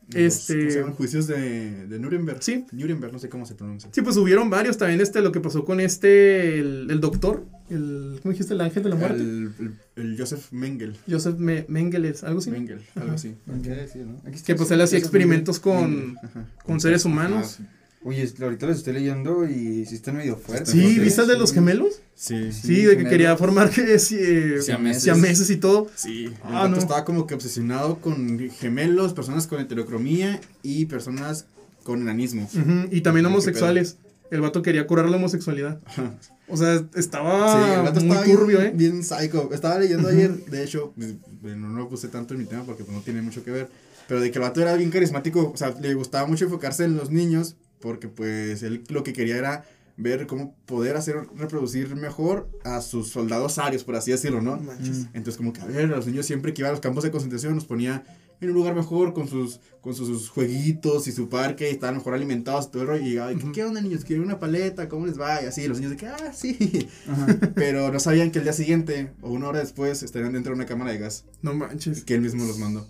los- 0.08 0.16
este- 0.16 0.58
¿cómo 0.58 0.70
se 0.70 0.78
llaman? 0.80 0.94
juicios 0.94 1.26
de, 1.28 1.86
de 1.86 1.98
Nuremberg. 2.00 2.42
Sí. 2.42 2.64
Nuremberg, 2.72 3.12
no 3.12 3.18
sé 3.20 3.28
cómo 3.28 3.46
se 3.46 3.54
pronuncia. 3.54 3.90
Sí, 3.92 4.02
pues 4.02 4.16
hubieron 4.16 4.50
varios. 4.50 4.76
También 4.76 5.00
este, 5.00 5.20
lo 5.20 5.30
que 5.30 5.38
pasó 5.40 5.64
con 5.64 5.78
este, 5.78 6.58
el, 6.58 6.90
el 6.90 7.00
doctor, 7.00 7.44
el, 7.68 8.18
¿cómo 8.20 8.32
dijiste? 8.32 8.54
El 8.54 8.60
ángel 8.62 8.82
de 8.82 8.88
la 8.88 8.96
muerte. 8.96 9.22
El, 9.22 9.52
el- 9.60 9.74
el 9.96 10.18
Joseph 10.18 10.50
Mengel. 10.50 10.96
Joseph 11.08 11.36
Me- 11.38 11.64
Mengele, 11.68 12.12
algo 12.22 12.40
así. 12.40 12.50
Mengel, 12.50 12.80
algo 12.96 13.12
así. 13.12 13.36
Está 13.46 14.44
Que 14.46 14.54
pues 14.56 14.70
él 14.72 14.80
hacía 14.80 14.98
experimentos 14.98 15.60
con, 15.60 15.90
Mengel, 15.90 16.16
ajá. 16.24 16.46
con 16.64 16.80
seres 16.80 17.04
humanos. 17.04 17.58
Ah, 17.60 17.66
Oye, 18.02 18.32
ahorita 18.40 18.66
los 18.66 18.78
estoy 18.78 18.94
leyendo 18.94 19.46
y 19.46 19.84
sí 19.84 19.94
están 19.96 20.16
medio 20.16 20.36
fuertes. 20.36 20.70
Sí, 20.70 20.94
¿no? 20.96 21.02
¿viste 21.02 21.20
el 21.20 21.26
de 21.28 21.36
los 21.38 21.52
gemelos? 21.52 22.00
Sí. 22.14 22.50
Sí, 22.50 22.60
Sí, 22.62 22.74
de 22.76 22.82
que 22.82 22.88
gemelos. 22.90 23.10
quería 23.10 23.36
formar 23.36 23.68
que 23.70 23.98
sí, 23.98 24.16
eh, 24.18 24.62
Siameses. 24.62 25.02
siameses 25.02 25.50
y 25.50 25.56
todo. 25.58 25.88
Sí, 25.96 26.24
el 26.24 26.34
Ah, 26.42 26.50
vato 26.62 26.68
no. 26.70 26.76
estaba 26.78 27.04
como 27.04 27.26
que 27.26 27.34
obsesionado 27.34 28.00
con 28.00 28.38
gemelos, 28.58 29.12
personas 29.12 29.46
con 29.46 29.60
heterocromía 29.60 30.40
y 30.62 30.86
personas 30.86 31.44
con 31.84 32.00
enanismo. 32.00 32.48
Y 32.90 33.02
también 33.02 33.26
homosexuales. 33.26 33.96
El 34.30 34.40
vato 34.40 34.62
quería 34.62 34.86
curar 34.86 35.08
la 35.10 35.16
homosexualidad. 35.16 35.80
O 36.48 36.56
sea, 36.56 36.82
estaba 36.94 37.52
Sí, 37.66 37.72
el 37.74 37.82
vato 37.82 38.00
muy 38.00 38.10
estaba 38.16 38.24
turbio, 38.26 38.58
bien, 38.60 38.70
¿eh? 38.70 38.72
bien 38.74 39.04
psycho. 39.04 39.50
Estaba 39.52 39.78
leyendo 39.78 40.08
ayer, 40.08 40.32
de 40.46 40.62
hecho, 40.64 40.94
bueno, 41.42 41.68
no 41.68 41.78
lo 41.80 41.88
puse 41.88 42.08
tanto 42.08 42.32
en 42.34 42.40
mi 42.40 42.46
tema 42.46 42.62
porque 42.64 42.84
pues, 42.84 42.96
no 42.96 43.02
tiene 43.02 43.20
mucho 43.22 43.42
que 43.44 43.50
ver, 43.50 43.68
pero 44.08 44.20
de 44.20 44.30
que 44.30 44.38
el 44.38 44.42
vato 44.42 44.62
era 44.62 44.74
bien 44.76 44.90
carismático, 44.90 45.50
o 45.52 45.56
sea, 45.56 45.74
le 45.80 45.94
gustaba 45.94 46.26
mucho 46.28 46.44
enfocarse 46.44 46.84
en 46.84 46.96
los 46.96 47.10
niños 47.10 47.56
porque 47.80 48.08
pues 48.08 48.62
él 48.62 48.84
lo 48.88 49.02
que 49.02 49.12
quería 49.12 49.36
era 49.36 49.64
ver 49.96 50.26
cómo 50.26 50.54
poder 50.64 50.96
hacer 50.96 51.16
reproducir 51.36 51.94
mejor 51.94 52.48
a 52.64 52.80
sus 52.80 53.08
soldados 53.08 53.58
arios, 53.58 53.84
por 53.84 53.96
así 53.96 54.10
decirlo, 54.10 54.40
¿no? 54.40 54.56
No 54.56 54.62
manches. 54.62 55.06
Entonces 55.12 55.36
como 55.36 55.52
que 55.52 55.60
a 55.60 55.66
ver, 55.66 55.84
a 55.92 55.96
los 55.96 56.06
niños 56.06 56.26
siempre 56.26 56.54
que 56.54 56.62
iba 56.62 56.68
a 56.68 56.72
los 56.72 56.80
campos 56.80 57.04
de 57.04 57.10
concentración 57.10 57.54
los 57.54 57.66
ponía 57.66 58.04
en 58.40 58.48
un 58.48 58.54
lugar 58.54 58.74
mejor 58.74 59.12
con 59.12 59.28
sus, 59.28 59.60
con 59.82 59.94
sus 59.94 60.30
jueguitos 60.30 61.06
y 61.06 61.12
su 61.12 61.28
parque 61.28 61.68
y 61.68 61.74
estaban 61.74 61.96
mejor 61.96 62.14
alimentados 62.14 62.66
y 62.66 62.70
todo 62.70 62.82
el 62.82 62.88
rollo. 62.88 63.02
Y 63.04 63.10
llegaba. 63.10 63.32
¿qué 63.52 63.64
onda 63.64 63.82
niños? 63.82 64.04
¿Quieren 64.04 64.24
una 64.24 64.38
paleta? 64.38 64.88
¿Cómo 64.88 65.06
les 65.06 65.20
va? 65.20 65.42
Y 65.42 65.46
así, 65.46 65.68
los 65.68 65.76
niños 65.78 65.90
de 65.90 65.96
que, 65.98 66.06
ah, 66.06 66.32
sí. 66.34 66.88
Ajá. 67.06 67.26
Pero 67.54 67.92
no 67.92 68.00
sabían 68.00 68.30
que 68.30 68.38
el 68.38 68.44
día 68.44 68.54
siguiente 68.54 69.12
o 69.20 69.30
una 69.30 69.48
hora 69.48 69.58
después 69.58 70.02
estarían 70.02 70.32
dentro 70.32 70.52
de 70.52 70.56
una 70.56 70.64
cámara 70.64 70.90
de 70.92 70.96
gas 70.98 71.24
No 71.42 71.52
manches. 71.52 72.02
que 72.04 72.14
él 72.14 72.22
mismo 72.22 72.46
los 72.46 72.56
mandó. 72.58 72.86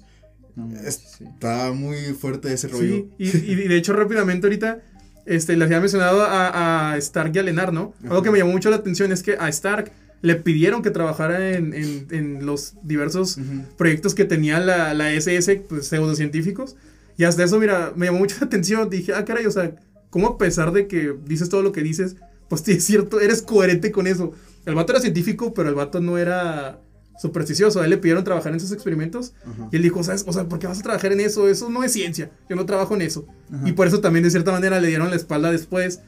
No, 0.56 0.68
Es- 0.80 1.00
sí. 1.18 1.24
Estaba 1.24 1.72
muy 1.72 1.96
fuerte 2.18 2.52
ese 2.52 2.68
rollo. 2.68 3.06
Y, 3.18 3.28
y 3.28 3.54
de 3.68 3.76
hecho 3.76 3.92
rápidamente 3.92 4.46
ahorita 4.46 4.80
este, 5.26 5.56
le 5.56 5.64
había 5.64 5.80
mencionado 5.80 6.22
a, 6.22 6.92
a 6.92 6.96
Stark 6.98 7.32
y 7.34 7.38
a 7.38 7.42
Lenar, 7.42 7.72
¿no? 7.72 7.94
Algo 8.02 8.14
Ajá. 8.16 8.22
que 8.24 8.30
me 8.30 8.38
llamó 8.38 8.52
mucho 8.52 8.70
la 8.70 8.76
atención 8.76 9.12
es 9.12 9.22
que 9.22 9.36
a 9.38 9.48
Stark 9.48 9.92
le 10.22 10.34
pidieron 10.36 10.82
que 10.82 10.90
trabajara 10.90 11.50
en, 11.52 11.72
en- 11.72 12.06
en 12.10 12.46
los 12.46 12.74
diversos 12.82 13.38
proyectos 13.78 14.14
que 14.14 14.24
tenía 14.24 14.60
la, 14.60 14.92
la 14.94 15.12
SS, 15.12 15.56
pues 15.68 15.86
pseudocientíficos. 15.88 16.76
Y 17.16 17.24
hasta 17.24 17.44
eso, 17.44 17.58
mira, 17.58 17.92
me 17.96 18.06
llamó 18.06 18.18
mucho 18.18 18.36
la 18.40 18.46
atención. 18.46 18.88
Dije, 18.90 19.12
ah, 19.14 19.24
caray, 19.24 19.46
o 19.46 19.50
sea, 19.50 19.74
¿cómo 20.10 20.26
a 20.28 20.38
pesar 20.38 20.72
de 20.72 20.86
que 20.86 21.14
dices 21.26 21.48
todo 21.48 21.62
lo 21.62 21.72
que 21.72 21.82
dices, 21.82 22.16
pues 22.48 22.62
sí, 22.62 22.72
es 22.72 22.84
cierto, 22.84 23.20
eres 23.20 23.42
coherente 23.42 23.90
con 23.92 24.06
eso? 24.06 24.32
El 24.66 24.74
vato 24.74 24.92
era 24.92 25.00
científico, 25.00 25.54
pero 25.54 25.68
el 25.68 25.74
vato 25.74 26.00
no 26.00 26.18
era 26.18 26.80
supersticioso. 27.20 27.80
A 27.80 27.84
él 27.84 27.90
le 27.90 27.98
pidieron 27.98 28.24
trabajar 28.24 28.52
en 28.52 28.56
esos 28.56 28.72
experimentos. 28.72 29.34
Ajá. 29.44 29.68
Y 29.72 29.76
él 29.76 29.82
dijo, 29.82 30.02
¿sabes? 30.02 30.24
O 30.26 30.32
sea, 30.32 30.48
¿por 30.48 30.58
qué 30.58 30.66
vas 30.66 30.78
a 30.80 30.82
trabajar 30.82 31.12
en 31.12 31.20
eso? 31.20 31.48
Eso 31.48 31.68
no 31.70 31.84
es 31.84 31.92
ciencia. 31.92 32.30
Yo 32.48 32.56
no 32.56 32.66
trabajo 32.66 32.94
en 32.94 33.02
eso. 33.02 33.26
Ajá. 33.52 33.68
Y 33.68 33.72
por 33.72 33.86
eso 33.86 34.00
también, 34.00 34.24
de 34.24 34.30
cierta 34.30 34.52
manera, 34.52 34.80
le 34.80 34.88
dieron 34.88 35.10
la 35.10 35.16
espalda 35.16 35.50
después. 35.52 36.00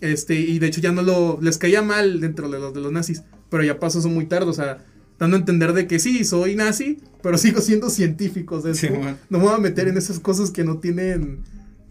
Este, 0.00 0.34
y 0.34 0.58
de 0.58 0.66
hecho 0.68 0.80
ya 0.80 0.92
no 0.92 1.02
lo. 1.02 1.38
Les 1.42 1.58
caía 1.58 1.82
mal 1.82 2.20
dentro 2.20 2.48
de 2.48 2.58
los, 2.58 2.72
de 2.72 2.80
los 2.80 2.92
nazis. 2.92 3.22
Pero 3.50 3.64
ya 3.64 3.78
pasó 3.80 3.98
eso 3.98 4.08
muy 4.08 4.26
tarde. 4.26 4.46
O 4.48 4.54
sea, 4.54 4.78
dando 5.18 5.36
a 5.36 5.40
entender 5.40 5.72
de 5.72 5.86
que 5.86 5.98
sí, 5.98 6.24
soy 6.24 6.54
nazi, 6.56 6.98
pero 7.22 7.36
sigo 7.38 7.60
siendo 7.60 7.90
científico. 7.90 8.56
O 8.56 8.60
sea, 8.62 8.70
es 8.70 8.78
Sí, 8.78 8.88
bueno. 8.88 9.16
no 9.28 9.38
me 9.38 9.44
voy 9.44 9.54
a 9.54 9.58
meter 9.58 9.88
en 9.88 9.96
esas 9.98 10.18
cosas 10.20 10.50
que 10.50 10.64
no 10.64 10.78
tienen. 10.78 11.40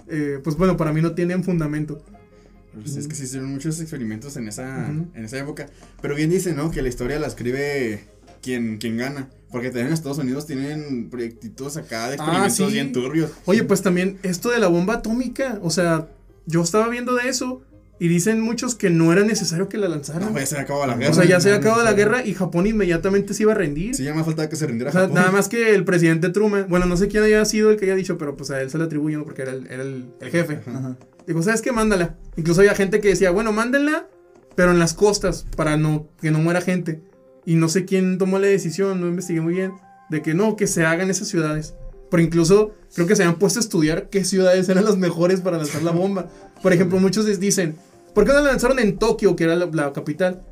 eh, 0.08 0.40
pues 0.44 0.56
bueno, 0.56 0.76
para 0.78 0.92
mí 0.94 1.02
no 1.02 1.12
tienen 1.14 1.44
fundamento. 1.44 2.04
Sí, 2.86 2.98
es 3.00 3.08
que 3.08 3.16
se 3.16 3.26
hicieron 3.26 3.50
muchos 3.52 3.82
experimentos 3.82 4.38
en 4.38 4.48
esa, 4.48 4.88
en 4.88 5.12
esa 5.26 5.38
época. 5.40 5.66
Pero 6.02 6.16
bien 6.16 6.30
dice, 6.30 6.54
¿no? 6.54 6.72
Que 6.72 6.82
la 6.82 6.88
historia 6.88 7.20
la 7.20 7.28
escribe 7.28 8.06
quien, 8.42 8.78
quien 8.78 8.98
gana. 8.98 9.30
Porque 9.52 9.70
también 9.70 9.88
en 9.88 9.94
Estados 9.94 10.20
Unidos 10.20 10.46
tienen 10.46 11.10
proyectitos 11.10 11.76
acá 11.78 12.08
de 12.10 12.18
Ah, 12.20 12.46
experimentos 12.48 12.56
sí. 12.56 12.66
bien 12.74 12.92
turbios. 12.94 13.32
Oye, 13.46 13.64
pues 13.64 13.82
también 13.82 14.20
esto 14.22 14.50
de 14.52 14.60
la 14.60 14.68
bomba 14.68 14.96
atómica. 14.96 15.60
O 15.64 15.72
sea, 15.72 16.08
yo 16.46 16.62
estaba 16.62 16.88
viendo 16.90 17.16
de 17.16 17.30
eso. 17.30 17.62
Y 18.02 18.08
dicen 18.08 18.40
muchos 18.40 18.76
que 18.76 18.90
no 18.90 19.12
era 19.12 19.24
necesario 19.26 19.68
que 19.68 19.78
la 19.78 19.90
lanzaran. 19.90 20.32
No, 20.32 20.40
ya 20.40 20.46
se 20.46 20.58
acabó 20.58 20.86
la 20.86 20.96
guerra. 20.96 21.12
O 21.12 21.14
sea, 21.14 21.26
ya 21.26 21.42
se 21.42 21.52
acabado 21.54 21.84
la 21.84 21.92
guerra 21.92 22.26
y 22.26 22.34
Japón 22.34 22.66
inmediatamente 22.66 23.34
se 23.34 23.44
iba 23.44 23.52
a 23.52 23.56
rendir. 23.56 23.94
Sí, 23.94 24.06
ya 24.06 24.14
más 24.14 24.24
faltaba 24.26 24.48
que 24.48 24.56
se 24.56 24.68
rindiera 24.68 24.90
o 24.90 24.94
sea, 24.94 25.02
Japón. 25.02 25.16
nada 25.16 25.32
más 25.32 25.50
que 25.50 25.76
el 25.76 25.84
presidente 25.84 26.30
Truman, 26.30 26.68
bueno, 26.70 26.86
no 26.86 26.96
sé 26.96 27.10
quién 27.10 27.24
haya 27.24 27.44
sido 27.44 27.72
el 27.72 27.76
que 27.78 27.86
haya 27.86 27.96
dicho, 27.96 28.18
pero 28.18 28.38
pues 28.38 28.52
a 28.52 28.62
él 28.62 28.70
se 28.70 28.78
le 28.78 28.86
atribuye, 28.86 29.18
¿no? 29.18 29.26
Porque 29.26 29.42
era 29.42 29.52
el, 29.52 29.68
era 29.68 29.84
el- 29.84 30.06
el 30.22 30.30
jefe. 30.30 30.62
Ajá. 30.66 30.96
Digo, 31.28 31.42
¿sabes 31.44 31.62
qué? 31.62 31.74
Mándala. 31.74 32.16
Incluso 32.38 32.62
había 32.62 32.74
gente 32.74 33.02
que 33.02 33.10
decía, 33.10 33.32
bueno, 33.32 33.52
mándenla, 33.52 34.08
pero 34.56 34.72
en 34.72 34.80
las 34.80 34.94
costas, 34.94 35.46
para 35.58 35.76
no, 35.76 36.08
que 36.22 36.32
no 36.32 36.40
muera 36.40 36.62
gente. 36.62 37.02
Y 37.50 37.56
no 37.56 37.68
sé 37.68 37.84
quién 37.84 38.20
tomó 38.20 38.38
la 38.38 38.46
decisión, 38.46 39.02
no 39.02 39.08
investigué 39.08 39.42
muy 39.42 39.56
bien, 39.56 39.74
de 40.12 40.22
que 40.22 40.36
no, 40.36 40.56
que 40.56 40.68
se 40.68 40.86
hagan 40.86 41.10
esas 41.10 41.30
ciudades. 41.30 41.74
Pero 42.12 42.22
incluso 42.22 42.76
creo 42.94 43.08
que 43.08 43.16
se 43.16 43.24
habían 43.24 43.40
puesto 43.40 43.58
a 43.58 43.64
estudiar 43.64 44.08
qué 44.12 44.24
ciudades 44.24 44.70
eran 44.70 44.86
las 44.86 44.98
mejores 44.98 45.42
para 45.42 45.58
lanzar 45.58 45.82
la 45.82 45.90
bomba. 45.90 46.30
Por 46.62 46.74
ejemplo, 46.74 47.00
muchos 47.00 47.26
les 47.26 47.40
dicen, 47.40 47.76
¿por 48.14 48.24
qué 48.24 48.34
no 48.34 48.42
la 48.42 48.52
lanzaron 48.52 48.78
en 48.78 49.00
Tokio, 49.00 49.36
que 49.36 49.46
era 49.46 49.56
la, 49.56 49.66
la 49.66 49.92
capital? 49.94 50.44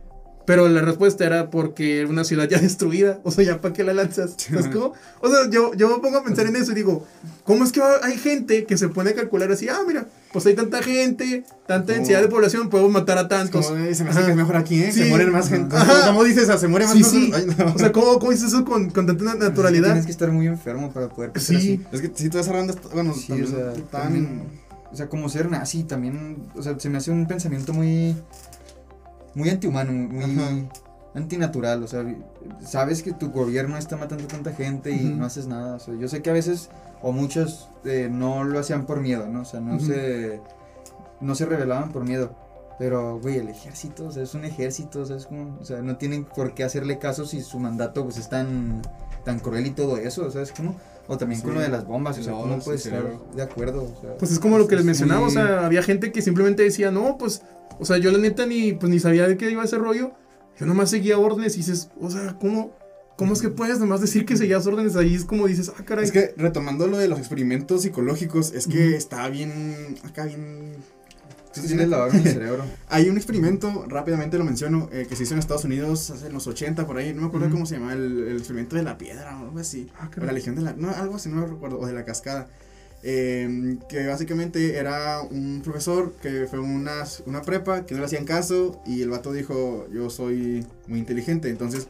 Pero 0.48 0.68
la 0.70 0.82
respuesta 0.82 1.24
era 1.24 1.52
porque 1.52 2.00
era 2.00 2.10
una 2.10 2.24
ciudad 2.24 2.50
ya 2.50 2.58
destruida. 2.62 3.20
O 3.24 3.30
sea, 3.30 3.44
¿ya 3.44 3.62
para 3.62 3.76
qué 3.76 3.84
la 3.84 3.94
lanzas? 3.94 4.34
¿Sabes 4.36 4.66
cómo? 4.66 4.94
O 5.22 5.30
sea, 5.30 5.52
yo, 5.52 5.76
yo 5.76 5.90
me 5.90 6.02
pongo 6.02 6.18
a 6.18 6.24
pensar 6.24 6.48
en 6.48 6.56
eso 6.56 6.72
y 6.72 6.76
digo, 6.76 7.06
¿cómo 7.44 7.64
es 7.64 7.72
que 7.72 7.80
hay 8.02 8.18
gente 8.18 8.66
que 8.66 8.76
se 8.76 8.90
pone 8.90 9.12
a 9.12 9.14
calcular 9.14 9.52
así? 9.52 9.70
Ah, 9.70 9.84
mira, 9.88 10.08
pues 10.34 10.46
hay 10.46 10.56
tanta 10.56 10.82
gente, 10.84 11.44
tanta 11.68 11.94
densidad 11.94 12.22
de 12.22 12.28
población, 12.28 12.70
podemos 12.70 12.92
matar 12.92 13.18
a 13.18 13.28
tantos. 13.28 13.68
Como, 13.68 13.78
se 13.94 14.04
me 14.04 14.10
hace 14.12 14.24
que 14.26 14.32
es 14.32 14.36
mejor 14.36 14.56
aquí, 14.58 14.84
¿eh? 14.84 14.92
Se 14.92 15.06
mueren 15.06 15.32
más 15.32 15.50
gente. 15.50 15.76
¿Cómo 16.06 16.24
dices? 16.24 16.48
Se 16.60 16.68
muere 16.68 16.86
más 16.86 16.94
Sí, 16.96 17.02
personas. 17.04 17.42
sí. 17.44 17.48
Ay, 17.50 17.56
no. 17.66 17.74
O 17.74 17.78
sea, 17.80 17.92
¿cómo, 17.92 18.20
cómo 18.20 18.32
dices 18.32 18.48
eso 18.50 18.66
con, 18.66 18.90
con 18.90 19.06
tanta 19.08 19.36
naturalidad? 19.36 19.86
Tienes 19.88 20.06
que 20.06 20.12
estar 20.12 20.32
muy 20.32 20.48
enfermo 20.48 20.92
para 20.92 21.10
poder 21.10 21.32
pensar 21.32 21.60
Sí. 21.60 21.82
Es 21.92 22.02
que 22.02 22.12
si 22.14 22.30
toda 22.30 22.42
esa 22.44 22.52
banda, 22.54 22.74
está- 22.74 22.90
bueno, 22.90 23.12
así. 23.12 23.22
Sí, 23.22 23.28
también 23.28 23.48
o 23.48 23.56
sea, 23.58 23.72
están- 23.74 24.02
también, 24.04 24.42
o 24.92 24.96
sea, 24.96 25.10
como 25.10 25.30
ser 25.30 25.50
nazi 25.50 25.84
también, 25.84 26.38
o 26.56 26.62
sea, 26.62 26.80
se 26.80 26.90
me 26.90 26.98
hace 26.98 27.12
un 27.12 27.26
pensamiento 27.28 27.74
muy, 27.74 28.16
muy 29.36 29.50
antihumano, 29.50 29.92
muy 29.92 30.24
Ajá. 30.24 30.50
antinatural, 31.16 31.84
o 31.84 31.88
sea, 31.88 32.06
sabes 32.66 33.04
que 33.04 33.12
tu 33.14 33.30
gobierno 33.32 33.78
está 33.78 33.98
matando 33.98 34.24
a 34.26 34.28
tanta 34.28 34.52
gente 34.54 34.92
y 34.92 35.04
no 35.06 35.26
haces 35.26 35.48
nada, 35.48 35.76
o 35.76 35.80
sea, 35.80 35.94
yo 35.96 36.08
sé 36.08 36.22
que 36.22 36.30
a 36.30 36.34
veces, 36.34 36.70
o 37.02 37.12
muchos 37.12 37.70
eh, 37.86 38.10
no 38.12 38.44
lo 38.44 38.60
hacían 38.60 38.86
por 38.86 39.00
miedo, 39.02 39.28
¿no? 39.28 39.42
O 39.42 39.46
sea, 39.46 39.60
no 39.60 39.76
Ujú. 39.76 39.86
se, 39.86 40.42
no 41.22 41.36
se 41.36 41.46
rebelaban 41.46 41.92
por 41.92 42.04
miedo. 42.04 42.36
Pero, 42.80 43.20
güey, 43.20 43.38
el 43.38 43.50
ejército, 43.50 44.06
o 44.08 44.12
sea, 44.12 44.22
es 44.22 44.36
un 44.36 44.46
ejército, 44.46 45.02
o 45.02 45.06
sea, 45.06 45.16
es 45.16 45.26
como, 45.26 45.58
o 45.60 45.66
sea, 45.66 45.82
no 45.82 45.98
tienen 45.98 46.26
por 46.26 46.54
qué 46.54 46.64
hacerle 46.64 47.00
caso 47.00 47.26
si 47.26 47.42
su 47.42 47.58
mandato, 47.60 48.04
pues, 48.04 48.18
es 48.18 48.30
tan, 48.30 48.84
tan 49.26 49.40
cruel 49.40 49.66
y 49.66 49.72
todo 49.72 49.98
eso, 49.98 50.28
o 50.28 50.30
sea, 50.30 50.44
es 50.44 50.52
como, 50.52 50.76
o 51.08 51.18
también 51.18 51.42
con 51.42 51.52
Sí. 51.52 51.56
lo 51.56 51.62
de 51.62 51.70
las 51.70 51.88
bombas, 51.88 52.20
o 52.20 52.24
sea, 52.24 52.34
odio, 52.36 52.44
¿cómo 52.44 52.60
sí, 52.60 52.66
puedes 52.66 52.86
estar 52.86 53.04
de 53.36 53.42
acuerdo? 53.42 53.84
O 53.84 54.00
sea, 54.02 54.16
Pues 54.18 54.32
es 54.32 54.38
como 54.40 54.60
lo 54.60 54.68
que 54.68 54.76
les 54.76 54.82
es 54.82 54.86
mencionaba, 54.86 55.22
muy- 55.22 55.30
o 55.30 55.32
sea, 55.32 55.66
había 55.66 55.82
gente 55.82 56.12
que 56.12 56.22
simplemente 56.22 56.62
decía, 56.62 56.92
no, 56.92 57.18
pues, 57.18 57.42
o 57.80 57.86
sea, 57.86 57.98
yo 57.98 58.12
la 58.12 58.20
neta 58.20 58.46
ni, 58.46 58.74
pues, 58.74 58.92
ni 58.92 59.00
sabía 59.00 59.28
de 59.28 59.38
qué 59.38 59.50
iba 59.50 59.64
ese 59.64 59.80
rollo. 59.80 60.12
Yo 60.60 60.66
nomás 60.68 60.92
seguía 60.92 61.18
órdenes 61.18 61.56
y 61.56 61.58
dices, 61.58 61.90
o 62.00 62.12
sea, 62.12 62.36
¿cómo, 62.40 62.72
cómo 63.18 63.34
es 63.34 63.42
que 63.42 63.50
puedes 63.50 63.80
nomás 63.80 64.00
decir 64.00 64.26
que 64.26 64.38
seguías 64.38 64.66
órdenes? 64.66 64.96
Ahí 64.96 65.16
es 65.16 65.26
como 65.26 65.48
dices, 65.48 65.72
ah, 65.78 65.84
caray. 65.84 66.06
Es 66.06 66.12
que 66.14 66.34
retomando 66.38 66.88
lo 66.88 66.98
de 66.98 67.10
los 67.10 67.20
experimentos 67.20 67.82
psicológicos, 67.82 68.54
es 68.54 68.68
que 68.68 68.96
está 68.96 69.28
bien. 69.28 69.98
Acá 70.04 70.24
bien. 70.26 70.76
Sí, 71.52 71.68
sí, 71.68 71.76
lavaron 71.76 72.16
el 72.16 72.24
cerebro. 72.24 72.64
Hay 72.88 73.10
un 73.10 73.18
experimento, 73.18 73.86
rápidamente 73.88 74.38
lo 74.38 74.44
menciono, 74.44 74.90
eh, 74.94 75.08
que 75.10 75.16
se 75.16 75.24
hizo 75.24 75.34
en 75.34 75.40
Estados 75.40 75.66
Unidos 75.66 76.12
hace 76.12 76.28
en 76.28 76.34
los 76.34 76.46
80 76.46 76.86
por 76.86 76.98
ahí, 76.98 77.14
no 77.16 77.22
me 77.22 77.28
acuerdo 77.28 77.50
cómo 77.50 77.66
se 77.66 77.80
llama, 77.80 77.94
el, 77.94 78.28
el 78.28 78.38
experimento 78.38 78.76
de 78.76 78.84
la 78.84 79.00
piedra 79.00 79.36
o 79.40 79.46
algo 79.46 79.60
así. 79.60 79.90
Ah, 80.00 80.10
O 80.16 80.24
la 80.24 80.32
legión 80.32 80.56
de 80.56 80.62
la. 80.62 80.74
No, 80.74 80.92
algo 80.92 81.16
así, 81.16 81.30
no 81.30 81.38
me 81.38 81.48
recuerdo. 81.48 81.80
O 81.80 81.88
de 81.88 81.94
la 81.94 82.06
cascada. 82.06 82.48
Eh, 83.04 83.78
que 83.90 84.06
básicamente 84.08 84.76
era 84.76 85.22
un 85.22 85.62
profesor 85.64 86.14
que 86.22 86.48
fue 86.48 86.60
una, 86.60 87.04
una 87.26 87.42
prepa 87.44 87.86
que 87.86 87.94
no 87.94 88.02
le 88.02 88.06
hacían 88.08 88.26
caso 88.26 88.82
y 88.86 89.02
el 89.02 89.10
vato 89.10 89.34
dijo: 89.34 89.88
Yo 89.92 90.12
soy 90.12 90.64
muy 90.88 91.00
inteligente. 91.00 91.50
Entonces 91.50 91.88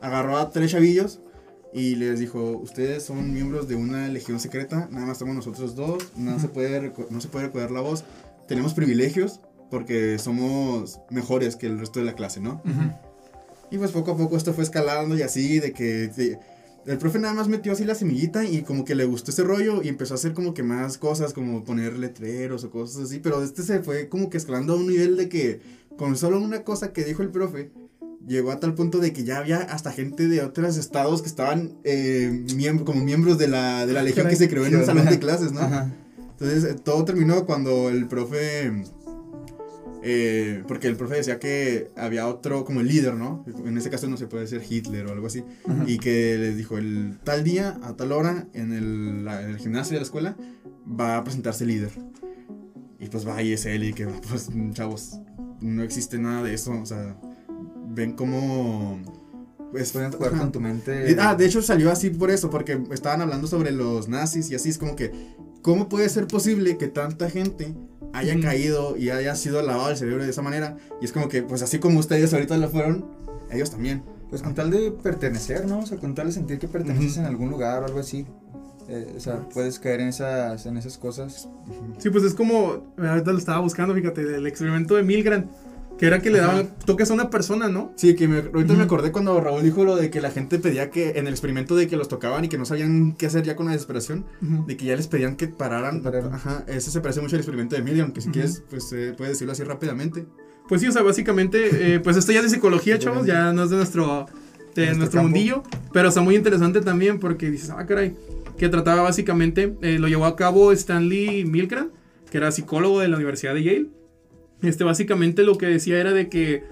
agarró 0.00 0.38
a 0.38 0.50
tres 0.50 0.70
chavillos 0.72 1.20
y 1.72 1.96
les 1.96 2.18
dijo: 2.18 2.58
Ustedes 2.58 3.02
son 3.04 3.32
miembros 3.32 3.68
de 3.68 3.74
una 3.76 4.08
legión 4.08 4.40
secreta, 4.40 4.88
nada 4.90 5.06
más 5.06 5.18
somos 5.18 5.34
nosotros 5.36 5.74
dos, 5.76 6.02
no, 6.16 6.38
se, 6.40 6.48
puede, 6.48 6.92
no 7.10 7.20
se 7.20 7.28
puede 7.28 7.46
recordar 7.46 7.70
la 7.70 7.80
voz. 7.80 8.04
Tenemos 8.48 8.74
privilegios 8.74 9.40
porque 9.70 10.18
somos 10.18 10.98
mejores 11.10 11.54
que 11.56 11.66
el 11.66 11.78
resto 11.78 12.00
de 12.00 12.06
la 12.06 12.14
clase, 12.14 12.40
¿no? 12.40 12.60
Ujú. 12.64 12.92
Y 13.70 13.78
pues 13.78 13.92
poco 13.92 14.10
a 14.10 14.16
poco 14.16 14.36
esto 14.36 14.52
fue 14.52 14.64
escalando 14.64 15.16
y 15.16 15.22
así, 15.22 15.60
de 15.60 15.72
que 15.72 16.08
de- 16.08 16.38
el 16.86 16.98
profe 16.98 17.18
nada 17.20 17.34
más 17.34 17.46
metió 17.46 17.72
así 17.72 17.84
la 17.84 17.94
semillita 17.94 18.44
y 18.44 18.62
como 18.62 18.84
que 18.84 18.94
le 18.96 19.04
gustó 19.04 19.30
ese 19.30 19.44
rollo 19.44 19.82
y 19.82 19.88
empezó 19.88 20.14
a 20.14 20.16
hacer 20.16 20.32
como 20.32 20.54
que 20.54 20.62
más 20.64 20.98
cosas, 20.98 21.32
como 21.34 21.62
poner 21.62 21.96
letreros 21.98 22.64
o 22.64 22.70
cosas 22.70 23.04
así, 23.04 23.20
pero 23.20 23.44
este 23.44 23.62
se 23.62 23.80
fue 23.80 24.08
como 24.08 24.28
que 24.30 24.38
escalando 24.38 24.72
a 24.72 24.76
un 24.76 24.88
nivel 24.88 25.16
de 25.16 25.28
que 25.28 25.60
con 25.96 26.16
solo 26.16 26.40
una 26.40 26.64
cosa 26.64 26.92
que 26.92 27.04
dijo 27.04 27.22
el 27.22 27.28
profe, 27.28 27.70
llegó 28.30 28.50
a 28.52 28.60
tal 28.60 28.74
punto 28.74 28.98
de 28.98 29.12
que 29.12 29.24
ya 29.24 29.38
había 29.38 29.58
hasta 29.58 29.90
gente 29.92 30.28
de 30.28 30.40
otros 30.42 30.76
estados 30.76 31.20
que 31.20 31.28
estaban 31.28 31.74
eh, 31.84 32.44
como 32.84 33.04
miembros 33.04 33.38
de 33.38 33.48
la, 33.48 33.86
de 33.86 33.92
la 33.92 34.02
legión 34.02 34.28
que 34.28 34.36
se 34.36 34.48
creó 34.48 34.64
en 34.66 34.76
un 34.76 34.86
salón 34.86 35.06
de 35.06 35.18
clases, 35.18 35.52
¿no? 35.52 35.60
Ajá. 35.60 35.92
Entonces 36.32 36.64
eh, 36.64 36.76
todo 36.82 37.04
terminó 37.04 37.44
cuando 37.44 37.88
el 37.90 38.06
profe, 38.06 38.72
eh, 40.02 40.62
porque 40.66 40.86
el 40.86 40.96
profe 40.96 41.16
decía 41.16 41.38
que 41.38 41.90
había 41.96 42.26
otro 42.26 42.64
como 42.64 42.80
el 42.80 42.88
líder, 42.88 43.14
¿no? 43.14 43.44
En 43.66 43.76
ese 43.76 43.90
caso 43.90 44.08
no 44.08 44.16
se 44.16 44.26
puede 44.26 44.46
ser 44.46 44.62
Hitler 44.68 45.06
o 45.06 45.12
algo 45.12 45.26
así. 45.26 45.44
Ajá. 45.68 45.84
Y 45.86 45.98
que 45.98 46.36
les 46.38 46.56
dijo, 46.56 46.78
el 46.78 47.18
tal 47.24 47.44
día, 47.44 47.78
a 47.82 47.96
tal 47.96 48.12
hora, 48.12 48.46
en 48.54 48.72
el, 48.72 49.24
la- 49.24 49.42
en 49.42 49.50
el 49.50 49.58
gimnasio 49.58 49.94
de 49.94 49.98
la 50.00 50.04
escuela, 50.04 50.36
va 50.88 51.16
a 51.18 51.24
presentarse 51.24 51.64
el 51.64 51.68
líder. 51.70 51.90
Y 52.98 53.08
pues 53.08 53.26
va 53.26 53.42
y 53.42 53.52
es 53.52 53.66
él 53.66 53.84
y 53.84 53.92
que, 53.92 54.06
pues, 54.06 54.48
chavos, 54.72 55.18
no 55.60 55.82
existe 55.82 56.18
nada 56.18 56.42
de 56.42 56.54
eso. 56.54 56.72
O 56.72 56.86
sea, 56.86 57.16
ven 57.90 58.12
cómo... 58.12 59.00
Pues, 59.70 59.92
Pueden 59.92 60.10
jugar 60.10 60.32
con 60.36 60.50
tu 60.50 60.60
mente. 60.60 61.12
Eh, 61.12 61.16
Ah, 61.20 61.36
de 61.36 61.46
hecho 61.46 61.62
salió 61.62 61.92
así 61.92 62.10
por 62.10 62.30
eso, 62.30 62.50
porque 62.50 62.80
estaban 62.90 63.20
hablando 63.20 63.46
sobre 63.46 63.70
los 63.70 64.08
nazis 64.08 64.50
y 64.50 64.56
así 64.56 64.68
es 64.68 64.78
como 64.78 64.96
que, 64.96 65.12
¿cómo 65.62 65.88
puede 65.88 66.08
ser 66.08 66.26
posible 66.26 66.76
que 66.76 66.88
tanta 66.88 67.30
gente 67.30 67.72
haya 68.12 68.32
Ujú. 68.34 68.42
caído 68.42 68.96
y 68.96 69.10
haya 69.10 69.36
sido 69.36 69.62
lavado 69.62 69.90
el 69.90 69.96
cerebro 69.96 70.24
de 70.24 70.30
esa 70.30 70.42
manera? 70.42 70.76
Y 71.00 71.04
es 71.04 71.12
como 71.12 71.28
que, 71.28 71.42
pues 71.44 71.62
así 71.62 71.78
como 71.78 72.00
ustedes 72.00 72.32
ahorita 72.34 72.56
lo 72.56 72.68
fueron, 72.68 73.06
ellos 73.50 73.70
también. 73.70 74.02
Pues 74.28 74.42
con 74.42 74.54
tal 74.54 74.70
de 74.72 74.90
pertenecer, 74.92 75.66
¿no? 75.66 75.80
O 75.80 75.86
sea, 75.86 75.98
con 75.98 76.14
tal 76.16 76.26
de 76.28 76.32
sentir 76.32 76.58
que 76.58 76.66
perteneces 76.68 77.18
en 77.18 77.26
algún 77.26 77.50
lugar 77.50 77.82
o 77.82 77.86
algo 77.86 78.00
así. 78.00 78.26
Eh, 78.88 79.14
o 79.16 79.20
sea, 79.20 79.48
puedes 79.54 79.78
caer 79.78 80.00
en 80.00 80.08
esas, 80.08 80.66
en 80.66 80.76
esas 80.76 80.98
cosas. 80.98 81.48
Sí, 81.98 82.10
pues 82.10 82.24
es 82.24 82.34
como, 82.34 82.92
ahorita 82.98 83.30
lo 83.32 83.38
estaba 83.38 83.60
buscando, 83.60 83.94
fíjate, 83.94 84.20
el 84.22 84.46
experimento 84.48 84.96
de 84.96 85.04
Milgram, 85.04 85.46
que 86.00 86.06
era 86.06 86.22
que 86.22 86.30
le 86.30 86.40
Ajá. 86.40 86.46
daban 86.48 86.70
toques 86.86 87.10
a 87.10 87.12
una 87.12 87.28
persona, 87.28 87.68
¿no? 87.68 87.92
Sí, 87.94 88.16
que 88.16 88.26
me, 88.26 88.38
ahorita 88.38 88.72
me 88.72 88.84
acordé 88.84 89.12
cuando 89.12 89.38
Raúl 89.38 89.62
dijo 89.62 89.84
lo 89.84 89.96
de 89.96 90.08
que 90.08 90.22
la 90.22 90.30
gente 90.30 90.58
pedía 90.58 90.88
que 90.88 91.10
en 91.18 91.26
el 91.26 91.34
experimento 91.34 91.76
de 91.76 91.88
que 91.88 91.96
los 91.98 92.08
tocaban 92.08 92.42
y 92.42 92.48
que 92.48 92.56
no 92.56 92.64
sabían 92.64 93.12
qué 93.12 93.26
hacer 93.26 93.42
ya 93.42 93.54
con 93.54 93.66
la 93.66 93.72
desesperación, 93.72 94.24
de 94.40 94.78
que 94.78 94.86
ya 94.86 94.96
les 94.96 95.08
pedían 95.08 95.36
que 95.36 95.48
pararan. 95.48 96.02
Ajá, 96.32 96.64
ese 96.68 96.90
se 96.90 97.02
parece 97.02 97.20
mucho 97.20 97.36
al 97.36 97.40
experimento 97.40 97.76
de 97.76 97.82
Million, 97.82 98.12
que 98.12 98.22
si 98.22 98.30
quieres, 98.30 98.62
pues 98.70 98.90
eh, 98.94 99.12
puedes 99.14 99.34
decirlo 99.34 99.52
así 99.52 99.62
rápidamente. 99.62 100.24
Pues 100.70 100.80
sí, 100.80 100.86
o 100.86 100.92
sea, 100.92 101.02
básicamente, 101.02 101.96
eh, 101.96 102.00
pues 102.00 102.16
esto 102.16 102.32
ya 102.32 102.38
es 102.38 102.44
de 102.46 102.50
psicología, 102.50 102.98
chavos, 102.98 103.26
ya 103.26 103.52
no 103.52 103.64
es 103.64 103.68
de 103.68 103.76
nuestro, 103.76 104.24
de 104.74 104.94
Nuestro 104.94 105.22
mundillo, 105.22 105.64
pero 105.92 106.08
está 106.08 106.22
muy 106.22 106.34
interesante 106.34 106.80
también 106.80 107.20
porque 107.20 107.50
dices, 107.50 107.68
ah, 107.68 107.84
caray, 107.84 108.16
que 108.56 108.70
trataba 108.70 109.02
básicamente, 109.02 109.76
eh, 109.82 109.98
lo 109.98 110.08
llevó 110.08 110.24
a 110.24 110.34
cabo 110.34 110.72
Stanley 110.72 111.44
Milgram, 111.44 111.90
que 112.30 112.38
era 112.38 112.50
psicólogo 112.52 113.00
de 113.00 113.08
la 113.08 113.16
Universidad 113.16 113.52
de 113.52 113.64
Yale. 113.64 113.99
Este, 114.62 114.84
básicamente 114.84 115.42
lo 115.42 115.56
que 115.56 115.66
decía 115.66 115.98
era 115.98 116.12
de 116.12 116.28
que, 116.28 116.64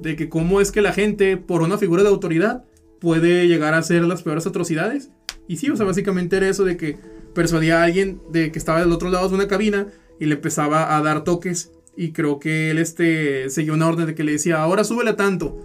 de 0.00 0.16
que 0.16 0.28
cómo 0.28 0.60
es 0.60 0.72
que 0.72 0.80
la 0.80 0.92
gente, 0.92 1.36
por 1.36 1.62
una 1.62 1.78
figura 1.78 2.02
de 2.02 2.08
autoridad, 2.08 2.64
puede 3.00 3.48
llegar 3.48 3.74
a 3.74 3.78
hacer 3.78 4.02
las 4.02 4.22
peores 4.22 4.46
atrocidades. 4.46 5.10
Y 5.48 5.56
sí, 5.56 5.70
o 5.70 5.76
sea, 5.76 5.86
básicamente 5.86 6.36
era 6.36 6.48
eso 6.48 6.64
de 6.64 6.76
que 6.76 6.98
persuadía 7.34 7.80
a 7.80 7.84
alguien 7.84 8.20
de 8.30 8.52
que 8.52 8.58
estaba 8.58 8.80
del 8.80 8.92
otro 8.92 9.10
lado 9.10 9.28
de 9.28 9.34
una 9.34 9.48
cabina 9.48 9.88
y 10.18 10.26
le 10.26 10.36
empezaba 10.36 10.96
a 10.96 11.02
dar 11.02 11.24
toques. 11.24 11.72
Y 11.96 12.12
creo 12.12 12.38
que 12.38 12.70
él 12.70 12.78
este, 12.78 13.50
seguía 13.50 13.72
una 13.72 13.88
orden 13.88 14.06
de 14.06 14.14
que 14.14 14.24
le 14.24 14.32
decía, 14.32 14.62
ahora 14.62 14.84
súbele 14.84 15.10
a 15.10 15.16
tanto, 15.16 15.58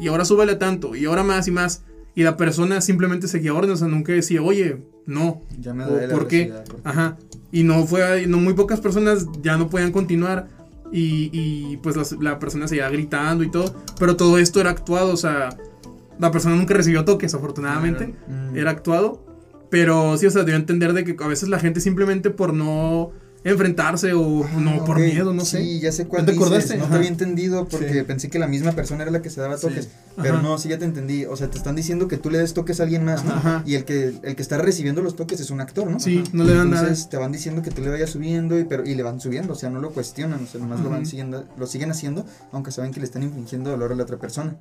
y 0.00 0.08
ahora 0.08 0.24
súbele 0.24 0.52
a 0.52 0.58
tanto, 0.58 0.94
y 0.94 1.06
ahora 1.06 1.22
más 1.22 1.48
y 1.48 1.50
más. 1.50 1.82
Y 2.14 2.22
la 2.22 2.36
persona 2.36 2.80
simplemente 2.80 3.26
seguía 3.26 3.54
órdenes, 3.54 3.76
o 3.76 3.78
sea, 3.84 3.88
nunca 3.88 4.12
decía, 4.12 4.42
oye, 4.42 4.78
no, 5.06 5.42
Ya 5.58 5.74
me 5.74 5.84
o 5.84 6.08
por 6.10 6.28
qué. 6.28 6.52
Ajá. 6.84 7.18
Y 7.50 7.64
no 7.64 7.86
fue, 7.86 8.26
no 8.26 8.38
muy 8.38 8.54
pocas 8.54 8.80
personas 8.80 9.26
ya 9.42 9.56
no 9.56 9.68
podían 9.68 9.92
continuar. 9.92 10.48
Y, 10.92 11.30
y, 11.32 11.78
pues 11.78 11.96
las- 11.96 12.12
la 12.20 12.38
persona 12.38 12.68
seguía 12.68 12.88
gritando 12.90 13.42
y 13.44 13.50
todo. 13.50 13.74
Pero 13.98 14.16
todo 14.16 14.38
esto 14.38 14.60
era 14.60 14.70
actuado, 14.70 15.12
o 15.12 15.16
sea, 15.16 15.56
la 16.18 16.30
persona 16.30 16.54
nunca 16.54 16.74
recibió 16.74 17.04
toques, 17.04 17.34
afortunadamente. 17.34 18.14
Mm. 18.28 18.56
Era 18.56 18.70
actuado. 18.70 19.24
Pero 19.70 20.18
sí, 20.18 20.26
o 20.26 20.30
sea, 20.30 20.42
debió 20.42 20.56
entender 20.56 20.92
de 20.92 21.02
que 21.04 21.16
a 21.18 21.26
veces 21.26 21.48
la 21.48 21.58
gente 21.58 21.80
simplemente 21.80 22.28
por 22.28 22.52
no 22.52 23.10
enfrentarse 23.44 24.12
o 24.12 24.44
Ah, 24.44 24.50
no 24.58 24.84
por 24.84 24.98
miedo, 24.98 25.32
no 25.32 25.44
sé. 25.44 25.58
Sí, 25.62 25.80
ya 25.80 25.90
sé 25.92 26.06
cuál 26.06 26.22
¿Ya 26.22 26.26
te 26.26 26.32
dices. 26.32 26.46
acordaste? 26.46 26.76
No 26.76 26.84
Ajá. 26.84 26.92
te 26.92 26.96
había 26.98 27.08
entendido 27.08 27.66
porque 27.68 27.92
Sí. 27.92 28.02
pensé 28.02 28.28
que 28.30 28.38
la 28.38 28.46
misma 28.46 28.72
persona 28.72 29.02
era 29.02 29.10
la 29.10 29.22
que 29.22 29.30
se 29.30 29.40
daba 29.40 29.56
Sí. 29.58 29.66
toques. 29.66 29.88
Pero 30.20 30.42
no, 30.42 30.58
sí 30.58 30.68
ya 30.68 30.78
te 30.78 30.84
entendí. 30.84 31.24
O 31.24 31.36
sea, 31.36 31.48
te 31.50 31.56
están 31.58 31.74
diciendo 31.74 32.06
que 32.06 32.18
tú 32.18 32.30
le 32.30 32.38
des 32.38 32.52
toques 32.54 32.80
a 32.80 32.82
alguien 32.84 33.04
más, 33.04 33.24
¿no? 33.24 33.32
Ajá. 33.32 33.62
Y 33.66 33.74
el 33.74 33.84
que, 33.84 34.14
el 34.22 34.36
que 34.36 34.42
está 34.42 34.58
recibiendo 34.58 35.02
los 35.02 35.16
toques 35.16 35.40
es 35.40 35.50
un 35.50 35.60
actor, 35.60 35.90
¿no? 35.90 35.98
Sí, 35.98 36.22
no 36.32 36.44
le 36.44 36.54
dan 36.54 36.70
nada. 36.70 36.82
Entonces 36.82 37.08
te 37.08 37.16
van 37.16 37.32
diciendo 37.32 37.62
que 37.62 37.70
tú 37.70 37.82
le 37.82 37.90
vayas 37.90 38.10
subiendo 38.10 38.58
y, 38.58 38.64
pero, 38.64 38.84
y 38.84 38.94
le 38.94 39.02
van 39.02 39.20
subiendo, 39.20 39.54
o 39.54 39.56
sea, 39.56 39.70
no 39.70 39.80
lo 39.80 39.90
cuestionan, 39.90 40.44
o 40.44 40.46
sea, 40.46 40.60
nomás 40.60 40.80
lo 40.80 40.90
van 40.90 41.06
siguiendo, 41.06 41.46
lo 41.56 41.66
siguen 41.66 41.90
haciendo, 41.90 42.24
aunque 42.52 42.70
saben 42.70 42.92
que 42.92 43.00
le 43.00 43.06
están 43.06 43.22
infligiendo 43.22 43.70
dolor 43.70 43.92
a 43.92 43.94
la 43.94 44.02
otra 44.02 44.18
persona, 44.18 44.56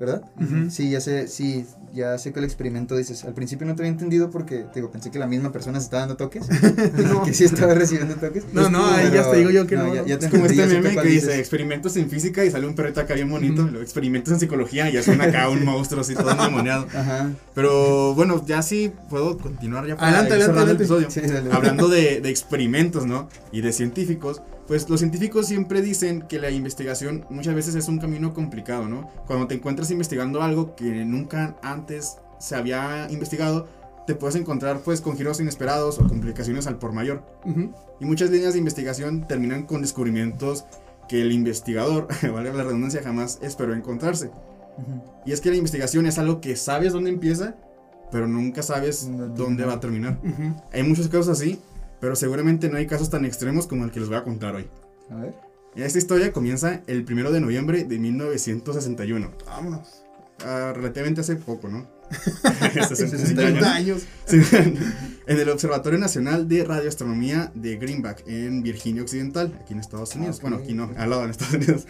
¿verdad? 0.00 0.22
Sí, 0.70 0.90
ya 0.90 1.00
sé, 1.00 1.28
sí, 1.28 1.64
ya 1.92 2.18
sé 2.18 2.32
que 2.32 2.40
el 2.40 2.44
experimento 2.44 2.96
dices, 2.96 3.24
al 3.24 3.32
principio 3.34 3.66
no 3.66 3.74
te 3.76 3.82
había 3.82 3.92
entendido 3.92 4.30
porque, 4.30 4.58
te 4.72 4.80
digo, 4.80 4.90
pensé 4.90 5.10
que 5.10 5.18
la 5.18 5.26
misma 5.26 5.52
persona 5.52 5.78
se 5.78 5.84
estaba 5.84 6.00
dando 6.00 6.16
toques, 6.16 6.46
No. 6.96 7.22
que 7.22 7.32
sí 7.32 7.44
estaba 7.44 7.74
recibiendo 7.74 8.14
toques. 8.16 8.44
No, 8.52 8.68
no, 8.70 8.84
ahí 8.86 9.10
ya 9.12 9.30
te 9.30 9.36
digo 9.36 9.50
yo 9.50 9.66
que 9.66 9.76
no, 9.76 9.94
ya, 9.94 10.02
no. 10.02 10.06
ya 10.06 10.18
te 10.18 10.26
Es 10.26 10.30
como 10.32 10.46
entendí, 10.46 10.62
este 10.62 10.80
meme 10.82 11.00
que 11.02 11.08
dice 11.08 11.38
experimentos 11.38 11.96
en 11.96 12.10
física 12.10 12.44
y 12.44 12.50
sale 12.50 12.66
un 12.66 12.74
perrito 12.74 13.00
acá 13.00 13.14
bien 13.14 13.30
bonito, 13.30 13.68
experimentos 13.80 14.32
en 14.32 14.40
psicología 14.40 14.90
y 14.90 14.94
ya 14.94 15.02
suena 15.02 15.24
acá 15.24 15.48
un 15.48 15.64
monstruo 15.64 16.00
así 16.00 16.14
todo 16.14 16.30
endemoniado. 16.32 16.86
Ajá. 16.94 17.30
Pero 17.54 18.14
bueno, 18.14 18.44
ya 18.46 18.62
sí 18.62 18.92
puedo 19.08 19.38
continuar 19.38 19.86
ya 19.86 19.96
para 19.96 20.08
Adelante, 20.08 20.32
adelante, 20.34 20.52
el 20.52 20.58
adelante. 20.58 20.82
episodio. 20.84 21.10
Sí. 21.10 21.20
Hablando 21.52 21.88
de, 21.88 22.20
de 22.20 22.30
experimentos, 22.30 23.06
¿no? 23.06 23.28
Y 23.52 23.60
de 23.60 23.72
científicos, 23.72 24.42
pues 24.66 24.88
los 24.88 25.00
científicos 25.00 25.46
siempre 25.46 25.82
dicen 25.82 26.22
que 26.22 26.38
la 26.38 26.50
investigación 26.50 27.26
muchas 27.30 27.54
veces 27.54 27.74
es 27.74 27.88
un 27.88 27.98
camino 27.98 28.32
complicado, 28.32 28.88
¿no? 28.88 29.08
Cuando 29.26 29.46
te 29.46 29.54
encuentras 29.54 29.90
investigando 29.90 30.42
algo 30.42 30.74
que 30.74 31.04
nunca 31.04 31.56
antes 31.62 32.16
se 32.38 32.56
había 32.56 33.06
investigado, 33.10 33.66
te 34.06 34.14
puedes 34.14 34.36
encontrar 34.36 34.80
pues 34.80 35.00
con 35.00 35.16
giros 35.16 35.40
inesperados 35.40 35.98
o 35.98 36.06
complicaciones 36.06 36.66
al 36.66 36.78
por 36.78 36.92
mayor. 36.92 37.22
Y 38.00 38.04
muchas 38.04 38.30
líneas 38.30 38.52
de 38.52 38.58
investigación 38.58 39.26
terminan 39.26 39.64
con 39.64 39.82
descubrimientos 39.82 40.64
que 41.08 41.20
el 41.20 41.32
investigador, 41.32 42.08
vale 42.32 42.52
la 42.52 42.64
redundancia, 42.64 43.02
jamás 43.02 43.38
esperó 43.42 43.74
encontrarse. 43.74 44.30
Y 45.24 45.32
es 45.32 45.40
que 45.40 45.50
la 45.50 45.56
investigación 45.56 46.06
es 46.06 46.18
algo 46.18 46.40
que 46.40 46.56
sabes 46.56 46.92
dónde 46.92 47.10
empieza, 47.10 47.54
pero 48.10 48.26
nunca 48.26 48.62
sabes 48.62 49.08
Dónde 49.34 49.64
va 49.64 49.74
a 49.74 49.80
terminar. 49.80 50.18
Hay 50.72 50.82
muchos 50.82 51.08
casos 51.08 51.28
así, 51.28 51.60
pero 52.04 52.16
seguramente 52.16 52.68
no 52.68 52.76
hay 52.76 52.86
casos 52.86 53.08
tan 53.08 53.24
extremos 53.24 53.66
como 53.66 53.82
el 53.86 53.90
que 53.90 53.98
les 53.98 54.10
voy 54.10 54.18
a 54.18 54.24
contar 54.24 54.54
hoy. 54.54 54.66
A 55.10 55.14
ver. 55.14 55.34
Esta 55.74 55.96
historia 55.96 56.34
comienza 56.34 56.82
el 56.86 57.02
primero 57.02 57.32
de 57.32 57.40
noviembre 57.40 57.84
de 57.84 57.98
1961. 57.98 59.30
Vámonos. 59.46 60.04
Ah, 60.44 60.74
relativamente 60.76 61.22
hace 61.22 61.36
poco, 61.36 61.68
¿no? 61.68 61.86
65 62.74 63.16
60 63.26 63.72
años. 63.74 64.02
Sí. 64.26 64.38
en 65.26 65.38
el 65.40 65.48
Observatorio 65.48 65.98
Nacional 65.98 66.46
de 66.46 66.62
Radioastronomía 66.64 67.50
de 67.54 67.76
Greenback, 67.78 68.24
en 68.26 68.62
Virginia 68.62 69.00
Occidental, 69.00 69.58
aquí 69.62 69.72
en 69.72 69.80
Estados 69.80 70.14
Unidos. 70.14 70.36
Ok. 70.36 70.42
Bueno, 70.42 70.56
aquí 70.58 70.74
no, 70.74 70.90
al 70.98 71.08
lado 71.08 71.24
en 71.24 71.30
Estados 71.30 71.54
Unidos. 71.54 71.86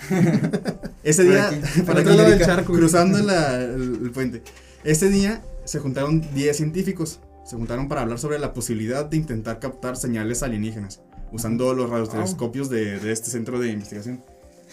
Ese 1.03 1.25
día, 1.25 1.51
para 1.85 2.03
del 2.05 2.21
América, 2.21 2.47
charco. 2.47 2.73
cruzando 2.73 3.19
la- 3.19 3.61
el, 3.61 3.99
el 4.01 4.11
puente. 4.13 4.43
Ese 4.85 5.09
día 5.09 5.43
se 5.65 5.81
juntaron 5.81 6.21
10 6.35 6.57
científicos. 6.57 7.19
Se 7.45 7.57
juntaron 7.57 7.89
para 7.89 8.03
hablar 8.03 8.19
sobre 8.19 8.39
la 8.39 8.53
posibilidad 8.53 9.05
de 9.05 9.17
intentar 9.17 9.59
captar 9.59 9.97
señales 9.97 10.43
alienígenas, 10.43 11.03
usando 11.31 11.75
los 11.75 11.91
radiotelescopios 11.91 12.71
de, 12.71 12.99
de 12.99 13.13
este 13.13 13.31
centro 13.31 13.59
de 13.59 13.71
investigación. 13.71 14.25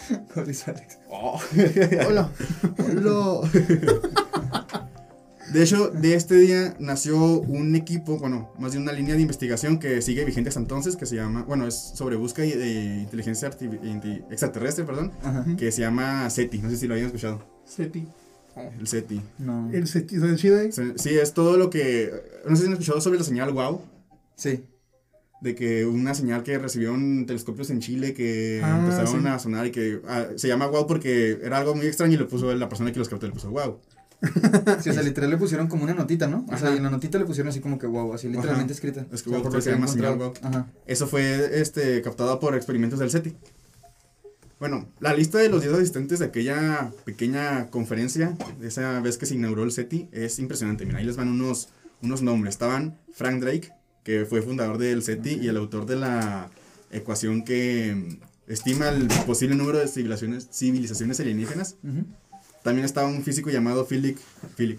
¿Cuál 0.34 0.50
es 0.50 0.66
Alex? 0.66 0.98
Hola. 2.08 2.30
Hola. 2.78 3.40
De 5.52 5.62
hecho, 5.62 5.88
de 5.88 6.14
este 6.14 6.36
día 6.36 6.74
nació 6.78 7.18
un 7.40 7.74
equipo, 7.74 8.18
bueno, 8.18 8.50
más 8.58 8.72
bien 8.72 8.84
una 8.84 8.92
línea 8.92 9.14
de 9.14 9.20
investigación 9.20 9.78
que 9.78 10.00
sigue 10.00 10.24
vigente 10.24 10.48
hasta 10.48 10.60
entonces, 10.60 10.96
que 10.96 11.04
se 11.04 11.16
llama, 11.16 11.42
bueno, 11.42 11.66
es 11.66 11.74
sobre 11.94 12.16
búsqueda 12.16 12.46
de 12.56 13.02
inteligencia 13.02 13.50
extraterrestre, 13.50 14.84
perdón, 14.84 15.12
Ajá. 15.22 15.44
que 15.58 15.70
se 15.70 15.82
llama 15.82 16.30
SETI, 16.30 16.58
no 16.58 16.70
sé 16.70 16.78
si 16.78 16.86
lo 16.86 16.94
habían 16.94 17.08
escuchado, 17.08 17.44
SETI. 17.66 18.08
El 18.78 18.86
SETI. 18.86 19.20
No. 19.38 19.70
El 19.72 19.86
SETI. 19.86 20.18
Se- 20.72 20.98
Sí, 20.98 21.10
es 21.18 21.32
todo 21.34 21.56
lo 21.56 21.70
que, 21.70 22.12
no 22.48 22.54
sé 22.56 22.62
si 22.62 22.66
han 22.68 22.72
escuchado 22.74 23.00
sobre 23.00 23.18
la 23.18 23.24
señal 23.24 23.52
WOW, 23.52 23.80
Sí. 24.36 24.64
de 25.40 25.54
que 25.54 25.84
una 25.86 26.14
señal 26.14 26.42
que 26.42 26.58
recibieron 26.58 27.26
telescopios 27.26 27.70
en 27.70 27.80
Chile 27.80 28.14
que 28.14 28.60
Ah, 28.62 28.78
empezaron 28.78 29.22
sí. 29.22 29.28
a 29.28 29.38
sonar 29.38 29.66
y 29.66 29.70
que 29.72 30.00
ah, 30.08 30.26
se 30.36 30.48
llama 30.48 30.66
WOW 30.68 30.86
porque 30.86 31.38
era 31.42 31.58
algo 31.58 31.74
muy 31.74 31.86
extraño 31.86 32.14
y 32.14 32.18
le 32.18 32.24
puso 32.26 32.54
la 32.54 32.68
persona 32.68 32.92
que 32.92 32.98
los 32.98 33.08
captó, 33.08 33.26
le 33.26 33.32
puso 33.32 33.50
WOW. 33.50 33.80
Sí, 34.82 34.90
o 34.90 34.92
sea, 34.92 35.02
literal 35.02 35.30
le 35.30 35.36
pusieron 35.36 35.66
como 35.66 35.82
una 35.82 35.94
notita, 35.94 36.28
¿no? 36.28 36.46
O 36.48 36.56
sea, 36.56 36.72
y 36.72 36.76
en 36.76 36.84
la 36.84 36.90
notita 36.90 37.18
le 37.18 37.24
pusieron 37.24 37.48
así 37.48 37.58
como 37.58 37.76
que 37.76 37.88
wow, 37.88 38.12
así 38.14 38.28
literalmente 38.28 38.72
escrita. 38.72 39.04
Es 39.12 39.22
que 39.24 39.30
O 39.30 39.32
sea, 39.32 39.38
wow, 39.38 39.42
por 39.42 39.54
lo 39.54 39.60
se 39.60 39.70
que 39.70 39.74
llama 39.74 39.88
señal 39.88 40.12
encontrado. 40.14 40.48
Ajá. 40.48 40.66
Eso 40.86 41.08
fue 41.08 41.60
este, 41.60 42.00
captado 42.02 42.38
por 42.38 42.54
experimentos 42.54 43.00
del 43.00 43.10
SETI. 43.10 43.34
Bueno, 44.62 44.86
la 45.00 45.12
lista 45.12 45.38
de 45.38 45.48
los 45.48 45.62
10 45.62 45.74
asistentes 45.74 46.20
de 46.20 46.26
aquella 46.26 46.92
pequeña 47.04 47.68
conferencia, 47.70 48.36
de 48.60 48.68
esa 48.68 49.00
vez 49.00 49.18
que 49.18 49.26
se 49.26 49.34
inauguró 49.34 49.64
el 49.64 49.72
SETI, 49.72 50.08
es 50.12 50.38
impresionante. 50.38 50.86
Mira, 50.86 50.98
ahí 50.98 51.04
les 51.04 51.16
van 51.16 51.30
unos, 51.30 51.70
unos 52.00 52.22
nombres. 52.22 52.54
Estaban 52.54 52.96
Frank 53.12 53.40
Drake, 53.40 53.72
que 54.04 54.24
fue 54.24 54.40
fundador 54.40 54.78
del 54.78 55.02
SETI 55.02 55.40
y 55.42 55.48
el 55.48 55.56
autor 55.56 55.84
de 55.86 55.96
la 55.96 56.48
ecuación 56.92 57.42
que 57.42 57.92
mm, 57.92 58.52
estima 58.52 58.90
el 58.90 59.08
posible 59.26 59.56
número 59.56 59.78
de 59.78 59.88
civilizaciones, 59.88 60.48
civilizaciones 60.52 61.18
alienígenas. 61.18 61.74
También 62.62 62.84
estaba 62.84 63.08
un 63.08 63.24
físico 63.24 63.50
llamado 63.50 63.84
Philip, 63.84 64.16
Philip, 64.56 64.78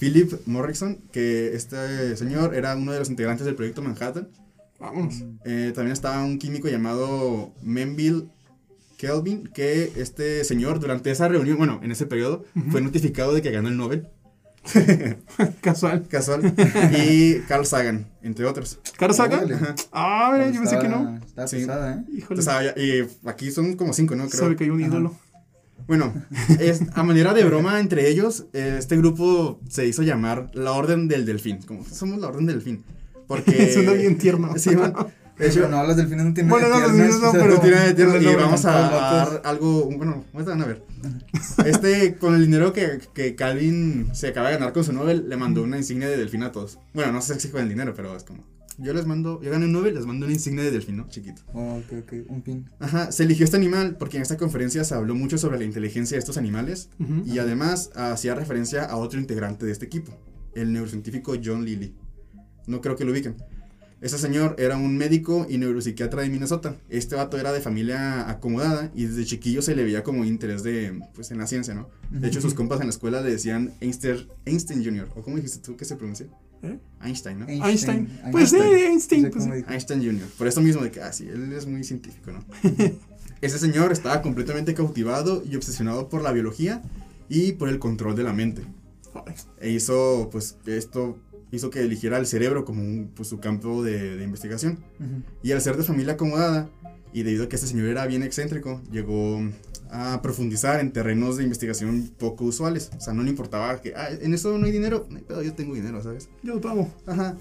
Philip 0.00 0.32
Morrison, 0.46 1.00
que 1.12 1.54
este 1.54 2.16
señor 2.16 2.54
era 2.54 2.74
uno 2.76 2.92
de 2.92 3.00
los 3.00 3.10
integrantes 3.10 3.44
del 3.44 3.56
proyecto 3.56 3.82
Manhattan. 3.82 4.26
Vámonos. 4.80 5.22
Eh, 5.44 5.72
también 5.74 5.92
estaba 5.92 6.24
un 6.24 6.38
químico 6.38 6.68
llamado 6.68 7.52
Menville 7.60 8.26
Kelvin, 8.98 9.44
que 9.46 9.92
este 9.96 10.44
señor 10.44 10.80
durante 10.80 11.10
esa 11.10 11.28
reunión, 11.28 11.56
bueno, 11.56 11.80
en 11.82 11.90
ese 11.92 12.04
periodo, 12.04 12.44
fue 12.70 12.82
notificado 12.82 13.32
de 13.32 13.40
que 13.40 13.50
ganó 13.50 13.68
el 13.68 13.76
Nobel. 13.78 14.08
Casual. 15.62 16.06
casual, 16.08 16.52
y 16.98 17.38
Carl 17.48 17.64
Sagan, 17.64 18.06
entre 18.22 18.44
otros. 18.44 18.80
¿Carl 18.98 19.14
Sagan? 19.14 19.44
Órale. 19.44 19.56
Ah, 19.92 20.30
mira, 20.34 20.50
yo 20.50 20.60
pensé 20.60 20.78
que 20.78 20.88
no. 20.88 21.16
Está 21.24 21.48
Sí. 21.48 21.56
pesada, 21.56 21.92
¿eh? 21.94 22.04
Híjole. 22.12 22.40
Entonces, 22.40 22.48
ah, 22.48 22.78
y 22.78 23.28
aquí 23.28 23.50
son 23.50 23.76
como 23.76 23.94
cinco, 23.94 24.14
¿no? 24.14 24.28
Creo. 24.28 24.40
Sabe 24.40 24.56
que 24.56 24.64
hay 24.64 24.70
un 24.70 24.82
Ajá. 24.82 24.90
ídolo. 24.90 25.16
Bueno, 25.86 26.12
es, 26.60 26.82
a 26.92 27.02
manera 27.02 27.32
de 27.32 27.44
broma 27.44 27.80
entre 27.80 28.10
ellos, 28.10 28.46
este 28.52 28.96
grupo 28.98 29.58
se 29.70 29.86
hizo 29.86 30.02
llamar 30.02 30.50
la 30.52 30.72
Orden 30.72 31.08
del 31.08 31.24
Delfín. 31.24 31.62
Como 31.62 31.84
somos 31.84 32.18
la 32.18 32.26
Orden 32.28 32.44
del 32.46 32.56
Delfín. 32.56 32.84
Porque. 33.26 33.72
Suena 33.72 33.92
bien 33.92 34.18
tierno. 34.18 34.52
Sí, 34.58 34.76
man. 34.76 34.92
De 35.38 35.48
hecho, 35.48 35.68
no, 35.68 35.84
los 35.84 35.96
delfines 35.96 36.24
no 36.24 36.34
tienen 36.34 36.50
Bueno, 36.50 36.68
no, 36.68 36.80
los 36.80 36.92
delfines 36.92 37.20
no, 37.20 37.32
pero 37.32 37.54
no 37.54 37.60
tiene 37.60 37.80
de 37.80 37.94
tierno, 37.94 38.14
pero 38.18 38.32
y 38.32 38.34
vamos 38.34 38.64
a, 38.64 38.72
dar 38.72 39.42
algo. 39.44 39.84
Bueno, 39.84 40.24
ahorita 40.32 40.50
van 40.50 40.62
a 40.62 40.66
ver. 40.66 40.82
Este, 41.64 42.16
con 42.16 42.34
el 42.34 42.44
dinero 42.44 42.72
que, 42.72 43.00
que 43.14 43.34
Calvin 43.34 44.10
se 44.12 44.28
acaba 44.28 44.48
de 44.48 44.54
ganar 44.54 44.72
con 44.72 44.84
su 44.84 44.92
Nobel, 44.92 45.28
le 45.28 45.36
mandó 45.36 45.62
una 45.62 45.76
insignia 45.76 46.08
de 46.08 46.16
delfín 46.16 46.42
a 46.42 46.52
todos. 46.52 46.78
Bueno, 46.92 47.12
no 47.12 47.22
sé 47.22 47.38
si 47.38 47.48
con 47.48 47.62
el 47.62 47.68
dinero, 47.68 47.94
pero 47.94 48.16
es 48.16 48.24
como. 48.24 48.44
Yo 48.80 48.92
les 48.92 49.06
mando, 49.06 49.42
yo 49.42 49.50
gané 49.50 49.64
un 49.64 49.72
Nobel, 49.72 49.94
les 49.94 50.06
mando 50.06 50.24
una 50.26 50.32
insignia 50.32 50.62
de 50.62 50.70
delfín, 50.70 50.98
¿no? 50.98 51.08
Chiquito. 51.08 51.42
Oh, 51.52 51.78
ok, 51.78 52.04
ok, 52.04 52.12
un 52.28 52.42
pin. 52.42 52.70
Ajá, 52.78 53.10
se 53.10 53.24
eligió 53.24 53.44
este 53.44 53.56
animal 53.56 53.96
porque 53.98 54.18
en 54.18 54.22
esta 54.22 54.36
conferencia 54.36 54.84
se 54.84 54.94
habló 54.94 55.16
mucho 55.16 55.36
sobre 55.36 55.58
la 55.58 55.64
inteligencia 55.64 56.14
de 56.14 56.20
estos 56.20 56.36
animales 56.36 56.88
Ujú. 57.00 57.24
y 57.26 57.40
además 57.40 57.90
hacía 57.96 58.36
referencia 58.36 58.84
a 58.84 58.96
otro 58.96 59.18
integrante 59.18 59.66
de 59.66 59.72
este 59.72 59.86
equipo, 59.86 60.12
el 60.54 60.72
neurocientífico 60.72 61.34
John 61.44 61.64
Lilly. 61.64 61.96
No 62.68 62.80
creo 62.80 62.94
que 62.94 63.04
lo 63.04 63.10
ubiquen. 63.10 63.36
Ese 64.00 64.16
señor 64.16 64.54
era 64.58 64.76
un 64.76 64.96
médico 64.96 65.46
y 65.48 65.58
neuropsiquiatra 65.58 66.22
de 66.22 66.28
Minnesota. 66.28 66.76
Este 66.88 67.16
vato 67.16 67.36
era 67.36 67.52
de 67.52 67.60
familia 67.60 68.30
acomodada 68.30 68.92
y 68.94 69.06
desde 69.06 69.24
chiquillo 69.24 69.60
se 69.60 69.74
le 69.74 69.82
veía 69.82 70.04
como 70.04 70.24
interés 70.24 70.62
de, 70.62 71.00
pues, 71.14 71.32
en 71.32 71.38
la 71.38 71.48
ciencia, 71.48 71.74
¿no? 71.74 71.88
De 72.10 72.28
hecho, 72.28 72.40
sus 72.40 72.54
compas 72.54 72.80
en 72.80 72.86
la 72.86 72.90
escuela 72.90 73.20
le 73.20 73.30
decían 73.30 73.72
Einstein, 73.80 74.28
Einstein 74.44 74.84
Jr. 74.84 75.08
¿O 75.16 75.22
cómo 75.22 75.36
dijiste 75.36 75.58
tú 75.58 75.76
que 75.76 75.84
se 75.84 75.96
pronuncia? 75.96 76.26
¿Eh? 76.62 76.78
Einstein, 77.02 77.40
¿no? 77.40 77.48
Einstein. 77.48 78.08
Pues 78.30 78.50
sí, 78.50 78.56
Einstein. 78.56 78.84
Einstein. 78.90 79.22
No 79.22 79.28
sé 79.28 79.48
pues 79.48 79.64
sí. 79.66 79.72
Einstein 79.72 80.04
Jr. 80.04 80.28
Por 80.38 80.46
eso 80.46 80.60
mismo 80.60 80.82
de 80.82 80.92
que, 80.92 81.00
ah, 81.02 81.12
sí, 81.12 81.28
él 81.28 81.52
es 81.52 81.66
muy 81.66 81.82
científico, 81.82 82.30
¿no? 82.30 82.44
Ese 83.40 83.58
señor 83.58 83.90
estaba 83.90 84.22
completamente 84.22 84.74
cautivado 84.74 85.42
y 85.48 85.56
obsesionado 85.56 86.08
por 86.08 86.22
la 86.22 86.32
biología 86.32 86.82
y 87.28 87.52
por 87.52 87.68
el 87.68 87.78
control 87.80 88.14
de 88.14 88.22
la 88.22 88.32
mente. 88.32 88.62
E 89.60 89.70
hizo, 89.70 90.28
pues, 90.30 90.56
esto 90.66 91.18
hizo 91.50 91.70
que 91.70 91.80
eligiera 91.80 92.18
el 92.18 92.26
cerebro 92.26 92.64
como 92.64 92.82
un- 92.82 93.10
pues, 93.14 93.28
su 93.28 93.38
campo 93.40 93.82
de, 93.82 94.16
de 94.16 94.24
investigación. 94.24 94.78
Ujú. 95.00 95.22
Y 95.42 95.52
al 95.52 95.60
ser 95.60 95.76
de 95.76 95.82
familia 95.84 96.14
acomodada, 96.14 96.68
y 97.12 97.22
debido 97.22 97.44
a 97.44 97.48
que 97.48 97.56
este 97.56 97.66
señor 97.68 97.86
era 97.86 98.06
bien 98.06 98.22
excéntrico, 98.22 98.82
llegó 98.92 99.40
a 99.90 100.20
profundizar 100.20 100.80
en 100.80 100.92
terrenos 100.92 101.38
de 101.38 101.44
investigación 101.44 102.10
poco 102.18 102.44
usuales. 102.44 102.90
O 102.98 103.00
sea, 103.00 103.14
no 103.14 103.22
le 103.22 103.30
importaba 103.30 103.80
que, 103.80 103.94
ah, 103.96 104.08
en 104.20 104.34
eso 104.34 104.58
no 104.58 104.66
hay 104.66 104.72
dinero, 104.72 105.06
no 105.08 105.16
hay 105.16 105.22
pedo, 105.24 105.42
yo 105.42 105.54
tengo 105.54 105.74
dinero, 105.74 106.02
¿sabes? 106.02 106.28
Yo 106.42 106.56
lo 106.56 106.60
pago. 106.60 106.92
Ajá. 107.06 107.34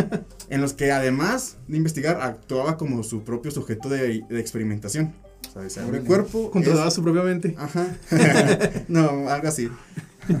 en 0.50 0.60
los 0.60 0.74
que 0.74 0.92
además 0.92 1.56
de 1.66 1.78
investigar, 1.78 2.20
actuaba 2.20 2.76
como 2.76 3.02
su 3.02 3.22
propio 3.24 3.50
sujeto 3.50 3.88
de, 3.88 4.22
de 4.28 4.40
experimentación. 4.40 5.14
¿Sabes? 5.54 5.78
O 5.78 5.80
sea, 5.80 5.86
mi 5.90 6.00
cuerpo. 6.00 6.50
Controlaba 6.50 6.88
es- 6.88 6.94
su 6.94 7.02
propia 7.02 7.22
mente. 7.22 7.54
Ajá. 7.56 7.86
no, 8.88 9.28
algo 9.30 9.48
así. 9.48 9.70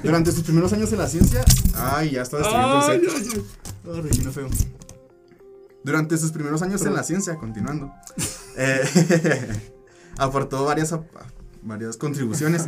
Durante 0.02 0.32
sus 0.32 0.42
primeros 0.42 0.72
años 0.72 0.92
en 0.92 0.98
la 0.98 1.08
ciencia. 1.08 1.44
Ay, 1.74 2.12
ya 2.12 2.22
está 2.22 2.38
destruyendo 2.38 2.86
el 2.86 3.00
ay, 3.00 3.24
set. 3.24 3.34
ay. 3.34 3.46
Oh, 3.86 4.00
Regino 4.00 4.32
feo. 4.32 4.48
Durante 5.82 6.16
sus 6.16 6.32
primeros 6.32 6.62
años 6.62 6.84
en 6.86 6.94
la 6.94 7.02
ciencia, 7.02 7.36
continuando, 7.36 7.92
eh, 8.56 9.60
aportó 10.18 10.64
varias, 10.64 10.94
varias 11.62 11.96
contribuciones 11.98 12.66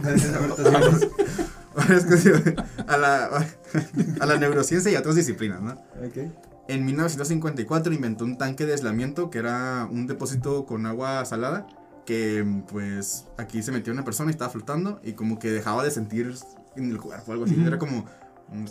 a, 2.87 2.97
la, 2.97 3.47
a 4.21 4.27
la 4.27 4.37
neurociencia 4.37 4.93
y 4.93 4.95
a 4.95 5.01
otras 5.01 5.15
disciplinas, 5.15 5.63
¿no? 5.63 5.73
Ok. 6.07 6.31
En 6.69 6.85
1954 6.85 7.95
inventó 7.95 8.25
un 8.25 8.37
tanque 8.39 8.67
de 8.67 8.73
aislamiento 8.73 9.31
que 9.31 9.39
era 9.39 9.89
un 9.91 10.07
depósito 10.07 10.67
con 10.67 10.85
agua 10.85 11.25
salada 11.25 11.67
que 12.07 12.63
pues 12.69 13.27
aquí 13.37 13.63
se 13.63 13.73
metió 13.73 13.93
una 13.93 14.05
persona 14.05 14.31
y 14.31 14.33
estaba 14.33 14.51
flotando 14.51 15.01
y 15.03 15.13
como 15.13 15.39
que 15.39 15.51
dejaba 15.51 15.85
de 15.85 15.91
sentir 15.91 16.35
en 16.77 16.91
el 16.91 17.01
cuerpo 17.01 17.33
algo 17.33 17.45
así. 17.45 17.55
Ujú. 17.55 17.67
Era 17.67 17.79
como, 17.79 18.05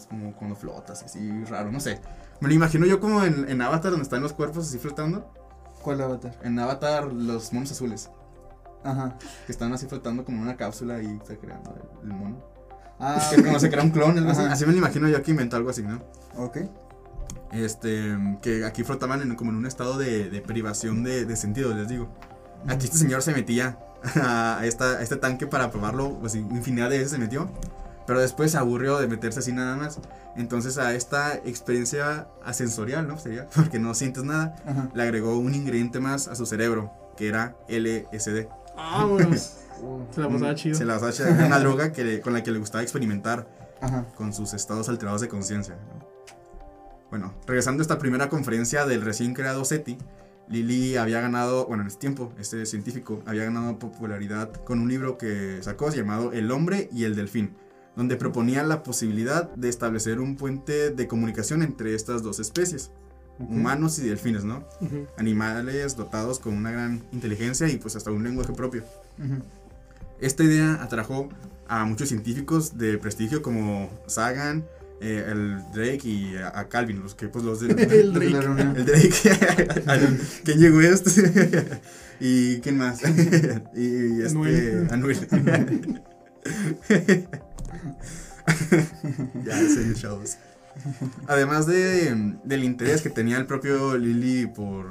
como 0.09 0.35
cuando 0.35 0.55
flotas, 0.55 1.03
así 1.03 1.43
raro, 1.45 1.71
no 1.71 1.79
sé. 1.79 1.99
Me 2.41 2.47
lo 2.47 2.53
imagino 2.53 2.85
yo 2.85 2.99
como 2.99 3.23
en, 3.23 3.49
en 3.49 3.61
Avatar 3.61 3.91
donde 3.91 4.03
están 4.03 4.21
los 4.21 4.33
cuerpos 4.33 4.67
así 4.67 4.77
flotando. 4.77 5.31
¿Cuál 5.81 6.01
avatar? 6.01 6.37
En 6.43 6.57
Avatar 6.57 7.13
los 7.13 7.53
monos 7.53 7.71
azules 7.71 8.09
Ajá. 8.83 9.17
que 9.45 9.51
están 9.51 9.71
así 9.71 9.85
flotando 9.85 10.25
como 10.25 10.37
en 10.37 10.43
una 10.43 10.57
cápsula 10.57 11.01
y 11.01 11.05
está 11.17 11.35
creando 11.35 11.75
el, 11.75 12.09
el 12.09 12.17
mono. 12.17 12.43
Ah, 12.99 13.21
que 13.35 13.43
como 13.43 13.59
se 13.59 13.69
crea 13.69 13.83
un 13.83 13.91
clon, 13.91 14.17
algo 14.17 14.31
así. 14.31 14.41
Así 14.41 14.65
me 14.65 14.71
lo 14.71 14.77
imagino 14.79 15.07
yo 15.07 15.21
que 15.21 15.31
inventó 15.31 15.57
algo 15.57 15.69
así, 15.69 15.83
¿no? 15.83 16.01
ok. 16.37 16.57
Este, 17.51 18.17
que 18.41 18.65
aquí 18.65 18.83
flotaban 18.83 19.21
en, 19.21 19.35
como 19.35 19.51
en 19.51 19.57
un 19.57 19.65
estado 19.65 19.97
de, 19.97 20.29
de 20.29 20.41
privación 20.41 21.03
de, 21.03 21.25
de 21.25 21.35
sentido, 21.35 21.73
les 21.73 21.87
digo. 21.87 22.09
Aquí 22.67 22.85
este 22.85 22.97
señor 22.97 23.21
se 23.21 23.31
metía 23.33 23.77
a, 24.21 24.59
esta, 24.63 24.85
a 24.97 25.01
este 25.01 25.15
tanque 25.17 25.47
para 25.47 25.69
probarlo, 25.71 26.19
pues 26.19 26.35
infinidad 26.35 26.89
de 26.89 26.97
veces 26.97 27.11
se 27.11 27.17
metió, 27.17 27.49
pero 28.07 28.19
después 28.19 28.51
se 28.51 28.57
aburrió 28.57 28.97
de 28.99 29.07
meterse 29.07 29.39
así 29.39 29.51
nada 29.51 29.75
más. 29.75 29.99
Entonces 30.35 30.77
a 30.77 30.93
esta 30.93 31.35
experiencia 31.35 32.27
asensorial, 32.43 33.07
¿no? 33.07 33.17
Sería, 33.17 33.47
porque 33.55 33.79
no 33.79 33.93
sientes 33.93 34.23
nada, 34.23 34.55
Ajá. 34.65 34.89
le 34.93 35.03
agregó 35.03 35.37
un 35.37 35.53
ingrediente 35.55 35.99
más 35.99 36.27
a 36.27 36.35
su 36.35 36.45
cerebro, 36.45 36.91
que 37.17 37.27
era 37.27 37.55
LSD. 37.69 38.47
Ah, 38.77 39.05
bueno. 39.09 39.35
Se 39.35 40.21
la 40.21 40.29
pasaba 40.29 40.55
chido. 40.55 40.75
Se 40.77 40.85
la 40.85 40.93
pasaba 40.95 41.11
chido, 41.11 41.27
era 41.29 41.45
una 41.47 41.59
droga 41.59 41.91
que 41.91 42.03
le- 42.03 42.21
con 42.21 42.33
la 42.33 42.43
que 42.43 42.51
le 42.51 42.59
gustaba 42.59 42.81
experimentar 42.81 43.47
Ajá. 43.81 44.05
con 44.15 44.33
sus 44.33 44.53
estados 44.53 44.89
alterados 44.89 45.21
de 45.21 45.27
conciencia. 45.27 45.75
¿no? 45.75 46.05
Bueno, 47.09 47.33
regresando 47.45 47.81
a 47.81 47.83
esta 47.83 47.97
primera 47.99 48.29
conferencia 48.29 48.85
del 48.85 49.01
recién 49.01 49.33
creado 49.33 49.63
SETI, 49.63 49.97
Lilly 50.47 50.97
había 50.97 51.21
ganado, 51.21 51.65
bueno, 51.65 51.81
en 51.83 51.87
ese 51.87 51.97
tiempo, 51.97 52.31
este 52.39 52.65
científico 52.65 53.21
había 53.25 53.45
ganado 53.45 53.79
popularidad 53.79 54.51
con 54.63 54.79
un 54.79 54.89
libro 54.89 55.17
que 55.17 55.59
sacó 55.61 55.89
llamado 55.89 56.31
El 56.33 56.51
hombre 56.51 56.89
y 56.91 57.03
el 57.05 57.15
delfín, 57.15 57.55
donde 57.95 58.15
proponía 58.15 58.63
la 58.63 58.83
posibilidad 58.83 59.49
de 59.55 59.69
establecer 59.69 60.19
un 60.19 60.35
puente 60.35 60.89
de 60.91 61.07
comunicación 61.07 61.61
entre 61.61 61.95
estas 61.95 62.23
dos 62.23 62.39
especies, 62.39 62.91
humanos 63.39 63.99
y 63.99 64.07
delfines, 64.07 64.43
¿no? 64.43 64.67
Ujú. 64.81 65.07
Animales 65.17 65.95
dotados 65.95 66.39
con 66.39 66.53
una 66.55 66.71
gran 66.71 67.03
inteligencia 67.11 67.67
y 67.67 67.77
pues 67.77 67.95
hasta 67.95 68.11
un 68.11 68.23
lenguaje 68.23 68.53
propio. 68.53 68.83
Ujú. 69.17 69.41
Esta 70.19 70.43
idea 70.43 70.81
atrajo 70.81 71.29
a 71.67 71.83
muchos 71.85 72.09
científicos 72.09 72.77
de 72.77 72.97
prestigio 72.97 73.41
como 73.41 73.89
Sagan, 74.07 74.65
eh, 75.01 75.25
el 75.29 75.57
Drake 75.73 76.07
y 76.07 76.37
a, 76.37 76.57
a 76.57 76.69
Calvin, 76.69 77.01
los 77.01 77.15
que 77.15 77.27
pues 77.27 77.43
los 77.43 77.59
de, 77.61 77.67
El 77.71 78.13
Drake. 78.13 78.27
el 78.77 78.85
Drake, 78.85 80.19
Kanye 80.45 80.71
West 80.71 81.07
y 82.19 82.59
quién 82.61 82.77
más 82.77 83.01
y 83.75 84.21
este 84.21 84.27
Anuel. 84.29 84.87
Anuel. 84.89 86.01
ya 89.45 89.57
sé 89.57 89.93
chavos. 89.95 90.37
Además 91.27 91.65
de, 91.67 92.35
del 92.43 92.63
interés 92.63 93.01
que 93.01 93.09
tenía 93.09 93.37
el 93.37 93.45
propio 93.45 93.97
Lily 93.97 94.47
por, 94.47 94.87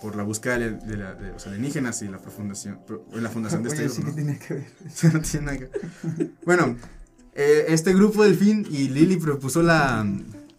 por 0.00 0.16
la 0.16 0.24
búsqueda 0.24 0.58
de, 0.58 0.70
de 0.72 0.96
la- 0.96 1.14
de 1.14 1.32
los 1.32 1.46
alienígenas 1.46 2.02
y 2.02 2.08
la 2.08 2.18
fundación, 2.18 2.80
la 3.12 3.28
fundación 3.30 3.62
de 3.62 3.68
este 3.68 3.88
sí 3.88 4.02
grupo, 4.02 4.18
¿no? 4.18 4.38
que 4.38 4.54
ver. 4.54 4.66
No 5.14 5.20
tiene 5.20 5.46
nada 5.46 5.58
que- 5.58 6.30
Bueno, 6.44 6.76
eh, 7.34 7.66
este 7.68 7.94
grupo 7.94 8.24
delfín 8.24 8.66
y 8.68 8.88
Lily 8.88 9.16
propuso 9.16 9.62
la, 9.62 10.04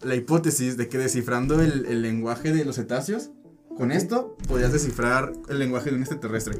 la 0.02 0.14
hipótesis 0.14 0.76
de 0.78 0.88
que 0.88 0.96
descifrando 0.98 1.60
el, 1.60 1.84
el 1.86 2.00
lenguaje 2.02 2.52
de 2.52 2.64
los 2.64 2.76
cetáceos, 2.76 3.30
con 3.76 3.92
esto 3.92 4.36
podías 4.48 4.72
descifrar 4.72 5.32
el 5.48 5.58
lenguaje 5.58 5.90
de 5.90 5.96
un 5.96 6.02
extraterrestre. 6.02 6.56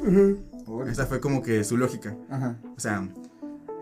Esa 0.90 1.06
fue 1.06 1.20
como 1.20 1.42
que 1.42 1.62
su 1.64 1.76
lógica. 1.76 2.16
Ajá. 2.28 2.56
O 2.76 2.80
sea, 2.80 3.08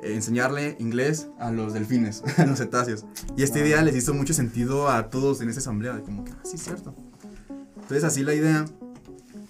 enseñarle 0.03 0.76
inglés 0.78 1.28
a 1.38 1.50
los 1.50 1.72
delfines, 1.72 2.22
a 2.38 2.46
los 2.46 2.59
cetáceos. 2.59 3.05
Y 3.36 3.42
esta 3.42 3.59
idea 3.59 3.82
les 3.82 3.96
hizo 3.96 4.14
mucho 4.14 4.34
sentido 4.34 4.88
a 4.88 5.11
todos 5.11 5.40
en 5.40 5.48
esa 5.48 5.61
asamblea, 5.61 5.94
de 5.94 6.03
como 6.03 6.24
que, 6.24 6.32
ah, 6.32 6.40
sí, 6.44 6.57
es 6.57 6.62
cierto. 6.62 6.94
Entonces, 7.74 8.05
así 8.05 8.22
la 8.22 8.35
idea, 8.35 8.64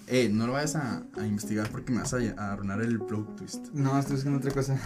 eh, 0.07 0.29
no 0.29 0.47
lo 0.47 0.53
vayas 0.53 0.75
a, 0.75 1.03
a 1.17 1.25
investigar 1.25 1.69
porque 1.69 1.91
me 1.91 1.99
vas 1.99 2.13
a, 2.13 2.17
a 2.37 2.53
arruinar 2.53 2.81
el 2.81 2.99
plot 2.99 3.35
twist. 3.37 3.67
No, 3.73 3.97
estoy 3.97 4.15
buscando 4.15 4.39
otra 4.39 4.51
cosa. 4.51 4.77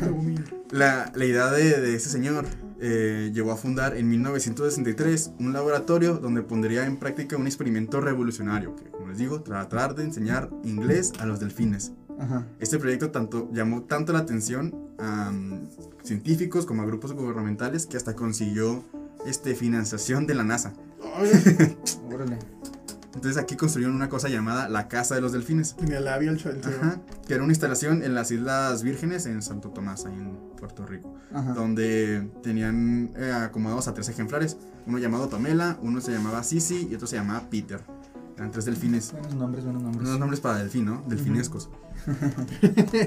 La, 0.71 1.11
la 1.15 1.25
idea 1.25 1.49
de, 1.51 1.81
de 1.81 1.95
ese 1.95 2.09
señor 2.09 2.45
eh, 2.79 3.31
llegó 3.33 3.51
a 3.51 3.57
fundar 3.57 3.97
en 3.97 4.07
1963 4.09 5.31
un 5.39 5.53
laboratorio 5.53 6.17
donde 6.17 6.43
pondría 6.43 6.85
en 6.85 6.97
práctica 6.97 7.35
un 7.35 7.47
experimento 7.47 8.01
revolucionario, 8.01 8.75
que 8.75 8.85
como 8.91 9.07
les 9.07 9.17
digo, 9.17 9.41
tratar 9.41 9.95
de 9.95 10.03
enseñar 10.03 10.49
inglés 10.63 11.13
a 11.19 11.25
los 11.25 11.39
delfines. 11.39 11.93
Ajá. 12.19 12.45
Este 12.59 12.79
proyecto 12.79 13.11
tanto, 13.11 13.49
llamó 13.53 13.83
tanto 13.83 14.13
la 14.13 14.19
atención 14.19 14.73
a 14.97 15.31
mm, 15.31 15.69
científicos 16.03 16.65
como 16.65 16.81
a 16.81 16.85
grupos 16.85 17.13
gubernamentales 17.13 17.85
que 17.85 17.97
hasta 17.97 18.15
consiguió 18.15 18.83
este, 19.25 19.55
financiación 19.55 20.27
de 20.27 20.35
la 20.35 20.43
NASA. 20.43 20.73
Órale. 22.11 22.39
Entonces 23.17 23.41
aquí 23.41 23.55
construyeron 23.55 23.95
una 23.95 24.09
cosa 24.09 24.29
llamada 24.29 24.69
la 24.69 24.87
Casa 24.87 25.15
de 25.15 25.21
los 25.21 25.31
Delfines. 25.31 25.75
Labia 25.79 26.29
el 26.29 26.37
chaval. 26.37 26.61
Ajá, 26.63 27.01
que 27.27 27.33
era 27.33 27.43
una 27.43 27.51
instalación 27.51 28.03
en 28.03 28.13
las 28.13 28.29
Islas 28.29 28.83
Vírgenes 28.83 29.25
en 29.25 29.41
Santo 29.41 29.69
Tomás, 29.69 30.05
ahí 30.05 30.13
en 30.13 30.37
Puerto 30.55 30.85
Rico, 30.85 31.15
Ajá. 31.33 31.53
donde 31.53 32.29
tenían 32.43 33.11
eh, 33.15 33.31
acomodados 33.31 33.87
a 33.87 33.95
tres 33.95 34.07
ejemplares, 34.09 34.57
uno 34.85 34.99
llamado 34.99 35.29
Pamela, 35.29 35.79
uno 35.81 35.99
se 35.99 36.11
llamaba 36.11 36.43
Sisi 36.43 36.87
y 36.91 36.93
otro 36.93 37.07
se 37.07 37.15
llamaba 37.15 37.49
Peter. 37.49 37.81
Eran 38.37 38.51
tres 38.51 38.65
delfines. 38.65 39.13
Buenos 39.13 39.33
nombres, 39.33 39.63
buenos 39.63 39.81
nombres. 39.81 40.07
Unos 40.07 40.19
nombres 40.19 40.39
para 40.39 40.59
delfín, 40.59 40.85
¿no? 40.85 41.03
Delfinescos. 41.07 41.69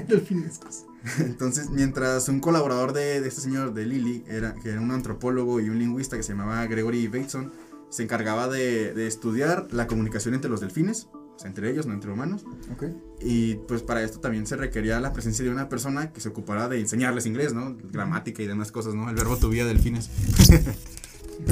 Delfinescos. 0.07 0.85
Entonces, 1.19 1.69
mientras 1.69 2.27
un 2.27 2.41
colaborador 2.41 2.91
de, 2.91 3.21
de 3.21 3.27
este 3.29 3.39
señor, 3.39 3.73
de 3.73 3.85
Lily, 3.85 4.25
era, 4.27 4.53
que 4.55 4.69
era 4.69 4.81
un 4.81 4.91
antropólogo 4.91 5.61
y 5.61 5.69
un 5.69 5.79
lingüista 5.79 6.17
que 6.17 6.23
se 6.23 6.33
llamaba 6.33 6.65
Gregory 6.65 7.07
Bateson, 7.07 7.53
se 7.89 8.03
encargaba 8.03 8.49
de, 8.49 8.93
de 8.93 9.07
estudiar 9.07 9.67
la 9.71 9.87
comunicación 9.87 10.33
entre 10.33 10.51
los 10.51 10.59
delfines, 10.59 11.07
o 11.13 11.39
sea, 11.39 11.47
entre 11.47 11.71
ellos, 11.71 11.85
no 11.85 11.93
entre 11.93 12.11
humanos. 12.11 12.45
Ok. 12.73 12.87
Y 13.21 13.55
pues 13.55 13.83
para 13.83 14.03
esto 14.03 14.19
también 14.19 14.45
se 14.45 14.57
requería 14.57 14.99
la 14.99 15.13
presencia 15.13 15.45
de 15.45 15.51
una 15.51 15.69
persona 15.69 16.11
que 16.11 16.19
se 16.19 16.27
ocupara 16.27 16.67
de 16.67 16.81
enseñarles 16.81 17.25
inglés, 17.25 17.53
¿no? 17.53 17.77
Gramática 17.89 18.43
y 18.43 18.47
demás 18.47 18.73
cosas, 18.73 18.95
¿no? 18.95 19.09
El 19.09 19.15
verbo 19.15 19.37
tuvía 19.37 19.65
delfines. 19.65 20.09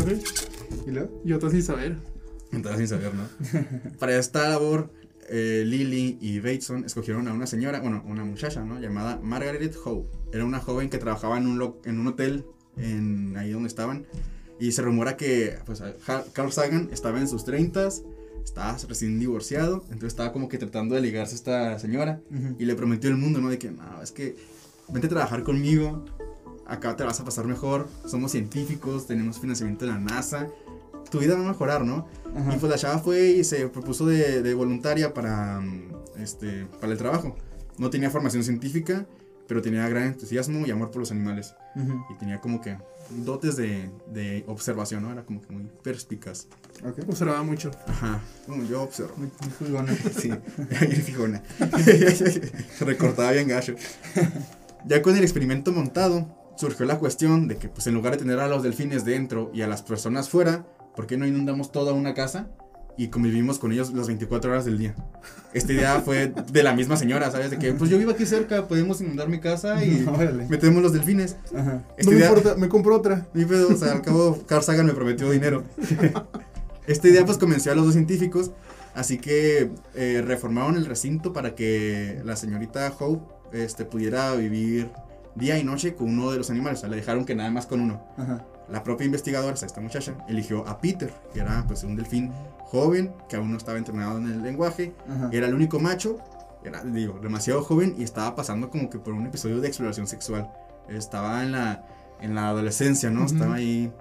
Ok. 0.02 0.12
¿Y 0.88 0.92
luego? 0.92 1.22
Y 1.24 1.32
otro 1.32 1.50
sin 1.50 1.64
saber. 1.64 2.19
Entonces 2.52 2.80
sin 2.80 2.88
saber, 3.00 3.12
¿no? 3.14 3.24
Para 4.00 4.18
esta 4.18 4.50
labor, 4.50 4.92
eh, 5.30 5.64
Lily 5.66 6.18
y 6.20 6.40
Bateson 6.40 6.86
escogieron 6.86 7.28
a 7.28 7.34
una 7.34 7.46
señora, 7.48 7.80
bueno, 7.80 8.04
una 8.08 8.24
muchacha, 8.26 8.64
¿no? 8.66 8.80
Llamada 8.80 9.20
Margaret 9.22 9.76
Howe. 9.84 10.06
Era 10.34 10.46
una 10.46 10.60
joven 10.60 10.90
que 10.90 10.98
trabajaba 10.98 11.38
en 11.38 11.46
un, 11.48 11.60
lo- 11.60 11.80
en 11.86 12.00
un 12.00 12.08
hotel 12.08 12.46
en 12.78 13.36
ahí 13.38 13.52
donde 13.52 13.68
estaban. 13.68 14.06
Y 14.60 14.72
se 14.72 14.82
rumora 14.82 15.16
que 15.16 15.58
pues, 15.66 15.82
Carl 16.34 16.52
Sagan 16.52 16.90
estaba 16.92 17.20
en 17.20 17.28
sus 17.28 17.46
30 17.46 17.90
estaba 18.44 18.76
recién 18.88 19.20
divorciado, 19.20 19.84
entonces 19.86 20.08
estaba 20.08 20.32
como 20.34 20.50
que 20.50 20.58
tratando 20.58 20.96
de 20.96 21.02
ligarse 21.02 21.34
a 21.34 21.36
esta 21.36 21.80
señora. 21.80 22.20
Ujú. 22.32 22.56
Y 22.58 22.66
le 22.66 22.74
prometió 22.76 23.10
el 23.10 23.16
mundo, 23.18 23.40
¿no? 23.40 23.50
De 23.50 23.60
que, 23.60 23.70
no, 23.70 24.02
es 24.02 24.12
que 24.12 24.36
vente 24.88 25.06
a 25.06 25.10
trabajar 25.10 25.44
conmigo, 25.44 26.04
acá 26.66 26.96
te 26.96 27.04
vas 27.04 27.20
a 27.20 27.26
pasar 27.26 27.46
mejor, 27.46 27.88
somos 28.08 28.32
científicos, 28.32 29.06
tenemos 29.06 29.40
financiamiento 29.40 29.86
de 29.86 29.92
la 29.92 30.00
NASA, 30.00 30.48
tu 31.10 31.20
vida 31.20 31.36
va 31.36 31.42
a 31.42 31.48
mejorar, 31.48 31.84
¿no? 31.86 32.08
Ajá. 32.36 32.56
Y 32.56 32.60
pues 32.60 32.72
la 32.72 32.78
chava 32.78 33.00
fue 33.00 33.30
y 33.30 33.44
se 33.44 33.68
propuso 33.68 34.06
de, 34.06 34.42
de 34.42 34.54
voluntaria 34.54 35.14
para, 35.14 35.60
mm, 35.60 35.92
este, 36.22 36.66
para 36.80 36.92
el 36.92 36.98
trabajo. 36.98 37.36
No 37.78 37.90
tenía 37.90 38.10
formación 38.10 38.44
científica, 38.44 39.06
pero 39.48 39.62
tenía 39.62 39.88
gran 39.90 40.04
entusiasmo 40.04 40.66
y 40.68 40.72
amor 40.72 40.92
por 40.92 41.00
los 41.00 41.12
animales. 41.12 41.56
Ujú. 41.76 42.06
Y 42.12 42.18
tenía 42.20 42.40
como 42.40 42.62
que 42.62 42.78
dotes 43.26 43.56
de, 43.56 43.90
de 44.12 44.44
observación, 44.48 45.04
¿no? 45.04 45.12
Era 45.12 45.24
como 45.24 45.42
que 45.42 45.52
muy 45.52 45.68
perspicaz. 45.82 46.48
Ok. 46.86 47.00
Observaba 47.08 47.42
mucho. 47.42 47.72
Ajá, 47.88 48.22
como 48.46 48.64
yo 48.66 48.84
observo. 48.84 49.14
Muy, 49.18 49.30
juzgona. 49.58 49.96
Sí, 50.18 50.30
bien 50.88 51.02
fijona. 51.02 51.44
Recortaba 52.82 53.32
bien 53.32 53.48
gacho. 53.48 53.74
Ya 54.86 55.02
con 55.02 55.18
el 55.18 55.24
experimento 55.24 55.72
montado, 55.72 56.54
surgió 56.58 56.86
la 56.86 57.00
cuestión 57.00 57.48
de 57.48 57.58
que, 57.58 57.70
pues, 57.70 57.88
en 57.88 57.94
lugar 57.94 58.14
de 58.14 58.20
tener 58.20 58.40
a 58.40 58.48
los 58.48 58.64
delfines 58.64 59.06
dentro 59.06 59.50
y 59.54 59.62
a 59.62 59.68
las 59.68 59.82
personas 59.82 60.30
fuera, 60.30 60.68
¿por 61.00 61.08
qué 61.08 61.16
no 61.16 61.26
inundamos 61.26 61.72
toda 61.72 61.94
una 61.94 62.14
casa 62.14 62.48
y 62.98 63.08
convivimos 63.08 63.58
con 63.58 63.72
ellos 63.72 63.94
las 63.94 64.08
24 64.08 64.52
horas 64.52 64.66
del 64.66 64.78
día? 64.78 64.96
Esta 65.54 65.72
idea 65.72 66.02
fue 66.02 66.34
de 66.52 66.62
la 66.62 66.76
misma 66.76 66.98
señora, 66.98 67.32
¿sabes? 67.32 67.52
De 67.52 67.58
que, 67.58 67.72
pues 67.72 67.90
yo 67.90 67.98
vivo 67.98 68.12
aquí 68.12 68.26
cerca, 68.26 68.68
podemos 68.68 69.00
inundar 69.00 69.30
mi 69.30 69.40
casa 69.40 69.82
y 69.82 70.04
Órale. 70.14 70.46
metemos 70.50 70.84
los 70.84 70.92
delfines. 70.92 71.38
Ajá. 71.56 71.84
Esta 71.96 72.12
no 72.12 72.12
me 72.12 72.18
idea- 72.18 72.28
importa, 72.36 72.56
me 72.58 72.68
compro 72.68 72.98
otra. 72.98 73.26
mi 73.34 73.46
pedo, 73.46 73.70
o 73.70 73.78
sea, 73.78 73.94
al 73.94 74.02
cabo 74.02 74.44
Carl 74.46 74.62
Sagan 74.62 74.88
me 74.88 74.94
prometió 74.94 75.32
dinero. 75.32 75.64
Esta 76.86 77.08
idea 77.08 77.24
pues 77.26 77.38
convenció 77.38 77.72
a 77.72 77.76
los 77.76 77.86
dos 77.86 77.94
científicos, 77.94 78.52
así 78.94 79.20
que 79.20 79.72
eh, 79.96 80.22
reformaron 80.26 80.76
el 80.76 80.86
recinto 80.86 81.32
para 81.32 81.56
que 81.56 82.20
la 82.26 82.36
señorita 82.36 82.92
Howe 83.00 83.22
este, 83.54 83.86
pudiera 83.86 84.36
vivir 84.36 84.90
día 85.36 85.58
y 85.58 85.64
noche 85.64 85.94
con 85.96 86.10
uno 86.10 86.30
de 86.32 86.40
los 86.40 86.50
animales, 86.50 86.80
o 86.80 86.82
sea, 86.82 86.90
le 86.90 86.98
dejaron 86.98 87.24
que 87.24 87.36
nada 87.36 87.50
más 87.52 87.68
con 87.68 87.80
uno. 87.80 88.04
Ajá. 88.18 88.44
La 88.72 88.84
propia 88.84 89.06
investigadora, 89.06 89.54
o 89.54 89.58
sea, 89.58 89.66
esta 89.66 89.82
muchacha, 89.82 90.14
eligió 90.28 90.68
a 90.68 90.80
Peter, 90.80 91.12
que 91.34 91.40
era 91.40 91.66
pues 91.68 91.84
un 91.84 91.96
delfín 91.96 92.32
joven, 92.60 93.14
que 93.28 93.36
aún 93.36 93.52
no 93.52 93.58
estaba 93.58 93.78
entrenado 93.78 94.18
en 94.18 94.28
el 94.28 94.44
lenguaje, 94.44 94.94
Ajá. 95.10 95.30
era 95.32 95.48
el 95.48 95.56
único 95.56 95.80
macho, 95.80 96.18
era, 96.64 96.84
digo, 96.84 97.20
demasiado 97.22 97.64
joven 97.64 97.96
y 97.98 98.04
estaba 98.04 98.36
pasando 98.36 98.70
como 98.70 98.90
que 98.90 99.00
por 99.00 99.14
un 99.14 99.26
episodio 99.26 99.62
de 99.62 99.68
exploración 99.68 100.08
sexual. 100.08 100.52
Estaba 100.88 101.44
en 101.44 101.52
la, 101.54 101.86
en 102.22 102.36
la 102.36 102.50
adolescencia, 102.50 103.10
¿no? 103.10 103.26
Estaba 103.26 103.56
ahí, 103.56 103.92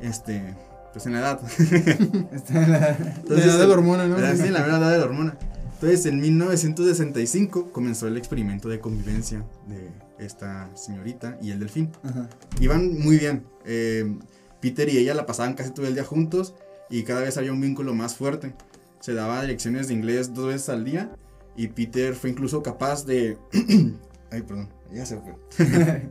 este, 0.00 0.54
pues 0.92 1.06
en 1.06 1.12
la 1.12 1.20
edad. 1.20 1.40
Está 2.32 2.64
en 2.64 2.72
la... 2.72 2.80
La 3.28 3.44
edad 3.44 3.58
de 3.58 3.66
la 3.66 3.74
hormona, 3.74 4.06
¿no? 4.06 4.18
Era, 4.18 4.34
sí, 4.36 4.46
en 4.46 4.54
la 4.54 4.60
mera 4.60 4.78
edad 4.78 4.92
de 4.92 4.98
la 4.98 5.04
hormona. 5.04 5.36
Entonces, 5.74 6.06
en 6.06 6.20
1965 6.20 7.72
comenzó 7.72 8.06
el 8.06 8.16
experimento 8.16 8.68
de 8.68 8.80
convivencia 8.80 9.42
de 9.66 9.90
esta 10.20 10.74
señorita 10.76 11.38
y 11.42 11.50
el 11.50 11.58
delfín. 11.58 11.90
Ajá. 12.02 12.28
Iban 12.60 12.98
muy 12.98 13.18
bien. 13.18 13.44
Eh, 13.64 14.16
Peter 14.60 14.88
y 14.88 14.98
ella 14.98 15.14
la 15.14 15.26
pasaban 15.26 15.54
casi 15.54 15.70
todo 15.70 15.86
el 15.86 15.94
día 15.94 16.04
juntos 16.04 16.54
y 16.88 17.02
cada 17.04 17.20
vez 17.22 17.36
había 17.38 17.52
un 17.52 17.60
vínculo 17.60 17.94
más 17.94 18.16
fuerte. 18.16 18.54
Se 19.00 19.14
daba 19.14 19.42
lecciones 19.42 19.88
de 19.88 19.94
inglés 19.94 20.34
dos 20.34 20.46
veces 20.46 20.68
al 20.68 20.84
día 20.84 21.10
y 21.56 21.68
Peter 21.68 22.14
fue 22.14 22.30
incluso 22.30 22.62
capaz 22.62 23.06
de... 23.06 23.38
Ay, 24.30 24.42
perdón, 24.42 24.68
ya 24.92 25.06
se 25.06 25.18
fue. 25.18 25.34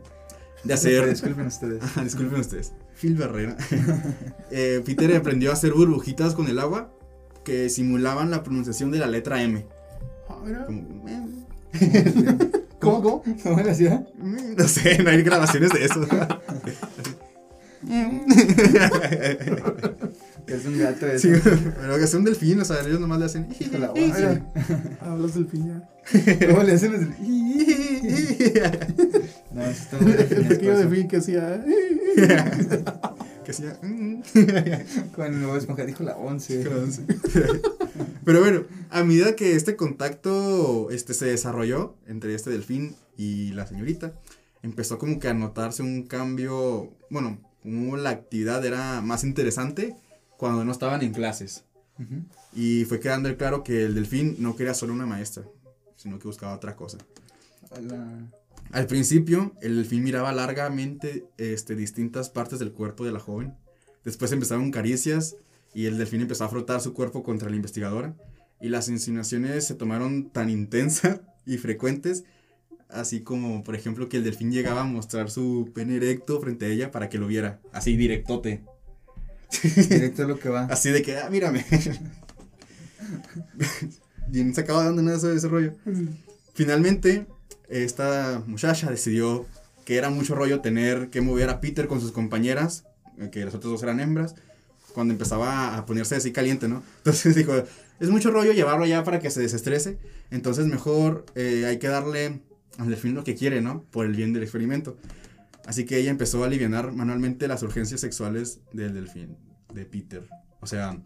De 0.64 0.74
hacer... 0.74 1.08
Disculpen 1.08 1.46
ustedes. 1.46 1.82
Ah, 1.96 2.04
Disculpen 2.04 2.40
ustedes. 2.40 2.72
Phil 2.94 3.16
Barrera. 3.16 3.56
Eh, 4.52 4.82
Peter 4.84 5.14
aprendió 5.16 5.50
a 5.50 5.52
hacer 5.52 5.72
burbujitas 5.72 6.34
con 6.34 6.48
el 6.48 6.58
agua 6.58 6.92
que 7.44 7.70
simulaban 7.70 8.30
la 8.30 8.42
pronunciación 8.42 8.90
de 8.90 8.98
la 8.98 9.06
letra 9.06 9.42
M. 9.42 9.64
Ah, 10.28 10.38
mira. 10.44 10.66
Como, 10.66 11.04
¿Cómo, 12.80 13.02
cómo? 13.02 13.22
¿Cómo 13.42 13.60
le 13.60 13.70
hacía? 13.70 14.04
mm, 14.18 14.56
no 14.56 14.68
sé, 14.68 15.02
no 15.02 15.10
hay 15.10 15.22
grabaciones 15.22 15.70
de 15.72 15.84
eso. 15.84 16.00
Es 20.46 20.66
un 20.66 20.78
gato 20.78 21.06
eso. 21.06 21.28
Sí, 21.28 21.40
pero 21.80 21.96
que 21.98 22.04
es 22.04 22.14
un 22.14 22.24
delfín, 22.24 22.60
o 22.60 22.64
sea, 22.64 22.80
ellos 22.80 22.98
nomás 23.00 23.20
le 23.20 23.24
hacen. 23.26 23.46
Ah, 23.82 23.92
mira. 23.94 24.42
Hablas 25.00 25.34
del 25.34 25.46
fin 25.46 25.68
ya. 25.68 25.88
¿Cómo 26.48 26.62
le 26.64 26.72
hacen? 26.72 27.14
No, 29.52 29.62
eso 29.62 29.70
está 29.70 29.98
muy 30.00 30.12
El 30.12 30.48
pequeño 30.48 30.76
definisco, 30.76 30.78
de 30.78 30.88
fin 30.88 31.08
que 31.08 31.16
hacía. 31.18 31.64
que 33.44 33.50
hacía. 33.50 33.78
mm. 33.80 34.22
Con 35.14 35.26
el 35.26 35.40
nuevo 35.40 35.56
esponja 35.56 35.84
dijo 35.84 36.02
la 36.02 36.16
11. 36.16 36.64
Pero 38.24 38.40
bueno, 38.40 38.64
a 38.90 39.04
medida 39.04 39.36
que 39.36 39.54
este 39.54 39.76
contacto 39.76 40.90
este, 40.90 41.14
se 41.14 41.26
desarrolló 41.26 41.96
entre 42.06 42.34
este 42.34 42.50
delfín 42.50 42.96
y 43.16 43.52
la 43.52 43.66
señorita, 43.66 44.14
empezó 44.62 44.98
como 44.98 45.18
que 45.18 45.28
a 45.28 45.34
notarse 45.34 45.82
un 45.82 46.04
cambio, 46.04 46.92
bueno, 47.10 47.40
como 47.62 47.96
la 47.96 48.10
actividad 48.10 48.64
era 48.64 49.00
más 49.00 49.24
interesante 49.24 49.96
cuando 50.36 50.64
no 50.64 50.72
estaban 50.72 51.02
en 51.02 51.12
clases. 51.12 51.64
Y 52.54 52.86
fue 52.86 52.98
quedando 52.98 53.34
claro 53.36 53.62
que 53.62 53.84
el 53.84 53.94
delfín 53.94 54.36
no 54.38 54.56
quería 54.56 54.72
solo 54.72 54.94
una 54.94 55.04
maestra, 55.04 55.44
sino 55.96 56.18
que 56.18 56.28
buscaba 56.28 56.54
otra 56.54 56.74
cosa. 56.74 56.96
Hola. 57.70 58.30
Al 58.72 58.86
principio, 58.86 59.52
el 59.60 59.76
delfín 59.76 60.02
miraba 60.02 60.32
largamente 60.32 61.26
este, 61.36 61.76
distintas 61.76 62.30
partes 62.30 62.58
del 62.58 62.72
cuerpo 62.72 63.04
de 63.04 63.12
la 63.12 63.20
joven. 63.20 63.54
Después 64.04 64.32
empezaron 64.32 64.70
caricias 64.70 65.36
y 65.74 65.86
el 65.86 65.98
delfín 65.98 66.22
empezó 66.22 66.44
a 66.44 66.48
frotar 66.48 66.80
su 66.80 66.94
cuerpo 66.94 67.22
contra 67.22 67.50
la 67.50 67.56
investigadora. 67.56 68.14
Y 68.60 68.68
las 68.68 68.88
insinuaciones 68.88 69.66
se 69.66 69.74
tomaron 69.74 70.30
tan 70.30 70.50
intensas 70.50 71.20
y 71.46 71.58
frecuentes, 71.58 72.24
así 72.88 73.20
como, 73.20 73.64
por 73.64 73.74
ejemplo, 73.74 74.08
que 74.08 74.18
el 74.18 74.24
delfín 74.24 74.52
llegaba 74.52 74.82
a 74.82 74.84
mostrar 74.84 75.30
su 75.30 75.70
pene 75.74 75.96
erecto 75.96 76.40
frente 76.40 76.66
a 76.66 76.68
ella 76.68 76.90
para 76.90 77.08
que 77.08 77.18
lo 77.18 77.26
viera. 77.26 77.60
Así 77.72 77.96
directote. 77.96 78.62
Directo 79.62 80.24
a 80.24 80.26
lo 80.26 80.38
que 80.38 80.48
va. 80.48 80.64
Así 80.70 80.90
de 80.90 81.02
que, 81.02 81.16
ah, 81.16 81.28
mírame. 81.30 81.64
Bien 84.28 84.54
sacado 84.54 84.82
de 84.82 84.88
onda 84.88 85.02
nada 85.02 85.16
ese, 85.16 85.34
ese 85.34 85.48
rollo. 85.48 85.74
Finalmente, 86.54 87.26
esta 87.68 88.42
muchacha 88.46 88.90
decidió 88.90 89.46
que 89.84 89.96
era 89.96 90.10
mucho 90.10 90.34
rollo 90.34 90.60
tener 90.60 91.10
que 91.10 91.20
mover 91.20 91.50
a 91.50 91.60
Peter 91.60 91.88
con 91.88 92.00
sus 92.00 92.12
compañeras, 92.12 92.84
eh, 93.18 93.30
que 93.30 93.44
las 93.44 93.54
otras 93.54 93.72
dos 93.72 93.82
eran 93.82 93.98
hembras, 93.98 94.36
cuando 94.94 95.12
empezaba 95.12 95.76
a 95.76 95.86
ponerse 95.86 96.16
así 96.16 96.32
caliente, 96.32 96.68
¿no? 96.68 96.82
Entonces 96.98 97.34
dijo, 97.34 97.52
es 98.00 98.10
mucho 98.10 98.30
rollo 98.30 98.52
llevarlo 98.52 98.84
allá 98.84 99.04
para 99.04 99.20
que 99.20 99.30
se 99.30 99.40
desestrese, 99.40 99.98
entonces 100.30 100.66
mejor 100.66 101.26
eh, 101.34 101.66
hay 101.66 101.78
que 101.78 101.88
darle 101.88 102.40
al 102.78 102.88
delfín 102.88 103.14
lo 103.14 103.24
que 103.24 103.34
quiere, 103.34 103.60
¿no? 103.60 103.84
Por 103.90 104.06
el 104.06 104.16
bien 104.16 104.32
del 104.32 104.42
experimento. 104.42 104.96
Así 105.66 105.84
que 105.84 105.98
ella 105.98 106.10
empezó 106.10 106.42
a 106.42 106.46
aliviar 106.46 106.92
manualmente 106.92 107.46
las 107.46 107.62
urgencias 107.62 108.00
sexuales 108.00 108.60
del 108.72 108.94
delfín, 108.94 109.36
de 109.72 109.84
Peter. 109.84 110.26
O 110.60 110.66
sea, 110.66 110.98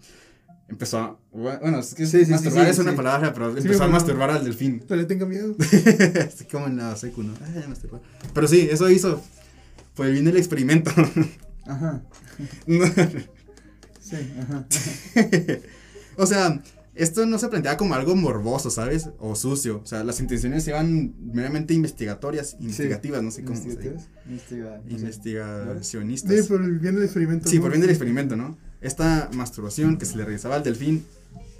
empezó 0.69 0.99
a... 0.99 1.19
Bueno, 1.33 1.81
es 1.81 1.95
que 1.95 2.07
Sí, 2.07 2.25
masturbar 2.31 2.65
sí, 2.65 2.71
es 2.71 2.79
una 2.79 2.95
palabra, 2.95 3.35
pero 3.35 3.57
empezó 3.57 3.85
a 3.85 3.89
masturbar 3.89 4.31
al 4.31 4.45
delfín. 4.45 4.85
No 4.89 4.97
le 4.97 5.05
tenga 5.05 5.27
miedo. 5.27 5.57
Así 6.27 6.45
como 6.45 6.67
en 6.67 6.77
la 6.77 6.95
secu, 6.97 7.23
¿no? 7.23 7.35
Ay, 7.45 7.65
masturbar. 7.69 8.01
Pero 8.33 8.49
sí, 8.49 8.69
eso 8.71 8.89
hizo. 8.89 9.23
Pues 9.95 10.13
viene 10.13 10.31
el 10.31 10.37
experimento. 10.37 10.91
Ajá. 11.67 12.03
Sí, 14.05 14.17
ajá. 14.39 14.67
o 16.19 16.27
sea, 16.27 16.63
esto 16.95 17.27
no 17.27 17.39
se 17.39 17.49
planteaba 17.49 17.77
como 17.77 17.95
algo 17.95 18.15
morboso, 18.15 18.71
¿sabes? 18.71 19.11
O 19.19 19.35
sucio. 19.35 19.81
O 19.83 19.87
sea, 19.87 20.05
las 20.05 20.21
intenciones 20.21 20.67
eran 20.69 21.15
meramente 21.33 21.75
investigatorias, 21.75 22.57
investigativas, 22.61 23.23
no 23.23 23.31
sé 23.31 23.45
cómo 23.45 23.61
se 23.61 23.71
dice. 23.71 23.95
Investiga-. 24.29 24.81
Investigacionistas. 24.89 26.37
Sí, 26.37 26.49
por 26.49 26.63
el 26.63 26.79
bien 26.79 26.95
del 26.95 27.05
experimento. 27.05 27.49
Sí, 27.49 27.59
por 27.59 27.71
bien 27.71 27.81
del 27.81 27.91
experimento, 27.91 28.37
¿no? 28.37 28.57
Esta 28.81 29.29
masturbación 29.35 29.97
que 29.97 30.07
se 30.07 30.17
le 30.17 30.25
realizaba 30.25 30.57
al 30.57 30.63
delfín 30.63 31.05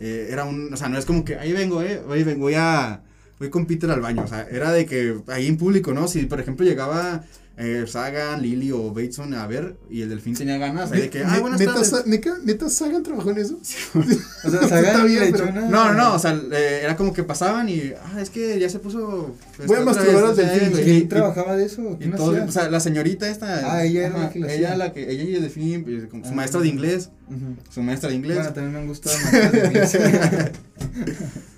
eh, 0.01 0.29
era 0.31 0.45
un, 0.45 0.73
o 0.73 0.77
sea, 0.77 0.89
no 0.89 0.99
es 0.99 1.05
como 1.05 1.25
que 1.25 1.37
ahí 1.37 1.53
vengo, 1.53 1.83
eh, 1.83 2.01
ahí 2.11 2.23
vengo, 2.23 2.43
voy 2.43 2.55
a, 2.55 3.03
voy 3.39 3.51
con 3.51 3.67
Peter 3.67 3.91
al 3.91 4.01
baño, 4.01 4.23
o 4.23 4.29
sea, 4.29 4.43
era 4.51 4.73
de 4.73 4.87
que 4.87 5.21
ahí 5.29 5.47
en 5.47 5.57
público, 5.57 5.95
¿no? 5.95 6.09
Si 6.09 6.27
por 6.27 6.41
ejemplo 6.41 6.67
llegaba 6.67 7.25
eh, 7.57 7.85
Sagan, 7.87 8.43
Lily 8.43 8.73
o 8.73 8.93
Bateson 8.93 9.33
a 9.35 9.47
ver 9.47 9.77
y 9.89 10.03
el 10.03 10.09
delfín 10.09 10.35
tenía 10.35 10.59
ganas, 10.59 10.91
ahí 10.91 11.03
de 11.03 11.11
que, 11.11 11.23
ah, 11.23 11.39
buenas 11.41 11.61
neta, 11.61 11.75
tardes. 11.75 11.89
Sa- 11.91 12.03
neta, 12.05 12.37
neta, 12.43 12.69
Sagan 12.69 13.03
trabajó 13.05 13.31
en 13.31 13.39
eso. 13.39 13.59
O 13.95 14.03
sea, 14.51 14.61
Está 14.63 14.69
Sagan 14.69 15.07
bien, 15.07 15.21
le 15.21 15.31
pero- 15.33 15.53
No, 15.53 15.69
no, 15.71 15.95
no, 15.95 16.15
o 16.15 16.19
sea, 16.19 16.33
eh, 16.53 16.81
era 16.83 16.97
como 16.97 17.13
que 17.13 17.23
pasaban 17.23 17.69
y, 17.69 17.93
ah, 18.13 18.21
es 18.21 18.31
que 18.31 18.59
ya 18.59 18.69
se 18.69 18.79
puso. 18.81 19.35
pues, 19.57 19.69
Voy 19.69 19.77
a 19.79 19.81
masturbar 19.85 20.25
al 20.25 20.37
delfín, 20.37 20.73
y- 20.73 20.83
¿Quién 20.83 20.97
y- 20.97 21.03
trabajaba 21.05 21.55
de 21.57 21.67
eso? 21.67 21.83
Y 21.93 21.97
¿Quién 21.99 22.13
todo, 22.13 22.45
o 22.45 22.51
sea, 22.51 22.69
la 22.69 22.81
señorita 22.81 23.29
esta. 23.31 23.73
Ah, 23.73 23.85
ella 23.85 24.09
era 24.09 24.19
la 24.19 24.31
que 24.31 24.39
ella, 24.41 24.47
hacía. 24.49 24.77
la 24.77 24.93
que, 24.93 25.11
ella 25.11 25.23
y 25.23 25.35
el 25.37 25.43
delfín, 25.43 25.85
pues, 25.85 26.07
como 26.11 26.25
su 26.25 26.33
Ah. 26.33 26.35
maestra 26.35 26.61
de 26.61 26.69
inglés, 26.69 27.11
Ujú. 27.29 27.57
su 27.73 27.83
maestra 27.83 28.11
de 28.11 28.17
inglés. 28.17 28.37
Bueno, 28.39 28.53
también 28.53 28.73
me 28.73 28.79
han 28.81 28.87
gustado 28.89 29.17
más 29.17 29.33
las 29.33 29.95
inglés. 29.95 29.97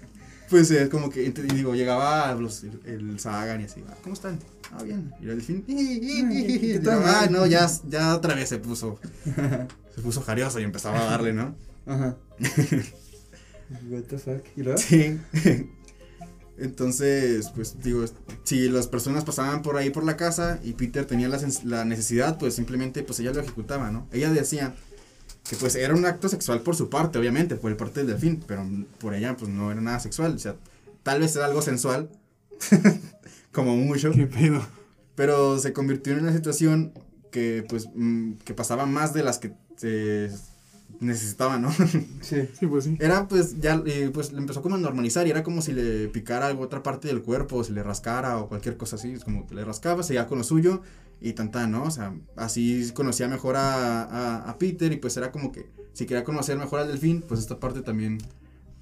Pues 0.48 0.70
es 0.70 0.89
como 0.89 1.10
que, 1.10 1.31
digo, 1.31 1.74
llegaba 1.74 2.35
los, 2.35 2.64
el, 2.85 3.18
Sagan 3.18 3.60
y 3.60 3.64
así, 3.64 3.82
"Ah, 3.89 3.94
¿cómo 4.02 4.14
están? 4.14 4.39
Ah, 4.73 4.82
bien. 4.82 5.12
Y 5.20 5.24
el 5.24 5.36
delfín, 5.36 5.64
yo, 6.82 6.93
ah, 6.93 7.27
no, 7.31 7.47
ya, 7.47 7.68
ya 7.89 8.14
otra 8.14 8.35
vez 8.35 8.48
se 8.48 8.59
puso, 8.59 8.98
se 9.94 10.01
puso 10.02 10.20
jarioso 10.23 10.60
y 10.60 10.64
empezaba 10.64 11.01
a 11.01 11.05
darle, 11.05 11.32
¿no? 11.32 11.55
Ajá. 11.86 12.16
What 13.90 14.02
the 14.09 14.18
fuck. 14.18 14.44
¿Y 14.56 14.62
luego? 14.62 14.78
Sí. 14.78 15.18
Entonces, 16.59 17.51
pues 17.55 17.77
digo, 17.82 18.05
si 18.44 18.68
las 18.68 18.86
personas 18.86 19.24
pasaban 19.24 19.62
por 19.62 19.77
ahí 19.77 19.90
por 19.90 20.05
la 20.05 20.16
casa 20.16 20.59
y 20.62 20.73
Peter 20.73 21.05
tenía 21.05 21.28
la, 21.28 21.39
la 21.64 21.85
necesidad, 21.85 22.39
pues 22.39 22.55
simplemente 22.55 23.02
pues 23.02 23.20
ella 23.20 23.32
lo 23.32 23.40
ejecutaba, 23.40 23.90
¿no? 23.90 24.09
Ella 24.12 24.31
decía 24.31 24.74
que 25.48 25.56
pues 25.56 25.74
era 25.77 25.94
un 25.94 26.05
acto 26.06 26.28
sexual 26.28 26.60
por 26.60 26.74
su 26.77 26.90
parte, 26.90 27.18
obviamente, 27.18 27.56
por 27.56 27.70
el 27.70 27.77
parte 27.77 28.01
del 28.01 28.09
delfín, 28.09 28.43
pero 28.47 28.66
por 28.98 29.14
ella 29.14 29.36
pues 29.36 29.51
no 29.51 29.70
era 29.70 29.81
nada 29.81 30.01
sexual, 30.01 30.35
o 30.35 30.39
sea, 30.39 30.56
tal 31.02 31.20
vez 31.20 31.36
era 31.36 31.47
algo 31.47 31.62
sensual, 31.62 32.10
como 33.52 33.77
mucho, 33.77 34.10
Qué 34.12 34.27
pedo. 34.27 34.66
pero 35.14 35.59
se 35.59 35.73
convirtió 35.73 36.14
en 36.14 36.20
una 36.20 36.32
situación 36.32 36.93
que 37.31 37.64
pues 37.68 37.89
mm, 37.94 38.35
que 38.44 38.55
pasaba 38.55 38.86
más 38.86 39.12
de 39.14 39.23
las 39.23 39.39
que 39.39 39.52
se 39.77 40.31
necesitaba, 41.00 41.58
¿no? 41.58 41.70
Sí. 42.20 42.48
Sí, 42.58 42.66
pues 42.66 42.84
sí. 42.84 42.96
Era 43.00 43.28
pues 43.28 43.60
ya, 43.60 43.82
eh, 43.86 44.10
pues 44.12 44.32
le 44.32 44.38
empezó 44.38 44.62
como 44.62 44.74
a 44.76 44.78
normalizar 44.78 45.26
y 45.26 45.30
era 45.30 45.42
como 45.42 45.62
si 45.62 45.72
le 45.72 46.08
picara 46.08 46.46
algo, 46.48 46.62
otra 46.62 46.82
parte 46.82 47.08
del 47.08 47.22
cuerpo, 47.22 47.56
o 47.56 47.64
si 47.64 47.72
le 47.72 47.82
rascara 47.82 48.38
o 48.38 48.48
cualquier 48.48 48.76
cosa 48.76 48.96
así, 48.96 49.12
es 49.12 49.24
como 49.24 49.46
que 49.46 49.54
le 49.54 49.64
rascaba, 49.64 50.02
seguía 50.02 50.26
con 50.26 50.38
lo 50.38 50.44
suyo 50.44 50.82
y 51.20 51.32
tanta, 51.34 51.66
¿no? 51.66 51.84
O 51.84 51.90
sea, 51.90 52.14
así 52.36 52.90
conocía 52.94 53.28
mejor 53.28 53.56
a, 53.56 54.02
a, 54.04 54.50
a 54.50 54.58
Peter 54.58 54.92
y 54.92 54.96
pues 54.96 55.16
era 55.16 55.30
como 55.32 55.52
que 55.52 55.66
si 55.92 56.06
quería 56.06 56.24
conocer 56.24 56.58
mejor 56.58 56.80
al 56.80 56.88
delfín, 56.88 57.22
pues 57.22 57.40
esta 57.40 57.58
parte 57.60 57.82
también, 57.82 58.18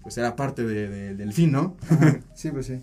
pues 0.02 0.16
era 0.18 0.36
parte 0.36 0.64
de, 0.64 0.88
de- 0.88 1.06
del 1.08 1.16
delfín, 1.18 1.52
¿no? 1.52 1.76
Ajá. 1.90 2.20
Sí, 2.34 2.50
pues 2.50 2.66
sí. 2.66 2.80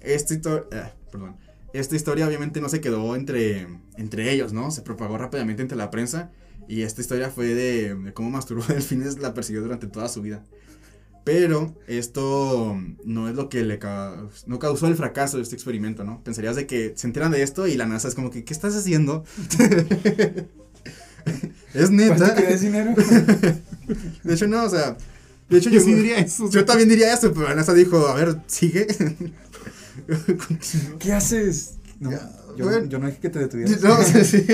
Esta 0.00 0.34
historia, 0.34 0.94
perdón, 1.10 1.36
esta 1.72 1.96
historia 1.96 2.26
obviamente 2.26 2.60
no 2.60 2.68
se 2.68 2.80
quedó 2.80 3.16
entre, 3.16 3.66
entre 3.96 4.30
ellos, 4.32 4.52
¿no? 4.52 4.70
Se 4.70 4.82
propagó 4.82 5.18
rápidamente 5.18 5.62
entre 5.62 5.76
la 5.78 5.90
prensa 5.90 6.30
y 6.68 6.82
esta 6.82 7.00
historia 7.00 7.30
fue 7.30 7.46
de, 7.54 7.94
de 7.94 8.12
cómo 8.12 8.30
masturbó 8.30 8.64
delfines, 8.68 9.18
la 9.18 9.34
persiguió 9.34 9.62
durante 9.62 9.86
toda 9.86 10.08
su 10.08 10.22
vida. 10.22 10.44
Pero 11.24 11.74
esto 11.86 12.78
no 13.04 13.28
es 13.30 13.34
lo 13.34 13.48
que 13.48 13.62
le 13.64 13.78
ca- 13.78 14.14
no 14.46 14.58
causó 14.58 14.88
el 14.88 14.94
fracaso 14.94 15.38
de 15.38 15.42
este 15.42 15.54
experimento, 15.54 16.04
¿no? 16.04 16.22
Pensarías 16.22 16.54
de 16.54 16.66
que 16.66 16.92
se 16.96 17.06
enteran 17.06 17.32
de 17.32 17.42
esto 17.42 17.66
y 17.66 17.76
la 17.76 17.86
NASA 17.86 18.08
es 18.08 18.14
como 18.14 18.30
que, 18.30 18.44
¿qué 18.44 18.52
estás 18.52 18.76
haciendo? 18.76 19.24
es 21.74 21.88
¿Cuánto 21.88 21.92
neta. 21.92 22.34
querías 22.34 22.60
dinero? 22.60 22.94
De 24.22 24.34
hecho, 24.34 24.46
no, 24.46 24.64
o 24.64 24.68
sea, 24.70 24.96
de 25.48 25.58
hecho 25.58 25.68
Yo 25.70 25.78
yo, 25.78 25.84
sí 25.84 25.92
diría 25.94 26.18
eso. 26.18 26.48
yo 26.50 26.64
también 26.64 26.88
diría 26.88 27.12
eso, 27.12 27.32
pero 27.34 27.48
la 27.48 27.54
NASA 27.54 27.74
dijo, 27.74 28.06
a 28.08 28.14
ver, 28.14 28.38
sigue. 28.46 28.86
¿Qué 30.98 31.12
haces? 31.12 31.74
No, 32.00 32.10
yo, 32.56 32.64
bueno. 32.64 32.86
yo 32.86 32.98
no 32.98 33.06
dije 33.06 33.18
que 33.20 33.30
te 33.30 33.38
detuvieras. 33.40 33.80
No, 33.82 33.96
sí. 34.24 34.44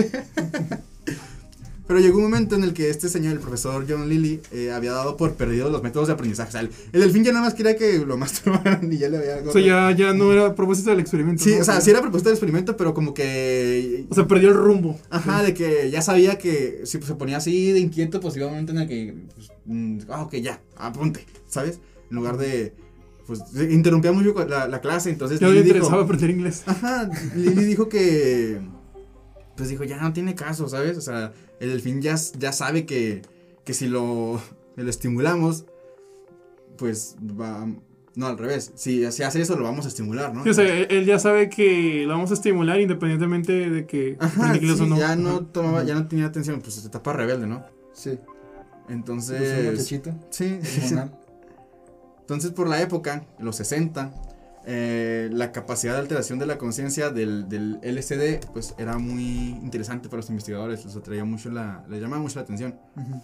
Pero 1.91 1.99
llegó 1.99 2.19
un 2.19 2.23
momento 2.23 2.55
en 2.55 2.63
el 2.63 2.73
que 2.73 2.89
este 2.89 3.09
señor, 3.09 3.33
el 3.33 3.41
profesor 3.41 3.85
John 3.89 4.09
Lilly, 4.09 4.41
eh, 4.53 4.71
había 4.71 4.93
dado 4.93 5.17
por 5.17 5.35
perdidos 5.35 5.73
los 5.73 5.83
métodos 5.83 6.07
de 6.07 6.15
aprendizaje. 6.15 6.49
O 6.51 6.53
sea, 6.53 6.61
el, 6.61 6.71
el 6.93 7.01
delfín 7.01 7.25
ya 7.25 7.33
nada 7.33 7.47
más 7.47 7.55
quería 7.55 7.75
que 7.75 7.99
lo 7.99 8.17
masturbaran 8.17 8.93
y 8.93 8.97
ya 8.97 9.09
le 9.09 9.19
había... 9.19 9.43
O 9.45 9.51
sea, 9.53 9.61
ya, 9.61 9.91
ya 9.91 10.13
no 10.15 10.33
era 10.33 10.55
propósito 10.55 10.91
del 10.91 11.01
experimento. 11.01 11.43
Sí, 11.43 11.57
¿no? 11.57 11.63
o 11.63 11.65
sea, 11.65 11.81
sí 11.81 11.91
era 11.91 12.01
propuesta 12.01 12.29
del 12.29 12.35
experimento, 12.37 12.77
pero 12.77 12.95
como 12.95 13.13
que... 13.13 14.07
O 14.09 14.15
sea, 14.15 14.29
perdió 14.29 14.51
el 14.51 14.55
rumbo. 14.55 15.01
Ajá, 15.11 15.43
de 15.43 15.53
que 15.53 15.91
ya 15.91 16.01
sabía 16.01 16.39
que 16.39 16.83
si 16.85 17.03
se 17.03 17.15
ponía 17.17 17.39
así 17.39 17.73
de 17.73 17.81
inquieto, 17.81 18.21
pues 18.21 18.37
iba 18.37 18.47
un 18.47 18.53
momento 18.53 18.71
en 18.71 18.79
el 18.79 18.87
que... 18.87 19.15
Pues, 19.35 19.51
mm, 19.65 19.99
ah, 20.11 20.23
ok, 20.23 20.35
ya, 20.37 20.63
apunte, 20.77 21.27
¿sabes? 21.49 21.81
En 22.09 22.15
lugar 22.19 22.37
de... 22.37 22.73
Pues 23.27 23.41
interrumpía 23.69 24.13
mucho 24.13 24.33
la, 24.47 24.69
la 24.69 24.81
clase, 24.81 25.11
entonces... 25.11 25.41
Ya 25.41 25.49
no 25.49 25.55
le 25.55 25.65
dijo- 25.65 25.75
interesaba 25.75 26.05
aprender 26.05 26.31
inglés. 26.31 26.63
Ajá, 26.67 27.11
Lily 27.35 27.65
dijo 27.65 27.89
que. 27.89 28.61
Pues 29.57 29.69
dijo, 29.69 29.83
ya 29.83 30.01
no 30.01 30.13
tiene 30.13 30.37
caso, 30.37 30.69
¿sabes? 30.69 30.97
O 30.97 31.01
sea, 31.01 31.33
el 31.61 31.71
delfín 31.71 32.03
ya, 32.03 32.17
ya 32.39 32.53
sabe 32.53 32.87
que, 32.87 33.23
que 33.65 33.75
si 33.75 33.87
lo, 33.87 34.41
lo 34.77 34.91
estimulamos, 34.91 35.67
pues 36.77 37.17
va. 37.21 37.69
No, 38.17 38.27
al 38.27 38.39
revés. 38.39 38.73
Si, 38.75 39.11
si 39.13 39.23
hace 39.23 39.41
eso, 39.41 39.57
lo 39.57 39.63
vamos 39.63 39.85
a 39.85 39.89
estimular, 39.89 40.35
¿no? 40.35 40.43
Sí, 40.43 40.51
o 40.51 40.55
sea, 40.55 40.67
él, 40.67 41.07
ya 41.07 41.21
sabe 41.21 41.49
que 41.49 42.03
lo 42.07 42.15
vamos 42.15 42.33
a 42.33 42.35
estimular 42.35 42.81
independientemente 42.81 43.71
de 43.71 43.87
que 43.87 44.17
Ajá, 44.19 44.55
sí, 44.59 44.69
o 44.69 44.87
no. 44.87 44.99
ya 44.99 45.15
no 45.15 45.29
Ajá. 45.37 45.47
tomaba, 45.53 45.85
ya 45.85 45.95
no 45.95 46.09
tenía 46.09 46.27
atención, 46.27 46.61
pues 46.61 46.85
etapa 46.85 47.13
rebelde, 47.13 47.47
¿no? 47.47 47.65
Sí. 47.93 48.19
Un 48.89 48.95
Entonces. 48.95 49.71
muchachito. 49.71 50.13
Sí, 50.31 50.59
hormonal. 50.85 51.19
Entonces, 52.21 52.51
por 52.51 52.69
la 52.69 52.81
época, 52.83 53.27
los 53.39 53.57
60, 53.57 54.13
eh, 54.73 55.29
la 55.33 55.51
capacidad 55.51 55.95
de 55.95 55.99
alteración 55.99 56.39
de 56.39 56.47
la 56.47 56.57
conciencia 56.57 57.11
del, 57.11 57.49
del 57.49 57.81
LSD, 57.83 58.53
pues 58.53 58.77
era 58.79 58.99
muy 58.99 59.49
interesante 59.49 60.09
para 60.09 60.19
los 60.19 60.31
investigadores, 60.31 60.85
les 60.85 60.95
atraía 60.95 61.25
mucho 61.25 61.51
la, 61.51 61.85
les 61.89 62.01
llamaba 62.01 62.23
mucho 62.23 62.37
la 62.37 62.43
atención. 62.43 62.79
Ujú. 62.97 63.21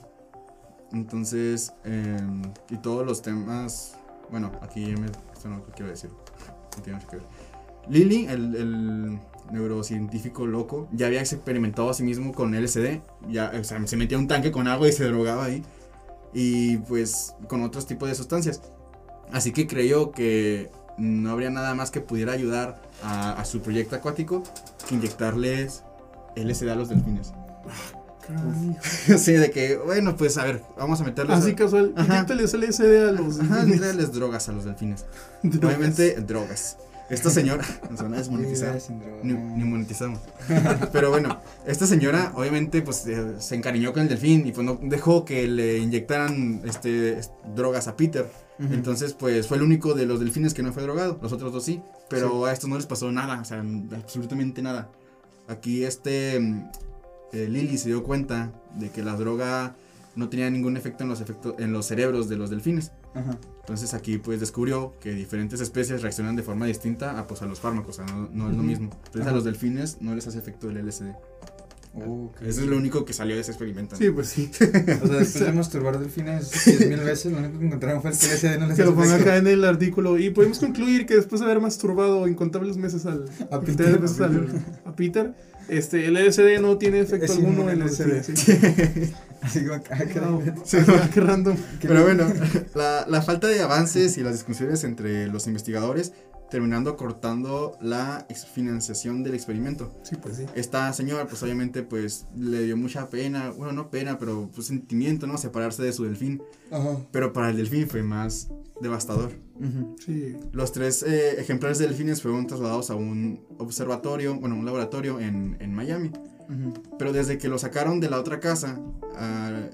Entonces, 0.91 1.73
eh, 1.85 2.19
y 2.69 2.79
todos 2.79 3.07
los 3.07 3.23
temas, 3.23 3.97
bueno, 4.29 4.51
aquí 4.61 4.87
me, 4.87 5.07
esto 5.07 5.49
no 5.49 5.59
lo 5.59 5.67
quiero 5.67 5.89
decir, 5.89 6.11
no 6.11 6.83
tiene 6.83 6.99
mucho 6.99 7.11
que 7.11 7.17
ver. 7.19 7.27
Lily, 7.91 8.27
el, 8.27 8.57
el 8.57 9.19
neurocientífico 9.53 10.49
loco, 10.49 10.89
ya 10.91 11.07
había 11.07 11.21
experimentado 11.21 11.91
a 11.91 11.95
sí 11.95 12.03
mismo 12.03 12.33
con 12.33 12.61
LSD, 12.61 13.03
ya, 13.29 13.53
o 13.57 13.63
sea, 13.63 13.87
se 13.87 13.97
metía 13.97 14.17
a 14.17 14.21
un 14.21 14.27
tanque 14.27 14.51
con 14.51 14.67
agua 14.67 14.89
y 14.89 14.93
se 14.93 15.05
drogaba 15.05 15.45
ahí, 15.45 15.63
y 16.35 16.79
pues 16.79 17.37
con 17.47 17.63
otros 17.63 17.87
tipos 17.87 18.09
de 18.09 18.17
sustancias. 18.17 18.63
Así 19.31 19.53
que 19.53 19.69
creyó 19.69 20.11
que 20.11 20.73
no 20.99 21.31
habría 21.31 21.51
nada 21.51 21.75
más 21.75 21.91
que 21.91 22.01
pudiera 22.01 22.33
ayudar 22.33 22.81
a, 23.03 23.33
a 23.33 23.45
su 23.45 23.61
proyecto 23.61 23.97
acuático 23.97 24.43
que 24.89 24.95
inyectarles 24.95 25.83
LSD 26.37 26.69
a 26.71 26.75
los 26.77 26.89
delfines. 26.89 27.33
Sí, 29.19 29.33
de 29.35 29.51
que, 29.53 29.77
bueno, 29.77 30.17
pues 30.17 30.37
a 30.37 30.45
ver, 30.45 30.61
vamos 30.77 31.01
a 31.01 31.05
meterles. 31.05 31.39
Así 31.39 31.53
a- 31.53 31.55
casual. 31.57 31.93
Ajá. 31.97 32.15
Inyéctales 32.15 32.55
LSD 32.55 33.09
a 33.09 33.13
los. 33.13 33.39
Ajá, 33.41 33.65
darles 33.65 34.13
drogas 34.13 34.49
a 34.49 34.53
los 34.53 34.65
delfines. 34.65 35.05
Drogas. 35.45 35.77
Obviamente, 35.77 36.21
drogas. 36.23 36.77
Esta 37.09 37.31
señora, 37.31 37.65
nos 37.91 38.03
van 38.03 38.15
a 38.15 38.17
desmonetizar. 38.19 38.79
Ni, 39.23 39.33
ni 39.33 39.65
monetizamos. 39.65 40.21
Pero 40.93 41.11
bueno, 41.11 41.41
esta 41.67 41.87
señora 41.87 42.33
obviamente 42.35 42.83
pues 42.83 43.07
eh, 43.07 43.35
se 43.39 43.55
encariñó 43.55 43.93
con 43.93 44.03
el 44.03 44.09
delfín 44.09 44.47
y 44.47 44.53
pues 44.53 44.65
no 44.67 44.79
dejó 44.83 45.25
que 45.25 45.47
le 45.47 45.79
inyectaran 45.79 46.63
este, 46.65 47.19
est- 47.19 47.33
drogas 47.55 47.87
a 47.89 47.97
Peter. 47.97 48.29
Entonces 48.59 49.13
pues 49.13 49.47
fue 49.47 49.59
el 49.59 49.63
único 49.63 49.93
de 49.95 50.07
los 50.07 50.19
delfines 50.19 50.55
que 50.55 50.63
no 50.63 50.73
fue 50.73 50.83
drogado. 50.83 51.19
Los 51.23 51.33
otros 51.33 51.53
dos 51.53 51.63
sí. 51.65 51.83
Pero 52.09 52.47
a 52.47 52.53
estos 52.53 52.69
no 52.71 52.77
les 52.77 52.87
pasó 52.87 53.11
nada, 53.13 53.41
o 53.41 53.45
sea, 53.45 53.63
absolutamente 53.95 54.63
nada. 54.63 54.91
Aquí 55.49 55.85
este 55.85 56.37
eh, 56.37 57.49
Lily 57.49 57.79
se 57.79 57.89
dio 57.89 58.03
cuenta 58.03 58.53
de 58.75 58.91
que 58.91 59.03
la 59.03 59.15
droga 59.17 59.77
no 60.15 60.29
tenía 60.31 60.49
ningún 60.51 60.77
efecto 60.77 61.03
en 61.05 61.11
los, 61.11 61.21
efectos, 61.21 61.55
en 61.59 61.73
los 61.73 61.87
cerebros 61.87 62.29
de 62.29 62.37
los 62.37 62.49
delfines. 62.51 62.93
Ajá. 63.17 63.39
Entonces 63.61 63.95
aquí 63.95 64.19
pues 64.19 64.39
descubrió 64.41 64.95
que 65.01 65.13
diferentes 65.13 65.61
especies 65.61 66.03
reaccionan 66.03 66.37
de 66.37 66.43
forma 66.43 66.67
distinta 66.67 67.19
a, 67.19 67.27
pues, 67.27 67.43
a 67.43 67.47
los 67.47 67.59
fármacos, 67.61 67.99
o 67.99 68.07
sea, 68.07 68.15
no, 68.15 68.29
no 68.33 68.47
es 68.51 68.53
lo 68.57 68.59
Ujú. 68.61 68.69
mismo. 68.69 68.91
Entonces 69.07 69.23
Ajá. 69.23 69.31
a 69.31 69.35
los 69.35 69.45
delfines 69.45 69.99
no 70.01 70.15
les 70.15 70.27
hace 70.27 70.39
efecto 70.39 70.71
el 70.71 70.77
LSD. 70.87 71.13
Ok. 71.99 72.43
Eso 72.43 72.61
es 72.61 72.67
lo 72.67 72.77
único 72.77 73.07
que 73.07 73.15
salió 73.15 73.35
de 73.37 73.41
ese 73.41 73.53
experimento. 73.53 73.97
Sí, 73.97 74.11
pues 74.11 74.29
sí. 74.29 74.51
O 75.03 75.07
sea, 75.07 75.17
después 75.17 75.41
de 75.47 75.53
masturbar 75.53 75.99
delfines 75.99 76.53
10 76.67 76.89
mil 76.91 77.01
veces, 77.01 77.33
lo 77.33 77.39
único 77.39 77.59
que 77.59 77.67
encontraron 77.67 78.03
fue 78.03 78.11
el 78.11 78.19
que 78.19 78.27
LSD 78.27 78.59
no 78.61 78.67
les 78.67 78.77
Que 78.77 78.85
lo 78.85 78.95
ponga 78.95 79.15
acá 79.15 79.37
en 79.39 79.47
el 79.47 79.65
artículo. 79.65 80.19
Y 80.19 80.29
podemos 80.29 80.59
concluir 80.59 81.07
que 81.07 81.17
después 81.17 81.41
de 81.41 81.47
haber 81.47 81.61
masturbado 81.63 82.29
incontables 82.29 82.77
meses 82.77 83.07
al, 83.07 83.25
A 83.51 83.57
incontables 83.57 83.77
Peter. 83.77 83.99
veces 83.99 84.21
al- 84.21 84.65
a 84.85 84.95
Peter, 84.95 85.35
este, 85.69 86.07
el 86.07 86.15
LSD 86.15 86.61
no 86.61 86.79
tiene 86.79 87.01
efecto 87.01 87.27
Es 87.27 87.33
alguno 87.33 87.71
en 87.71 87.83
el 87.83 87.89
LSD. 87.89 88.23
Sí. 88.23 89.13
Así 89.43 89.65
como, 89.65 89.75
ah. 89.91 89.99
Ah, 90.89 91.11
qué 91.13 91.21
random. 91.21 91.57
Pero 91.81 92.03
bueno, 92.03 92.33
la, 92.75 93.07
la 93.09 93.23
falta 93.23 93.49
de 93.49 93.61
avances 93.61 94.17
y 94.19 94.23
las 94.23 94.33
discusiones 94.33 94.85
entre 94.85 95.29
los 95.29 95.47
investigadores 95.47 96.13
terminando 96.51 96.97
cortando 96.97 97.77
la 97.81 98.27
financiación 98.53 99.23
del 99.23 99.35
experimento. 99.35 99.93
Sí, 100.03 100.17
pues 100.21 100.37
sí. 100.37 100.47
Esta 100.55 100.93
señora, 100.93 101.27
pues 101.27 101.43
obviamente, 101.43 101.83
pues 101.83 102.27
le 102.37 102.63
dio 102.63 102.77
mucha 102.77 103.09
pena, 103.09 103.51
bueno, 103.51 103.73
no 103.73 103.91
pena, 103.91 104.19
pero 104.19 104.49
pues 104.55 104.69
sentimiento, 104.69 105.27
¿no? 105.27 105.39
Separarse 105.39 105.83
de 105.83 105.93
su 105.93 106.05
delfín. 106.05 106.43
Ajá. 106.71 106.99
Pero 107.11 107.33
para 107.33 107.51
el 107.51 107.57
delfín 107.57 107.89
fue 107.89 108.03
más 108.03 108.49
devastador. 108.81 109.33
Sí. 110.05 110.37
Los 110.53 110.73
tres 110.73 111.03
eh, 111.03 111.41
ejemplares 111.41 111.79
de 111.79 111.87
delfines 111.87 112.21
fueron 112.21 112.47
trasladados 112.47 112.91
a 112.91 112.95
un 112.95 113.41
observatorio, 113.59 114.39
bueno, 114.39 114.55
un 114.55 114.67
laboratorio 114.67 115.19
en, 115.19 115.57
en 115.61 115.75
Miami. 115.75 116.11
Ujú. 116.49 116.75
Pero 116.99 117.13
desde 117.13 117.39
que 117.39 117.49
lo 117.49 117.59
sacaron 117.59 117.99
de 117.99 118.11
la 118.11 118.21
otra 118.21 118.39
casa, 118.39 118.79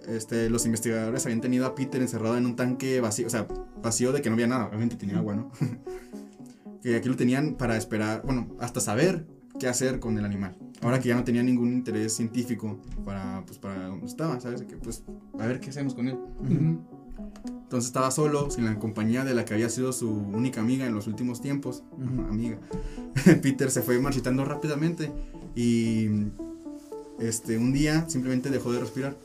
este, 0.09 0.49
los 0.49 0.65
investigadores 0.67 1.25
habían 1.27 1.41
tenido 1.41 1.67
a 1.67 1.75
Peter 1.75 2.01
encerrado 2.01 2.37
en 2.37 2.47
un 2.47 2.57
tanque 2.57 3.01
vacío, 3.01 3.27
o 3.27 3.31
sea, 3.31 3.47
vacío 3.83 4.13
de 4.13 4.23
que 4.23 4.31
no 4.31 4.35
había 4.35 4.47
nada, 4.47 4.67
obviamente 4.67 4.97
tenía 4.97 5.19
agua, 5.19 5.35
¿no? 5.35 5.51
que 6.83 6.97
aquí 6.97 7.09
lo 7.09 7.17
tenían 7.17 7.55
para 7.55 7.77
esperar, 7.77 8.23
bueno, 8.25 8.49
hasta 8.59 8.81
saber 8.81 9.27
qué 9.59 9.69
hacer 9.69 10.01
con 10.01 10.19
el 10.19 10.25
animal. 10.25 10.57
Ahora 10.81 10.99
que 10.99 11.09
ya 11.09 11.15
no 11.15 11.25
tenía 11.25 11.43
ningún 11.43 11.73
interés 11.73 12.15
científico 12.15 12.81
para, 13.05 13.45
pues, 13.47 13.59
para 13.59 13.87
donde 13.87 14.07
estaba, 14.07 14.41
¿sabes? 14.41 14.63
Que, 14.63 14.77
pues, 14.77 15.05
a 15.39 15.47
ver 15.47 15.61
qué 15.61 15.71
hacemos 15.71 15.95
con 15.95 16.09
él. 16.09 16.19
Entonces 17.73 17.87
estaba 17.87 18.11
solo, 18.11 18.51
sin 18.51 18.65
la 18.65 18.79
compañía 18.79 19.25
de 19.25 19.35
la 19.35 19.45
que 19.45 19.55
había 19.55 19.69
sido 19.69 19.93
su 19.93 20.11
única 20.11 20.61
amiga 20.61 20.85
en 20.85 20.95
los 20.95 21.07
últimos 21.07 21.41
tiempos. 21.41 21.85
Ujú. 21.93 22.23
Amiga. 22.29 22.59
Peter 23.43 23.71
se 23.71 23.83
fue 23.83 23.99
marchitando 24.01 24.45
rápidamente 24.45 25.13
y 25.55 26.09
este, 27.19 27.57
un 27.59 27.73
día 27.73 28.09
simplemente 28.09 28.51
dejó 28.51 28.73
de 28.73 28.81
respirar. 28.81 29.17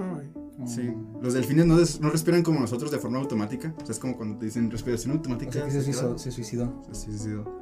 Ay. 0.00 0.32
Sí. 0.66 0.92
Los 1.22 1.34
delfines 1.34 1.66
no, 1.66 1.76
des- 1.78 2.00
no 2.00 2.10
respiran 2.10 2.42
como 2.42 2.60
nosotros 2.60 2.90
de 2.90 2.98
forma 2.98 3.18
automática. 3.18 3.74
O 3.80 3.86
sea, 3.86 3.92
es 3.92 3.98
como 3.98 4.16
cuando 4.16 4.38
te 4.38 4.46
dicen 4.46 4.70
respiración 4.70 5.12
O 5.12 5.14
automática. 5.14 5.52
sea 5.52 5.64
que 5.64 5.70
se 5.70 5.78
¿sí, 5.80 5.84
suicidó. 5.92 6.08
verdad? 6.08 6.22
Se 6.22 6.30
suicidó. 6.32 6.82
Se 6.92 7.04
suicidó. 7.06 7.60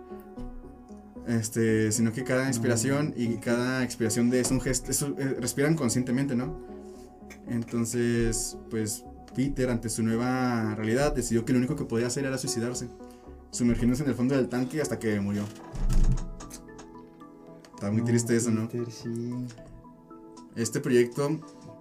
Este, 1.26 1.92
sino 1.92 2.10
que 2.12 2.24
cada 2.24 2.48
inspiración 2.48 3.12
y 3.16 3.36
cada 3.36 3.84
expiración 3.84 4.30
de 4.30 4.40
es 4.40 4.50
un 4.50 4.60
gesto, 4.62 4.90
es 4.90 5.02
eh, 5.02 5.36
respiran 5.38 5.74
conscientemente, 5.76 6.34
¿no? 6.34 6.56
Entonces, 7.46 8.56
pues 8.70 9.04
Peter, 9.34 9.68
ante 9.70 9.90
su 9.90 10.02
nueva 10.02 10.74
realidad, 10.74 11.14
decidió 11.14 11.44
que 11.44 11.52
lo 11.52 11.58
único 11.58 11.76
que 11.76 11.84
podía 11.84 12.06
hacer 12.06 12.24
era 12.24 12.38
suicidarse, 12.38 12.88
sumergiéndose 13.50 14.04
en 14.04 14.08
el 14.08 14.14
fondo 14.14 14.34
del 14.36 14.48
tanque 14.48 14.80
hasta 14.80 14.98
que 14.98 15.20
murió. 15.20 15.42
Está 17.74 17.90
muy 17.92 18.02
triste 18.02 18.34
eso, 18.36 18.50
¿no? 18.50 18.66
Peter, 18.68 18.90
sí. 18.90 19.32
Este 20.56 20.80
proyecto 20.80 21.38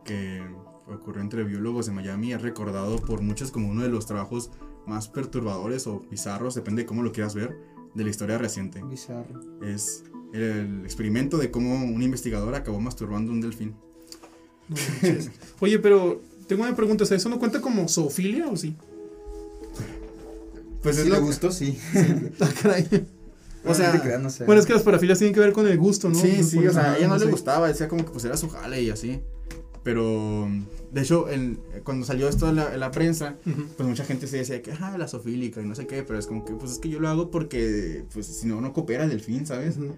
que 0.08 0.42
ocurrió 0.88 1.22
entre 1.22 1.44
biólogos 1.44 1.86
de 1.86 1.92
Miami 1.92 2.34
es 2.34 2.42
recordado 2.42 2.96
por 2.98 3.22
muchos 3.22 3.52
como 3.52 3.70
uno 3.70 3.84
de 3.84 3.90
los 3.90 4.06
trabajos 4.08 4.50
más 4.88 5.10
perturbadores 5.10 5.86
o 5.86 6.00
bizarros, 6.10 6.56
depende 6.56 6.84
de 6.84 6.86
cómo 6.88 7.04
lo 7.04 7.12
quieras 7.12 7.36
ver, 7.36 7.56
de 7.94 8.04
la 8.04 8.10
historia 8.10 8.38
reciente. 8.38 8.82
Bizarro. 8.84 9.42
Es 9.62 10.04
el 10.34 10.82
experimento 10.84 11.38
de 11.38 11.52
cómo 11.52 11.76
un 11.84 12.02
investigador 12.02 12.56
acabó 12.56 12.80
masturbando 12.80 13.32
un 13.32 13.42
delfín. 13.42 13.76
No. 14.70 14.78
Oye, 15.60 15.80
pero 15.80 16.22
tengo 16.48 16.64
una 16.64 16.76
pregunta. 16.76 17.04
O 17.04 17.08
sea, 17.08 17.18
¿eso 17.18 17.30
no 17.30 17.38
cuenta 17.40 17.62
como 17.62 17.88
zoofilia 17.88 18.48
o 18.48 18.56
sí? 18.56 18.76
Pues 20.82 20.96
si 20.96 21.02
es 21.02 21.08
le 21.10 21.16
lo 21.16 21.22
gustó, 21.26 21.52
sí. 21.52 21.78
Ah, 22.40 22.50
caray. 22.62 23.08
O 23.66 23.74
sea, 23.74 23.88
No 23.92 24.00
te 24.00 24.06
creas, 24.06 24.22
no 24.22 24.30
sé. 24.30 24.46
Bueno, 24.46 24.62
es 24.62 24.66
que 24.66 24.74
las 24.74 24.84
parafilias 24.84 25.18
tienen 25.18 25.34
que 25.34 25.42
ver 25.42 25.52
con 25.52 25.68
el 25.68 25.78
gusto, 25.78 26.10
¿no? 26.10 26.16
Sí, 26.16 26.44
sí, 26.44 26.66
o 26.66 26.72
sea, 26.72 26.94
a 26.94 26.98
ella 26.98 27.08
no 27.10 27.18
le 27.18 27.26
sé. 27.26 27.32
gustaba, 27.32 27.68
decía 27.68 27.90
como 27.90 28.06
que 28.06 28.12
pues 28.12 28.24
era 28.24 28.38
su 28.38 28.48
jale 28.50 28.82
y 28.82 28.90
así. 28.90 29.22
Pero, 29.88 30.50
de 30.92 31.02
hecho, 31.02 31.30
el- 31.30 31.60
cuando 31.86 32.06
salió 32.06 32.28
esto 32.28 32.50
en 32.50 32.58
la, 32.58 32.74
en 32.74 32.80
la 32.82 32.92
prensa, 32.92 33.38
Ujú. 33.46 33.68
pues 33.78 33.88
mucha 33.88 34.04
gente 34.04 34.28
se 34.28 34.36
decía 34.36 34.62
que, 34.62 34.74
ah, 34.74 34.98
la 34.98 35.08
sofílica 35.08 35.62
y 35.62 35.66
no 35.66 35.76
sé 35.76 35.88
qué, 35.88 36.04
pero 36.04 36.20
es 36.20 36.28
como 36.28 36.44
que, 36.44 36.52
pues 36.56 36.74
es 36.74 36.80
que 36.80 36.90
yo 36.90 37.00
lo 37.00 37.08
hago 37.08 37.32
porque, 37.32 38.04
pues 38.14 38.26
si 38.28 38.48
no, 38.48 38.60
no 38.60 38.74
coopera 38.74 39.06
el 39.06 39.10
delfín, 39.12 39.46
¿sabes? 39.46 39.78
Ujú. 39.78 39.96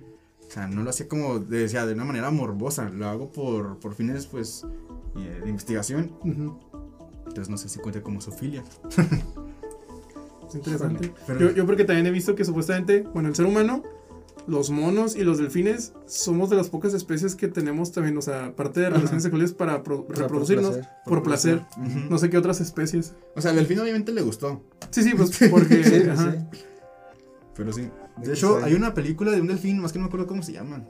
O 0.48 0.52
sea, 0.52 0.68
no 0.68 0.84
lo 0.84 0.92
hacía 0.92 1.08
como, 1.08 1.40
decía, 1.40 1.88
de 1.88 1.96
una 1.96 2.06
manera 2.06 2.30
morbosa, 2.30 2.88
lo 2.92 3.08
hago 3.08 3.32
por, 3.32 3.80
por 3.80 3.96
fines, 3.96 4.28
pues, 4.28 4.64
eh, 5.18 5.42
de 5.44 5.50
investigación. 5.50 6.12
Ujú. 6.24 6.60
Entonces 7.26 7.50
no 7.50 7.58
sé 7.58 7.68
si 7.68 7.80
cuenta 7.80 8.04
como 8.04 8.22
sofilia. 8.22 8.64
Es 10.48 10.56
interesante. 10.56 11.12
Pero- 11.28 11.40
Yo, 11.40 11.52
yo 11.52 11.66
porque 11.66 11.84
también 11.84 12.06
he 12.08 12.12
visto 12.12 12.36
que 12.36 12.44
supuestamente, 12.46 13.02
bueno, 13.14 13.30
el 13.30 13.36
ser 13.36 13.46
humano, 13.46 13.84
los 14.48 14.70
monos 14.72 15.16
y 15.16 15.24
los 15.24 15.38
delfines 15.38 15.94
somos 16.08 16.50
de 16.50 16.56
las 16.56 16.70
pocas 16.70 16.94
especies 16.94 17.36
que 17.36 17.48
tenemos 17.48 17.92
también, 17.92 18.18
o 18.18 18.22
sea, 18.22 18.46
aparte 18.48 18.80
de 18.80 18.90
relaciones 18.90 19.24
sexuales 19.24 19.54
para 19.54 19.84
pro- 19.84 20.06
Para 20.06 20.22
reproducirnos 20.24 20.78
por 21.06 21.20
por 21.20 21.24
placer. 21.24 21.62
No 22.10 22.18
sé 22.18 22.30
qué 22.30 22.38
otras 22.38 22.60
especies. 22.62 23.14
O 23.36 23.42
sea, 23.42 23.52
al 23.52 23.58
delfín 23.58 23.80
obviamente 23.80 24.12
le 24.12 24.22
gustó, 24.22 24.64
Sí, 24.92 25.04
sí, 25.04 25.12
pues 25.16 25.38
porque... 25.52 25.84
Sí, 25.84 26.10
ajá. 26.10 26.32
sí. 26.32 26.60
pero 27.56 27.72
sí. 27.74 27.90
De 28.18 28.28
De 28.28 28.34
hecho, 28.34 28.60
hay 28.64 28.74
una 28.74 28.94
película 28.94 29.32
de 29.32 29.42
un 29.42 29.48
delfín, 29.48 29.80
más 29.80 29.92
que 29.94 30.00
no 30.00 30.04
me 30.04 30.08
acuerdo 30.08 30.28
cómo 30.28 30.42
se 30.44 30.54
llama. 30.54 30.84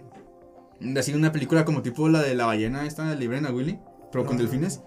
Así 0.97 1.13
una 1.13 1.31
película 1.31 1.65
como 1.65 1.81
tipo 1.81 2.07
la 2.09 2.21
de 2.21 2.35
la 2.35 2.45
ballena, 2.45 2.85
esta 2.85 3.13
Librena 3.15 3.51
Willy, 3.51 3.79
pero 4.11 4.25
con 4.25 4.35
Ah. 4.37 4.39
delfines. 4.39 4.81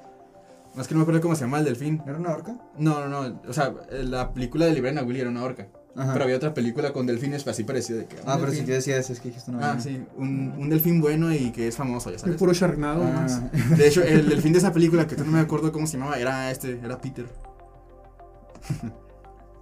Más 0.74 0.88
que 0.88 0.94
no 0.94 1.00
me 1.00 1.02
acuerdo 1.02 1.20
cómo 1.20 1.34
se 1.34 1.42
llama 1.42 1.58
el 1.58 1.66
delfín. 1.66 2.02
¿Era 2.06 2.16
una 2.16 2.32
orca? 2.32 2.56
No, 2.78 3.06
no, 3.06 3.28
no. 3.28 3.42
O 3.46 3.52
sea, 3.52 3.74
la 3.90 4.32
película 4.32 4.64
de 4.64 4.72
Librena 4.72 5.02
Willy 5.02 5.20
era 5.20 5.28
una 5.28 5.44
orca. 5.44 5.68
Ajá. 5.94 6.12
Pero 6.14 6.24
había 6.24 6.36
otra 6.36 6.54
película 6.54 6.92
con 6.94 7.04
delfines 7.06 7.46
así 7.46 7.64
parecida 7.64 7.98
de 7.98 8.06
que. 8.06 8.16
Ah, 8.24 8.36
un 8.36 8.40
pero 8.40 8.52
si 8.52 8.60
delfín- 8.60 8.66
yo 8.66 8.74
decía 8.74 8.96
eso, 8.96 9.12
es 9.12 9.20
que 9.20 9.28
dijiste 9.28 9.50
una 9.50 9.72
Ah, 9.72 9.80
sí. 9.80 10.02
Un, 10.16 10.54
un 10.58 10.70
delfín 10.70 11.00
bueno 11.02 11.32
y 11.34 11.50
que 11.52 11.68
es 11.68 11.76
famoso, 11.76 12.08
ya 12.10 12.14
El 12.14 12.20
sabes. 12.20 12.36
puro 12.36 12.54
charnado 12.54 13.04
más. 13.04 13.42
Ah, 13.42 13.50
De 13.76 13.88
hecho, 13.88 14.02
el 14.02 14.26
delfín 14.28 14.52
de 14.52 14.58
esa 14.60 14.72
película, 14.72 15.06
que 15.06 15.16
tú 15.16 15.24
no 15.24 15.32
me 15.32 15.40
acuerdo 15.40 15.70
cómo 15.70 15.86
se 15.86 15.98
llamaba, 15.98 16.18
era 16.18 16.50
este, 16.50 16.80
era 16.82 16.98
Peter. 16.98 17.26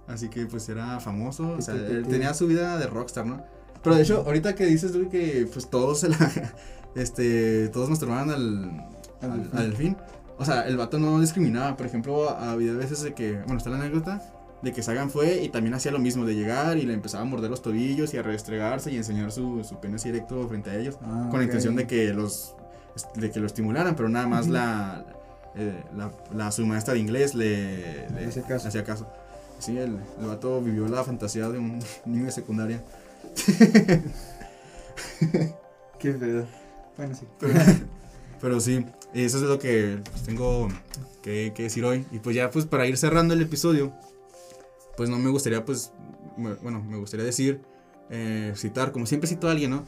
Así 0.07 0.29
que 0.29 0.45
pues 0.45 0.67
era 0.69 0.99
famoso, 0.99 1.55
o 1.57 1.61
sea, 1.61 1.75
él 1.75 2.05
tenía 2.09 2.33
su 2.33 2.47
vida 2.47 2.77
de 2.77 2.87
rockstar, 2.87 3.25
¿no? 3.25 3.43
Pero 3.83 3.95
de 3.95 4.01
hecho, 4.03 4.23
ahorita 4.25 4.55
que 4.55 4.65
dices 4.65 4.91
tú 4.91 5.09
que 5.09 5.47
pues 5.51 5.69
todos 5.69 6.01
se 6.01 6.09
la, 6.09 6.17
este, 6.95 7.69
todos 7.69 7.89
masturbaban 7.89 8.29
al, 8.29 8.87
Al 9.21 9.31
al, 9.31 9.37
delfín. 9.41 9.57
al 9.57 9.63
delfín. 9.69 9.97
O 10.37 10.45
sea, 10.45 10.67
el 10.67 10.75
vato 10.77 10.99
no 10.99 11.19
discriminaba, 11.21 11.77
por 11.77 11.85
ejemplo, 11.85 12.29
había 12.29 12.73
veces 12.73 13.01
de 13.03 13.13
que, 13.13 13.37
bueno, 13.43 13.57
está 13.57 13.69
la 13.69 13.77
anécdota 13.77 14.21
de 14.61 14.71
que 14.73 14.83
Sagan 14.83 15.09
fue 15.09 15.41
y 15.43 15.49
también 15.49 15.73
hacía 15.73 15.91
lo 15.91 15.99
mismo, 15.99 16.25
de 16.25 16.35
llegar 16.35 16.77
y 16.77 16.83
le 16.83 16.93
empezaba 16.93 17.23
a 17.23 17.25
morder 17.25 17.49
los 17.49 17.61
tobillos 17.61 18.13
y 18.13 18.17
a 18.17 18.21
restregarse 18.23 18.91
y 18.91 18.97
enseñar 18.97 19.31
su, 19.31 19.63
su 19.63 19.79
pene 19.79 19.97
directo 19.97 20.47
frente 20.47 20.69
a 20.69 20.75
ellos 20.75 20.97
ah, 21.01 21.27
con 21.29 21.39
la 21.39 21.45
ok. 21.45 21.49
intención 21.49 21.75
de 21.75 21.87
que 21.87 22.13
los 22.13 22.55
de 23.15 23.31
que 23.31 23.39
lo 23.39 23.47
estimularan, 23.47 23.95
pero 23.95 24.09
nada 24.09 24.27
más 24.27 24.43
Ujú. 24.45 24.53
la, 24.53 25.05
eh, 25.55 25.81
la, 25.95 26.11
la 26.35 26.51
su 26.51 26.65
maestra 26.65 26.93
de 26.93 26.99
inglés 26.99 27.33
le, 27.35 28.09
le 28.09 28.25
hacía 28.27 28.43
caso. 28.43 28.67
hacía 28.67 28.83
caso. 28.83 29.07
Sí, 29.59 29.77
el, 29.77 29.97
el 30.19 30.27
vato 30.27 30.61
vivió 30.61 30.87
la 30.87 31.03
fantasía 31.03 31.47
de 31.49 31.57
un 31.59 31.79
niño 32.05 32.25
de 32.25 32.31
secundaria. 32.31 32.83
Qué 35.99 36.11
pedo. 36.11 36.45
Bueno, 36.97 37.15
sí. 37.15 37.25
Pero, 37.39 37.53
pero 38.41 38.59
sí, 38.59 38.85
eso 39.13 39.37
es 39.37 39.43
lo 39.43 39.59
que 39.59 39.99
pues, 40.09 40.23
tengo 40.23 40.67
que, 41.21 41.53
que 41.55 41.63
decir 41.63 41.85
hoy. 41.85 42.05
Y 42.11 42.19
pues 42.19 42.35
ya 42.35 42.49
pues 42.49 42.65
para 42.65 42.87
ir 42.87 42.97
cerrando 42.97 43.33
el 43.33 43.41
episodio, 43.41 43.93
pues 45.01 45.09
no 45.09 45.17
me 45.17 45.31
gustaría 45.31 45.65
pues, 45.65 45.91
me- 46.37 46.53
bueno, 46.53 46.83
me 46.87 46.95
gustaría 46.97 47.25
decir, 47.25 47.59
eh, 48.11 48.53
citar, 48.55 48.91
como 48.91 49.07
siempre 49.07 49.27
cito 49.27 49.47
a 49.47 49.51
alguien, 49.51 49.71
¿no? 49.71 49.83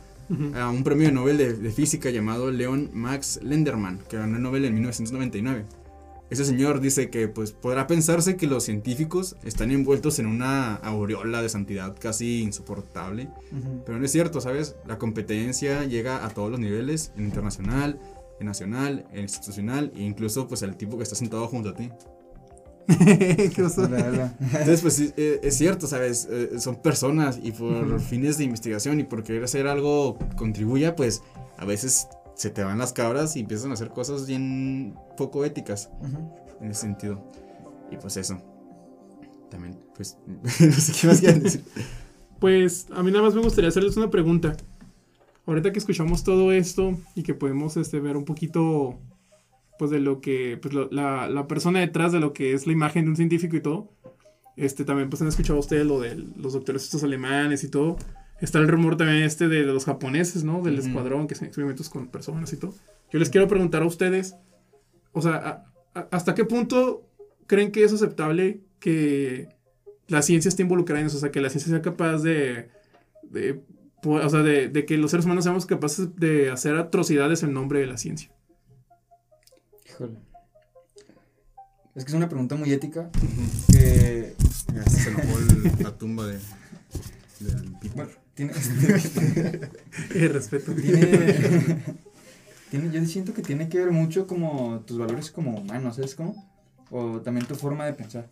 A 0.56 0.72
un 0.72 0.84
premio 0.84 1.12
Nobel 1.12 1.38
de, 1.38 1.54
de 1.54 1.70
física 1.72 2.10
llamado 2.10 2.50
Leon 2.50 2.90
Max 2.94 3.40
Lenderman, 3.44 4.00
que 4.10 4.18
ganó 4.18 4.38
el 4.38 4.42
Nobel 4.42 4.66
en 4.66 4.74
1999. 4.74 5.66
Ese 6.32 6.46
señor 6.46 6.80
dice 6.80 7.12
que 7.12 7.28
pues 7.28 7.52
podrá 7.52 7.86
pensarse 7.86 8.36
que 8.36 8.48
los 8.48 8.64
científicos 8.64 9.36
están 9.44 9.70
envueltos 9.70 10.18
en 10.18 10.26
una 10.26 10.74
aureola 10.78 11.44
de 11.44 11.50
santidad 11.50 11.96
casi 12.00 12.42
insoportable, 12.42 13.30
pero 13.86 14.00
no 14.00 14.06
es 14.06 14.12
cierto, 14.12 14.42
¿sabes? 14.42 14.76
La 14.88 14.98
competencia 14.98 15.84
llega 15.86 16.26
a 16.26 16.30
todos 16.32 16.50
los 16.50 16.60
niveles, 16.60 17.12
en 17.18 17.26
internacional, 17.26 18.00
en 18.40 18.48
nacional, 18.48 19.06
en 19.14 19.20
institucional 19.24 19.92
e 19.96 20.02
incluso 20.02 20.48
pues 20.48 20.64
el 20.64 20.76
tipo 20.76 20.98
que 20.98 21.04
está 21.04 21.16
sentado 21.16 21.48
junto 21.48 21.70
a 21.70 21.76
ti. 21.76 21.92
Entonces, 23.00 24.82
pues 24.82 25.00
eh, 25.00 25.40
es 25.44 25.58
cierto, 25.58 25.88
¿sabes? 25.88 26.28
Eh, 26.30 26.60
son 26.60 26.76
personas 26.78 27.40
y 27.42 27.52
por 27.52 28.00
fines 28.02 28.38
de 28.38 28.44
investigación 28.44 29.00
y 29.00 29.04
por 29.04 29.24
querer 29.24 29.44
hacer 29.44 29.68
algo 29.68 30.18
contribuya, 30.36 30.96
pues 30.96 31.22
a 31.58 31.66
veces 31.66 32.08
se 32.36 32.50
te 32.50 32.64
van 32.64 32.78
las 32.80 32.94
cabras 32.94 33.36
y 33.36 33.42
empiezan 33.42 33.72
a 33.72 33.76
hacer 33.76 33.90
cosas 33.90 34.28
bien 34.28 34.96
poco 35.18 35.46
éticas 35.46 35.90
Ujú. 36.02 36.18
en 36.62 36.72
ese 36.72 36.82
sentido. 36.82 37.24
Y 37.92 37.98
pues 37.98 38.18
eso. 38.18 38.42
También, 39.50 39.78
pues, 39.96 40.18
no 40.28 40.50
sé 40.50 40.94
qué 41.00 41.08
más 41.08 41.20
quieren 41.20 41.44
decir. 41.44 41.64
Pues 42.40 42.88
a 42.94 43.04
mí 43.04 43.12
nada 43.12 43.24
más 43.24 43.36
me 43.36 43.42
gustaría 43.42 43.70
hacerles 43.70 43.96
una 43.98 44.10
pregunta. 44.10 44.58
ahorita 45.46 45.72
que 45.72 45.80
escuchamos 45.80 46.24
todo 46.24 46.52
esto 46.52 46.98
y 47.16 47.24
que 47.24 47.34
podemos 47.34 47.78
este, 47.78 48.00
ver 48.00 48.18
un 48.18 48.26
poquito, 48.26 48.98
pues 49.84 49.92
de 49.92 50.00
lo 50.00 50.22
que, 50.22 50.58
pues 50.62 50.74
lo- 50.74 50.90
la, 50.92 51.28
la 51.28 51.46
persona 51.48 51.80
detrás 51.82 52.12
de 52.14 52.20
lo 52.20 52.32
que 52.32 52.54
es 52.54 52.66
la 52.68 52.74
imagen 52.74 53.04
de 53.06 53.10
un 53.12 53.16
científico 53.18 53.56
y 53.58 53.62
todo, 53.62 53.90
este, 54.56 54.86
también 54.86 55.10
pues 55.10 55.22
han 55.22 55.28
escuchado 55.28 55.60
ustedes 55.60 55.86
lo 55.86 56.00
de 56.00 56.16
los 56.38 56.54
doctores 56.54 56.84
estos 56.84 57.04
alemanes 57.04 57.64
y 57.64 57.70
todo. 57.70 57.98
Está 58.40 58.60
el 58.60 58.68
rumor 58.68 58.96
también 58.98 59.24
este 59.24 59.48
de 59.48 59.64
los 59.64 59.86
japoneses, 59.86 60.44
¿no? 60.44 60.62
Del 60.62 60.80
escuadrón 60.80 61.28
que 61.28 61.34
hacen 61.34 61.48
experimentos 61.48 61.90
con 61.90 62.08
personas 62.08 62.52
y 62.54 62.58
todo. 62.58 62.74
Yo 63.12 63.20
les 63.20 63.30
quiero 63.30 63.48
preguntar 63.48 63.82
a 63.82 63.86
ustedes, 63.86 64.36
o 65.12 65.22
sea, 65.22 65.36
a- 65.36 66.00
a- 66.00 66.08
¿hasta 66.12 66.34
qué 66.36 66.46
punto 66.46 67.08
creen 67.48 67.72
que 67.72 67.84
es 67.84 67.92
aceptable 67.94 68.62
que 68.80 69.50
la 70.08 70.22
ciencia 70.22 70.50
esté 70.50 70.64
involucrada 70.64 71.02
en 71.02 71.08
eso? 71.08 71.18
O 71.18 71.20
sea, 71.20 71.32
que 71.32 71.42
la 71.42 71.50
ciencia 71.50 71.70
sea 71.72 71.82
capaz 71.82 72.20
de, 72.20 72.70
de 73.24 73.62
o 74.06 74.30
sea, 74.30 74.42
de, 74.44 74.68
de 74.68 74.86
que 74.86 74.98
los 74.98 75.12
seres 75.12 75.26
humanos 75.26 75.46
seamos 75.46 75.66
capaces 75.66 76.16
de 76.18 76.52
hacer 76.52 76.76
atrocidades 76.76 77.42
en 77.44 77.54
nombre 77.54 77.80
de 77.80 77.88
la 77.88 77.98
ciencia. 77.98 78.30
Híjole. 79.94 80.18
Es 81.96 82.04
que 82.06 82.10
es 82.12 82.16
una 82.16 82.28
pregunta 82.30 82.56
muy 82.56 82.72
ética. 82.72 83.10
Que. 83.72 84.36
Ya 84.74 84.84
se 84.90 85.10
enojó 85.10 85.38
el- 85.40 85.84
la 85.84 85.96
tumba 85.98 86.26
de, 86.26 86.40
del. 87.40 87.76
Bueno, 87.96 88.10
tiene. 88.34 88.54
Respeto. 90.30 90.74
tiene, 90.74 91.84
tiene- 92.72 92.92
yo 92.92 93.06
siento 93.06 93.34
que 93.36 93.44
tiene 93.44 93.70
que 93.70 93.78
ver 93.78 93.92
mucho 93.92 94.26
como 94.26 94.80
tus 94.82 94.98
valores 94.98 95.30
como 95.30 95.56
humanos, 95.60 95.96
¿sabes 95.98 96.16
cómo? 96.16 96.50
O 96.90 97.22
también 97.22 97.46
tu 97.46 97.56
forma 97.56 97.86
de 97.86 97.94
pensar. 97.94 98.30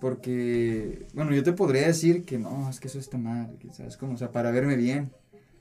Porque, 0.00 1.06
bueno, 1.14 1.34
yo 1.34 1.42
te 1.42 1.52
podría 1.54 1.86
decir 1.86 2.24
que 2.24 2.38
no, 2.38 2.68
es 2.70 2.78
que 2.78 2.86
eso 2.88 2.98
está 3.00 3.16
mal, 3.18 3.56
que, 3.58 3.72
¿sabes 3.72 3.96
cómo? 3.96 4.14
O 4.14 4.16
sea, 4.18 4.30
para 4.30 4.50
verme 4.50 4.76
bien. 4.76 5.10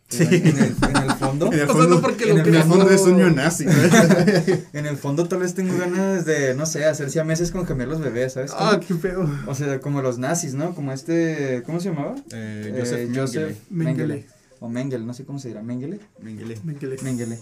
Sí. 0.10 0.24
En, 0.24 0.48
el, 0.58 0.76
en 0.90 0.98
el 1.04 1.12
fondo, 1.20 1.48
En 1.52 1.60
el 1.60 1.64
O 1.64 1.66
sea, 1.66 1.76
fondo, 1.76 1.96
no 1.96 2.02
porque 2.02 2.30
en 2.30 2.30
lo 2.30 2.36
el 2.36 2.40
en 2.40 2.46
el 2.46 2.52
creas. 2.52 2.66
fondo 2.68 2.90
es 2.90 3.02
un 3.02 3.18
neonazi. 3.18 3.66
en 4.74 4.86
el 4.86 4.96
fondo 4.98 5.28
tal 5.28 5.40
vez 5.40 5.54
tengo 5.54 5.78
ganas 5.78 6.26
de, 6.26 6.54
no 6.56 6.66
sé, 6.66 6.86
hacer 6.86 7.26
meses 7.26 7.52
con 7.52 7.66
gemelos 7.66 8.00
bebés, 8.00 8.34
¿sabes? 8.34 8.52
Ah, 8.56 8.80
qué 8.86 8.94
feo. 8.94 9.30
O 9.48 9.54
sea, 9.54 9.80
como 9.82 10.02
los 10.02 10.18
nazis, 10.18 10.54
¿no? 10.54 10.74
Como 10.76 10.94
este, 10.94 11.62
¿cómo 11.66 11.80
se 11.80 11.90
llamaba? 11.90 12.16
Eh, 12.32 12.72
Eh, 12.74 12.80
Joseph 12.80 13.10
Joseph 13.14 13.58
Mengele. 13.70 14.06
Mengele. 14.08 14.26
O 14.60 14.70
Mengele, 14.70 15.06
no 15.06 15.14
sé 15.14 15.26
cómo 15.26 15.40
se 15.40 15.50
dirá, 15.50 15.62
Mengele. 15.62 16.00
Mengele. 16.22 16.58
Mengele. 16.64 16.98
Mengele. 17.04 17.38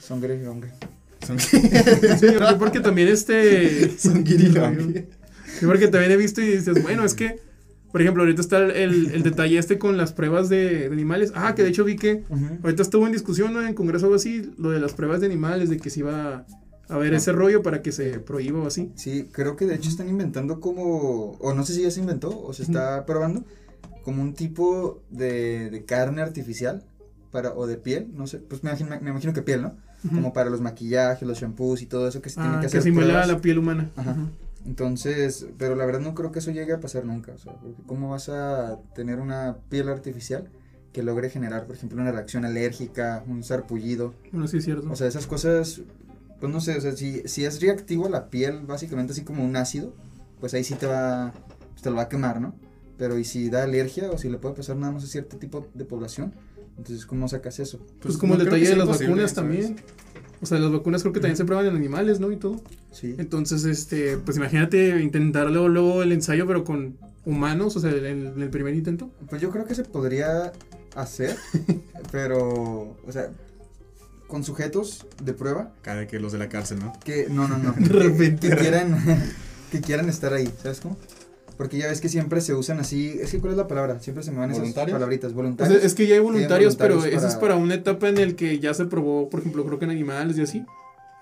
Songre, 0.00 0.46
hombre. 0.46 0.70
Son, 1.26 1.38
Sí, 1.38 1.60
yo 2.32 2.58
porque 2.58 2.80
también 2.80 3.08
este... 3.08 3.98
son 3.98 4.24
Girilong. 4.24 4.94
Sí, 5.58 5.66
porque 5.66 5.88
también 5.88 6.12
he 6.12 6.16
visto 6.16 6.40
y 6.40 6.56
dices, 6.56 6.82
bueno, 6.82 7.04
es 7.04 7.14
que, 7.14 7.40
por 7.92 8.00
ejemplo, 8.02 8.22
ahorita 8.22 8.40
está 8.40 8.58
el, 8.58 8.70
el- 8.72 9.10
el 9.12 9.22
detalle 9.22 9.58
este 9.58 9.78
con 9.78 9.96
las 9.96 10.12
pruebas 10.12 10.48
de, 10.48 10.88
de 10.88 10.92
animales. 10.92 11.32
Ah, 11.34 11.54
que 11.54 11.62
de 11.62 11.70
hecho 11.70 11.84
vi 11.84 11.96
que 11.96 12.24
ahorita 12.62 12.82
estuvo 12.82 13.06
en 13.06 13.12
discusión 13.12 13.52
¿no? 13.54 13.66
en 13.66 13.74
Congreso 13.74 14.04
o 14.04 14.08
algo 14.08 14.16
así, 14.16 14.50
lo 14.58 14.70
de 14.70 14.80
las 14.80 14.92
pruebas 14.92 15.20
de 15.20 15.26
animales, 15.26 15.70
de 15.70 15.78
que 15.78 15.90
se 15.90 16.00
iba 16.00 16.44
a 16.90 16.96
ver 16.98 17.12
ese 17.14 17.32
rollo 17.32 17.62
para 17.62 17.82
que 17.82 17.92
se 17.92 18.18
prohíba 18.20 18.60
o 18.62 18.66
así. 18.66 18.90
Sí, 18.94 19.28
creo 19.32 19.56
que 19.56 19.66
de 19.66 19.74
hecho 19.74 19.88
están 19.90 20.08
inventando 20.08 20.60
como, 20.60 21.32
o 21.32 21.54
no 21.54 21.64
sé 21.64 21.74
si 21.74 21.82
ya 21.82 21.90
se 21.90 22.00
inventó 22.00 22.28
o 22.40 22.52
se 22.52 22.62
está 22.62 23.04
probando, 23.06 23.44
como 24.04 24.22
un 24.22 24.32
tipo 24.34 25.02
de, 25.10 25.68
de 25.70 25.84
carne 25.84 26.22
artificial 26.22 26.84
para, 27.30 27.52
o 27.52 27.66
de 27.66 27.76
piel, 27.76 28.08
no 28.14 28.26
sé, 28.26 28.38
pues 28.38 28.64
me 28.64 28.70
imagino, 28.70 28.98
me 29.02 29.10
imagino 29.10 29.32
que 29.34 29.42
piel, 29.42 29.60
¿no? 29.62 29.76
Como 30.14 30.32
para 30.32 30.48
los 30.48 30.60
maquillajes, 30.60 31.26
los 31.28 31.38
shampoos 31.40 31.82
y 31.82 31.86
todo 31.86 32.06
eso 32.08 32.22
que 32.22 32.30
se 32.30 32.36
tiene 32.36 32.50
Ah, 32.50 32.54
que 32.56 32.60
que 32.60 32.66
hacer. 32.68 32.82
simula 32.82 33.06
pruebas. 33.06 33.28
la 33.28 33.40
piel 33.40 33.58
humana. 33.58 33.90
Ajá. 33.96 34.16
Entonces, 34.68 35.46
pero 35.56 35.76
la 35.76 35.86
verdad 35.86 36.00
no 36.00 36.14
creo 36.14 36.30
que 36.30 36.40
eso 36.40 36.50
llegue 36.50 36.74
a 36.74 36.78
pasar 36.78 37.06
nunca, 37.06 37.32
o 37.32 37.38
sea, 37.38 37.54
porque 37.54 37.82
¿cómo 37.86 38.10
vas 38.10 38.28
a 38.28 38.78
tener 38.94 39.18
una 39.18 39.56
piel 39.70 39.88
artificial 39.88 40.50
que 40.92 41.02
logre 41.02 41.30
generar, 41.30 41.64
por 41.64 41.74
ejemplo, 41.74 41.98
una 42.02 42.12
reacción 42.12 42.44
alérgica, 42.44 43.24
un 43.26 43.42
sarpullido? 43.42 44.12
Bueno, 44.30 44.46
sí 44.46 44.58
es 44.58 44.64
cierto. 44.66 44.86
O 44.90 44.94
sea, 44.94 45.06
esas 45.06 45.26
cosas, 45.26 45.80
pues 46.38 46.52
no 46.52 46.60
sé, 46.60 46.76
o 46.76 46.80
sea, 46.82 46.92
si, 46.92 47.22
si 47.26 47.46
es 47.46 47.62
reactivo 47.62 48.04
a 48.04 48.10
la 48.10 48.28
piel, 48.28 48.60
básicamente 48.66 49.14
así 49.14 49.22
como 49.22 49.42
un 49.42 49.56
ácido, 49.56 49.94
pues 50.38 50.52
ahí 50.52 50.64
sí 50.64 50.74
te 50.74 50.84
va, 50.84 51.32
pues 51.70 51.80
te 51.80 51.88
lo 51.88 51.96
va 51.96 52.02
a 52.02 52.08
quemar, 52.10 52.38
¿no? 52.38 52.54
Pero 52.98 53.18
y 53.18 53.24
si 53.24 53.48
da 53.48 53.62
alergia 53.62 54.10
o 54.10 54.18
si 54.18 54.28
le 54.28 54.36
puede 54.36 54.54
pasar 54.54 54.76
nada 54.76 54.92
más 54.92 55.02
a 55.02 55.06
cierto 55.06 55.38
tipo 55.38 55.66
de 55.72 55.86
población, 55.86 56.34
entonces 56.76 57.06
¿cómo 57.06 57.26
sacas 57.26 57.58
eso? 57.58 57.80
pues 58.00 58.18
como 58.18 58.34
el 58.34 58.40
no 58.40 58.44
detalle 58.44 58.68
de 58.68 58.76
las 58.76 58.86
vacunas 58.86 59.30
¿sabes? 59.30 59.72
O 60.40 60.46
sea, 60.46 60.58
las 60.58 60.70
vacunas 60.70 61.02
creo 61.02 61.12
que 61.12 61.20
también 61.20 61.36
se 61.36 61.44
prueban 61.44 61.66
en 61.66 61.74
animales, 61.76 62.20
¿no? 62.20 62.30
Y 62.30 62.36
todo. 62.36 62.62
Sí. 62.92 63.14
Entonces, 63.18 63.64
este, 63.64 64.18
pues 64.18 64.36
imagínate 64.36 65.00
intentar 65.00 65.50
luego, 65.50 65.68
luego 65.68 66.02
el 66.02 66.12
ensayo, 66.12 66.46
pero 66.46 66.64
con 66.64 66.96
humanos, 67.24 67.76
o 67.76 67.80
sea, 67.80 67.90
en 67.90 67.96
el, 68.04 68.26
en 68.26 68.42
el 68.42 68.50
primer 68.50 68.74
intento. 68.74 69.10
Pues 69.28 69.42
yo 69.42 69.50
creo 69.50 69.64
que 69.64 69.74
se 69.74 69.84
podría 69.84 70.52
hacer, 70.94 71.36
pero, 72.12 72.96
o 73.06 73.12
sea, 73.12 73.30
con 74.28 74.44
sujetos 74.44 75.06
de 75.22 75.32
prueba 75.32 75.72
Cada 75.82 76.06
que 76.06 76.20
los 76.20 76.32
de 76.32 76.38
la 76.38 76.48
cárcel, 76.48 76.78
¿no? 76.80 76.92
que, 77.04 77.26
no, 77.28 77.48
no, 77.48 77.58
no, 77.58 77.72
De 77.78 77.88
repente. 77.88 78.48
que 78.48 78.56
quieran, 78.56 78.96
que 79.72 79.80
quieran 79.80 80.08
estar 80.08 80.32
ahí, 80.32 80.52
¿sabes 80.62 80.80
cómo? 80.80 80.96
Porque 81.58 81.76
ya 81.76 81.88
ves 81.88 82.00
que 82.00 82.08
siempre 82.08 82.40
se 82.40 82.54
usan 82.54 82.78
así, 82.80 83.18
es 83.20 83.30
que 83.32 83.38
¿cuál 83.40 83.50
es 83.52 83.56
la 83.58 83.66
palabra? 83.68 83.98
Siempre 84.00 84.22
se 84.24 84.30
me 84.30 84.38
van 84.38 84.50
esas 84.50 84.60
¿Voluntarios? 84.60 84.94
palabritas, 84.94 85.32
O 85.32 85.34
voluntarios. 85.34 85.78
sea, 85.78 85.86
es 85.86 85.94
que 85.94 86.06
ya 86.06 86.14
hay 86.14 86.20
voluntarios, 86.20 86.76
pero 86.76 86.94
voluntarios 86.94 87.18
eso 87.22 87.28
es 87.28 87.34
para- 87.34 87.54
para 87.54 87.56
una 87.56 87.74
etapa 87.74 88.08
en 88.08 88.18
el 88.18 88.36
que 88.36 88.58
ya 88.60 88.72
se 88.74 88.84
probó, 88.86 89.28
por 89.28 89.40
ejemplo, 89.40 89.64
creo 89.66 89.78
que 89.78 89.84
en 89.84 89.90
animales 89.90 90.38
y 90.38 90.42
así. 90.42 90.64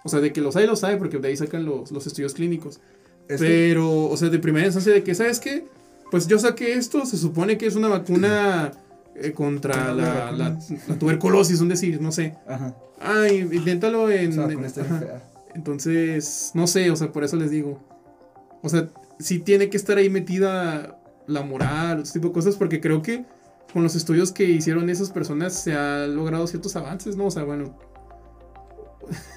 O 0.04 0.08
sea, 0.10 0.20
de 0.20 0.32
que 0.32 0.40
los 0.42 0.54
hay, 0.54 0.66
los 0.68 0.84
hay, 0.84 0.96
porque 0.98 1.18
de 1.18 1.26
ahí 1.28 1.36
sacan 1.36 1.64
los, 1.64 1.90
los 1.90 2.06
estudios 2.06 2.34
clínicos. 2.34 2.80
Es 3.28 3.40
que- 3.40 3.46
Pero, 3.46 4.04
o 4.08 4.16
sea, 4.16 4.28
de 4.28 4.38
primera 4.38 4.66
instancia 4.66 4.92
de 4.92 5.02
que, 5.02 5.14
¿sabes 5.14 5.40
qué? 5.40 5.66
Pues 6.10 6.28
yo 6.28 6.38
saqué 6.38 6.74
esto, 6.74 7.04
se 7.06 7.16
supone 7.16 7.56
que 7.58 7.66
es 7.66 7.74
una 7.74 7.88
vacuna 7.88 8.72
eh, 9.16 9.32
contra 9.32 9.94
la, 9.94 10.30
la, 10.32 10.58
la 10.86 10.98
tuberculosis, 10.98 11.60
un 11.62 11.68
decir, 11.70 12.00
no 12.00 12.12
sé. 12.12 12.34
Ajá, 12.46 12.76
Ay, 13.00 13.48
inténtalo 13.52 14.10
en... 14.10 14.32
en- 14.32 14.36
vacuna 14.36 14.66
está 14.66 14.82
bien 14.82 14.94
ajá. 14.94 15.22
Entonces, 15.54 16.50
no 16.54 16.66
sé, 16.66 16.90
o 16.90 16.96
sea, 16.96 17.10
por 17.10 17.24
eso 17.24 17.36
les 17.36 17.50
digo. 17.50 17.80
O 18.62 18.68
sea, 18.68 18.88
sí 19.18 19.38
tiene 19.40 19.70
que 19.70 19.76
estar 19.76 19.98
ahí 19.98 20.10
metida 20.10 21.00
la 21.26 21.42
moral, 21.42 22.02
ese 22.02 22.14
tipo 22.14 22.28
de 22.28 22.34
cosas, 22.34 22.56
porque 22.56 22.80
creo 22.80 23.02
que 23.02 23.26
con 23.72 23.82
los 23.82 23.94
estudios 23.96 24.32
que 24.32 24.44
hicieron 24.44 24.88
esas 24.90 25.10
personas 25.10 25.54
se 25.54 25.74
han 25.74 26.14
logrado 26.16 26.46
ciertos 26.46 26.76
avances, 26.76 27.16
¿no? 27.16 27.26
O 27.26 27.30
sea, 27.30 27.44
bueno. 27.44 27.78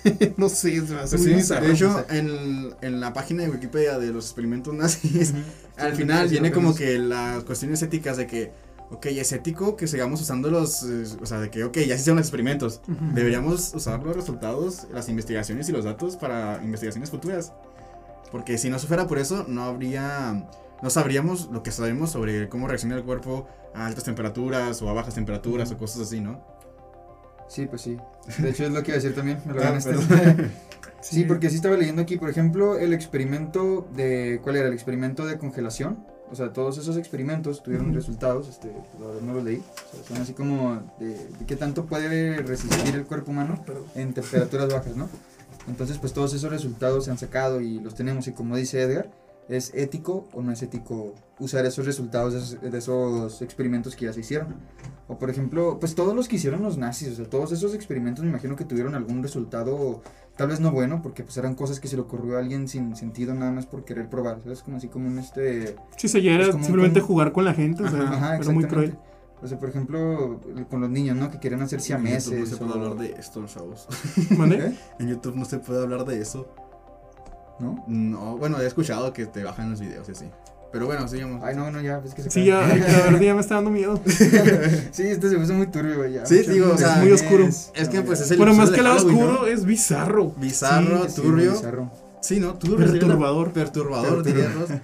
no 0.37 0.49
sé, 0.49 0.81
me 0.81 0.99
hace 0.99 1.17
Pues 1.17 1.21
muy 1.21 1.31
sí, 1.31 1.33
bizarro, 1.33 1.67
de 1.67 1.71
hecho, 1.71 1.87
o 1.87 1.91
sea. 1.91 2.05
en, 2.09 2.75
en 2.81 2.99
la 2.99 3.13
página 3.13 3.43
de 3.43 3.49
Wikipedia 3.49 3.99
de 3.99 4.11
los 4.11 4.25
experimentos 4.25 4.73
nazis, 4.73 5.35
al 5.77 5.95
Sí, 5.95 5.95
final 5.95 6.27
viene 6.29 6.51
como 6.51 6.73
que 6.75 6.97
las 6.99 7.43
cuestiones 7.43 7.81
éticas 7.81 8.17
de 8.17 8.25
que, 8.27 8.51
ok, 8.89 9.05
es 9.07 9.31
ético 9.31 9.75
que 9.75 9.87
sigamos 9.87 10.21
usando 10.21 10.49
los, 10.49 10.83
eh, 10.83 11.03
o 11.21 11.25
sea, 11.25 11.39
de 11.39 11.51
que, 11.51 11.63
ok, 11.63 11.77
ya 11.79 11.95
se 11.95 12.01
hicieron 12.01 12.17
los 12.17 12.27
experimentos, 12.27 12.81
deberíamos 13.13 13.73
usar 13.75 14.01
los 14.03 14.15
resultados, 14.15 14.87
las 14.91 15.09
investigaciones 15.09 15.69
y 15.69 15.71
los 15.71 15.85
datos 15.85 16.17
para 16.17 16.61
investigaciones 16.63 17.09
futuras. 17.11 17.53
Porque 18.31 18.57
si 18.57 18.69
no 18.69 18.79
se 18.79 18.87
fuera 18.87 19.07
por 19.07 19.19
eso, 19.19 19.45
no 19.47 19.63
habría, 19.63 20.47
no 20.81 20.89
sabríamos 20.89 21.49
lo 21.51 21.63
que 21.63 21.71
sabemos 21.71 22.11
sobre 22.11 22.49
cómo 22.49 22.67
reacciona 22.67 22.95
el 22.95 23.03
cuerpo 23.03 23.47
a 23.73 23.85
altas 23.85 24.03
temperaturas 24.03 24.81
o 24.81 24.89
a 24.89 24.93
bajas 24.93 25.15
temperaturas 25.15 25.71
o 25.71 25.77
cosas 25.77 26.01
así, 26.03 26.21
¿no? 26.21 26.43
Sí, 27.47 27.65
pues 27.65 27.81
sí. 27.81 27.97
De 28.37 28.49
hecho 28.51 28.65
es 28.65 28.71
lo 28.71 28.83
que 28.83 28.91
iba 28.91 28.99
a 28.99 29.01
decir 29.01 29.15
también, 29.15 29.41
me 29.45 29.53
lo 29.53 29.61
Ah. 29.63 29.79
Sí, 31.01 31.23
porque 31.23 31.49
sí 31.49 31.55
estaba 31.55 31.77
leyendo 31.77 32.01
aquí, 32.01 32.17
por 32.17 32.29
ejemplo, 32.29 32.77
el 32.77 32.93
experimento 32.93 33.87
de, 33.95 34.41
¿cuál 34.43 34.57
era? 34.57 34.67
El 34.67 34.73
experimento 34.73 35.25
de 35.25 35.37
congelación. 35.37 36.05
O 36.29 36.35
sea, 36.35 36.53
todos 36.53 36.77
esos 36.77 36.97
experimentos 36.97 37.63
tuvieron 37.63 37.93
resultados, 37.93 38.49
este, 38.49 38.67
verdad 38.99 39.21
no 39.21 39.33
los 39.33 39.43
leí. 39.43 39.57
O 39.57 39.95
sea, 39.95 40.03
son 40.05 40.17
así 40.17 40.33
como 40.33 40.83
de, 40.99 41.07
de 41.07 41.45
qué 41.47 41.55
tanto 41.55 41.85
puede 41.85 42.37
resistir 42.43 42.95
el 42.95 43.05
cuerpo 43.05 43.31
humano 43.31 43.63
en 43.95 44.13
temperaturas 44.13 44.71
bajas, 44.71 44.95
¿no? 44.95 45.09
Entonces, 45.67 45.97
pues 45.97 46.13
todos 46.13 46.33
esos 46.33 46.49
resultados 46.49 47.05
se 47.05 47.11
han 47.11 47.17
sacado 47.17 47.61
y 47.61 47.79
los 47.79 47.95
tenemos. 47.95 48.27
Y 48.27 48.31
como 48.33 48.55
dice 48.55 48.81
Edgar, 48.81 49.11
¿es 49.49 49.71
ético 49.75 50.27
o 50.33 50.41
no 50.41 50.51
es 50.51 50.61
ético 50.61 51.13
usar 51.39 51.65
esos 51.65 51.85
resultados 51.85 52.33
de 52.33 52.39
esos, 52.39 52.61
de 52.71 52.77
esos 52.77 53.41
experimentos 53.41 53.95
que 53.95 54.05
ya 54.05 54.13
se 54.13 54.21
hicieron? 54.21 54.55
O 55.07 55.17
por 55.17 55.29
ejemplo, 55.29 55.77
pues 55.79 55.95
todos 55.95 56.15
los 56.15 56.27
que 56.27 56.35
hicieron 56.37 56.61
los 56.63 56.77
nazis, 56.77 57.09
o 57.09 57.15
sea, 57.15 57.25
todos 57.29 57.51
esos 57.51 57.73
experimentos 57.73 58.23
me 58.23 58.29
imagino 58.29 58.55
que 58.55 58.63
tuvieron 58.65 58.93
algún 58.95 59.23
resultado, 59.23 60.01
tal 60.37 60.49
vez 60.49 60.59
no 60.59 60.71
bueno, 60.71 61.01
porque 61.01 61.23
pues 61.23 61.35
eran 61.37 61.55
cosas 61.55 61.79
que 61.79 61.87
se 61.87 61.95
le 61.95 62.03
ocurrió 62.03 62.37
a 62.37 62.39
alguien 62.39 62.67
sin 62.67 62.95
sentido 62.95 63.33
nada 63.33 63.51
más 63.51 63.65
por 63.65 63.85
querer 63.85 64.07
probar, 64.07 64.39
¿sabes? 64.43 64.61
Como 64.61 64.77
así 64.77 64.87
como 64.87 65.07
un 65.07 65.17
este... 65.17 65.75
Sí, 65.97 66.07
ya 66.21 66.33
era 66.33 66.43
Es 66.45 66.51
como- 66.51 66.63
simplemente 66.63 66.99
como- 67.01 67.13
jugar 67.13 67.31
con 67.31 67.45
la 67.45 67.53
gente, 67.55 67.83
o 67.83 67.89
sea, 67.89 68.01
Ajá, 68.01 68.35
era 68.37 68.51
muy 68.51 68.65
cruel. 68.65 68.97
O 69.41 69.47
sea, 69.47 69.57
por 69.57 69.69
ejemplo, 69.69 70.41
con 70.69 70.81
los 70.81 70.89
niños, 70.89 71.15
¿no? 71.15 71.31
Que 71.31 71.39
querían 71.39 71.61
hacer 71.61 71.79
En 71.79 71.85
YouTube 71.85 72.03
no 72.03 72.19
siameses. 72.19 72.49
se 72.49 72.57
puede 72.57 72.71
o- 72.71 72.73
hablar 72.75 72.95
de 72.97 73.11
esto, 73.19 73.45
chavos. 73.45 73.87
¿Eh? 74.29 74.73
En 74.99 75.07
YouTube 75.07 75.35
no 75.35 75.45
se 75.45 75.59
puede 75.59 75.81
hablar 75.81 76.05
de 76.05 76.21
eso. 76.21 76.47
¿No? 77.59 77.83
No, 77.87 78.37
bueno, 78.37 78.59
he 78.61 78.65
escuchado 78.65 79.11
que 79.13 79.25
te 79.25 79.43
bajan 79.43 79.69
los 79.71 79.79
videos 79.81 80.07
y 80.09 80.11
así. 80.13 80.25
Pero 80.71 80.85
bueno, 80.85 81.07
sigamos. 81.07 81.43
Ay, 81.43 81.55
no, 81.55 81.71
no, 81.71 81.81
ya, 81.81 82.01
es 82.05 82.13
que 82.13 82.21
se 82.21 82.29
Sí, 82.29 82.45
ya, 82.45 82.61
la 82.61 82.75
verdad 82.75 83.19
ya 83.19 83.33
me 83.33 83.41
está 83.41 83.55
dando 83.55 83.71
miedo. 83.71 83.99
sí, 84.91 85.03
este 85.07 85.29
se 85.29 85.37
puso 85.37 85.53
muy 85.55 85.67
turbio, 85.67 85.97
güey. 85.97 86.13
ya. 86.13 86.25
Sí, 86.25 86.35
Mucho 86.37 86.51
digo, 86.51 86.71
o 86.73 86.77
sea, 86.77 86.97
muy 86.97 87.11
oscuro. 87.11 87.45
Es 87.47 87.71
que 87.89 87.97
No, 87.97 88.03
pues 88.05 88.21
es 88.21 88.31
el 88.31 88.37
Bueno, 88.37 88.53
más 88.53 88.69
que 88.69 88.77
Halloween, 88.81 89.17
oscuro, 89.17 89.47
es 89.47 89.65
bizarro. 89.65 90.31
Bizarro, 90.37 91.05
Sí, 91.05 91.09
sí, 91.15 91.21
turbio. 91.21 91.51
bizarro. 91.53 91.91
Sí, 92.21 92.39
¿no? 92.39 92.53
Turbio. 92.55 92.77
Perturbador. 92.85 93.51
Perturbador, 93.51 94.23
Perturbador. 94.23 94.81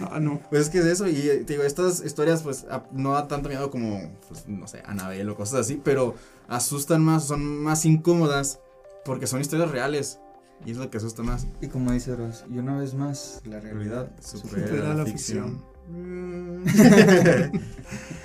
Ah, 0.00 0.20
no. 0.20 0.40
Pues 0.50 0.62
es 0.62 0.68
que 0.70 0.78
es 0.78 0.84
eso, 0.86 1.08
y 1.08 1.16
eh, 1.28 1.44
te 1.46 1.54
digo, 1.54 1.62
estas 1.64 2.04
historias 2.04 2.42
pues 2.42 2.64
a- 2.70 2.84
no 2.92 3.12
da 3.12 3.26
tanto 3.28 3.48
miedo 3.48 3.70
como, 3.70 4.10
pues, 4.28 4.46
no 4.48 4.66
sé, 4.68 4.82
Anabel 4.86 5.28
o 5.30 5.36
cosas 5.36 5.60
así, 5.60 5.80
pero 5.82 6.14
asustan 6.48 7.02
más, 7.02 7.24
son 7.24 7.44
más 7.62 7.84
incómodas 7.84 8.60
porque 9.04 9.26
son 9.26 9.40
historias 9.40 9.70
reales 9.70 10.18
y 10.64 10.70
es 10.72 10.76
lo 10.76 10.90
que 10.90 10.98
asusta 10.98 11.22
más. 11.22 11.46
Y 11.60 11.68
como 11.68 11.92
dice 11.92 12.14
Ross, 12.16 12.44
y 12.50 12.58
una 12.58 12.78
vez 12.78 12.94
más, 12.94 13.40
la 13.44 13.60
realidad 13.60 14.10
supera, 14.20 14.66
supera 14.66 14.94
la, 14.94 15.04
ficción. 15.04 15.62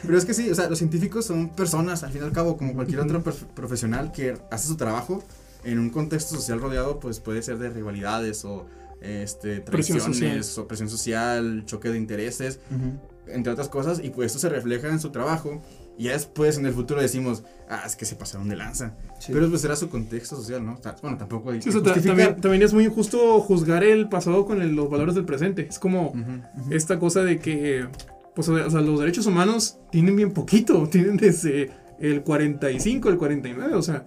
Pero 0.04 0.18
es 0.18 0.26
que 0.26 0.34
sí, 0.34 0.50
o 0.50 0.56
sea, 0.56 0.68
los 0.70 0.78
científicos 0.80 1.26
son 1.26 1.50
personas, 1.50 2.04
al 2.04 2.12
fin 2.12 2.22
y 2.22 2.26
al 2.26 2.32
cabo, 2.32 2.58
como 2.58 2.74
cualquier 2.74 3.00
otro 3.02 3.22
prof- 3.24 3.44
profesional 3.54 4.12
que 4.12 4.38
hace 4.50 4.68
su 4.68 4.76
trabajo 4.78 5.24
en 5.64 5.78
un 5.78 5.90
contexto 5.92 6.36
social 6.36 6.60
rodeado, 6.60 7.00
pues 7.00 7.20
puede 7.20 7.44
ser 7.44 7.60
de 7.60 7.70
rivalidades 7.70 8.44
o 8.46 8.66
este, 9.02 9.60
traiciones 9.60 10.04
social. 10.04 10.42
o 10.58 10.68
presión 10.68 10.90
social, 10.90 11.64
choque 11.66 11.90
de 11.90 11.98
intereses 11.98 12.60
Ujú. 12.70 13.00
entre 13.28 13.52
otras 13.52 13.68
cosas, 13.70 14.00
y 14.04 14.10
pues 14.12 14.28
esto 14.28 14.40
se 14.40 14.50
refleja 14.50 14.88
en 14.90 15.00
su 15.00 15.10
trabajo. 15.12 15.62
Y 15.98 16.06
ya 16.06 16.14
después 16.14 16.58
en 16.58 16.66
el 16.66 16.74
futuro 16.74 17.02
decimos, 17.02 17.44
ah, 17.70 17.84
es 17.86 17.96
que 17.96 18.06
se 18.06 18.16
pasaron 18.16 18.48
de 18.50 18.56
lanza. 18.56 18.96
Sí. 19.20 19.32
Pero 19.34 19.50
pues 19.50 19.64
era 19.66 19.76
su 19.76 19.90
contexto 19.90 20.36
social, 20.38 20.66
¿no? 20.66 20.74
O 20.76 20.82
sea, 20.82 20.96
bueno, 21.02 21.18
tampoco 21.18 21.52
hay 21.52 21.62
Sí, 21.62 21.70
también, 22.06 22.40
también 22.42 22.64
es 22.64 22.74
muy 22.74 22.86
injusto 22.86 23.40
juzgar 23.42 23.84
el 23.84 24.08
pasado 24.10 24.46
con 24.46 24.62
el- 24.62 24.74
los 24.74 24.90
valores 24.90 25.14
del 25.16 25.26
presente. 25.26 25.68
Es 25.70 25.78
como 25.78 26.08
Ujú. 26.12 26.72
esta 26.74 26.98
cosa 26.98 27.24
de 27.24 27.40
que 27.40 27.88
pues, 28.34 28.48
o 28.48 28.70
sea, 28.70 28.80
los 28.82 29.00
derechos 29.00 29.26
humanos 29.26 29.78
tienen 29.92 30.16
bien 30.16 30.32
poquito. 30.32 30.88
Tienen 30.92 31.18
desde 31.18 31.70
el 32.00 32.24
45, 32.24 33.10
el 33.10 33.18
49. 33.18 33.76
O 33.76 33.82
sea, 33.82 34.06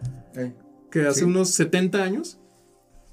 que 0.90 1.06
hace 1.06 1.20
Sí. 1.20 1.24
unos 1.26 1.50
70 1.50 2.02
años. 2.02 2.40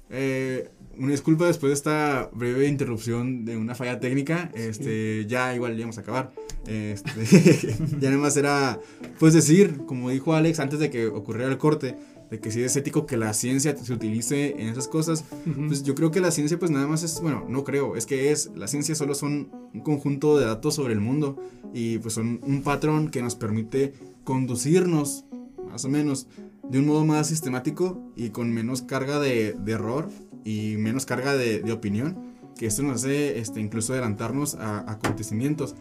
Eh, 0.08 0.70
una 0.98 1.10
disculpa 1.10 1.46
después 1.46 1.70
de 1.70 1.74
esta 1.74 2.30
breve 2.32 2.68
interrupción 2.68 3.44
de 3.44 3.56
una 3.56 3.74
falla 3.74 4.00
técnica. 4.00 4.50
Este, 4.54 5.26
ya 5.26 5.54
igual 5.54 5.76
ya 5.76 5.82
vamos 5.82 5.98
a 5.98 6.02
acabar. 6.02 6.32
Este, 6.66 7.76
ya 8.00 8.10
nada 8.10 8.22
más 8.22 8.36
era, 8.36 8.78
pues 9.18 9.34
decir, 9.34 9.84
como 9.86 10.10
dijo 10.10 10.34
Alex 10.34 10.60
antes 10.60 10.78
de 10.78 10.90
que 10.90 11.06
ocurriera 11.06 11.50
el 11.50 11.58
corte, 11.58 11.96
de 12.30 12.40
que 12.40 12.50
si 12.50 12.62
es 12.62 12.76
ético 12.76 13.04
que 13.04 13.16
la 13.16 13.34
ciencia 13.34 13.76
se 13.76 13.92
utilice 13.92 14.52
en 14.58 14.68
esas 14.68 14.88
cosas. 14.88 15.24
Ujú. 15.46 15.66
Pues 15.68 15.82
yo 15.82 15.94
creo 15.94 16.10
que 16.10 16.20
la 16.20 16.30
ciencia 16.30 16.58
pues 16.58 16.70
nada 16.70 16.86
más 16.86 17.02
es, 17.02 17.20
bueno, 17.20 17.44
no 17.48 17.64
creo, 17.64 17.96
es 17.96 18.06
que 18.06 18.32
es, 18.32 18.50
la 18.54 18.68
ciencia 18.68 18.94
solo 18.94 19.14
son 19.14 19.50
un 19.74 19.80
conjunto 19.80 20.38
de 20.38 20.46
datos 20.46 20.74
sobre 20.74 20.94
el 20.94 21.00
mundo 21.00 21.36
y 21.74 21.98
pues 21.98 22.14
son 22.14 22.40
un 22.42 22.62
patrón 22.62 23.10
que 23.10 23.22
nos 23.22 23.34
permite 23.34 23.94
conducirnos, 24.24 25.24
más 25.70 25.84
o 25.84 25.88
menos, 25.88 26.26
de 26.68 26.78
un 26.78 26.86
modo 26.86 27.04
más 27.04 27.26
sistemático 27.26 28.00
y 28.16 28.30
con 28.30 28.50
menos 28.52 28.82
carga 28.82 29.18
de, 29.18 29.54
de 29.58 29.72
error 29.72 30.08
y 30.44 30.76
menos 30.78 31.06
carga 31.06 31.34
de, 31.36 31.60
de 31.60 31.72
opinión, 31.72 32.16
que 32.58 32.66
esto 32.66 32.82
nos 32.82 33.04
hace 33.04 33.38
este, 33.38 33.60
incluso 33.60 33.92
adelantarnos 33.92 34.54
a, 34.56 34.90
acontecimientos. 34.90 35.74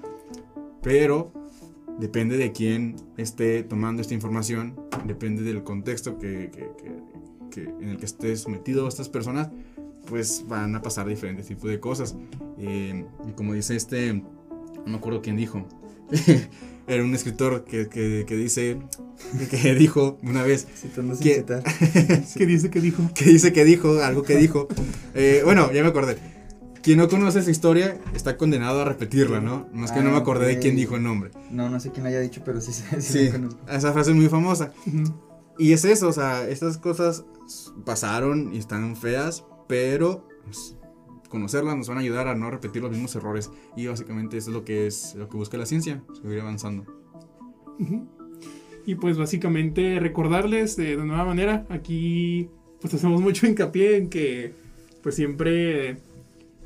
Pero 0.81 1.31
depende 1.99 2.37
de 2.37 2.51
quién 2.51 2.95
esté 3.17 3.63
tomando 3.63 4.01
esta 4.01 4.13
información, 4.13 4.79
depende 5.05 5.43
del 5.43 5.63
contexto 5.63 6.17
que, 6.17 6.49
que- 6.51 6.71
que- 7.51 7.69
en 7.81 7.89
el 7.89 7.97
que 7.97 8.05
esté 8.05 8.35
sometido 8.37 8.85
a 8.85 8.89
estas 8.89 9.09
personas, 9.09 9.49
pues 10.07 10.45
van 10.47 10.73
a 10.75 10.81
pasar 10.81 11.05
diferentes 11.07 11.47
tipos 11.47 11.69
de 11.69 11.79
cosas. 11.79 12.15
Eh, 12.57 13.05
y 13.27 13.31
como 13.33 13.53
dice 13.53 13.75
este, 13.75 14.13
no 14.13 14.23
me 14.87 14.95
acuerdo 14.95 15.21
quién 15.21 15.35
dijo, 15.35 15.67
era 16.87 17.03
un 17.03 17.13
escritor 17.15 17.63
que, 17.63 17.87
que- 17.87 18.25
que 18.27 18.35
dice, 18.35 18.77
que 19.49 19.75
dijo 19.75 20.17
una 20.23 20.43
vez, 20.43 20.67
Citando 20.75 21.15
sin 21.15 21.23
¿Qué? 21.23 21.35
citar. 21.35 21.63
¿Qué 22.37 22.45
dice 22.45 22.69
que 22.69 22.81
dijo? 22.81 23.03
que 23.13 23.25
dice 23.25 23.53
que 23.53 23.63
dijo, 23.63 24.01
algo 24.01 24.23
que 24.23 24.35
dijo. 24.37 24.67
Eh, 25.13 25.41
bueno, 25.45 25.71
ya 25.71 25.83
me 25.83 25.89
acordé. 25.89 26.17
Quien 26.81 26.97
no 26.97 27.07
conoce 27.07 27.39
esa 27.39 27.51
historia 27.51 27.99
está 28.15 28.37
condenado 28.37 28.81
a 28.81 28.85
repetirla, 28.85 29.39
¿no? 29.39 29.69
No 29.71 29.85
es 29.85 29.91
que 29.91 29.99
no 30.01 30.09
me 30.09 30.15
Ah, 30.17 30.21
acordé 30.21 30.47
de 30.47 30.53
ok. 30.55 30.61
quién 30.61 30.75
dijo 30.75 30.95
el 30.95 31.03
nombre. 31.03 31.29
No, 31.51 31.69
no 31.69 31.79
sé 31.79 31.91
quién 31.91 32.03
la 32.03 32.09
haya 32.09 32.19
dicho, 32.21 32.41
pero 32.43 32.59
sí, 32.59 32.73
sí, 32.73 32.83
sí, 32.99 33.29
Sí, 33.29 33.29
esa 33.69 33.93
frase 33.93 34.09
es 34.09 34.15
muy 34.17 34.27
famosa. 34.29 34.73
Y 35.59 35.73
es 35.73 35.85
eso, 35.85 36.07
o 36.07 36.11
sea, 36.13 36.49
estas 36.49 36.79
cosas 36.79 37.23
pasaron 37.85 38.51
y 38.53 38.57
están 38.57 38.95
feas, 38.95 39.43
pero 39.67 40.27
pues, 40.43 40.75
conocerlas 41.31 41.75
nos 41.75 41.87
van 41.87 41.97
a 41.97 42.01
ayudar 42.01 42.27
a 42.27 42.35
no 42.35 42.51
repetir 42.51 42.83
los 42.83 42.91
mismos 42.91 43.15
errores. 43.15 43.49
Y 43.75 43.87
básicamente 43.87 44.37
eso 44.37 44.51
es 44.51 44.53
lo 44.53 44.63
que 44.63 44.85
es 44.85 45.15
lo 45.15 45.27
que 45.27 45.37
busca 45.37 45.57
la 45.57 45.65
ciencia, 45.65 46.03
seguir 46.21 46.41
avanzando. 46.41 46.85
Y 48.85 48.95
pues 48.95 49.17
básicamente 49.17 49.99
recordarles 49.99 50.75
de, 50.75 50.97
nueva 50.97 51.25
manera, 51.25 51.65
aquí 51.69 52.49
pues 52.79 52.93
hacemos 52.93 53.21
mucho 53.21 53.47
hincapié 53.47 53.97
en 53.97 54.09
que 54.09 54.53
pues 55.01 55.15
siempre 55.15 55.97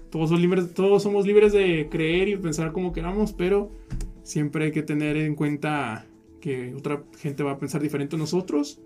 todos, 0.09 0.29
son 0.29 0.41
libres, 0.41 0.73
todos 0.73 1.03
somos 1.03 1.25
libres 1.25 1.53
de 1.53 1.87
creer 1.89 2.27
y 2.27 2.35
pensar 2.35 2.73
como 2.73 2.91
queramos, 2.91 3.31
pero 3.31 3.71
siempre 4.23 4.65
hay 4.65 4.71
que 4.71 4.83
tener 4.83 5.15
en 5.15 5.35
cuenta 5.35 6.05
que 6.41 6.73
otra 6.73 7.03
gente 7.17 7.43
va 7.43 7.51
a 7.51 7.59
pensar 7.59 7.81
diferente 7.81 8.15
a 8.15 8.19
nosotros 8.19 8.79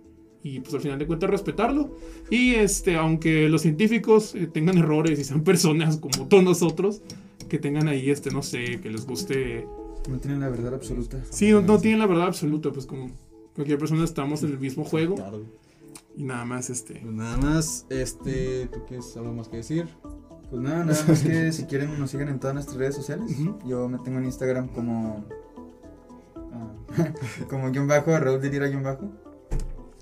y 0.44 0.60
pues 0.60 0.74
al 0.74 0.82
final 0.82 1.00
de 1.00 1.08
cuentas 1.08 1.30
respetarlo. 1.30 1.96
Y 2.30 2.56
este, 2.56 2.96
aunque 2.96 3.50
los 3.50 3.62
científicos 3.62 4.36
eh, 4.36 4.48
tengan 4.48 4.78
errores 4.78 5.20
y 5.20 5.24
sean 5.24 5.44
personas 5.44 5.98
como 5.98 6.28
todos 6.28 6.44
nosotros, 6.44 7.02
que 7.48 7.58
tengan 7.58 7.88
ahí 7.88 8.10
este, 8.10 8.32
no 8.32 8.44
sé, 8.44 8.80
que 8.82 8.90
les 8.90 9.06
guste 9.06 9.68
No 10.10 10.20
tienen 10.20 10.40
la 10.40 10.50
verdad 10.50 10.74
absoluta. 10.74 11.20
Sí, 11.30 11.52
no, 11.52 11.62
no 11.62 11.80
tienen 11.80 12.00
la 12.00 12.08
verdad 12.08 12.28
absoluta, 12.28 12.72
pues 12.72 12.86
como 12.86 13.10
cualquier 13.56 13.78
persona 13.78 14.04
estamos 14.04 14.44
en 14.44 14.52
el 14.52 14.60
mismo 14.60 14.86
juego 14.86 15.16
y 16.16 16.24
nada 16.24 16.46
más 16.46 16.70
este. 16.70 16.96
Pues 16.96 17.14
nada 17.14 17.38
más, 17.38 17.86
este, 17.90 18.68
¿tú 18.68 18.86
quieres 18.86 19.16
algo 19.16 19.34
más 19.34 19.48
que 19.48 19.58
decir? 19.58 19.88
Pues 20.50 20.62
nada, 20.62 20.84
nada 20.84 21.06
más 21.08 21.22
que 21.22 21.52
si 21.54 21.64
quieren 21.64 21.98
nos 22.00 22.12
sigan 22.12 22.28
en 22.28 22.40
todas 22.40 22.54
nuestras 22.54 22.78
redes 22.78 22.96
sociales. 22.96 23.32
Ujú. 23.40 23.58
Yo 23.66 23.88
me 23.88 24.00
tengo 24.00 24.18
en 24.20 24.26
Instagram 24.26 24.68
como. 24.70 25.26
ah, 26.36 26.74
como 27.50 27.72
guion 27.72 27.88
bajo, 27.88 28.18
Raúl 28.18 28.42
de 28.42 28.50
Lira 28.50 28.68
guion 28.68 28.84
bajo. 28.84 29.10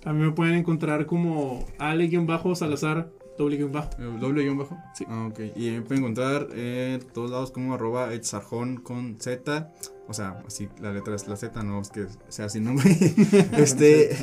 A 0.08 0.14
mí 0.14 0.24
me 0.24 0.32
pueden 0.32 0.56
encontrar 0.56 1.06
como 1.06 1.66
Ale-Salazar, 1.80 3.12
doble 3.38 3.58
guion 3.58 3.74
bajo. 3.74 3.90
¿El 4.00 4.22
¿Doble 4.22 4.42
guion 4.44 4.58
bajo? 4.58 4.78
Sí. 4.94 5.04
Ah, 5.10 5.28
ok. 5.30 5.38
Y 5.54 5.72
me 5.72 5.82
pueden 5.82 6.02
encontrar 6.06 6.48
en 6.56 7.02
todos 7.02 7.30
lados 7.30 7.52
como 7.52 7.74
arroba 7.74 8.14
etzarjón 8.14 8.78
con 8.78 9.20
Z. 9.20 9.70
O 10.08 10.14
sea, 10.14 10.42
así 10.48 10.70
la 10.80 10.94
letra 10.94 11.14
es 11.14 11.28
la 11.28 11.36
Z, 11.36 11.62
no 11.62 11.82
es 11.82 11.90
que 11.90 12.06
sea 12.30 12.48
el 12.56 12.64
nombre. 12.64 12.90
este, 13.58 14.16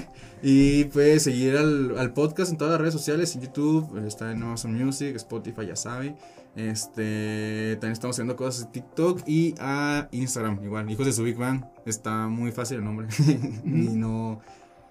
y 0.43 0.85
puedes 0.85 1.25
seguir 1.25 1.59
al, 1.59 1.99
al 1.99 2.15
podcast 2.15 2.51
en 2.51 2.57
todas 2.57 2.73
las 2.73 2.81
redes 2.81 2.95
sociales, 2.95 3.37
en 3.37 3.43
YouTube, 3.43 4.07
está 4.07 4.33
en 4.33 4.43
Amazon 4.43 4.73
Music, 4.73 5.15
Spotify, 5.17 5.67
ya 5.67 5.77
sabe. 5.77 6.17
Este, 6.57 7.75
también 7.75 7.93
estamos 7.93 8.17
haciendo 8.17 8.37
cosas 8.37 8.65
en 8.65 8.73
TikTok 8.73 9.21
y 9.27 9.55
a 9.59 10.09
Instagram, 10.13 10.65
igual, 10.65 10.91
Hijos 10.91 11.05
de 11.05 11.13
su 11.13 11.25
Big 11.25 11.37
Bang. 11.37 11.63
Está 11.85 12.27
muy 12.29 12.53
fácil 12.53 12.79
el 12.79 12.85
nombre. 12.85 13.09
y 13.67 13.69
no 13.69 14.41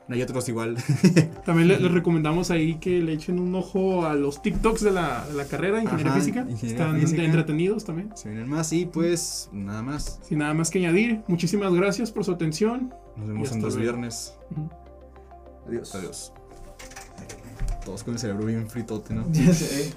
hay 0.09 0.21
otros 0.21 0.47
igual. 0.49 0.77
También 1.45 1.67
le- 1.69 1.79
les 1.79 1.91
recomendamos 1.91 2.51
ahí 2.51 2.75
que 2.75 2.99
le 3.01 3.13
echen 3.13 3.39
un 3.39 3.55
ojo 3.55 4.05
a 4.05 4.13
los 4.15 4.41
TikToks 4.41 4.81
de 4.81 4.91
la, 4.91 5.25
de 5.27 5.33
la 5.33 5.45
carrera 5.45 5.77
de 5.77 5.83
Ingeniería 5.83 6.11
Ajá, 6.11 6.19
Física. 6.19 6.39
Ingeniería 6.41 6.83
Están 6.85 6.99
Física. 6.99 7.23
entretenidos 7.23 7.85
también. 7.85 8.11
Se 8.15 8.29
vienen 8.29 8.49
más 8.49 8.71
y 8.73 8.85
pues 8.85 9.49
nada 9.53 9.81
más. 9.81 10.19
Sin 10.23 10.39
nada 10.39 10.53
más 10.53 10.69
que 10.69 10.79
añadir, 10.79 11.21
muchísimas 11.27 11.73
gracias 11.73 12.11
por 12.11 12.25
su 12.25 12.31
atención. 12.31 12.93
Nos 13.15 13.27
vemos 13.27 13.51
en 13.51 13.61
dos 13.61 13.75
luego. 13.75 13.91
viernes. 13.91 14.33
Adiós. 15.67 15.95
Adiós. 15.95 16.33
Todos 17.85 18.03
con 18.03 18.13
el 18.13 18.19
cerebro 18.19 18.45
bien 18.45 18.67
fritote, 18.69 19.13
¿no? 19.13 19.25
Ya 19.31 19.53
sé. 19.53 19.91